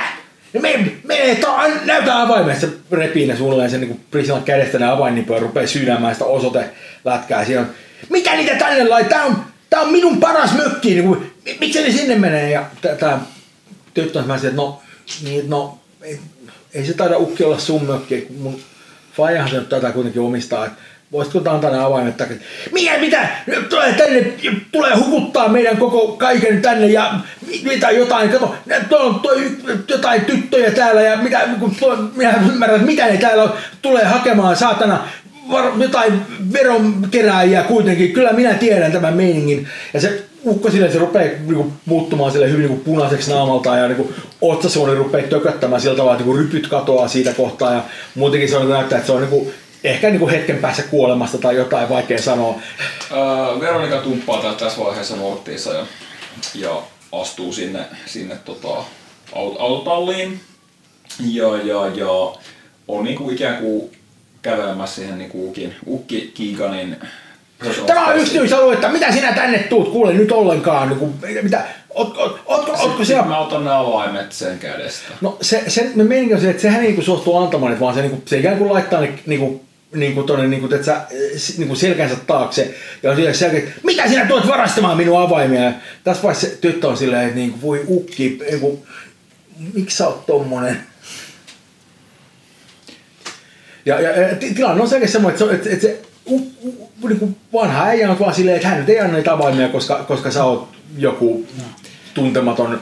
Me, 0.61 0.91
me, 1.03 1.37
ta, 1.41 1.67
näytä 1.85 2.21
avaimet, 2.21 2.59
se 2.59 2.69
repii 2.91 3.27
ne 3.27 3.37
suunnilleen 3.37 3.69
sen 3.69 3.81
niin 3.81 4.05
Priscilan 4.11 4.43
kädestä 4.43 4.79
ne 4.79 4.85
avainnipöä 4.85 5.37
ja 5.37 5.41
rupeaa 5.41 5.67
sydämään 5.67 6.15
sitä 6.15 6.25
osoitelätkää. 6.25 7.45
Siinä 7.45 7.61
on, 7.61 7.69
mitä 8.09 8.35
niitä 8.35 8.55
tänne 8.55 8.87
laittaa? 8.87 9.19
Tää 9.19 9.25
on, 9.27 9.43
tää 9.69 9.81
on 9.81 9.91
minun 9.91 10.19
paras 10.19 10.57
mökki, 10.57 10.89
niin 10.89 11.03
kuin, 11.03 11.31
mi- 11.45 11.57
miksi 11.59 11.81
ne 11.81 11.91
sinne 11.91 12.15
menee? 12.15 12.51
Ja 12.51 12.65
tää 12.99 13.19
tyttö, 13.93 14.21
mä 14.21 14.35
että 14.35 14.51
no, 14.51 14.81
niin, 15.23 15.49
no 15.49 15.77
ei, 16.01 16.19
ei, 16.73 16.85
se 16.85 16.93
taida 16.93 17.17
ukki 17.17 17.43
olla 17.43 17.59
sun 17.59 17.85
mökki, 17.85 18.27
mun 18.37 18.59
faijahan 19.17 19.49
se 19.49 19.55
nyt 19.55 19.69
tätä 19.69 19.91
kuitenkin 19.91 20.21
omistaa, 20.21 20.65
että 20.65 20.77
voisitko 21.11 21.49
antaa 21.49 21.71
ne 21.71 21.79
avaimet 21.79 22.17
takaisin? 22.17 22.45
Mikä, 22.71 22.97
mitä? 22.99 23.27
Tulee 23.69 23.93
tänne, 23.93 24.33
tulee 24.71 24.95
hukuttaa 24.95 25.47
meidän 25.47 25.77
koko 25.77 26.07
kaiken 26.07 26.61
tänne 26.61 26.87
ja 26.87 27.13
mitä 27.63 27.91
jotain, 27.91 28.29
kato, 28.29 28.55
tuolla 28.89 29.05
on 29.05 29.19
toi, 29.19 29.51
jotain 29.87 30.25
tyttöjä 30.25 30.71
täällä 30.71 31.01
ja 31.01 31.17
mitä, 31.17 31.47
kun 31.59 31.75
tuo, 31.79 31.97
minä 32.15 32.43
ymmärrän, 32.51 32.85
mitä 32.85 33.05
ne 33.05 33.17
täällä 33.17 33.43
on, 33.43 33.53
tulee 33.81 34.05
hakemaan 34.05 34.55
saatana 34.55 35.07
var, 35.51 35.71
jotain 35.77 36.21
veronkerääjiä 36.53 37.63
kuitenkin, 37.63 38.13
kyllä 38.13 38.33
minä 38.33 38.53
tiedän 38.53 38.91
tämän 38.91 39.13
meiningin. 39.13 39.67
Ja 39.93 40.01
se 40.01 40.23
ukko 40.45 40.71
silleen, 40.71 40.91
se 40.91 40.99
rupeaa 40.99 41.33
niinku, 41.39 41.73
muuttumaan 41.85 42.31
sille 42.31 42.49
hyvin 42.49 42.67
niinku, 42.67 42.83
punaiseksi 42.83 43.31
naamaltaan 43.31 43.79
ja 43.79 43.87
niinku, 43.87 44.13
otsasuoni 44.41 44.95
rupeaa 44.95 45.27
tököttämään 45.27 45.81
sillä 45.81 45.95
tavalla, 45.95 46.13
että 46.13 46.25
niinku, 46.25 46.37
rypyt 46.37 46.67
katoaa 46.67 47.07
siitä 47.07 47.33
kohtaa 47.33 47.73
ja 47.73 47.83
muutenkin 48.15 48.49
se 48.49 48.57
on, 48.57 48.69
näyttää, 48.69 48.97
että 48.97 49.07
se 49.07 49.13
on 49.13 49.21
niinku, 49.21 49.51
ehkä 49.83 50.09
niinku 50.09 50.27
hetken 50.29 50.57
päässä 50.57 50.83
kuolemasta 50.83 51.37
tai 51.37 51.55
jotain, 51.55 51.89
vaikea 51.89 52.21
sanoa. 52.21 52.59
Öö, 53.11 53.59
Veronika 53.59 53.97
tumppaa 53.97 54.53
tässä 54.53 54.83
vaiheessa 54.83 55.15
Norttiissa 55.15 55.73
ja, 55.73 55.85
ja 56.55 56.81
astuu 57.11 57.53
sinne, 57.53 57.79
sinne 58.05 58.35
tota, 58.45 58.83
aut- 59.31 59.59
autotalliin. 59.59 60.39
Ja, 61.19 61.57
ja, 61.57 61.87
ja 61.87 62.09
on 62.87 63.03
niinku 63.03 63.29
ikään 63.29 63.57
kuin 63.57 63.91
kävelemässä 64.41 64.95
siihen 64.95 65.17
niinku 65.17 65.49
ukin, 65.49 65.75
ukki 65.87 66.31
Kiikanin 66.33 66.97
Tämä 67.85 68.05
on 68.05 68.17
yksityisalue, 68.17 68.73
että 68.73 68.89
mitä 68.89 69.11
sinä 69.11 69.33
tänne 69.33 69.57
tuut, 69.59 69.91
kuule 69.91 70.13
nyt 70.13 70.31
ollenkaan, 70.31 70.89
niinku, 70.89 71.13
mitä, 71.41 71.63
ootko, 71.89 72.21
ootko, 72.21 72.39
ootko, 72.45 72.71
ootko 72.71 72.87
Sitten 72.87 73.05
siellä 73.05 73.25
mä 73.25 73.39
otan 73.39 73.65
ne 73.65 73.71
avaimet 73.71 74.31
sen 74.31 74.59
kädestä. 74.59 75.07
No 75.21 75.37
se, 75.41 75.63
se 75.67 75.91
me 75.95 76.39
se, 76.41 76.49
että 76.49 76.61
sehän 76.61 76.81
ei 76.81 76.87
niinku 76.87 77.01
suostu 77.01 77.37
antamaan 77.37 77.79
vaan 77.79 77.93
se, 77.93 78.01
niinku, 78.01 78.21
se 78.25 78.37
ikään 78.37 78.57
kuin 78.57 78.73
laittaa 78.73 79.01
ne 79.01 79.13
niinku, 79.25 79.65
niinku 79.93 80.23
tonne 80.23 80.47
niinku, 80.47 80.75
et 80.75 80.83
sä, 80.83 81.01
s- 81.37 81.57
niinku 81.57 81.75
selkänsä 81.75 82.15
taakse. 82.27 82.75
Ja 83.03 83.09
on 83.09 83.15
sille 83.15 83.33
selkeä, 83.33 83.59
että 83.59 83.71
mitä 83.83 84.07
sinä 84.07 84.25
tuot 84.25 84.47
varastamaan 84.47 84.97
minun 84.97 85.21
avaimia? 85.21 85.61
Ja 85.63 85.73
tässä 86.03 86.23
vaiheessa 86.23 86.47
se 86.49 86.55
tyttö 86.61 86.87
on 86.87 86.97
silleen, 86.97 87.23
että 87.23 87.35
niinku, 87.35 87.61
voi 87.61 87.83
ukki, 87.87 88.39
niinku, 88.51 88.85
miksi 89.73 89.97
sä 89.97 90.07
oot 90.07 90.25
tommonen? 90.25 90.79
Ja, 93.85 93.99
ja, 94.01 94.21
ja 94.21 94.35
ti- 94.35 94.53
tilanne 94.53 94.81
on 94.81 94.89
selkeästi 94.89 95.11
semmoinen, 95.13 95.41
että 95.41 95.69
se, 95.69 95.71
että, 95.71 95.87
että 95.87 95.87
se 95.87 96.01
u, 96.25 96.37
u, 97.01 97.07
niinku 97.07 97.35
vanha 97.53 97.83
äijä 97.85 98.11
on 98.11 98.19
vaan 98.19 98.33
silleen, 98.35 98.55
että 98.55 98.67
hän 98.67 98.79
nyt 98.79 98.89
ei 98.89 98.99
anna 98.99 99.15
niitä 99.17 99.33
avaimia, 99.33 99.69
koska, 99.69 100.03
koska 100.07 100.31
sä 100.31 100.43
oot 100.43 100.69
joku 100.97 101.47
tuntematon 102.13 102.81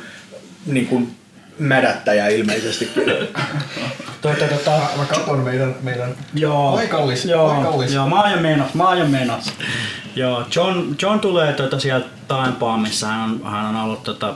niin 0.66 0.88
kuin 0.88 1.08
mädättäjä 1.60 2.28
ilmeisesti. 2.28 2.92
Tuota, 4.22 4.46
tuota, 4.48 4.72
Mä, 4.72 4.90
mä 4.98 5.06
katson 5.06 5.40
meidän, 5.40 5.76
meidän 5.82 6.16
Joo, 6.34 6.72
paikallis, 6.72 7.26
joo, 7.26 7.50
paikallis 7.50 7.94
joo, 7.94 8.10
mä 8.10 8.22
aion 8.22 8.42
mennä, 8.42 8.66
mä 8.74 8.88
aion 8.88 9.10
mennä. 9.10 9.38
Joo, 10.16 10.46
John, 10.56 10.96
John 11.02 11.20
tulee 11.20 11.54
tuota 11.54 11.80
sieltä 11.80 12.08
Taimpaan, 12.28 12.80
missä 12.80 13.08
hän 13.08 13.20
on, 13.20 13.52
hän 13.52 13.66
on 13.66 13.76
ollut 13.76 14.04
tuota, 14.04 14.36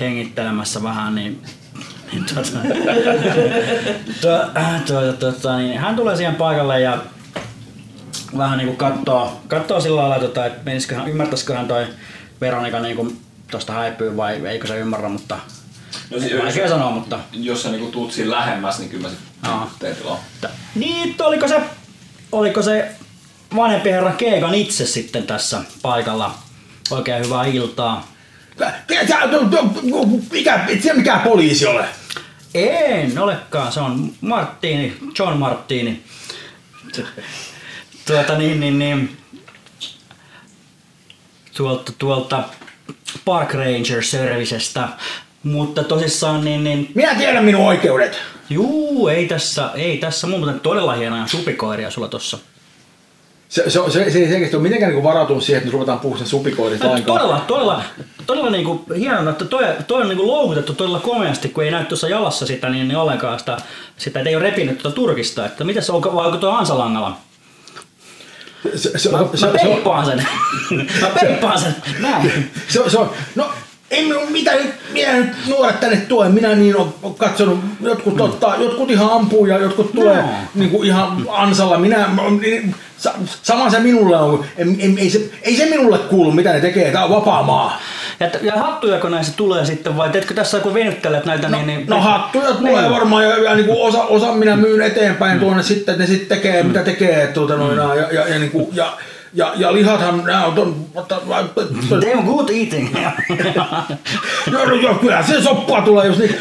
hengittelemässä 0.00 0.82
vähän, 0.82 1.14
niin, 1.14 1.42
niin, 2.12 2.24
tuota, 2.34 2.50
tuota, 4.20 4.48
tuota, 4.86 5.12
tuota, 5.12 5.58
niin 5.58 5.78
hän 5.78 5.96
tulee 5.96 6.16
siihen 6.16 6.34
paikalle 6.34 6.80
ja 6.80 6.98
vähän 8.38 8.58
niinku 8.58 8.76
kattoo, 8.76 9.40
kattoo 9.48 9.80
sillä 9.80 10.00
lailla, 10.00 10.18
tuota, 10.18 10.46
että 10.46 10.60
menisiköhän, 10.64 11.08
ymmärtäisiköhän 11.08 11.68
toi 11.68 11.86
Veronika 12.40 12.80
niinku 12.80 13.12
tosta 13.50 13.72
häipyy 13.72 14.16
vai 14.16 14.46
eikö 14.46 14.66
se 14.66 14.78
ymmärrä, 14.78 15.08
mutta 15.08 15.38
No, 16.10 16.20
siis, 16.20 16.32
vaikea 16.42 16.62
jos, 16.62 16.70
sanoa, 16.70 16.90
mutta 16.90 17.18
jos 17.32 17.62
sä 17.62 17.68
niinku 17.70 17.90
tuut 17.90 18.12
siinä 18.12 18.30
lähemmäs, 18.30 18.78
niin 18.78 18.90
kyllä 18.90 19.02
mä 19.02 19.08
sit 19.08 19.18
Aa. 19.42 19.74
teen 19.78 19.96
tilaa. 19.96 20.24
Niin, 20.74 21.16
oliko 21.20 21.48
se, 21.48 21.60
oliko 22.32 22.62
se 22.62 22.90
vanhempi 23.56 23.90
herra 23.90 24.12
Keegan 24.12 24.54
itse 24.54 24.86
sitten 24.86 25.26
tässä 25.26 25.60
paikalla? 25.82 26.34
Oikein 26.90 27.24
hyvää 27.24 27.44
iltaa. 27.44 28.06
Mikä, 30.32 30.66
se 30.82 30.92
mikä 30.92 31.20
poliisi 31.24 31.66
ole? 31.66 31.84
En 32.54 33.18
olekaan, 33.18 33.72
se 33.72 33.80
on 33.80 34.12
Martini, 34.20 34.96
John 35.18 35.38
Martini. 35.38 36.04
Tuota 38.06 38.38
niin, 38.38 38.60
niin, 38.60 38.78
niin. 38.78 39.16
Tuolta, 41.56 41.92
tuolta 41.98 42.44
Park 43.24 43.54
Ranger 43.54 44.04
Servicestä. 44.04 44.88
Mutta 45.42 45.84
tosissaan 45.84 46.44
niin, 46.44 46.64
niin 46.64 46.90
Minä 46.94 47.14
tiedän 47.14 47.44
minun 47.44 47.66
oikeudet. 47.66 48.18
juu, 48.50 49.08
ei 49.08 49.26
tässä, 49.28 49.70
ei 49.74 49.98
tässä 49.98 50.26
muuten 50.26 50.60
todella 50.60 50.92
hienoja 50.94 51.26
supikoiria 51.26 51.90
sulla 51.90 52.08
tossa. 52.08 52.38
Se, 53.48 53.70
se, 53.70 53.80
se, 53.90 54.10
se 54.10 54.18
ei 54.18 54.28
selkeästi 54.28 54.56
ole 54.56 54.62
mitenkään 54.62 54.92
niin 54.92 55.02
varautunut 55.04 55.42
siihen, 55.44 55.58
että 55.58 55.68
me 55.68 55.72
ruvetaan 55.72 56.00
puhumaan 56.00 56.18
sen 56.18 56.28
supikoidista 56.28 56.88
lainkaan. 56.88 57.18
Todella, 57.20 57.40
todella, 57.46 57.82
todella 58.26 58.50
niinku 58.50 58.84
hienoa, 58.98 59.30
että 59.30 59.44
toi, 59.44 59.64
toi 59.86 60.02
on 60.02 60.08
niinku 60.08 60.26
loukutettu 60.26 60.74
todella 60.74 61.00
komeasti, 61.00 61.48
kun 61.48 61.64
ei 61.64 61.70
näy 61.70 61.84
tuossa 61.84 62.08
jalassa 62.08 62.46
sitä 62.46 62.68
niin, 62.68 62.88
niin 62.88 62.98
ollenkaan 62.98 63.38
sitä, 63.38 63.56
sitä 63.96 64.18
että 64.20 64.30
ei 64.30 64.36
ole 64.36 64.42
repinyt 64.44 64.78
tuota 64.78 64.94
turkista. 64.94 65.46
Että 65.46 65.64
mitä 65.64 65.80
se 65.80 65.92
onko, 65.92 66.14
vai 66.14 66.26
onko 66.26 66.38
tuo 66.38 66.50
ansalangalla? 66.50 67.16
Se, 68.76 68.98
se, 68.98 69.10
Mä, 69.10 69.18
se, 69.34 69.46
mä 69.46 69.52
peippaan 69.52 70.06
sen. 70.06 70.26
mä 71.00 71.08
peippaan 71.20 71.58
sen. 71.60 71.76
Näin. 71.98 72.50
se, 72.68 72.90
se 72.90 72.98
on, 72.98 73.10
no 73.34 73.50
ei 73.90 74.04
minun, 74.04 74.32
mitä 74.32 74.52
nyt, 74.54 74.74
minä 74.92 75.12
nyt 75.12 75.28
nuoret 75.48 75.80
tänne 75.80 75.96
tue, 75.96 76.28
minä 76.28 76.54
niin 76.54 76.76
on 76.76 76.94
katsonut, 77.18 77.58
jotkut 77.80 78.20
ottaa, 78.20 78.56
jotkut 78.56 78.90
ihan 78.90 79.10
ampuu 79.12 79.46
ja 79.46 79.58
jotkut 79.58 79.92
tulee 79.92 80.16
No. 80.22 80.28
niin 80.54 80.70
kuin 80.70 80.88
ihan 80.88 81.26
ansalla, 81.28 81.78
minä, 81.78 82.08
niin, 82.40 82.74
sa, 82.98 83.12
sama 83.42 83.70
se 83.70 83.80
minulle 83.80 84.16
on, 84.16 84.44
ei, 84.56 84.66
ei, 84.78 84.94
ei, 84.98 85.10
se, 85.10 85.30
ei 85.42 85.56
se 85.56 85.66
minulle 85.66 85.98
kuulu 85.98 86.32
mitä 86.32 86.52
ne 86.52 86.60
tekee, 86.60 86.92
tämä 86.92 87.04
on 87.04 87.10
vapaa 87.10 87.42
maa. 87.42 87.80
Ja, 88.20 88.30
ja 88.42 88.52
hattujako 88.52 89.08
näissä 89.08 89.32
tulee 89.36 89.64
sitten 89.64 89.96
vai 89.96 90.10
teetkö 90.10 90.34
tässä 90.34 90.56
joku 90.56 90.74
venyttelet 90.74 91.24
näitä? 91.24 91.48
No, 91.48 91.56
niin, 91.56 91.66
niin, 91.66 91.84
no 91.86 92.00
hattuja 92.00 92.52
tulee 92.52 92.82
Niin. 92.82 92.90
varmaan 92.92 93.24
ja, 93.24 93.38
ja 93.38 93.54
niin 93.54 93.66
osa, 93.70 94.02
osa 94.02 94.32
minä 94.32 94.56
myyn 94.56 94.82
eteenpäin 94.82 95.40
tuonne 95.40 95.62
sitten, 95.62 95.92
että 95.92 96.04
ne 96.04 96.06
sitten 96.06 96.36
tekee 96.38 96.62
mitä 96.62 96.82
tekee 96.82 97.26
tuota 97.26 97.56
noin, 97.56 97.76
ja, 97.76 97.94
ja, 97.94 98.28
ja, 98.28 98.38
niin 98.38 98.50
kuin, 98.50 98.66
ja, 98.72 98.92
ja, 99.34 99.52
ja 99.56 99.72
lihathan 99.72 100.24
nämä 100.24 100.46
on 100.46 100.54
ton, 100.54 100.86
They 102.00 102.12
on 102.12 102.24
good 102.24 102.48
eating. 102.48 102.94
No, 104.50 104.64
no 104.64 104.74
joo, 104.74 104.94
kyllä 104.94 105.22
se 105.22 105.42
soppaa 105.42 105.82
tulee 105.82 106.06
just 106.06 106.18
niin. 106.18 106.36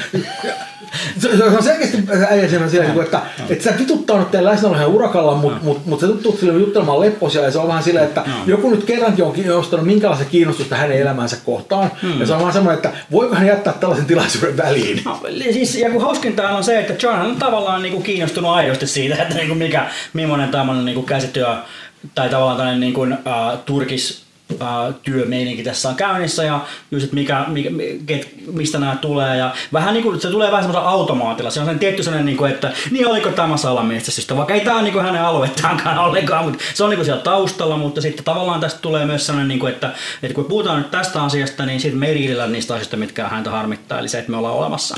Se, 1.18 1.38
se 1.38 1.44
on 1.44 1.64
selkeästi 1.64 1.98
äijäisenä 2.30 2.70
siellä, 2.70 2.94
no, 2.94 3.02
että, 3.02 3.22
että 3.50 3.64
sä 3.64 3.74
vituttaa 3.80 4.20
nyt 4.20 4.32
teidän 4.32 4.46
läsnäolo 4.46 4.76
ihan 4.76 4.88
urakalla, 4.88 5.36
mutta 5.36 5.60
mut, 5.64 5.86
mut 5.86 6.00
se 6.00 6.08
tuntuu 6.08 6.38
sille 6.38 6.54
juttelemaan 6.54 7.00
lepposia 7.00 7.42
ja 7.42 7.52
se 7.52 7.60
on 7.60 7.68
vähän 7.68 7.84
silleen, 7.84 8.06
että 8.06 8.24
no. 8.28 8.34
joku 8.48 8.70
nyt 8.70 8.84
kerrankin 8.84 9.26
on 9.26 9.60
ostanut 9.60 9.86
minkälaista 9.86 10.26
kiinnostusta 10.26 10.76
hänen 10.76 11.02
elämänsä 11.02 11.38
kohtaan. 11.46 11.92
Hmm. 12.02 12.20
Ja 12.20 12.26
se 12.26 12.34
on 12.34 12.42
vaan 12.42 12.54
semmoinen, 12.54 12.76
että 12.76 12.92
voiko 13.12 13.36
hän 13.36 13.48
jättää 13.48 13.74
tällaisen 13.74 14.06
tilaisuuden 14.06 14.58
väliin. 14.58 15.02
No, 15.06 15.20
siis, 15.52 15.76
ja 15.76 15.90
kun 15.90 16.02
hauskinta 16.02 16.50
on 16.50 16.64
se, 16.64 16.80
että 16.80 17.08
John 17.08 17.22
on 17.22 17.36
tavallaan 17.36 17.82
niinku 17.82 18.02
kiinnostunut 18.02 18.52
aidosti 18.52 18.88
siitä, 18.88 19.22
että 19.22 19.36
niinku 19.36 19.56
mikä, 19.56 19.86
millainen 20.14 20.50
tämmöinen 20.50 20.86
niinku 20.86 21.02
käsityö 21.02 21.56
tai 22.16 22.30
tavallaan 22.30 22.58
tämmöinen 22.58 22.80
niinku, 22.80 23.02
uh, 23.02 23.60
turkis 23.66 24.28
työmeininki 25.04 25.64
tässä 25.64 25.90
on 25.90 25.96
käynnissä 25.96 26.44
ja 26.44 26.60
just, 26.92 27.04
että 27.04 27.16
mikä, 27.16 27.46
mikä, 27.48 27.70
ket, 28.06 28.34
mistä 28.54 28.80
nämä 28.80 28.96
tulee 28.96 29.38
ja 29.38 29.54
vähän 29.74 29.94
niin 29.94 30.04
kuin, 30.04 30.22
se 30.22 30.30
tulee 30.32 30.52
vähän 30.52 30.64
semmoisella 30.64 30.90
automaatilla. 30.90 31.50
Se 31.50 31.60
on 31.60 31.66
sen 31.66 31.80
tietty 31.80 32.04
sellainen, 32.04 32.26
niin 32.26 32.38
kuin, 32.38 32.52
että 32.52 32.72
niin 32.92 33.08
oliko 33.08 33.30
tämä 33.30 33.58
salametsästystä, 33.58 34.38
vaikka 34.38 34.54
ei 34.54 34.62
tämä 34.62 34.82
niin 34.82 34.94
kuin 34.94 35.06
hänen 35.06 35.22
aluettaankaan 35.22 35.98
ollenkaan, 35.98 36.46
mutta 36.46 36.64
se 36.74 36.84
on 36.84 36.90
niin 36.90 36.98
kuin 36.98 37.06
siellä 37.06 37.22
taustalla, 37.22 37.78
mutta 37.78 38.02
sitten 38.02 38.26
tavallaan 38.26 38.60
tästä 38.60 38.80
tulee 38.82 39.06
myös 39.06 39.26
sellainen, 39.26 39.48
niin 39.48 39.60
kuin, 39.60 39.74
että, 39.74 39.92
että 40.24 40.36
kun 40.36 40.46
puhutaan 40.46 40.78
nyt 40.78 40.92
tästä 40.92 41.24
asiasta, 41.24 41.66
niin 41.66 41.80
sitten 41.80 42.00
me 42.00 42.08
ei 42.08 42.14
riidellä 42.14 42.48
niistä 42.48 42.74
asioista, 42.74 42.98
mitkä 42.98 43.28
häntä 43.28 43.52
harmittaa, 43.52 44.00
eli 44.00 44.08
se, 44.08 44.20
että 44.20 44.32
me 44.32 44.38
ollaan 44.38 44.56
olemassa. 44.56 44.96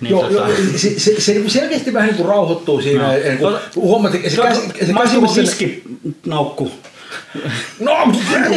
Niin, 0.00 0.10
Joo, 0.10 0.28
tota- 0.28 0.78
se, 0.78 1.00
se, 1.00 1.20
se 1.20 1.42
selkeästi 1.46 1.92
vähän 1.92 2.08
niin 2.08 2.16
kuin 2.16 2.28
rauhoittuu 2.28 2.82
siinä. 2.82 3.02
No. 3.02 3.12
No. 3.50 3.58
Kun, 3.74 3.82
huomaat, 3.82 4.14
että 4.14 4.30
se, 4.30 4.36
Se, 4.36 4.42
käsi, 4.42 4.60
se 4.86 4.92
käsi, 4.92 5.20
missä- 5.20 5.40
viski 5.40 5.82
naukku. 6.26 6.70
No, 7.80 7.92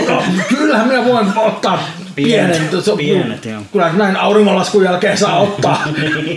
no, 0.08 0.24
kyllähän 0.50 0.88
minä 0.88 1.06
voin 1.06 1.28
ottaa 1.36 1.88
Pienet, 2.16 2.58
pienen. 2.58 2.84
Se- 2.84 2.96
pienet, 2.98 3.46
joo. 3.46 3.62
Kyllä 3.72 3.94
näin 3.94 4.18
auringonlaskun 4.18 4.84
jälkeen 4.84 5.18
saa 5.18 5.40
ottaa. 5.48 5.88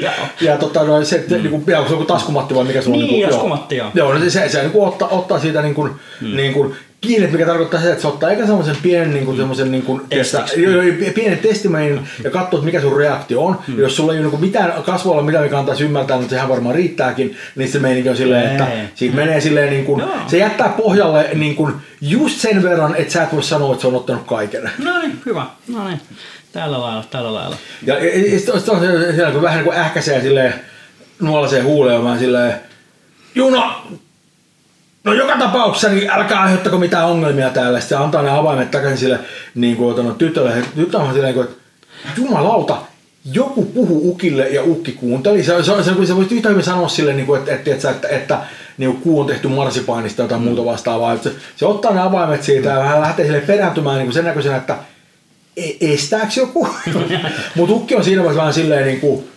Joo. 0.01 0.13
Ja 0.41 0.57
tota, 0.59 0.85
no, 0.85 1.05
se, 1.05 1.25
mm. 1.29 1.35
niin 1.37 1.51
kuin, 1.51 1.65
se 1.67 1.77
on 1.77 1.91
joku 1.91 2.05
taskumatti 2.05 2.55
vai 2.55 2.65
mikä 2.65 2.83
se 2.83 2.91
on? 2.91 2.93
Niin, 2.99 3.09
kuin, 3.09 3.29
taskumatti, 3.29 3.77
joo. 3.77 3.91
Joo, 3.95 4.15
no 4.15 4.21
se, 4.21 4.31
se, 4.31 4.49
se 4.49 4.61
niin 4.61 4.71
kuin 4.71 4.89
ottaa, 4.89 5.09
ottaa 5.09 5.39
siitä 5.41 5.63
niin 5.63 5.75
kuin, 5.75 5.93
mm. 6.21 6.37
niin 6.37 6.53
kuin 6.53 6.75
pienet, 7.01 7.33
mikä 7.33 7.47
tarkoittaa 7.47 7.81
sitä, 7.81 7.93
että 7.93 8.03
se 8.03 8.09
ottaa 8.09 8.31
eikä 8.31 8.47
semmoisen 8.47 8.77
pienen, 8.83 9.15
niin 9.15 9.25
kuin, 9.25 9.37
semmoisen, 9.37 9.73
niin 9.73 9.83
kuin, 9.83 10.03
testa, 10.09 10.45
jo, 10.57 10.83
jo, 10.83 11.13
pienen 11.15 11.39
testimäin 11.39 12.09
ja 12.25 12.31
katsoo, 12.31 12.59
että 12.59 12.67
mikä 12.67 12.81
sun 12.81 12.97
reaktio 12.97 13.45
on. 13.45 13.59
Hmm. 13.67 13.79
Jos 13.79 13.97
sulla 13.97 14.13
ei 14.13 14.19
ole 14.19 14.23
niin 14.23 14.31
kuin 14.31 14.41
mitään 14.41 14.83
kasvoilla, 14.83 15.23
mitä 15.23 15.41
mikä 15.41 15.59
antaisi 15.59 15.85
ymmärtää, 15.85 16.17
mutta 16.17 16.31
sehän 16.31 16.49
varmaan 16.49 16.75
riittääkin, 16.75 17.37
niin 17.57 17.73
se 17.73 17.79
meininki 17.79 18.09
on 18.09 18.17
silleen, 18.17 18.51
että 18.51 18.67
siitä 18.95 19.17
menee 19.17 19.41
silleen, 19.41 19.71
niin 19.71 19.85
kuin, 19.85 20.03
se 20.27 20.39
jättää 20.39 20.69
pohjalle 20.69 21.31
niin 21.35 21.57
kuin, 21.57 21.75
just 22.01 22.41
sen 22.41 22.63
verran, 22.63 22.95
että 22.97 23.13
sä 23.13 23.23
et 23.23 23.33
voi 23.33 23.43
sanoa, 23.43 23.73
että 23.73 23.81
se 23.81 23.87
on 23.87 23.95
ottanut 23.95 24.27
kaiken. 24.27 24.71
No 24.85 24.99
niin, 24.99 25.21
hyvä. 25.27 25.47
No 25.69 25.89
niin. 25.89 26.01
Tällä 26.53 26.81
lailla, 26.81 27.05
tällä 27.11 27.35
lailla. 27.35 27.57
Ja, 27.83 27.99
ja, 27.99 28.33
ja, 28.33 28.39
sitten 28.39 28.55
on 28.55 28.81
siellä, 29.15 29.33
kun 29.33 29.43
vähän 29.43 29.59
niin 29.59 29.65
kuin 29.65 29.79
ähkäisee 29.79 30.21
silleen, 30.21 30.55
nuolasee 31.21 31.61
huuleen 31.61 32.05
vaan 32.05 32.19
silleen, 32.19 32.55
Juno, 33.35 33.83
no 35.07 35.13
joka 35.13 35.37
tapauksessa 35.37 35.89
niin 35.89 36.11
älkää 36.11 36.43
aiheuttako 36.43 36.79
mitään 36.79 37.07
ongelmia 37.07 37.51
täällä. 37.51 37.81
Sitten 37.81 37.99
antaa 37.99 38.23
ne 38.23 38.31
avaimet 38.31 38.71
takaisin 38.71 38.99
sille 38.99 39.19
niin 39.55 39.77
kuin, 39.77 40.07
no, 40.07 40.15
tytölle. 40.15 40.53
Tyttö 40.77 40.99
on 40.99 41.15
silleen, 41.15 41.41
että 41.41 41.53
jumalauta, 42.17 42.77
joku 43.33 43.65
puhu 43.65 44.11
ukille 44.11 44.49
ja 44.49 44.63
ukki 44.65 44.93
kuunteli. 44.93 45.43
Se, 45.43 45.63
se, 45.63 45.83
se, 45.83 46.07
se 46.07 46.17
voisi 46.17 46.35
yhtä 46.35 46.49
hyvin 46.49 46.65
sanoa 46.65 46.89
sille, 46.89 47.13
niin 47.13 47.27
kuin, 47.27 47.41
että, 47.41 47.55
että, 47.55 47.71
että, 47.71 47.91
että, 47.91 48.09
että 48.09 48.39
niin 48.79 48.91
kuin 48.91 49.03
kuu 49.03 49.21
on 49.21 49.27
tehty 49.27 49.49
marsipainista 49.49 50.29
tai 50.29 50.39
mm. 50.39 50.45
muuta 50.45 50.65
vastaavaa. 50.65 51.17
Se, 51.17 51.33
se, 51.57 51.67
ottaa 51.67 51.93
ne 51.93 52.01
avaimet 52.01 52.43
siitä 52.43 52.69
ja 52.69 52.79
vähän 52.79 53.01
lähtee 53.01 53.27
sille 53.27 53.41
perääntymään 53.41 53.97
niin 53.97 54.07
kuin 54.07 54.15
sen 54.15 54.25
näköisenä, 54.25 54.57
että 54.57 54.77
e- 55.57 55.93
estääkö 55.93 56.33
joku? 56.37 56.69
Mutta 57.57 57.75
ukki 57.75 57.97
on 57.97 58.05
siinä 58.05 58.23
vaiheessa 58.23 58.41
vähän 58.41 58.55
silleen 58.55 58.87
niin 58.87 59.01
kuin, 59.01 59.29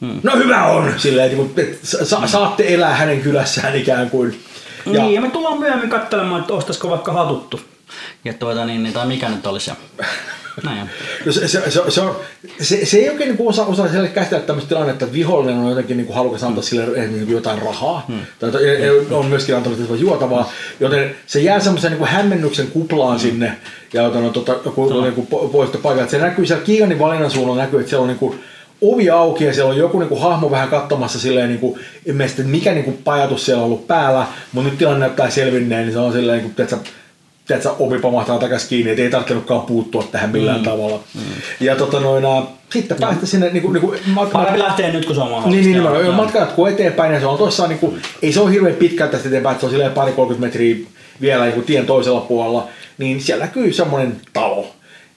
Hmm. 0.00 0.20
No 0.22 0.36
hyvä 0.36 0.64
on, 0.64 0.94
silleen, 0.96 1.40
että, 1.40 1.62
että 1.62 1.86
sa- 1.86 2.26
saatte 2.26 2.74
elää 2.74 2.94
hänen 2.94 3.20
kylässään 3.20 3.76
ikään 3.76 4.10
kuin. 4.10 4.38
Ja, 4.94 5.02
niin, 5.02 5.14
ja 5.14 5.20
me 5.20 5.30
tullaan 5.30 5.58
myöhemmin 5.58 5.90
katselemaan, 5.90 6.40
että 6.40 6.54
ostaisiko 6.54 6.90
vaikka 6.90 7.12
hatuttu. 7.12 7.60
Ja 8.24 8.32
tuota, 8.32 8.66
niin, 8.66 8.82
niin, 8.82 8.92
tai 8.92 9.06
mikä 9.06 9.28
nyt 9.28 9.46
olisi. 9.46 9.70
Näin. 10.64 10.90
No 11.26 11.32
se, 11.32 11.48
se, 11.48 11.70
se, 11.70 11.80
se, 11.88 12.00
on, 12.00 12.16
se, 12.60 12.86
se 12.86 12.96
ei 12.96 13.08
oikein 13.08 13.36
niin 13.36 13.48
osaa, 13.48 13.66
osaa 13.66 13.88
sille 13.88 14.08
käsitellä 14.08 14.46
tämmöistä 14.46 14.68
tilannetta, 14.68 15.04
että 15.04 15.14
vihollinen 15.14 15.58
on 15.58 15.68
jotenkin 15.68 15.96
niin 15.96 16.14
halukas 16.14 16.44
antaa 16.44 16.62
sille 16.62 17.06
niin 17.06 17.30
jotain 17.30 17.62
rahaa. 17.62 18.04
Hmm. 18.08 18.20
Tai 18.38 18.50
on 19.10 19.26
myöskin 19.26 19.56
antanut 19.56 20.00
juotavaa. 20.00 20.52
Joten 20.80 21.16
se 21.26 21.40
jää 21.40 21.60
semmoisen 21.60 21.92
niin 21.92 22.04
hämmennyksen 22.04 22.66
kuplaan 22.66 23.20
hmm. 23.20 23.28
sinne. 23.28 23.56
Ja 23.92 24.02
joten 24.02 24.24
on 24.24 24.32
tota, 24.32 24.54
kun, 24.54 24.90
no. 24.90 25.00
niin 25.00 25.26
poista 25.26 25.78
paikalta. 25.78 26.10
Se 26.10 26.18
näkyy 26.18 26.46
siellä 26.46 26.64
Kiiganin 26.64 26.98
valinnan 26.98 27.30
suunnalla, 27.30 27.62
näkyy, 27.62 27.80
että 27.80 27.90
siellä 27.90 28.02
on 28.02 28.08
niin 28.08 28.18
kuin, 28.18 28.40
ovi 28.80 29.10
auki 29.10 29.44
ja 29.44 29.54
siellä 29.54 29.70
on 29.70 29.78
joku 29.78 29.98
niin 29.98 30.08
kuin, 30.08 30.20
hahmo 30.20 30.50
vähän 30.50 30.68
katsomassa 30.68 31.20
silleen, 31.20 31.48
niin 31.48 31.60
kuin, 31.60 31.80
että 32.24 32.42
mikä 32.42 32.72
niin 32.72 32.84
kuin, 32.84 32.98
pajatus 33.04 33.44
siellä 33.44 33.60
on 33.60 33.66
ollut 33.66 33.86
päällä, 33.86 34.26
mutta 34.52 34.70
nyt 34.70 34.78
tilanne 34.78 35.00
näyttää 35.00 35.30
selvinneen, 35.30 35.82
niin 35.82 35.92
se 35.92 35.98
on 35.98 36.12
silleen, 36.12 36.38
niin 36.38 36.54
kuin, 36.54 36.64
että 36.64 36.76
tiedätkö, 37.46 37.70
ovi 37.78 37.98
pamahtaa 37.98 38.38
takaisin 38.38 38.68
kiinni, 38.68 38.90
että 38.90 39.02
ei 39.02 39.10
tarvinnutkaan 39.10 39.60
puuttua 39.60 40.08
tähän 40.12 40.30
millään 40.30 40.58
mm. 40.58 40.64
tavalla. 40.64 41.00
Mm. 41.14 41.20
Ja 41.60 41.76
tota 41.76 42.00
noin, 42.00 42.24
sitten 42.70 42.96
mm. 42.96 43.00
päästä 43.00 43.26
sinne 43.26 43.50
niin 43.50 43.62
kuin, 43.62 43.72
niin 43.72 43.80
kuin 43.80 44.00
matka... 44.06 44.38
Parempi 44.38 44.58
lähtee 44.58 44.92
nyt, 44.92 45.06
kun 45.06 45.14
se 45.14 45.20
on 45.20 45.30
mahdollista. 45.30 45.70
Niin, 45.70 45.84
niin, 45.84 46.02
niin 46.02 46.14
matka 46.14 46.38
jatkuu 46.38 46.66
eteenpäin 46.66 47.14
ja 47.14 47.20
se 47.20 47.26
on 47.26 47.38
tuossa, 47.38 47.66
niin 47.66 47.78
kuin, 47.78 48.02
ei 48.22 48.32
se 48.32 48.40
ole 48.40 48.52
hirveän 48.52 48.76
pitkältä 48.76 49.12
tästä 49.12 49.28
eteenpäin, 49.28 49.52
että 49.52 49.60
se 49.60 49.66
on 49.66 49.72
silleen 49.72 49.92
pari 49.92 50.12
30 50.12 50.46
metriä 50.46 50.86
vielä 51.20 51.44
niin 51.44 51.54
kuin 51.54 51.66
tien 51.66 51.86
toisella 51.86 52.20
puolella, 52.20 52.68
niin 52.98 53.20
siellä 53.20 53.44
näkyy 53.44 53.72
semmoinen 53.72 54.16
talo 54.32 54.66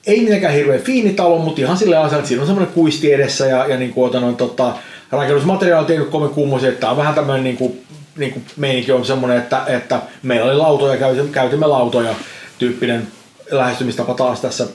ei 0.07 0.21
mitenkään 0.21 0.53
hirveän 0.53 0.81
fiini 0.81 1.13
talo, 1.13 1.39
mutta 1.39 1.61
ihan 1.61 1.77
sille 1.77 1.97
asialle, 1.97 2.17
että 2.17 2.27
siinä 2.27 2.41
on 2.41 2.47
semmoinen 2.47 2.73
kuisti 2.73 3.13
edessä 3.13 3.45
ja, 3.45 3.67
ja 3.67 3.77
niin 3.77 3.93
kuin, 3.93 4.13
noin, 4.21 4.35
tota, 4.35 4.73
rakennusmateriaali 5.11 5.87
tehnyt 5.87 6.09
kovin 6.09 6.29
kummosi, 6.29 6.67
että 6.67 6.79
tämä 6.79 6.91
on 6.91 6.97
vähän 6.97 7.15
tämmöinen 7.15 7.43
niin 7.43 7.57
kuin, 7.57 7.85
niin 8.17 8.31
kuin 8.31 8.45
meininki 8.57 8.91
on 8.91 9.05
semmoinen, 9.05 9.37
että, 9.37 9.63
että 9.67 10.01
meillä 10.23 10.45
oli 10.45 10.55
lautoja, 10.55 10.97
käytimme, 11.31 11.67
lautoja 11.67 12.15
tyyppinen 12.59 13.07
lähestymistapa 13.51 14.13
taas 14.13 14.41
tässä, 14.41 14.67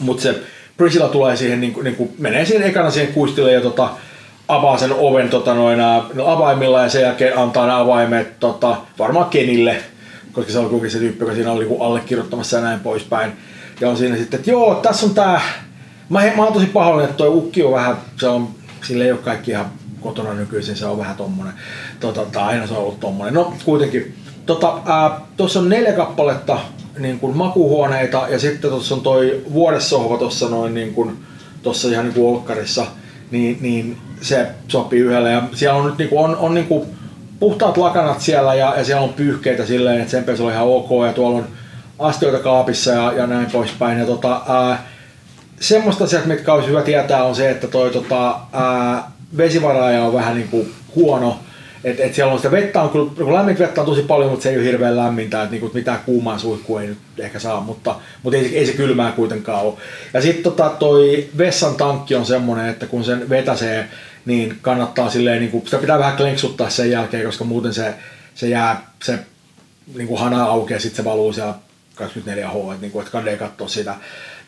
mutta 0.00 0.22
se 0.22 0.34
Priscilla 0.76 1.08
tulee 1.08 1.36
siihen, 1.36 1.60
niin 1.60 1.72
kuin, 1.72 1.84
niin 1.84 1.96
kuin, 1.96 2.14
menee 2.18 2.44
siihen 2.44 2.68
ekana 2.68 2.90
siihen 2.90 3.12
kuistille 3.12 3.52
ja 3.52 3.60
tota, 3.60 3.90
avaa 4.48 4.78
sen 4.78 4.92
oven 4.92 5.28
tota, 5.28 5.54
noin, 5.54 5.78
no, 6.14 6.26
avaimilla 6.26 6.82
ja 6.82 6.88
sen 6.88 7.02
jälkeen 7.02 7.38
antaa 7.38 7.66
nämä 7.66 7.80
avaimet 7.80 8.40
tota, 8.40 8.76
varmaan 8.98 9.30
Kenille, 9.30 9.76
koska 10.32 10.52
se 10.52 10.58
on 10.58 10.64
kuitenkin 10.64 10.90
se 10.90 10.98
tyyppi, 10.98 11.24
joka 11.24 11.34
siinä 11.34 11.52
oli 11.52 11.64
niin 11.64 11.82
allekirjoittamassa 11.82 12.56
ja 12.56 12.62
näin 12.62 12.80
poispäin. 12.80 13.32
Ja 13.80 13.90
on 13.90 13.96
siinä 13.96 14.16
sitten, 14.16 14.38
että 14.38 14.50
joo, 14.50 14.74
tässä 14.74 15.06
on 15.06 15.14
tää, 15.14 15.40
mä, 16.08 16.22
mä 16.36 16.44
oon 16.44 16.52
tosi 16.52 16.66
pahoillinen, 16.66 17.10
että 17.10 17.16
toi 17.16 17.28
ukki 17.28 17.62
on 17.62 17.72
vähän, 17.72 17.96
se 18.20 18.28
on, 18.28 18.48
sille 18.86 19.04
ei 19.04 19.12
ole 19.12 19.20
kaikki 19.20 19.50
ihan 19.50 19.70
kotona 20.00 20.34
nykyisin, 20.34 20.76
se 20.76 20.86
on 20.86 20.98
vähän 20.98 21.16
tommonen, 21.16 21.52
tota, 22.00 22.26
tai 22.32 22.42
aina 22.42 22.66
se 22.66 22.74
on 22.74 22.80
ollut 22.80 23.00
tommonen. 23.00 23.34
No 23.34 23.54
kuitenkin, 23.64 24.14
tota, 24.46 24.80
tuossa 25.36 25.60
on 25.60 25.68
neljä 25.68 25.92
kappaletta 25.92 26.58
niin 26.98 27.20
kuin 27.20 27.36
makuhuoneita 27.36 28.26
ja 28.28 28.38
sitten 28.38 28.70
tuossa 28.70 28.94
on 28.94 29.00
toi 29.00 29.42
vuodessohva 29.52 30.18
tuossa 30.18 30.48
noin 30.48 30.74
niin 30.74 30.94
kuin, 30.94 31.16
tossa 31.62 31.88
ihan 31.88 32.04
niin 32.04 32.14
kuin 32.14 32.26
olkkarissa, 32.26 32.86
niin, 33.30 33.58
niin 33.60 33.96
se 34.20 34.46
sopii 34.68 35.00
yhdelle. 35.00 35.30
Ja 35.30 35.42
siellä 35.54 35.78
on 35.78 35.86
nyt 35.86 35.98
niin 35.98 36.08
kuin, 36.08 36.24
on, 36.24 36.36
on 36.36 36.54
niin 36.54 36.66
kuin 36.66 36.86
puhtaat 37.40 37.76
lakanat 37.76 38.20
siellä 38.20 38.54
ja, 38.54 38.74
ja 38.76 38.84
siellä 38.84 39.02
on 39.02 39.12
pyyhkeitä 39.12 39.66
silleen, 39.66 40.00
että 40.00 40.10
sen 40.10 40.24
on 40.40 40.52
ihan 40.52 40.66
ok 40.66 40.90
ja 41.06 41.12
tuolla 41.12 41.38
on 41.38 41.46
astioita 41.98 42.38
kaapissa 42.38 42.90
ja, 42.90 43.12
ja 43.12 43.26
näin 43.26 43.50
poispäin. 43.50 43.98
Ja 43.98 44.06
tota, 44.06 44.42
ää, 44.48 44.86
semmoista 45.60 46.04
asiat, 46.04 46.26
mitkä 46.26 46.52
olisi 46.52 46.68
hyvä 46.68 46.82
tietää, 46.82 47.24
on 47.24 47.34
se, 47.34 47.50
että 47.50 47.68
toi 47.68 47.90
tota, 47.90 48.40
ää, 48.52 49.10
vesivaraaja 49.36 50.04
on 50.04 50.12
vähän 50.14 50.34
niin 50.34 50.48
kuin 50.48 50.74
huono. 50.96 51.38
Et, 51.84 52.00
et 52.00 52.14
siellä 52.14 52.32
on 52.32 52.38
sitä 52.38 52.50
vettä, 52.50 52.82
on 52.82 52.90
kyllä, 52.90 53.10
kun 53.16 53.34
lämmintä 53.34 53.62
vettä 53.62 53.80
on 53.80 53.86
tosi 53.86 54.02
paljon, 54.02 54.30
mutta 54.30 54.42
se 54.42 54.50
ei 54.50 54.56
ole 54.56 54.64
hirveän 54.64 54.96
lämmintä, 54.96 55.42
että 55.42 55.50
niinku, 55.50 55.70
mitään 55.74 56.00
kuumaa 56.06 56.38
suihkua 56.38 56.82
ei 56.82 56.86
nyt 56.86 56.98
ehkä 57.18 57.38
saa, 57.38 57.60
mutta, 57.60 57.94
mutta 58.22 58.36
ei, 58.38 58.58
ei 58.58 58.66
se 58.66 58.72
kylmää 58.72 59.12
kuitenkaan 59.12 59.62
ole. 59.62 59.74
Ja 60.14 60.22
sitten 60.22 60.42
tota, 60.42 60.70
toi 60.78 61.28
vessan 61.38 61.74
tankki 61.74 62.14
on 62.14 62.26
semmoinen, 62.26 62.68
että 62.68 62.86
kun 62.86 63.04
sen 63.04 63.28
vetäsee, 63.28 63.88
niin 64.24 64.58
kannattaa 64.62 65.10
silleen, 65.10 65.40
niin 65.40 65.50
kuin, 65.50 65.64
sitä 65.64 65.78
pitää 65.78 65.98
vähän 65.98 66.16
klenksuttaa 66.16 66.70
sen 66.70 66.90
jälkeen, 66.90 67.26
koska 67.26 67.44
muuten 67.44 67.74
se, 67.74 67.94
se 68.34 68.48
jää, 68.48 68.86
se 69.02 69.18
niin 69.94 70.08
kuin 70.08 70.20
hana 70.20 70.44
aukeaa 70.44 70.80
sitten 70.80 70.96
se 70.96 71.04
valuu 71.04 71.32
siellä 71.32 71.54
24H, 71.96 72.72
että, 72.72 72.80
niin 72.80 72.92
kuin, 72.92 73.02
että 73.02 73.12
kannattaa 73.12 73.48
katsoa 73.48 73.68
sitä. 73.68 73.94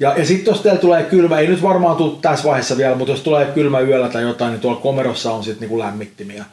Ja, 0.00 0.14
ja 0.18 0.26
sitten 0.26 0.52
jos 0.52 0.60
teillä 0.60 0.80
tulee 0.80 1.02
kylmä, 1.02 1.38
ei 1.38 1.46
nyt 1.46 1.62
varmaan 1.62 1.96
tule 1.96 2.18
tässä 2.22 2.44
vaiheessa 2.44 2.76
vielä, 2.76 2.96
mutta 2.96 3.12
jos 3.12 3.20
tulee 3.20 3.46
kylmä 3.46 3.80
yöllä 3.80 4.08
tai 4.08 4.22
jotain, 4.22 4.52
niin 4.52 4.60
tuolla 4.60 4.80
komerossa 4.80 5.32
on 5.32 5.44
sitten 5.44 5.68
niin 5.68 5.78
lämmittimiä. 5.78 6.44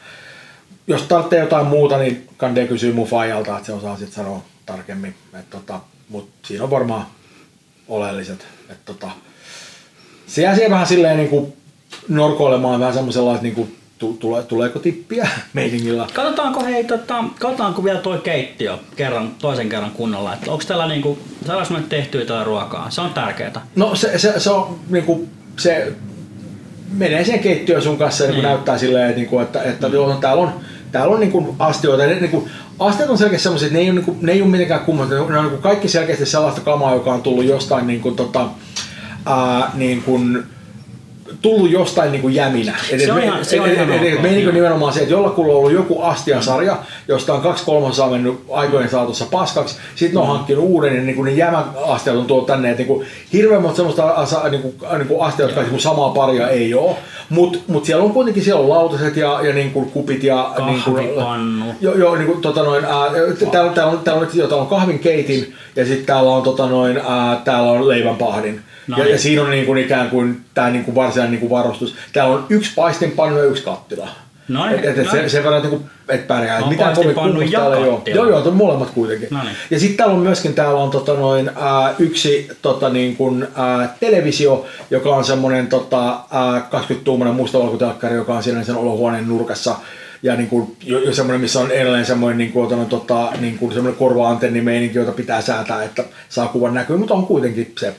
Jos 0.88 1.02
tarvitsee 1.02 1.40
jotain 1.40 1.66
muuta, 1.66 1.98
niin 1.98 2.28
kannattaa 2.38 2.68
kysyä 2.68 2.94
mun 2.94 3.08
faijalta, 3.08 3.56
että 3.56 3.66
se 3.66 3.74
osaa 3.74 3.98
sitten 3.98 4.16
sanoa 4.16 4.44
tarkemmin. 4.66 5.16
tota, 5.50 5.80
mutta 6.10 6.48
siinä 6.48 6.64
on 6.64 6.70
varmaan 6.70 7.06
oleelliset. 7.88 8.48
Että 8.70 8.94
tota, 8.94 9.12
se 10.28 10.42
jää 10.42 10.56
siihen 10.56 10.72
vähän 10.72 10.88
silleen 10.88 11.18
niin 11.18 11.30
kuin 11.30 11.54
norkoilemaan 12.10 12.80
vähän 12.80 12.94
semmoisella, 12.94 13.32
että 13.32 13.44
kuin 13.56 13.76
tule, 14.20 14.44
tuleeko 14.44 14.80
tippiä 14.80 15.28
meiningillä. 15.54 16.08
Katsotaanko 16.14 16.64
hei, 16.64 16.84
tota, 16.84 17.24
katsotaanko 17.40 17.84
vielä 17.84 18.00
tuo 18.00 18.18
keittiö 18.18 18.78
kerran, 18.96 19.32
toisen 19.40 19.70
kerran 19.70 19.92
kunnolla, 19.92 20.34
että 20.34 20.52
onko 20.52 20.64
täällä 20.68 20.88
niinku, 20.88 21.20
saadaanko 21.46 21.74
me 21.74 21.82
tehtyä 21.90 22.22
jotain 22.22 22.46
ruokaa? 22.46 22.90
Se 22.90 23.02
on 23.02 23.14
tärkeää. 23.14 23.68
No 23.76 23.96
se, 23.96 24.20
se, 24.20 24.40
se 24.40 24.50
on 24.50 24.80
niinku, 24.90 25.28
se 25.60 25.94
menee 26.94 27.24
siihen 27.24 27.40
keittiöön 27.40 27.82
sun 27.82 27.98
kanssa 27.98 28.24
ja 28.24 28.30
niin. 28.30 28.36
Niin 28.36 28.44
näyttää 28.44 28.78
silleen, 28.78 29.10
että, 29.10 29.20
niinku, 29.20 29.40
että, 29.40 29.64
että 29.64 29.88
mm. 29.88 29.94
joo, 29.94 30.14
täällä 30.14 30.44
on, 30.44 30.54
täällä 30.92 31.14
on 31.14 31.20
niinku 31.20 31.56
astioita. 31.60 32.06
Ne, 32.06 32.16
niinku, 32.16 32.48
asteet 32.80 33.10
on 33.10 33.18
selkeästi 33.18 33.44
semmoisia, 33.44 33.66
että 33.68 33.78
ne 33.78 33.84
ei 33.84 33.90
ole, 33.90 33.96
niinku, 33.96 34.18
ne 34.22 34.32
ei 34.32 34.42
ole 34.42 34.50
mitenkään 34.50 34.80
kummallista. 34.80 35.32
Ne 35.32 35.38
on 35.38 35.46
niinku 35.46 35.62
kaikki 35.62 35.88
selkeästi 35.88 36.26
sellaista 36.26 36.62
kamaa, 36.62 36.94
joka 36.94 37.14
on 37.14 37.22
tullut 37.22 37.46
jostain 37.46 37.88
niinku, 37.88 38.12
tota, 38.12 38.50
ää, 39.26 39.72
niin 39.74 40.04
kuin, 40.04 40.44
tullut 41.44 41.72
jostain 41.72 42.12
niin 42.12 42.22
kuin 42.22 42.36
jäminä. 42.36 42.76
Et, 42.92 43.00
se 43.00 43.12
on 43.12 43.24
ihan, 43.24 43.46
se 43.46 43.62
on 43.62 43.72
ihan 43.72 43.92
et, 43.92 44.14
et, 44.14 44.22
me 44.22 44.30
niin 44.30 44.54
nimenomaan 44.54 44.94
se, 44.94 45.00
että 45.00 45.14
jollakulla 45.14 45.54
on 45.54 45.60
ollut 45.60 45.72
joku 45.72 46.02
Astia-sarja, 46.02 46.78
josta 47.08 47.34
on 47.34 47.42
kaksi 47.42 47.66
kolmasosaa 47.66 48.10
mennyt 48.10 48.44
aikojen 48.52 48.90
saatossa 48.90 49.26
paskaksi, 49.32 49.76
sitten 49.96 50.14
ne 50.14 50.20
on 50.20 50.28
mm. 50.28 50.34
hankkinut 50.34 50.66
uuden, 50.66 50.94
niin, 50.94 51.06
niin 51.06 51.16
kuin 51.16 51.26
ne 51.26 51.32
jämäastiat 51.32 52.18
on 52.18 52.26
tuotu 52.26 52.46
tänne, 52.46 52.70
että 52.70 52.80
niin 52.80 52.88
kuin, 52.88 53.08
hirveän 53.34 53.62
monta 53.62 53.76
sellaista 53.76 54.10
asa, 54.10 54.50
niin 54.50 54.62
kuin, 54.62 54.76
niin 54.98 55.08
kuin 55.08 55.22
astiat, 55.22 55.50
jotka 55.50 55.72
niin 55.72 55.80
samaa 55.80 56.10
paria 56.10 56.50
ei 56.50 56.74
ole, 56.74 56.96
mutta 57.30 57.60
mut 57.68 57.86
siellä 57.86 58.04
on 58.04 58.14
kuitenkin 58.14 58.44
siellä 58.44 58.62
on 58.62 58.70
lautaset 58.70 59.18
ja, 59.18 59.40
ja 59.42 59.54
niin 59.54 59.72
kuin 59.72 59.92
kupit 59.92 60.24
ja 60.24 60.54
niin 60.66 60.82
kuin, 60.84 61.10
jo, 61.82 61.94
jo, 61.94 62.16
niin 62.16 62.28
kuin, 62.28 62.42
tota 62.42 62.64
noin, 62.64 62.86
ää, 62.86 62.92
täällä, 63.52 63.72
täällä, 63.74 63.92
on, 63.92 64.00
täällä, 64.00 64.22
on, 64.22 64.28
täällä 64.28 64.56
on 64.56 64.68
kahvin 64.68 65.00
keitin 65.00 65.54
ja 65.76 65.86
sitten 65.86 66.06
täällä 66.06 66.32
on, 66.32 66.44
tota 66.44 66.66
noin, 66.66 66.98
ää, 66.98 67.42
täällä 67.46 67.72
on 67.72 67.88
leivänpahdin. 67.88 68.62
No 68.88 68.98
ja, 68.98 69.04
niin. 69.04 69.12
ja, 69.12 69.20
siinä 69.20 69.42
on 69.42 69.52
niin 69.52 69.66
kuin 69.66 69.78
ikään 69.78 70.10
kuin 70.10 70.42
tämä 70.54 70.70
niin 70.70 70.86
kuin 70.86 70.96
varsinainen 70.96 71.32
niin 71.32 71.40
kuin 71.40 71.50
varustus. 71.50 71.96
Täällä 72.14 72.34
on 72.34 72.46
yksi 72.50 72.72
paistinpannu 72.76 73.38
ja 73.38 73.44
yksi 73.44 73.64
kattila. 73.64 74.10
No 74.48 74.70
et, 74.70 74.86
et, 74.86 74.98
et 74.98 75.10
se, 75.12 75.30
sen 75.30 75.44
verran, 75.44 75.66
että 75.66 75.78
et 76.10 76.28
pärjää. 76.28 76.60
No, 76.60 76.68
mitään 76.68 76.96
kovin 76.96 77.16
kummusta 77.16 77.52
täällä 77.52 77.78
ei 77.78 77.84
ole. 77.84 78.02
Joo, 78.06 78.30
joo, 78.30 78.52
molemmat 78.52 78.90
kuitenkin. 78.90 79.28
No 79.32 79.44
niin. 79.44 79.56
Ja 79.72 79.80
sitten 79.80 79.98
täällä 79.98 80.14
on 80.14 80.22
myöskin 80.22 80.54
täällä 80.54 80.80
on, 80.80 80.92
tota, 80.92 81.14
noin, 81.14 81.52
ää, 81.56 81.96
yksi 82.00 82.50
tota, 82.62 82.90
niin 82.90 83.16
kuin, 83.16 83.48
ää, 83.56 83.96
televisio, 84.00 84.66
joka 84.92 85.16
on 85.16 85.24
semmoinen 85.24 85.68
tota, 85.68 86.20
20-tuumainen 86.72 87.36
mustavalkotelkkari, 87.36 88.16
joka 88.16 88.34
on 88.34 88.44
siinä 88.44 88.64
sen 88.64 88.76
olohuoneen 88.76 89.28
nurkassa 89.28 89.76
ja 90.24 90.36
niin 90.36 90.50
kuin, 90.50 90.76
jo, 90.84 91.00
jo 91.00 91.14
semmoinen, 91.14 91.42
missä 91.42 91.60
on 91.60 91.72
edelleen 91.72 92.06
semmoinen, 92.06 92.38
niin 92.38 92.52
kuin, 92.52 92.66
otan, 92.66 92.86
tota, 92.86 93.32
niin 93.40 93.58
kuin, 93.58 93.74
semmoinen 93.74 94.00
korva-antennimeininki, 94.00 94.98
jota 94.98 95.12
pitää 95.12 95.42
säätää, 95.42 95.84
että 95.84 96.04
saa 96.30 96.48
kuvan 96.48 96.74
näkyä, 96.74 96.98
mutta 96.98 97.14
on 97.14 97.26
kuitenkin 97.26 97.74
se, 97.80 97.94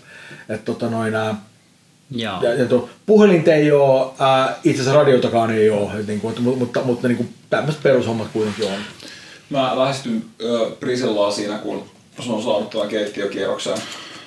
että 0.49 0.65
tota, 0.65 0.91
noin, 0.91 1.15
ää, 1.15 1.35
Joo. 2.11 2.43
ja, 2.43 2.55
ja 2.55 2.67
tuo, 2.67 2.89
puhelinta 3.07 3.55
ei 3.55 3.73
ole, 3.73 4.13
ää, 4.19 4.57
itse 4.65 4.83
asiassa 4.83 5.01
radiotakaan 5.01 5.51
ei 5.51 5.71
ole, 5.71 5.93
että, 5.93 6.07
niin 6.07 6.21
kuin, 6.21 6.31
että, 6.31 6.43
mutta, 6.43 6.59
mutta, 6.59 6.81
mutta 6.85 7.09
niin 7.09 7.17
kuin, 7.17 7.29
tämmöiset 7.51 7.83
perushommat 7.83 8.29
kuitenkin 8.33 8.67
on. 8.67 8.79
Mä 9.51 9.79
lähestyn 9.79 10.25
Prisellaa 10.81 11.31
siinä, 11.31 11.59
kun 11.59 11.85
se 12.21 12.33
on 12.33 12.43
saanut 12.43 12.71
tämän 12.71 12.89
keittiökierroksen, 12.89 13.79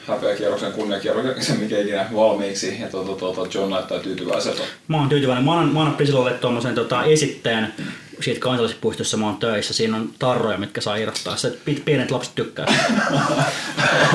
häpeäkierroksen, 0.07 0.71
kunniakierroksen, 0.71 1.59
mikä 1.63 1.79
ikinä 1.79 2.09
valmiiksi. 2.15 2.81
Ja 2.81 2.87
tuota, 2.87 3.15
tuota, 3.15 3.57
John 3.57 3.71
näyttää 3.71 3.99
tyytyväiseltä. 3.99 4.63
Mä 4.87 4.97
oon 4.97 5.09
tyytyväinen. 5.09 5.45
Mä 5.45 5.51
annan, 5.51 5.73
mä 5.73 5.79
annan 5.79 5.95
Prisilalle 5.95 6.33
tuommoisen 6.33 6.75
tota, 6.75 7.03
esitteen 7.03 7.73
siitä 8.21 8.39
kansallispuistossa 8.39 9.17
mä 9.17 9.25
oon 9.25 9.37
töissä. 9.37 9.73
Siinä 9.73 9.97
on 9.97 10.09
tarroja, 10.19 10.57
mitkä 10.57 10.81
saa 10.81 10.95
irrottaa. 10.95 11.35
Se 11.35 11.53
pi- 11.65 11.81
pienet 11.85 12.11
lapset 12.11 12.35
tykkää. 12.35 12.65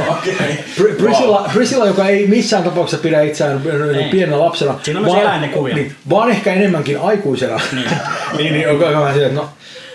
Okei. 0.09 0.34
Pr- 0.78 0.94
Priscilla, 1.03 1.50
Priscilla, 1.53 1.86
joka 1.86 2.09
ei 2.09 2.26
missään 2.26 2.62
tapauksessa 2.64 3.03
pidä 3.03 3.20
itseään 3.22 3.62
Ei. 3.98 4.09
pienenä 4.11 4.38
lapsena, 4.38 4.80
Siinä 4.82 5.00
on 5.00 5.07
myös 5.07 5.16
eläinten 5.18 5.50
kuvia. 5.50 5.74
niin, 5.74 5.94
vaan 6.11 6.30
ehkä 6.30 6.53
enemmänkin 6.53 7.00
aikuisena, 7.00 7.61
niin, 7.72 7.90
niin, 8.36 8.53
niin 8.53 8.68
on 8.68 8.78
silleen, 9.12 9.26
että 9.30 9.40
no 9.40 9.48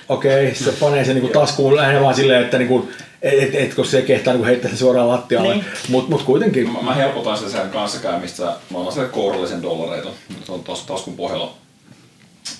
okei, 0.10 0.56
se 0.56 0.72
panee 0.72 1.06
sen 1.06 1.16
niin 1.16 1.30
taskuun 1.32 1.76
lähinnä 1.76 2.02
vaan 2.02 2.16
silleen, 2.16 2.42
että 2.44 2.58
niin 2.58 2.68
kuin, 2.68 2.90
et, 3.22 3.44
et, 3.44 3.56
et, 3.56 3.74
koska 3.74 3.92
se 3.92 4.02
kehtaa 4.02 4.34
niin 4.34 4.46
heittää 4.46 4.70
sen 4.70 4.78
suoraan 4.78 5.08
lattialle, 5.10 5.54
Niin. 5.54 5.66
mutta 5.90 6.12
mut 6.12 6.22
kuitenkin. 6.24 6.70
Mä, 6.74 6.82
mä 6.82 6.94
helpotan 6.94 7.38
sitä 7.38 7.50
sen 7.52 7.70
kanssakäymistä. 7.70 8.44
Mä 8.44 8.78
annan 8.78 8.94
sille 8.94 9.08
kourallisen 9.08 9.62
dollareita. 9.62 10.10
Se 10.46 10.52
on 10.52 10.64
tas, 10.64 10.82
taskun 10.84 11.16
pohjalla. 11.16 11.54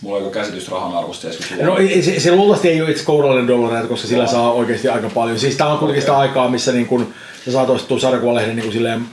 Mulla 0.02 0.18
ole 0.24 0.32
käsitys 0.32 0.70
rahan 0.70 0.98
arvosta 0.98 1.22
70 1.22 1.66
No 1.66 2.02
se, 2.02 2.20
se 2.20 2.32
luultavasti 2.36 2.70
ei 2.70 2.82
ole 2.82 2.92
itse 2.92 3.04
kourallinen 3.04 3.48
dollareita, 3.48 3.88
koska 3.88 4.08
sillä 4.08 4.28
saa 4.28 4.52
oikeasti 4.54 4.88
aika 4.90 5.10
paljon. 5.10 5.40
Siis 5.40 5.56
tää 5.56 5.68
on 5.68 5.78
kuitenkin 5.80 6.02
sitä 6.02 6.18
aikaa, 6.18 6.50
missä 6.50 6.72
niin 6.72 6.86
kun, 6.86 7.14
sä 7.46 7.52
saat 7.52 7.70
ostettua 7.70 8.00
sarjakuvalehden 8.00 8.56
niin 8.56 8.72
silleen 8.72 9.06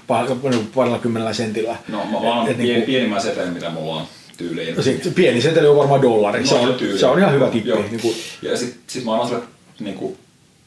niin 0.51 0.71
parilla 0.75 0.99
kymmenellä 0.99 1.33
sentillä. 1.33 1.77
No 1.89 1.99
mä 2.05 2.23
vaan 2.23 2.45
Et- 2.47 2.51
et 2.51 2.57
pien, 2.57 2.69
niinku- 2.69 2.87
pienimmän 2.87 3.21
setelin, 3.23 3.53
mitä 3.53 3.71
mulla 3.71 3.95
on 3.95 4.03
tyyliin. 4.37 4.77
No 4.77 4.83
sit 4.83 5.15
pieni 5.15 5.41
seteli 5.43 5.67
on 5.67 5.77
varmaan 5.77 6.03
dollari. 6.03 6.47
Se 6.47 6.55
No, 6.55 6.63
on, 6.63 6.75
tyyli. 6.75 6.99
se 6.99 7.07
on 7.07 7.19
ihan 7.19 7.33
hyvä 7.33 7.47
tippi. 7.49 7.69
Joo. 7.69 7.79
Niin 7.91 8.01
kuin, 8.01 8.15
Ja 8.43 8.57
sit, 8.57 8.77
sit 8.87 9.05
mä 9.05 9.13
annan 9.13 9.29
sille 9.29 9.43
niinku, 9.81 10.17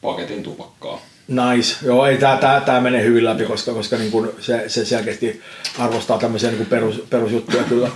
paketin 0.02 0.42
tupakkaa. 0.42 1.00
Nice. 1.28 1.76
Joo, 1.82 2.06
ei 2.06 2.18
tää, 2.18 2.36
tää, 2.36 2.60
tää 2.60 2.80
menee 2.80 3.04
hyvin 3.04 3.24
läpi, 3.24 3.44
koska, 3.44 3.72
koska 3.72 3.96
niin 3.96 4.10
kun 4.10 4.32
se, 4.40 4.64
se 4.66 4.84
selkeästi 4.84 5.40
arvostaa 5.78 6.18
tämmöisiä 6.18 6.50
niin 6.50 6.66
perus, 6.66 7.02
perusjuttuja 7.10 7.62
kyllä. 7.62 7.88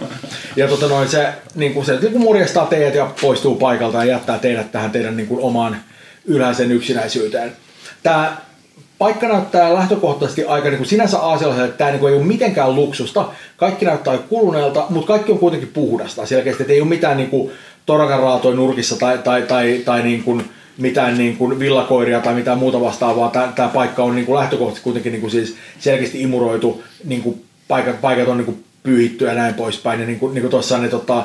Ja 0.56 0.68
tota 0.68 0.88
noin, 0.88 1.08
se, 1.08 1.28
niin 1.54 1.74
kun 1.74 1.84
se 1.84 1.98
niin 2.00 2.12
kun 2.12 2.22
morjestaa 2.22 2.66
teidät 2.66 2.94
ja 2.94 3.10
poistuu 3.20 3.54
paikalta 3.54 3.98
ja 3.98 4.04
jättää 4.04 4.38
teidät 4.38 4.72
tähän 4.72 4.90
teidän 4.90 5.16
niin 5.16 5.26
kun 5.26 5.40
omaan 5.40 5.76
ylhäisen 6.24 6.72
yksinäisyyteen. 6.72 7.52
Tää 8.02 8.36
paikka 8.98 9.28
näyttää 9.28 9.74
lähtökohtaisesti 9.74 10.44
aika 10.44 10.68
niin 10.68 10.78
kuin 10.78 10.88
sinänsä 10.88 11.18
aasialaiselle, 11.18 11.68
että 11.68 11.78
tämä 11.78 11.90
niin 11.90 12.00
kuin 12.00 12.12
ei 12.12 12.18
ole 12.18 12.26
mitenkään 12.26 12.74
luksusta. 12.74 13.28
Kaikki 13.56 13.84
näyttää 13.84 14.18
kuluneelta, 14.18 14.86
mutta 14.88 15.06
kaikki 15.06 15.32
on 15.32 15.38
kuitenkin 15.38 15.68
puhdasta. 15.68 16.26
Selkeästi, 16.26 16.62
että 16.62 16.72
ei 16.72 16.80
ole 16.80 16.88
mitään 16.88 17.16
niin 17.16 17.30
kuin 17.30 17.52
torakanraatoja 17.86 18.56
nurkissa 18.56 18.96
tai, 18.96 19.18
tai, 19.18 19.42
tai, 19.42 19.82
tai 19.84 20.02
niin 20.02 20.22
kuin 20.22 20.50
mitään 20.78 21.18
niin 21.18 21.36
kuin 21.36 21.58
villakoiria 21.58 22.20
tai 22.20 22.34
mitään 22.34 22.58
muuta 22.58 22.80
vastaavaa. 22.80 23.30
Tämä, 23.30 23.68
paikka 23.68 24.02
on 24.02 24.14
niin 24.14 24.26
kuin 24.26 24.38
lähtökohtaisesti 24.38 24.84
kuitenkin 24.84 25.12
niin 25.12 25.20
kuin 25.20 25.30
siis 25.30 25.56
selkeästi 25.78 26.22
imuroitu, 26.22 26.82
niin 27.04 27.22
kuin 27.22 27.44
paikat, 27.68 28.00
paikat 28.00 28.28
on 28.28 28.36
niin 28.36 28.46
kuin 28.46 28.64
pyyhitty 28.82 29.24
ja 29.24 29.34
näin 29.34 29.54
poispäin. 29.54 30.00
Ja 30.00 30.06
niin 30.06 30.18
kuin, 30.18 30.34
niin 30.34 30.42
kuin 30.42 30.50
tuossa 30.50 30.78
ne 30.78 30.88
tota, 30.88 31.24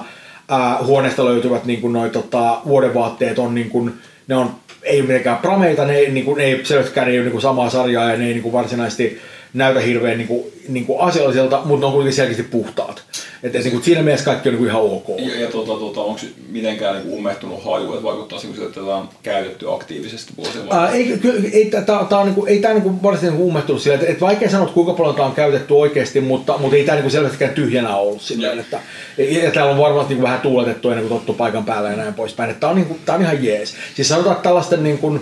ää, 0.49 0.77
huoneesta 0.83 1.25
löytyvät 1.25 1.65
niin 1.65 1.81
kuin 1.81 1.93
noi, 1.93 2.09
tota, 2.09 2.61
vuodenvaatteet 2.65 3.39
on 3.39 3.55
niin 3.55 3.69
kuin, 3.69 3.93
ne 4.27 4.35
on 4.35 4.55
ei 4.83 5.01
mitenkään 5.01 5.37
prameita, 5.37 5.85
ne 5.85 5.95
ei, 5.95 6.11
niin 6.11 6.25
kuin, 6.25 6.37
ne 6.37 6.43
ei 6.43 6.65
selvästikään 6.65 7.07
ei 7.07 7.17
ole 7.17 7.23
niin 7.23 7.31
kuin 7.31 7.41
samaa 7.41 7.69
sarjaa 7.69 8.11
ja 8.11 8.17
ne 8.17 8.27
ei 8.27 8.33
niin 8.33 8.43
kuin 8.43 8.53
varsinaisesti 8.53 9.19
näytä 9.53 9.79
hirveän 9.79 10.17
niin 10.17 10.27
kuin, 10.27 10.43
niin 10.69 10.85
kuin 10.85 11.01
asialliselta, 11.01 11.61
mutta 11.65 11.79
ne 11.79 11.85
on 11.85 11.93
kuitenkin 11.93 12.15
selkeästi 12.15 12.43
puhtaat. 12.43 13.03
Et, 13.47 13.55
et, 13.55 13.63
niin 13.63 13.71
kuin, 13.71 13.83
siinä 13.83 14.03
mielessä 14.03 14.25
kaikki 14.25 14.49
on 14.49 14.53
niin 14.53 14.59
kuin 14.59 14.69
ihan 14.69 14.81
ok. 14.81 15.19
Ja, 15.19 15.41
ja 15.41 15.47
tota, 15.47 15.71
tota, 15.71 16.01
onko 16.01 16.21
mitenkään 16.49 16.95
niinku 16.95 17.15
ummehtunut 17.15 17.65
haju, 17.65 17.93
että 17.93 18.03
vaikuttaa 18.03 18.39
siltä, 18.39 18.61
että 18.61 18.79
tätä 18.79 18.95
on 18.95 19.09
käytetty 19.23 19.73
aktiivisesti 19.73 20.33
vuosien 20.37 20.63
Ää, 20.69 20.89
ei, 20.89 21.19
ei, 21.53 21.65
tää, 21.65 21.81
tää 22.09 22.19
on 22.19 22.25
niinku, 22.25 22.45
ei 22.45 22.59
tämä 22.59 22.73
niinku 22.73 22.89
varsinaisesti 23.03 23.31
niinku 23.31 23.47
ummehtunut 23.47 23.81
sillä, 23.81 23.95
että 23.95 24.07
et 24.07 24.21
vaikea 24.21 24.49
sanoa, 24.49 24.67
kuinka 24.67 24.93
paljon 24.93 25.15
tämä 25.15 25.27
on 25.27 25.35
käytetty 25.35 25.73
oikeasti, 25.73 26.21
mutta, 26.21 26.57
mutta 26.57 26.75
ei 26.77 26.83
tämä 26.83 26.95
niinku 26.95 27.09
selvästikään 27.09 27.53
tyhjänä 27.53 27.95
ollut 27.95 28.21
silleen, 28.21 28.59
että 28.59 28.79
ja, 29.17 29.43
ja 29.43 29.51
täällä 29.51 29.71
on 29.71 29.77
varmasti 29.77 30.13
niinku 30.13 30.23
vähän 30.23 30.41
tuuletettu 30.41 30.89
ennen 30.89 31.07
kuin 31.07 31.19
tottu 31.19 31.33
paikan 31.33 31.65
päälle 31.65 31.89
ja 31.89 31.97
näin 31.97 32.13
poispäin. 32.13 32.55
Tämä 32.55 32.69
on, 32.69 32.75
niinku, 32.75 32.97
tää 33.05 33.15
on 33.15 33.21
ihan 33.21 33.43
jees. 33.43 33.75
Siis 33.95 34.09
sanotaan, 34.09 34.35
että 34.35 34.43
tällaisten 34.43 34.83
niinku, 34.83 35.19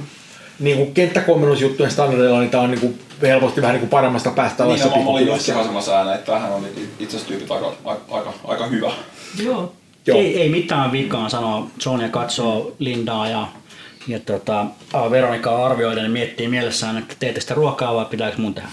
niinku 0.59 0.85
kenttäkommennusjuttujen 0.85 1.91
standardilla, 1.91 2.39
niin 2.39 2.51
tämä 2.51 2.63
on 2.63 2.71
niinku 2.71 2.93
helposti 3.21 3.61
vähän 3.61 3.73
niinku 3.73 3.89
paremmasta 3.89 4.29
päästä 4.29 4.51
Niin, 4.51 4.57
tällaisessa 4.57 4.97
no, 4.97 5.03
mä 5.03 5.09
olin 5.09 5.27
just 5.27 5.47
ihan 5.49 5.65
samassa 5.65 5.97
ääneen, 5.97 6.15
että 6.15 6.25
tämähän 6.25 6.51
on 6.51 6.65
itse 6.99 7.17
asiassa 7.17 7.27
tyypit 7.27 7.51
aika, 7.51 7.73
aika, 8.09 8.33
aika, 8.43 8.67
hyvä. 8.67 8.91
Joo. 9.43 9.73
Joo. 10.07 10.17
Ei, 10.17 10.41
ei 10.41 10.49
mitään 10.49 10.91
vikaa 10.91 11.29
sanoa. 11.29 11.67
Sonja 11.79 12.09
katsoo 12.09 12.75
Lindaa 12.79 13.29
ja, 13.29 13.47
ja 14.07 14.19
tota, 14.19 14.65
Veronikaa 15.11 15.65
arvioiden 15.65 16.03
ja 16.03 16.09
miettii 16.09 16.47
mielessään, 16.47 16.97
että 16.97 17.15
teette 17.19 17.41
sitä 17.41 17.53
ruokaa 17.53 17.95
vai 17.95 18.05
pitääkö 18.05 18.37
mun 18.37 18.53
tehdä. 18.53 18.69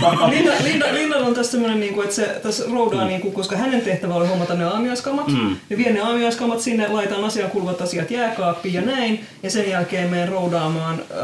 Linda, 0.30 0.52
Linda, 0.62 0.94
Lindalla 0.94 1.26
on 1.26 1.34
tässä 1.34 1.52
tämmöinen, 1.52 1.80
niin 1.80 1.94
kuin, 1.94 2.04
että 2.04 2.16
se 2.16 2.40
tässä 2.42 2.64
roudaa, 2.72 3.06
niin 3.06 3.20
kuin, 3.20 3.34
koska 3.34 3.56
hänen 3.56 3.80
tehtävä 3.80 4.14
oli 4.14 4.26
hommata 4.26 4.54
ne 4.54 4.64
aamiaiskamat. 4.64 5.28
Mm. 5.28 5.56
Ja 5.70 5.76
vien 5.76 5.94
ne 5.94 6.00
aamiaiskamat 6.00 6.60
sinne, 6.60 6.88
laitan 6.88 7.24
asiaan 7.24 7.50
kuuluvat 7.50 7.82
asiat 7.82 8.10
jääkaappiin 8.10 8.74
ja 8.74 8.80
näin. 8.82 9.24
Ja 9.42 9.50
sen 9.50 9.70
jälkeen 9.70 10.10
menen 10.10 10.28
roudaamaan 10.28 11.02
ö, 11.10 11.14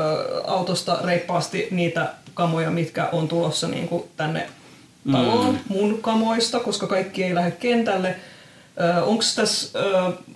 autosta 0.47 0.99
reippaasti 1.05 1.69
niitä 1.71 2.13
kamoja, 2.35 2.71
mitkä 2.71 3.09
on 3.13 3.29
tulossa 3.29 3.69
niin 3.69 3.89
kuin, 3.89 4.05
tänne 4.17 4.47
taloon 5.13 5.55
mm. 5.55 5.59
mun 5.69 5.99
kamoista, 6.01 6.61
koska 6.61 6.87
kaikki 6.87 7.25
ei 7.25 7.35
lähde 7.35 7.51
kentälle. 7.51 8.17
Onko 9.07 9.25
tässä 9.37 9.79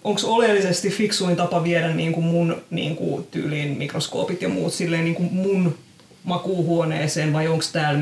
onks 0.05 0.25
oleellisesti 0.25 0.91
fiksuin 0.91 1.37
tapa 1.37 1.65
viedä 1.65 1.89
niin 1.89 2.13
kuin 2.13 2.27
mun 2.27 2.63
niin 2.71 2.97
kuin, 2.97 3.27
tyyliin 3.31 3.79
mikroskoopit 3.79 4.43
ja 4.43 4.49
muut 4.49 4.73
silleen 4.73 5.05
niin 5.05 5.15
kuin 5.15 5.35
mun 5.35 5.79
makuuhuoneeseen 6.25 7.33
vai 7.33 7.49
onko 7.49 7.65
täällä, 7.73 8.01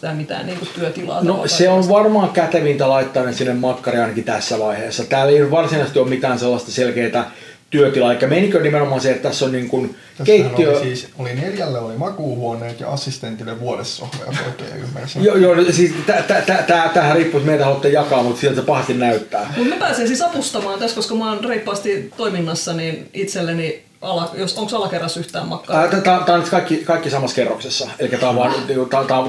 täällä 0.00 0.18
mitään 0.18 0.46
niin 0.46 0.58
työtilaa? 0.74 1.24
No 1.24 1.42
se 1.46 1.68
on 1.68 1.88
varmaan 1.88 2.30
kätevintä 2.30 2.88
laittaa 2.88 3.24
ne 3.24 3.32
sinne 3.32 3.54
makkariin 3.54 4.02
ainakin 4.02 4.24
tässä 4.24 4.58
vaiheessa. 4.58 5.04
Täällä 5.04 5.32
ei 5.32 5.50
varsinaisesti 5.50 5.98
ole 5.98 6.08
mitään 6.08 6.38
sellaista 6.38 6.70
selkeää 6.70 7.30
työtilaa, 7.70 8.12
eikä 8.12 8.26
menikö 8.26 8.60
nimenomaan 8.60 9.00
se, 9.00 9.10
että 9.10 9.28
tässä 9.28 9.44
on 9.44 9.52
niin 9.52 9.68
kuin 9.68 9.94
keittiö... 10.24 10.70
oli 10.70 10.80
siis, 10.80 11.08
oli 11.18 11.34
neljälle 11.34 11.78
oli 11.78 11.96
makuuhuoneet 11.96 12.80
ja 12.80 12.88
assistentille 12.88 13.60
vuodessohva, 13.60 14.24
jos 14.26 14.36
oikein 14.46 14.82
ymmärsin. 14.82 15.24
Joo, 15.24 15.36
joo, 15.36 15.72
siis 15.72 15.92
tä- 16.06 16.24
tä- 16.28 16.42
tä- 16.46 16.64
tä- 16.66 16.90
tämähän 16.94 17.16
riippuu, 17.16 17.38
että 17.38 17.50
meitä 17.50 17.64
haluatte 17.64 17.88
jakaa, 17.88 18.22
mutta 18.22 18.40
siltä 18.40 18.56
se 18.60 18.66
pahasti 18.66 18.94
näyttää. 18.94 19.54
Mutta 19.56 19.74
mä 19.74 19.80
pääsen 19.80 20.06
siis 20.06 20.22
avustamaan 20.22 20.78
tässä, 20.78 20.96
koska 20.96 21.14
mä 21.14 21.32
oon 21.32 21.44
reippaasti 21.44 22.12
toiminnassa, 22.16 22.72
niin 22.72 23.10
itselleni, 23.14 23.82
ala, 24.02 24.30
jos, 24.34 24.58
onko 24.58 24.76
alakerras 24.76 25.16
yhtään 25.16 25.48
makkaraa? 25.48 25.88
Tämä 26.02 26.38
on 26.38 26.44
kaikki, 26.50 26.76
kaikki 26.76 27.10
samassa 27.10 27.34
kerroksessa, 27.34 27.90
eli 27.98 28.08
tämä 28.08 28.28
on, 28.28 28.52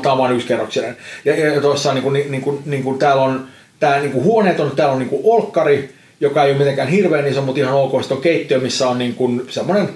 tää 0.01 0.11
on 0.11 0.17
vaan 0.17 0.35
yksikerroksinen. 0.35 0.97
Ja, 1.25 1.53
ja 1.53 1.61
tuossa 1.61 1.93
niin 1.93 2.03
kuin, 2.03 2.13
niin 2.13 2.41
kuin, 2.41 2.61
niin 2.65 2.83
kuin, 2.83 2.99
täällä 2.99 3.23
on 3.23 3.47
tää, 3.79 3.99
niin 3.99 4.11
kuin 4.11 4.23
huoneet 4.23 4.59
on, 4.59 4.71
täällä 4.75 4.93
on 4.93 4.99
niin 4.99 5.09
kuin 5.09 5.21
olkkari, 5.25 5.95
joka 6.19 6.43
ei 6.43 6.51
ole 6.51 6.57
mitenkään 6.57 6.87
hirveän 6.87 7.27
iso, 7.27 7.41
mutta 7.41 7.61
ihan 7.61 7.73
ok. 7.73 8.01
Sitten 8.01 8.17
on 8.17 8.23
keittiö, 8.23 8.59
missä 8.59 8.89
on 8.89 8.97
niin 8.97 9.15
kuin 9.15 9.45
semmoinen 9.49 9.89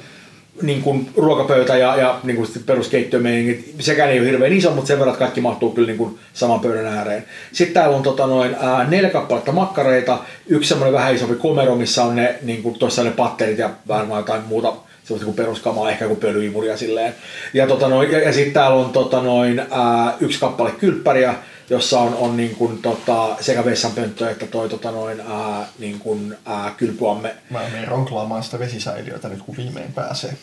niin 0.61 0.81
kuin 0.81 1.09
ruokapöytä 1.17 1.77
ja, 1.77 1.95
ja 1.95 2.19
niin 2.23 2.35
kuin 2.35 2.47
peruskeittiömeiningit. 2.65 3.75
Sekään 3.79 4.09
ei 4.09 4.19
ole 4.19 4.27
hirveän 4.27 4.53
iso, 4.53 4.71
mutta 4.71 4.87
sen 4.87 4.99
verran, 4.99 5.13
että 5.13 5.25
kaikki 5.25 5.41
mahtuu 5.41 5.71
kyllä 5.71 5.87
niin 5.87 5.97
kuin 5.97 6.19
saman 6.33 6.59
pöydän 6.59 6.85
ääreen. 6.85 7.25
Sitten 7.51 7.73
täällä 7.73 7.95
on 7.95 8.03
tota 8.03 8.27
noin, 8.27 8.55
ää, 8.59 8.83
neljä 8.83 9.09
kappaletta 9.09 9.51
makkareita, 9.51 10.17
yksi 10.47 10.69
semmoinen 10.69 10.93
vähän 10.93 11.15
isompi 11.15 11.35
komero, 11.35 11.75
missä 11.75 12.03
on 12.03 12.15
ne, 12.15 12.35
niin 12.41 12.63
kuin, 12.63 12.79
tuossa 12.79 13.03
ne 13.03 13.11
patterit 13.11 13.57
ja 13.57 13.69
varmaan 13.87 14.19
jotain 14.19 14.41
muuta 14.47 14.73
semmoista 15.03 15.25
kuin 15.25 15.35
peruskamaa, 15.35 15.89
ehkä 15.89 16.07
kuin 16.07 16.19
pölyimuria 16.19 16.77
silleen. 16.77 17.15
Ja, 17.53 17.67
tota 17.67 17.87
noin, 17.87 18.11
ja, 18.11 18.19
ja 18.19 18.33
sitten 18.33 18.53
täällä 18.53 18.77
on 18.77 18.89
tota 18.89 19.21
noin, 19.21 19.59
ää, 19.59 20.17
yksi 20.19 20.39
kappale 20.39 20.71
kylppäriä, 20.71 21.35
jossa 21.69 21.99
on, 21.99 22.15
on 22.15 22.37
niin 22.37 22.55
kuin, 22.55 22.81
tota, 22.81 23.35
sekä 23.41 23.65
vessanpönttö 23.65 24.29
että 24.29 24.47
toi 24.47 24.69
tota 24.69 24.91
noin, 24.91 25.19
ää, 25.19 25.67
niin 25.79 25.99
kuin, 25.99 26.37
ää, 26.45 26.73
kylpyamme. 26.77 27.35
Mä 27.49 27.59
menen 27.71 27.87
ronklaamaan 27.87 28.43
sitä 28.43 28.59
vesisäiliötä 28.59 29.29
nyt, 29.29 29.41
kun 29.41 29.57
viimein 29.57 29.93
pääsee. 29.93 30.33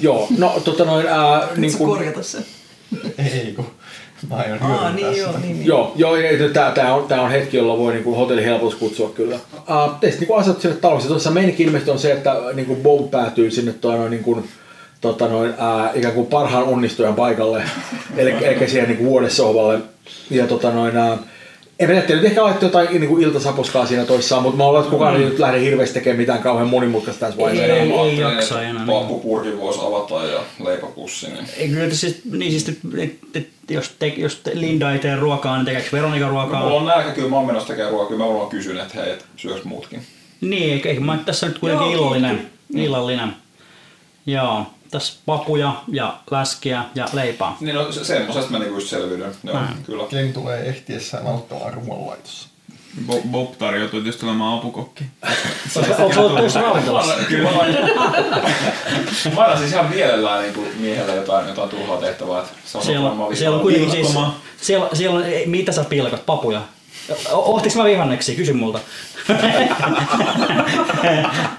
Joo, 0.00 0.28
no 0.38 0.60
tota 0.64 0.84
noin, 0.84 1.06
ää, 1.06 1.48
Niin 1.56 1.78
kuin, 1.78 1.90
korjata 1.90 2.22
se. 2.22 2.38
Ei, 3.18 3.52
kun 3.56 3.66
mä 4.28 4.36
aion 4.36 4.62
Aa, 4.62 4.92
niin 4.92 5.16
joo, 5.16 5.26
sitä. 5.26 5.38
niin, 5.38 5.56
niin. 5.56 5.66
Joo, 5.66 5.92
joo 5.96 6.16
tämä, 6.52 6.70
tämä, 6.70 6.94
on, 6.94 7.08
tämä 7.08 7.22
on 7.22 7.30
hetki, 7.30 7.56
jolla 7.56 7.78
voi 7.78 7.92
niin 7.92 8.04
kuin 8.04 8.16
hotellihelpotus 8.16 8.74
kutsua 8.74 9.10
kyllä. 9.10 9.36
Uh, 9.54 9.98
teistä 10.00 10.20
niin 10.20 10.38
asetut 10.38 10.62
sinne 10.62 10.76
taloksi. 10.76 11.08
Tuossa 11.08 11.30
meininki 11.30 11.62
ilmeisesti 11.62 11.90
on 11.90 11.98
se, 11.98 12.12
että 12.12 12.34
niin 12.54 12.66
kuin 12.66 12.82
Bob 12.82 13.10
päätyy 13.10 13.50
sinne 13.50 13.72
toi, 13.72 13.96
noin, 13.96 14.10
niin 14.10 14.24
kuin, 14.24 14.48
tota 15.00 15.28
noin, 15.28 15.54
ää, 15.58 15.92
ikään 15.94 16.14
kuin 16.14 16.26
parhaan 16.26 16.64
onnistujan 16.64 17.14
paikalle, 17.14 17.62
eli, 18.16 18.30
eli 18.30 18.68
siihen 18.68 18.88
niin 18.88 19.04
vuodessohvalle. 19.04 19.80
Ja 20.30 20.46
tota 20.46 20.70
noin, 20.70 20.96
ää, 20.96 21.18
En 21.78 21.90
mä 21.90 22.00
tiedä, 22.00 22.22
ehkä 22.22 22.42
laittoi 22.42 22.66
jotain 22.66 22.88
niin 22.88 23.08
kuin 23.08 23.22
iltasaposkaa 23.22 23.86
siinä 23.86 24.04
toissaan, 24.04 24.42
mutta 24.42 24.56
mä 24.56 24.64
olen 24.64 24.80
että 24.80 24.90
kukaan 24.90 25.14
mm. 25.14 25.20
ei 25.20 25.28
nyt 25.28 25.38
lähde 25.38 25.60
hirveästi 25.60 25.94
tekemään 25.94 26.20
mitään 26.20 26.42
kauhean 26.42 26.68
monimutkaista 26.68 27.20
tässä 27.20 27.40
vaiheessa. 27.40 27.74
Ei, 27.74 27.80
ei 27.80 27.92
ajattelin, 27.92 28.20
jaksa 28.20 28.54
että 28.54 28.70
enää. 28.70 28.86
Pappupurkin 28.86 29.60
voisi 29.60 29.80
avata 29.82 30.24
ja 30.24 30.40
leipäpussi. 30.64 31.26
Niin. 31.26 31.46
Ei, 31.56 31.68
kyllä 31.68 31.94
siis, 31.94 32.20
niin 32.30 32.50
siis, 32.50 32.68
et, 32.98 33.18
et, 33.34 33.48
jos, 33.70 33.94
te, 33.98 34.06
jos 34.06 34.36
te 34.36 34.50
Linda 34.54 34.92
ei 34.92 34.98
tee 34.98 35.16
ruokaa, 35.16 35.56
niin 35.56 35.66
tekeekö 35.66 35.88
Veronika 35.92 36.28
ruokaa? 36.28 36.62
Mulla 36.62 36.76
on 36.76 36.86
nälkä, 36.86 37.10
kyllä 37.10 37.28
mä 37.28 37.36
oon 37.36 37.46
menossa 37.46 37.68
tekemään 37.68 37.92
ruokaa. 37.92 38.08
Kyllä 38.08 38.24
mä 38.24 38.34
vaan 38.34 38.48
kysyn, 38.48 38.80
että 38.80 39.00
hei, 39.00 39.10
et 39.10 39.24
syöks 39.36 39.64
muutkin. 39.64 40.02
Niin, 40.40 40.72
eikö, 40.72 40.88
eikö 40.88 41.00
mä 41.00 41.18
tässä 41.26 41.46
nyt 41.46 41.58
kuitenkin 41.58 41.92
Joo, 41.92 41.94
illallinen. 41.94 42.50
illallinen. 42.74 43.32
Joo, 44.26 44.66
tässä 44.90 45.18
papuja 45.26 45.72
ja 45.92 46.16
läskiä 46.30 46.84
ja 46.94 47.08
leipää. 47.12 47.56
Niin 47.60 47.74
no 47.74 47.92
se, 47.92 48.04
semmosesta 48.04 48.50
mä 48.50 48.58
niinku 48.58 48.74
just 48.74 48.88
selviydyn. 48.88 49.32
Joo, 49.44 49.58
kyllä. 49.86 50.04
Ken 50.04 50.32
tulee 50.32 50.68
ehtiessään 50.68 51.26
auttamaan 51.26 51.74
ruoanlaitossa. 51.74 52.48
Bob, 53.06 53.22
Bob 53.30 53.58
tarjoutui 53.58 54.00
tietysti 54.00 54.26
olemaan 54.26 54.58
apukokki. 54.58 55.04
Oletko 55.76 56.20
ollut 56.20 56.38
tuossa 56.38 56.60
ravintolassa? 56.60 57.14
Kyllä 57.28 57.50
mä 59.34 59.42
aina 59.42 59.58
siis 59.58 59.72
ihan 59.72 59.88
mielellään 59.88 60.42
niin 60.42 60.76
miehelle 60.80 61.14
jotain, 61.14 61.48
jotain 61.48 61.70
turhaa 61.70 61.96
tehtävää. 61.96 62.44
Se 62.64 62.78
on 62.78 62.84
Siellä, 62.84 63.10
siellä 63.34 63.56
on 63.56 63.62
kuitenkin 63.62 63.90
siis, 63.90 64.14
siellä, 64.60 64.88
siellä 64.92 65.18
on, 65.18 65.24
mitä 65.46 65.72
sä 65.72 65.84
pilkat, 65.84 66.26
papuja? 66.26 66.62
Ohtiks 67.32 67.76
mä 67.76 67.84
vihanneksi? 67.84 68.36
Kysy 68.36 68.52
multa. 68.52 68.80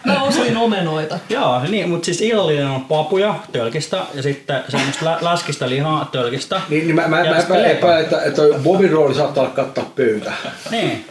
Mä 0.06 0.22
ostin 0.22 0.58
omenoita. 0.58 1.20
Joo, 1.30 1.62
niin, 1.68 1.90
mutta 1.90 2.06
siis 2.06 2.22
illallinen 2.22 2.68
on 2.68 2.86
papuja 2.86 3.36
tölkistä 3.52 4.06
ja 4.14 4.24
sitten 4.24 4.64
semmoista 4.70 5.06
lä- 5.06 5.18
läskistä 5.22 5.70
lihaa 5.70 6.10
tölkistä. 6.12 6.62
Niin, 6.70 6.84
niin 6.84 6.96
mä, 6.96 7.08
mä, 7.08 7.24
mä 7.24 7.40
sitten 7.40 7.66
epäilen, 7.66 8.04
että, 8.04 8.22
että 8.24 8.36
toi 8.36 8.60
Bobin 8.64 8.92
rooli 8.92 9.16
saattaa 9.16 9.44
olla 9.44 9.54
kattaa 9.54 9.92
pöytä. 9.96 10.34
Niin. 10.72 11.06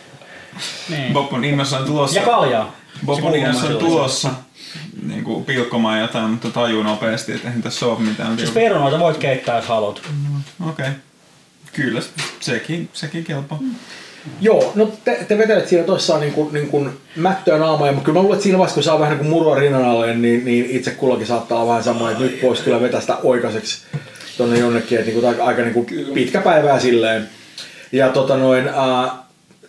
niin. 0.89 1.13
Bob 1.13 1.33
on 1.33 1.45
innossaan 1.45 1.85
tulossa. 1.85 2.21
Ja 2.21 2.27
kaljaa. 2.27 2.73
Bob 3.07 3.15
Se 3.17 3.23
on 3.23 3.23
kuuluu 3.23 3.39
innossaan 3.39 3.67
silloin. 3.73 3.87
tulossa 3.87 4.29
niin 5.07 5.25
kuin 5.25 5.45
pilkkomaan 5.45 6.01
jotain, 6.01 6.31
mutta 6.31 6.51
tajuu 6.51 6.83
nopeasti, 6.83 7.33
että 7.33 7.49
eihän 7.49 7.63
tässä 7.63 7.87
ole 7.87 7.99
mitään. 8.01 8.39
Siis 8.39 8.51
perunoita 8.51 8.99
voit 8.99 9.17
keittää, 9.17 9.57
jos 9.57 9.67
haluat. 9.67 10.03
Okei. 10.69 10.89
Okay. 10.89 10.91
Kyllä, 11.73 12.01
sekin, 12.41 12.89
sekin 12.93 13.25
kelpaa. 13.25 13.59
Joo, 14.41 14.73
no 14.75 14.93
te, 15.05 15.25
te 15.29 15.39
vetelet 15.39 15.69
siinä 15.69 15.85
toissaan 15.85 16.21
niin 16.21 16.33
kuin, 16.33 16.53
niin 16.53 16.69
kuin 16.69 16.91
mättöä 17.17 17.59
naamaa, 17.59 17.93
mutta 17.93 18.05
kyllä 18.05 18.19
mä 18.19 18.23
luulen, 18.23 18.37
että 18.37 18.43
siinä 18.43 18.59
vaiheessa, 18.59 18.75
kun 18.75 18.83
saa 18.83 18.99
vähän 18.99 19.13
niin 19.13 19.19
kuin 19.19 19.31
murua 19.31 19.55
rinnan 19.55 19.85
alle, 19.85 20.15
niin, 20.15 20.45
niin 20.45 20.67
itse 20.71 20.91
kullakin 20.91 21.27
saattaa 21.27 21.59
olla 21.59 21.69
vähän 21.69 21.85
semmoinen, 21.85 22.13
että 22.13 22.25
nyt 22.25 22.43
voisi 22.43 22.63
kyllä 22.63 22.81
vetää 22.81 23.01
sitä 23.01 23.17
oikaiseksi 23.23 23.79
tonne 24.39 24.59
jonnekin, 24.59 24.99
että 24.99 25.11
niin 25.11 25.21
kuin, 25.21 25.29
aika, 25.29 25.45
aika 25.45 25.63
niin 25.63 25.75
kuin 25.75 25.87
pitkä 26.15 26.41
päivää 26.41 26.81
silleen. 26.81 27.29
Ja 27.93 28.09
tota 28.09 28.37
noin, 28.37 28.69
ää, 28.69 29.28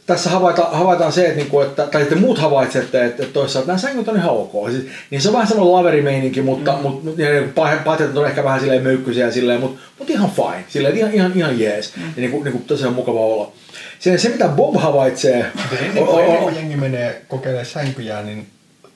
tässä 0.09 0.29
havaita, 0.29 0.67
havaitaan 0.71 1.11
se, 1.11 1.25
että, 1.25 1.35
niinku, 1.35 1.61
että 1.61 1.87
tai 1.87 2.05
te 2.05 2.15
muut 2.15 2.37
havaitsette, 2.37 3.05
että, 3.05 3.23
että 3.23 3.33
toisaalta 3.33 3.67
nämä 3.67 3.77
sängyt 3.77 4.07
on 4.07 4.17
ihan 4.17 4.29
ok. 4.29 4.69
Siis, 4.71 4.85
niin 5.09 5.21
se 5.21 5.29
on 5.29 5.33
vähän 5.33 5.47
semmoinen 5.47 5.73
laverimeininki, 5.73 6.41
mutta, 6.41 6.73
mm. 6.73 6.81
mutta 6.81 7.21
ja, 7.21 7.29
niin, 7.29 7.53
patjat 7.85 8.17
on 8.17 8.27
ehkä 8.27 8.43
vähän 8.43 8.59
silleen 8.59 8.83
möykkyisiä 8.83 9.25
ja 9.25 9.31
silleen, 9.31 9.59
mutta, 9.59 9.81
mutta 9.99 10.13
ihan 10.13 10.31
fine. 10.31 10.65
Silleen, 10.67 10.97
ihan, 10.97 11.13
ihan, 11.13 11.31
ihan 11.35 11.59
jees. 11.59 11.95
Mm. 11.95 12.03
Ja 12.03 12.11
niin 12.15 12.31
kuin, 12.31 12.43
niin 12.43 12.51
kuin, 12.51 12.63
tosiaan 12.63 12.93
mukava 12.93 13.19
olla. 13.19 13.51
Se, 13.99 14.17
se 14.17 14.29
mitä 14.29 14.47
Bob 14.47 14.75
havaitsee, 14.75 15.45
Ennen 15.81 16.05
kuin, 16.05 16.23
ennen 16.23 16.43
kuin 16.43 16.55
jengi 16.55 16.75
menee 16.75 17.21
kokeilemaan 17.27 17.65
sänkyjään, 17.65 18.25
niin 18.25 18.47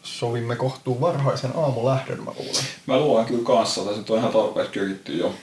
sovimme 0.03 0.55
kohtuun 0.55 1.01
varhaisen 1.01 1.51
aamulähdön, 1.55 2.23
mä 2.23 2.31
luulen. 2.39 2.63
Mä 2.85 2.99
luulen 2.99 3.25
kyllä 3.25 3.43
kanssa, 3.43 3.81
että 3.81 4.07
se 4.07 4.13
on 4.13 4.19
ihan 4.19 4.31
tarpeeksi 4.31 4.79
kökitty 4.79 5.17
jo. 5.17 5.33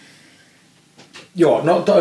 Joo, 1.35 1.61
no 1.65 1.81
to, 1.81 1.94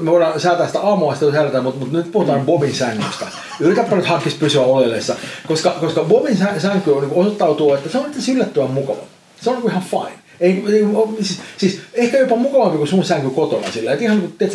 me 0.00 0.10
voidaan 0.10 0.40
säätää 0.40 0.66
sitä 0.66 0.80
aamua 0.80 1.14
sitten 1.14 1.32
herätään, 1.32 1.64
mutta, 1.64 1.80
mutta 1.80 1.96
nyt 1.96 2.12
puhutaan 2.12 2.46
Bobin 2.46 2.74
sängystä. 2.74 3.26
Yritäpä 3.60 3.96
nyt 3.96 4.06
hankis 4.06 4.34
pysyä 4.34 4.62
oleellessa, 4.62 5.16
koska, 5.48 5.70
koska 5.80 6.04
Bobin 6.04 6.36
sä- 6.36 6.60
sänky 6.60 6.90
on, 6.90 7.02
niin 7.02 7.12
osoittautuu, 7.14 7.74
että 7.74 7.88
se 7.88 7.98
on 7.98 8.04
itse 8.04 8.18
asiassa 8.18 8.32
yllättävän 8.32 8.70
mukava. 8.70 8.98
Se 9.40 9.50
on 9.50 9.56
niin 9.56 9.70
ihan 9.70 9.82
fine. 9.90 10.18
Ei, 10.40 10.64
ei, 10.68 10.84
siis, 11.20 11.40
siis, 11.56 11.80
ehkä 11.94 12.18
jopa 12.18 12.36
mukavampi 12.36 12.78
kuin 12.78 12.88
sun 12.88 13.04
sänky 13.04 13.30
kotona 13.30 13.72
sillä, 13.72 13.92
että 13.92 14.04
ihan 14.04 14.18
niin 14.18 14.34
kuin, 14.38 14.50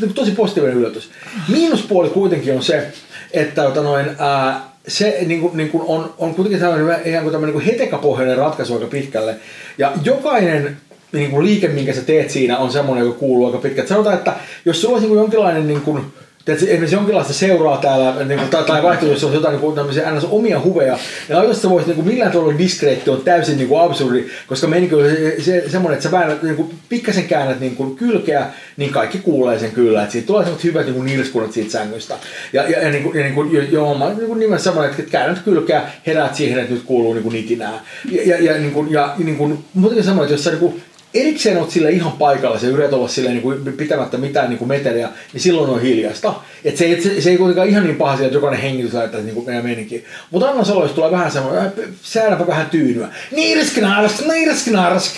kuin 0.00 0.14
tosi 0.14 0.30
positiivinen 0.30 0.76
yllätys. 0.76 1.10
Miinuspuoli 1.48 2.08
kuitenkin 2.08 2.54
on 2.54 2.62
se, 2.62 2.92
että 3.32 3.62
tota 3.62 3.82
noin, 3.82 4.06
ää, 4.18 4.68
se 4.88 5.18
niin 5.26 5.40
kuin, 5.40 5.56
niin 5.56 5.70
kuin 5.70 5.84
on, 5.86 6.14
on 6.18 6.34
kuitenkin 6.34 6.60
tämmöinen, 6.60 7.00
ihan 7.04 7.22
kuin 7.22 7.32
tämmöinen 7.32 7.56
niin 7.56 7.66
hetekapohjainen 7.66 8.36
ratkaisu 8.36 8.74
aika 8.74 8.86
pitkälle. 8.86 9.36
Ja 9.78 9.92
jokainen 10.04 10.76
niin 11.12 11.30
kuin 11.30 11.46
liike, 11.46 11.68
minkä 11.68 11.92
sä 11.92 12.02
teet 12.02 12.30
siinä, 12.30 12.58
on 12.58 12.72
semmoinen, 12.72 13.06
joka 13.06 13.18
kuuluu 13.18 13.46
aika 13.46 13.58
pitkälle. 13.58 13.88
Sanotaan, 13.88 14.16
että 14.16 14.32
jos 14.64 14.80
sulla 14.80 14.94
olisi 14.94 15.08
niin 15.08 15.18
jonkinlainen 15.18 15.68
niin 15.68 15.80
kuin, 15.80 16.04
Tiedätkö, 16.48 16.70
esimerkiksi 16.70 16.96
jonkinlaista 16.96 17.32
seuraa 17.32 17.76
täällä, 17.76 18.24
niin 18.24 18.38
kuin, 18.38 18.50
tai, 18.50 18.64
tai 18.64 18.82
vaihtoehto, 18.82 19.14
jos 19.14 19.24
on 19.24 19.32
jotain 19.32 19.52
niin 19.52 19.60
kuin, 19.60 19.74
tämmöisiä 19.74 20.10
ns. 20.10 20.24
omia 20.30 20.60
huveja, 20.60 20.98
niin 21.28 21.38
oikeasti 21.38 21.62
sä 21.62 21.70
voisit 21.70 21.86
niin 21.86 21.96
kuin, 21.96 22.06
millään 22.06 22.32
tavalla 22.32 22.58
diskreetti 22.58 23.10
on 23.10 23.20
täysin 23.20 23.56
niin 23.56 23.68
kuin 23.68 23.80
absurdi, 23.80 24.24
koska 24.46 24.66
meininki 24.66 24.94
on 24.94 25.02
se, 25.10 25.34
se, 25.40 25.64
semmoinen, 25.68 25.96
että 25.96 26.08
sä 26.08 26.10
väännät, 26.10 26.42
niin 26.42 26.56
kuin, 26.56 26.74
pikkasen 26.88 27.24
käännät 27.24 27.60
niin 27.60 27.76
kuin, 27.76 27.96
kylkeä, 27.96 28.46
niin 28.76 28.90
kaikki 28.90 29.18
kuulee 29.18 29.58
sen 29.58 29.72
kyllä, 29.72 30.02
että 30.02 30.12
siitä 30.12 30.26
tulee 30.26 30.44
semmoiset 30.44 30.64
hyvät 30.64 30.86
niin 30.86 30.94
kuin, 30.94 31.06
nilskunnat 31.06 31.52
siitä 31.52 31.70
sängystä. 31.70 32.14
Ja, 32.52 32.70
ja, 32.70 32.82
ja, 32.82 32.90
niin 32.90 33.02
kuin, 33.02 33.18
ja 33.18 33.22
niin 33.22 33.34
kuin, 33.34 33.52
jo- 33.52 33.62
joo, 33.62 33.98
mä 33.98 34.14
niin 34.14 34.38
nimessä 34.38 34.64
semmoinen, 34.64 34.90
että 34.98 35.10
käännät 35.10 35.42
kylkeä, 35.44 35.82
heräät 36.06 36.34
siihen, 36.34 36.58
että 36.58 36.74
nyt 36.74 36.82
kuuluu 36.82 37.12
niin 37.12 37.22
kuin, 37.22 37.32
nitinää. 37.32 37.80
Ja, 38.10 38.22
ja, 38.26 38.52
ja, 38.52 38.58
niin 38.58 38.72
kuin, 38.72 38.92
ja 38.92 39.14
niin 39.18 39.36
kuin, 39.36 39.58
muutenkin 39.74 40.04
semmoinen, 40.04 40.24
että 40.24 40.34
jos 40.34 40.44
sä 40.44 40.50
niin 40.50 40.60
kuin, 40.60 40.82
erikseen 41.14 41.56
oot 41.58 41.70
sille 41.70 41.90
ihan 41.90 42.12
paikalla, 42.12 42.58
se 42.58 42.66
yrität 42.66 42.92
olla 42.92 43.08
sille 43.08 43.30
niin 43.30 43.42
kuin 43.42 43.72
pitämättä 43.72 44.18
mitään 44.18 44.48
niin 44.48 44.58
kuin 44.58 44.68
meteliä, 44.68 45.08
niin 45.32 45.40
silloin 45.40 45.70
on 45.70 45.82
hiljasta. 45.82 46.34
Et 46.64 46.76
se, 46.76 46.84
ei- 46.84 47.02
se, 47.02 47.20
se, 47.20 47.30
ei 47.30 47.36
kuitenkaan 47.36 47.68
ihan 47.68 47.84
niin 47.84 47.96
paha 47.96 48.12
asia, 48.12 48.26
että 48.26 48.36
jokainen 48.36 48.60
hengitys 48.60 48.92
laittaa 48.94 49.20
niin 49.20 49.34
kuin 49.34 49.46
meidän 49.46 49.64
meininkiin. 49.64 50.04
Mutta 50.30 50.48
anna 50.50 50.64
solo, 50.64 50.82
jos 50.82 50.92
tulee 50.92 51.10
vähän 51.10 51.30
semmoinen, 51.30 51.64
äh, 51.64 51.72
säädäpä 52.02 52.46
vähän 52.46 52.66
tyynyä. 52.70 53.08
Niiriskinaarask, 53.32 54.26
niiriskinaarask. 54.26 55.14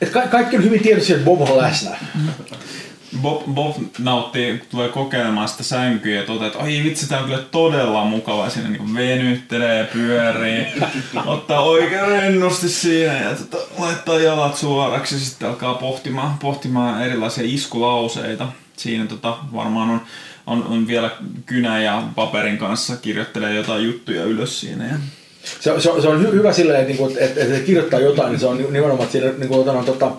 Et 0.00 0.08
ka- 0.10 0.26
kaikki 0.26 0.56
on 0.56 0.64
hyvin 0.64 0.82
tiedossa, 0.82 1.12
että 1.12 1.24
Bob 1.24 1.40
on 1.50 1.58
läsnä. 1.58 1.96
Bob, 3.22 3.42
Bob 3.54 3.76
nauttii, 3.98 4.62
tulee 4.70 4.88
kokeilemaan 4.88 5.48
sitä 5.48 5.62
sänkyä 5.62 6.14
ja 6.20 6.26
toteaa, 6.26 6.46
että 6.46 6.58
ai 6.58 6.80
vitsi, 6.84 7.08
tää 7.08 7.18
on 7.18 7.24
kyllä 7.24 7.42
todella 7.50 8.04
mukava. 8.04 8.50
Siinä 8.50 8.68
niin 8.70 8.94
venyttelee, 8.94 9.84
pyörii, 9.84 10.66
ottaa 11.26 11.60
oikein 11.60 12.08
rennosti 12.08 12.68
siinä 12.68 13.12
ja 13.22 13.34
tota, 13.34 13.56
laittaa 13.78 14.18
jalat 14.20 14.56
suoraksi 14.56 15.14
ja 15.14 15.20
sitten 15.20 15.48
alkaa 15.48 15.74
pohtimaan, 15.74 16.38
pohtimaan 16.38 17.02
erilaisia 17.02 17.44
iskulauseita. 17.46 18.48
Siinä 18.76 19.06
tota, 19.06 19.36
varmaan 19.54 19.90
on, 19.90 20.00
on, 20.46 20.64
on 20.66 20.86
vielä 20.86 21.10
kynä 21.46 21.80
ja 21.82 22.02
paperin 22.14 22.58
kanssa 22.58 22.96
kirjoittelee 22.96 23.54
jotain 23.54 23.84
juttuja 23.84 24.24
ylös 24.24 24.60
siinä. 24.60 24.84
Ja 24.86 24.94
Se, 25.60 25.80
se, 25.80 25.90
on- 25.90 26.02
se 26.02 26.08
on 26.08 26.20
hy, 26.22 26.32
hyvä 26.32 26.52
silleen, 26.52 26.80
että, 26.80 26.88
niinku, 26.88 27.06
että, 27.20 27.40
että 27.42 27.54
se 27.54 27.60
kirjoittaa 27.60 28.00
jotain, 28.00 28.30
niin 28.30 28.40
se 28.40 28.46
on 28.46 28.58
ni- 28.58 28.64
nimenomaan, 28.70 29.02
että 29.02 29.12
siinä 29.12 29.32
niin 29.38 29.48
kuin, 29.48 29.60
otan, 29.60 29.84
tota, 29.84 30.10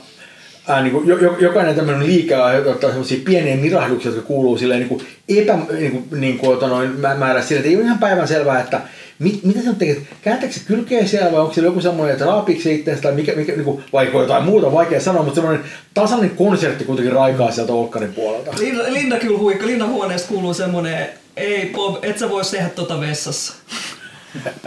ää, 0.69 0.81
niin 0.81 0.91
kuin, 0.93 1.07
jo, 1.07 1.17
jo- 1.17 1.37
jokainen 1.39 1.75
tämmöinen 1.75 2.07
liike 2.07 2.35
aiheuttaa 2.35 2.89
semmoisia 2.89 3.19
pieniä 3.25 3.55
mirahduksia, 3.55 4.11
jotka 4.11 4.27
kuuluu 4.27 4.57
silleen 4.57 4.79
niin 4.79 4.89
kuin 4.89 5.01
epä, 5.29 5.57
niin 5.79 5.91
kuin, 5.91 6.21
niin 6.21 6.37
kuin, 6.37 6.59
noin, 6.59 6.99
mä- 6.99 7.15
määrä 7.15 7.41
sille, 7.41 7.59
että 7.59 7.69
ei 7.69 7.75
ole 7.75 7.83
ihan 7.83 7.99
päivän 7.99 8.27
selvää, 8.27 8.59
että 8.59 8.81
mit, 9.19 9.43
mitä 9.43 9.61
se 9.61 9.69
on 9.69 9.75
tekee, 9.75 10.01
kääntääkö 10.21 10.53
se 10.55 10.61
kylkeä 10.67 11.05
siellä 11.07 11.31
vai 11.31 11.39
onko 11.39 11.53
siellä 11.53 11.67
joku 11.67 11.81
semmoinen, 11.81 12.13
että 12.13 12.25
raapiiko 12.25 12.61
se 12.61 12.73
itseänsä 12.73 13.03
tai 13.03 13.11
mikä, 13.11 13.31
mikä 13.35 13.51
niin 13.51 13.63
kuin, 13.63 13.83
vai 13.93 14.05
onko 14.05 14.21
jotain 14.21 14.43
muuta, 14.43 14.71
vaikea 14.71 14.99
sanoa, 15.01 15.23
mutta 15.23 15.35
semmoinen 15.41 15.63
tasainen 15.93 16.29
konsertti 16.29 16.83
kuitenkin 16.85 17.13
raikaa 17.13 17.51
sieltä 17.51 17.73
Olkkarin 17.73 18.13
puolelta. 18.13 18.51
Linda, 18.59 18.83
Linda 18.93 19.17
kyllä 19.19 19.39
huikka. 19.39 19.65
Lindan 19.65 19.89
huoneesta 19.89 20.27
kuuluu 20.29 20.53
semmonen, 20.53 21.09
ei 21.37 21.71
Bob, 21.75 22.03
et 22.03 22.17
sä 22.17 22.29
vois 22.29 22.51
tehdä 22.51 22.69
tota 22.69 22.99
vessassa. 22.99 23.53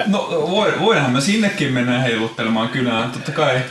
No 0.06 0.28
voi, 0.50 0.72
voidaan 0.80 1.10
me 1.12 1.20
sinnekin 1.20 1.72
mennä 1.72 2.00
heiluttelemaan 2.00 2.68
kynää, 2.68 3.10
totta 3.12 3.32
kai. 3.32 3.60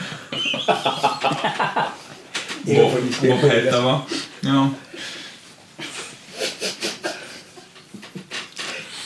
Bob, 2.65 2.93
Bob 3.27 3.51
heittää 3.51 3.83
vaan. 3.83 4.03
Joo. 4.43 4.67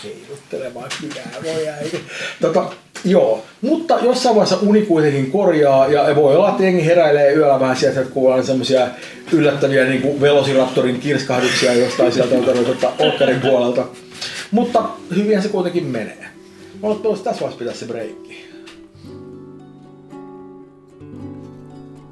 heiluttelemaan 0.04 0.90
kynää, 1.02 1.32
voi 1.44 1.68
äiti. 1.68 2.02
Tota, 2.42 2.72
joo, 3.06 3.44
mutta 3.62 4.00
jossain 4.02 4.36
vaiheessa 4.36 4.58
uni 4.62 4.82
kuitenkin 4.82 5.32
korjaa 5.32 5.88
ja 5.88 6.16
voi 6.16 6.36
olla, 6.36 6.50
että 6.50 6.64
jengi 6.64 6.86
heräilee 6.86 7.34
yöllä 7.34 7.60
vähän 7.60 7.78
sieltä, 7.78 8.02
että 8.02 8.14
kuullaan 8.14 8.46
semmoisia 8.46 8.88
yllättäviä 9.32 9.86
niin 9.86 10.02
kuin 10.02 10.22
Velociraptorin 10.22 11.00
kirskahduksia 11.00 11.74
jostain 11.74 12.12
sieltä 12.12 12.36
tota, 12.36 12.92
Olkkarin 13.00 13.42
puolelta. 13.42 13.86
Mutta 14.52 14.84
hyvinhän 15.16 15.44
se 15.44 15.50
kuitenkin 15.50 15.86
menee. 15.86 16.26
Oletko 16.82 17.16
tässä 17.16 17.42
vaiheessa 17.42 17.60
pitää 17.60 17.74
se 17.74 17.86
breikki? 17.86 18.55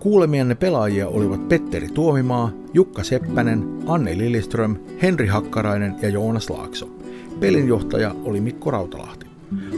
Kuulemianne 0.03 0.55
pelaajia 0.55 1.07
olivat 1.07 1.47
Petteri 1.47 1.87
Tuomimaa, 1.87 2.51
Jukka 2.73 3.03
Seppänen, 3.03 3.63
Anne 3.87 4.17
Liliström, 4.17 4.75
Henri 5.01 5.27
Hakkarainen 5.27 5.95
ja 6.01 6.09
Joonas 6.09 6.49
Laakso. 6.49 6.89
Pelinjohtaja 7.39 8.15
oli 8.23 8.41
Mikko 8.41 8.71
Rautalahti. 8.71 9.25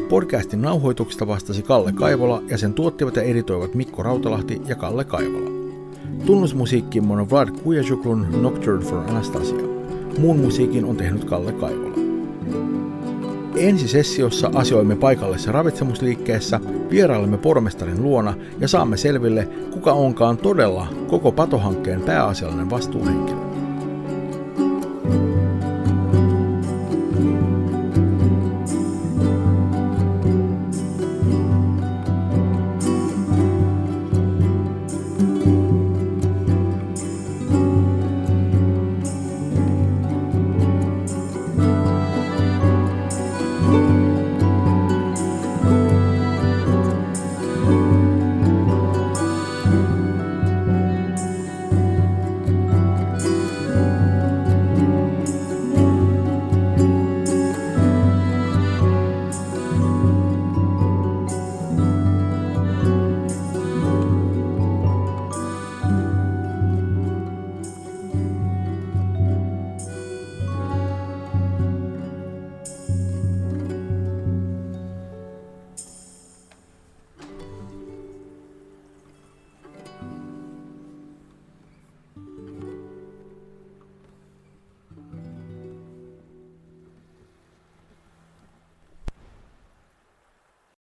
Podcastin 0.10 0.61
nauhoituksesta 0.61 1.27
vastasi 1.27 1.61
Kalle 1.61 1.91
Kaivola 1.91 2.41
ja 2.49 2.57
sen 2.57 2.73
tuottivat 2.73 3.15
ja 3.15 3.22
editoivat 3.22 3.76
Mikko 3.76 4.03
Rautalahti 4.03 4.61
ja 4.68 4.76
Kalle 4.76 5.06
Kaivola. 5.06 5.49
Tunnusmusiikkimme 6.26 7.14
on 7.14 7.30
Vlad 7.30 7.49
Kujajuklun 7.64 8.27
Nocturne 8.41 8.85
for 8.85 8.97
Anastasia. 8.97 9.68
Muun 10.19 10.39
musiikin 10.39 10.85
on 10.85 10.97
tehnyt 10.97 11.23
Kalle 11.23 11.52
Kaivola. 11.52 12.05
Ensi 13.57 13.88
sessiossa 13.88 14.52
asioimme 14.53 14.95
paikallisessa 14.95 15.52
ravitsemusliikkeessä, 15.52 16.60
vierailemme 16.90 17.38
pormestarin 17.38 18.03
luona 18.03 18.34
ja 18.60 18.68
saamme 18.68 18.98
selville, 18.98 19.48
kuka 19.72 19.94
onkaan 19.94 20.38
todella 20.38 20.88
koko 21.07 21.32
patohankkeen 21.32 22.02
pääasiallinen 22.02 22.69
vastuuhenkilö. 22.69 23.55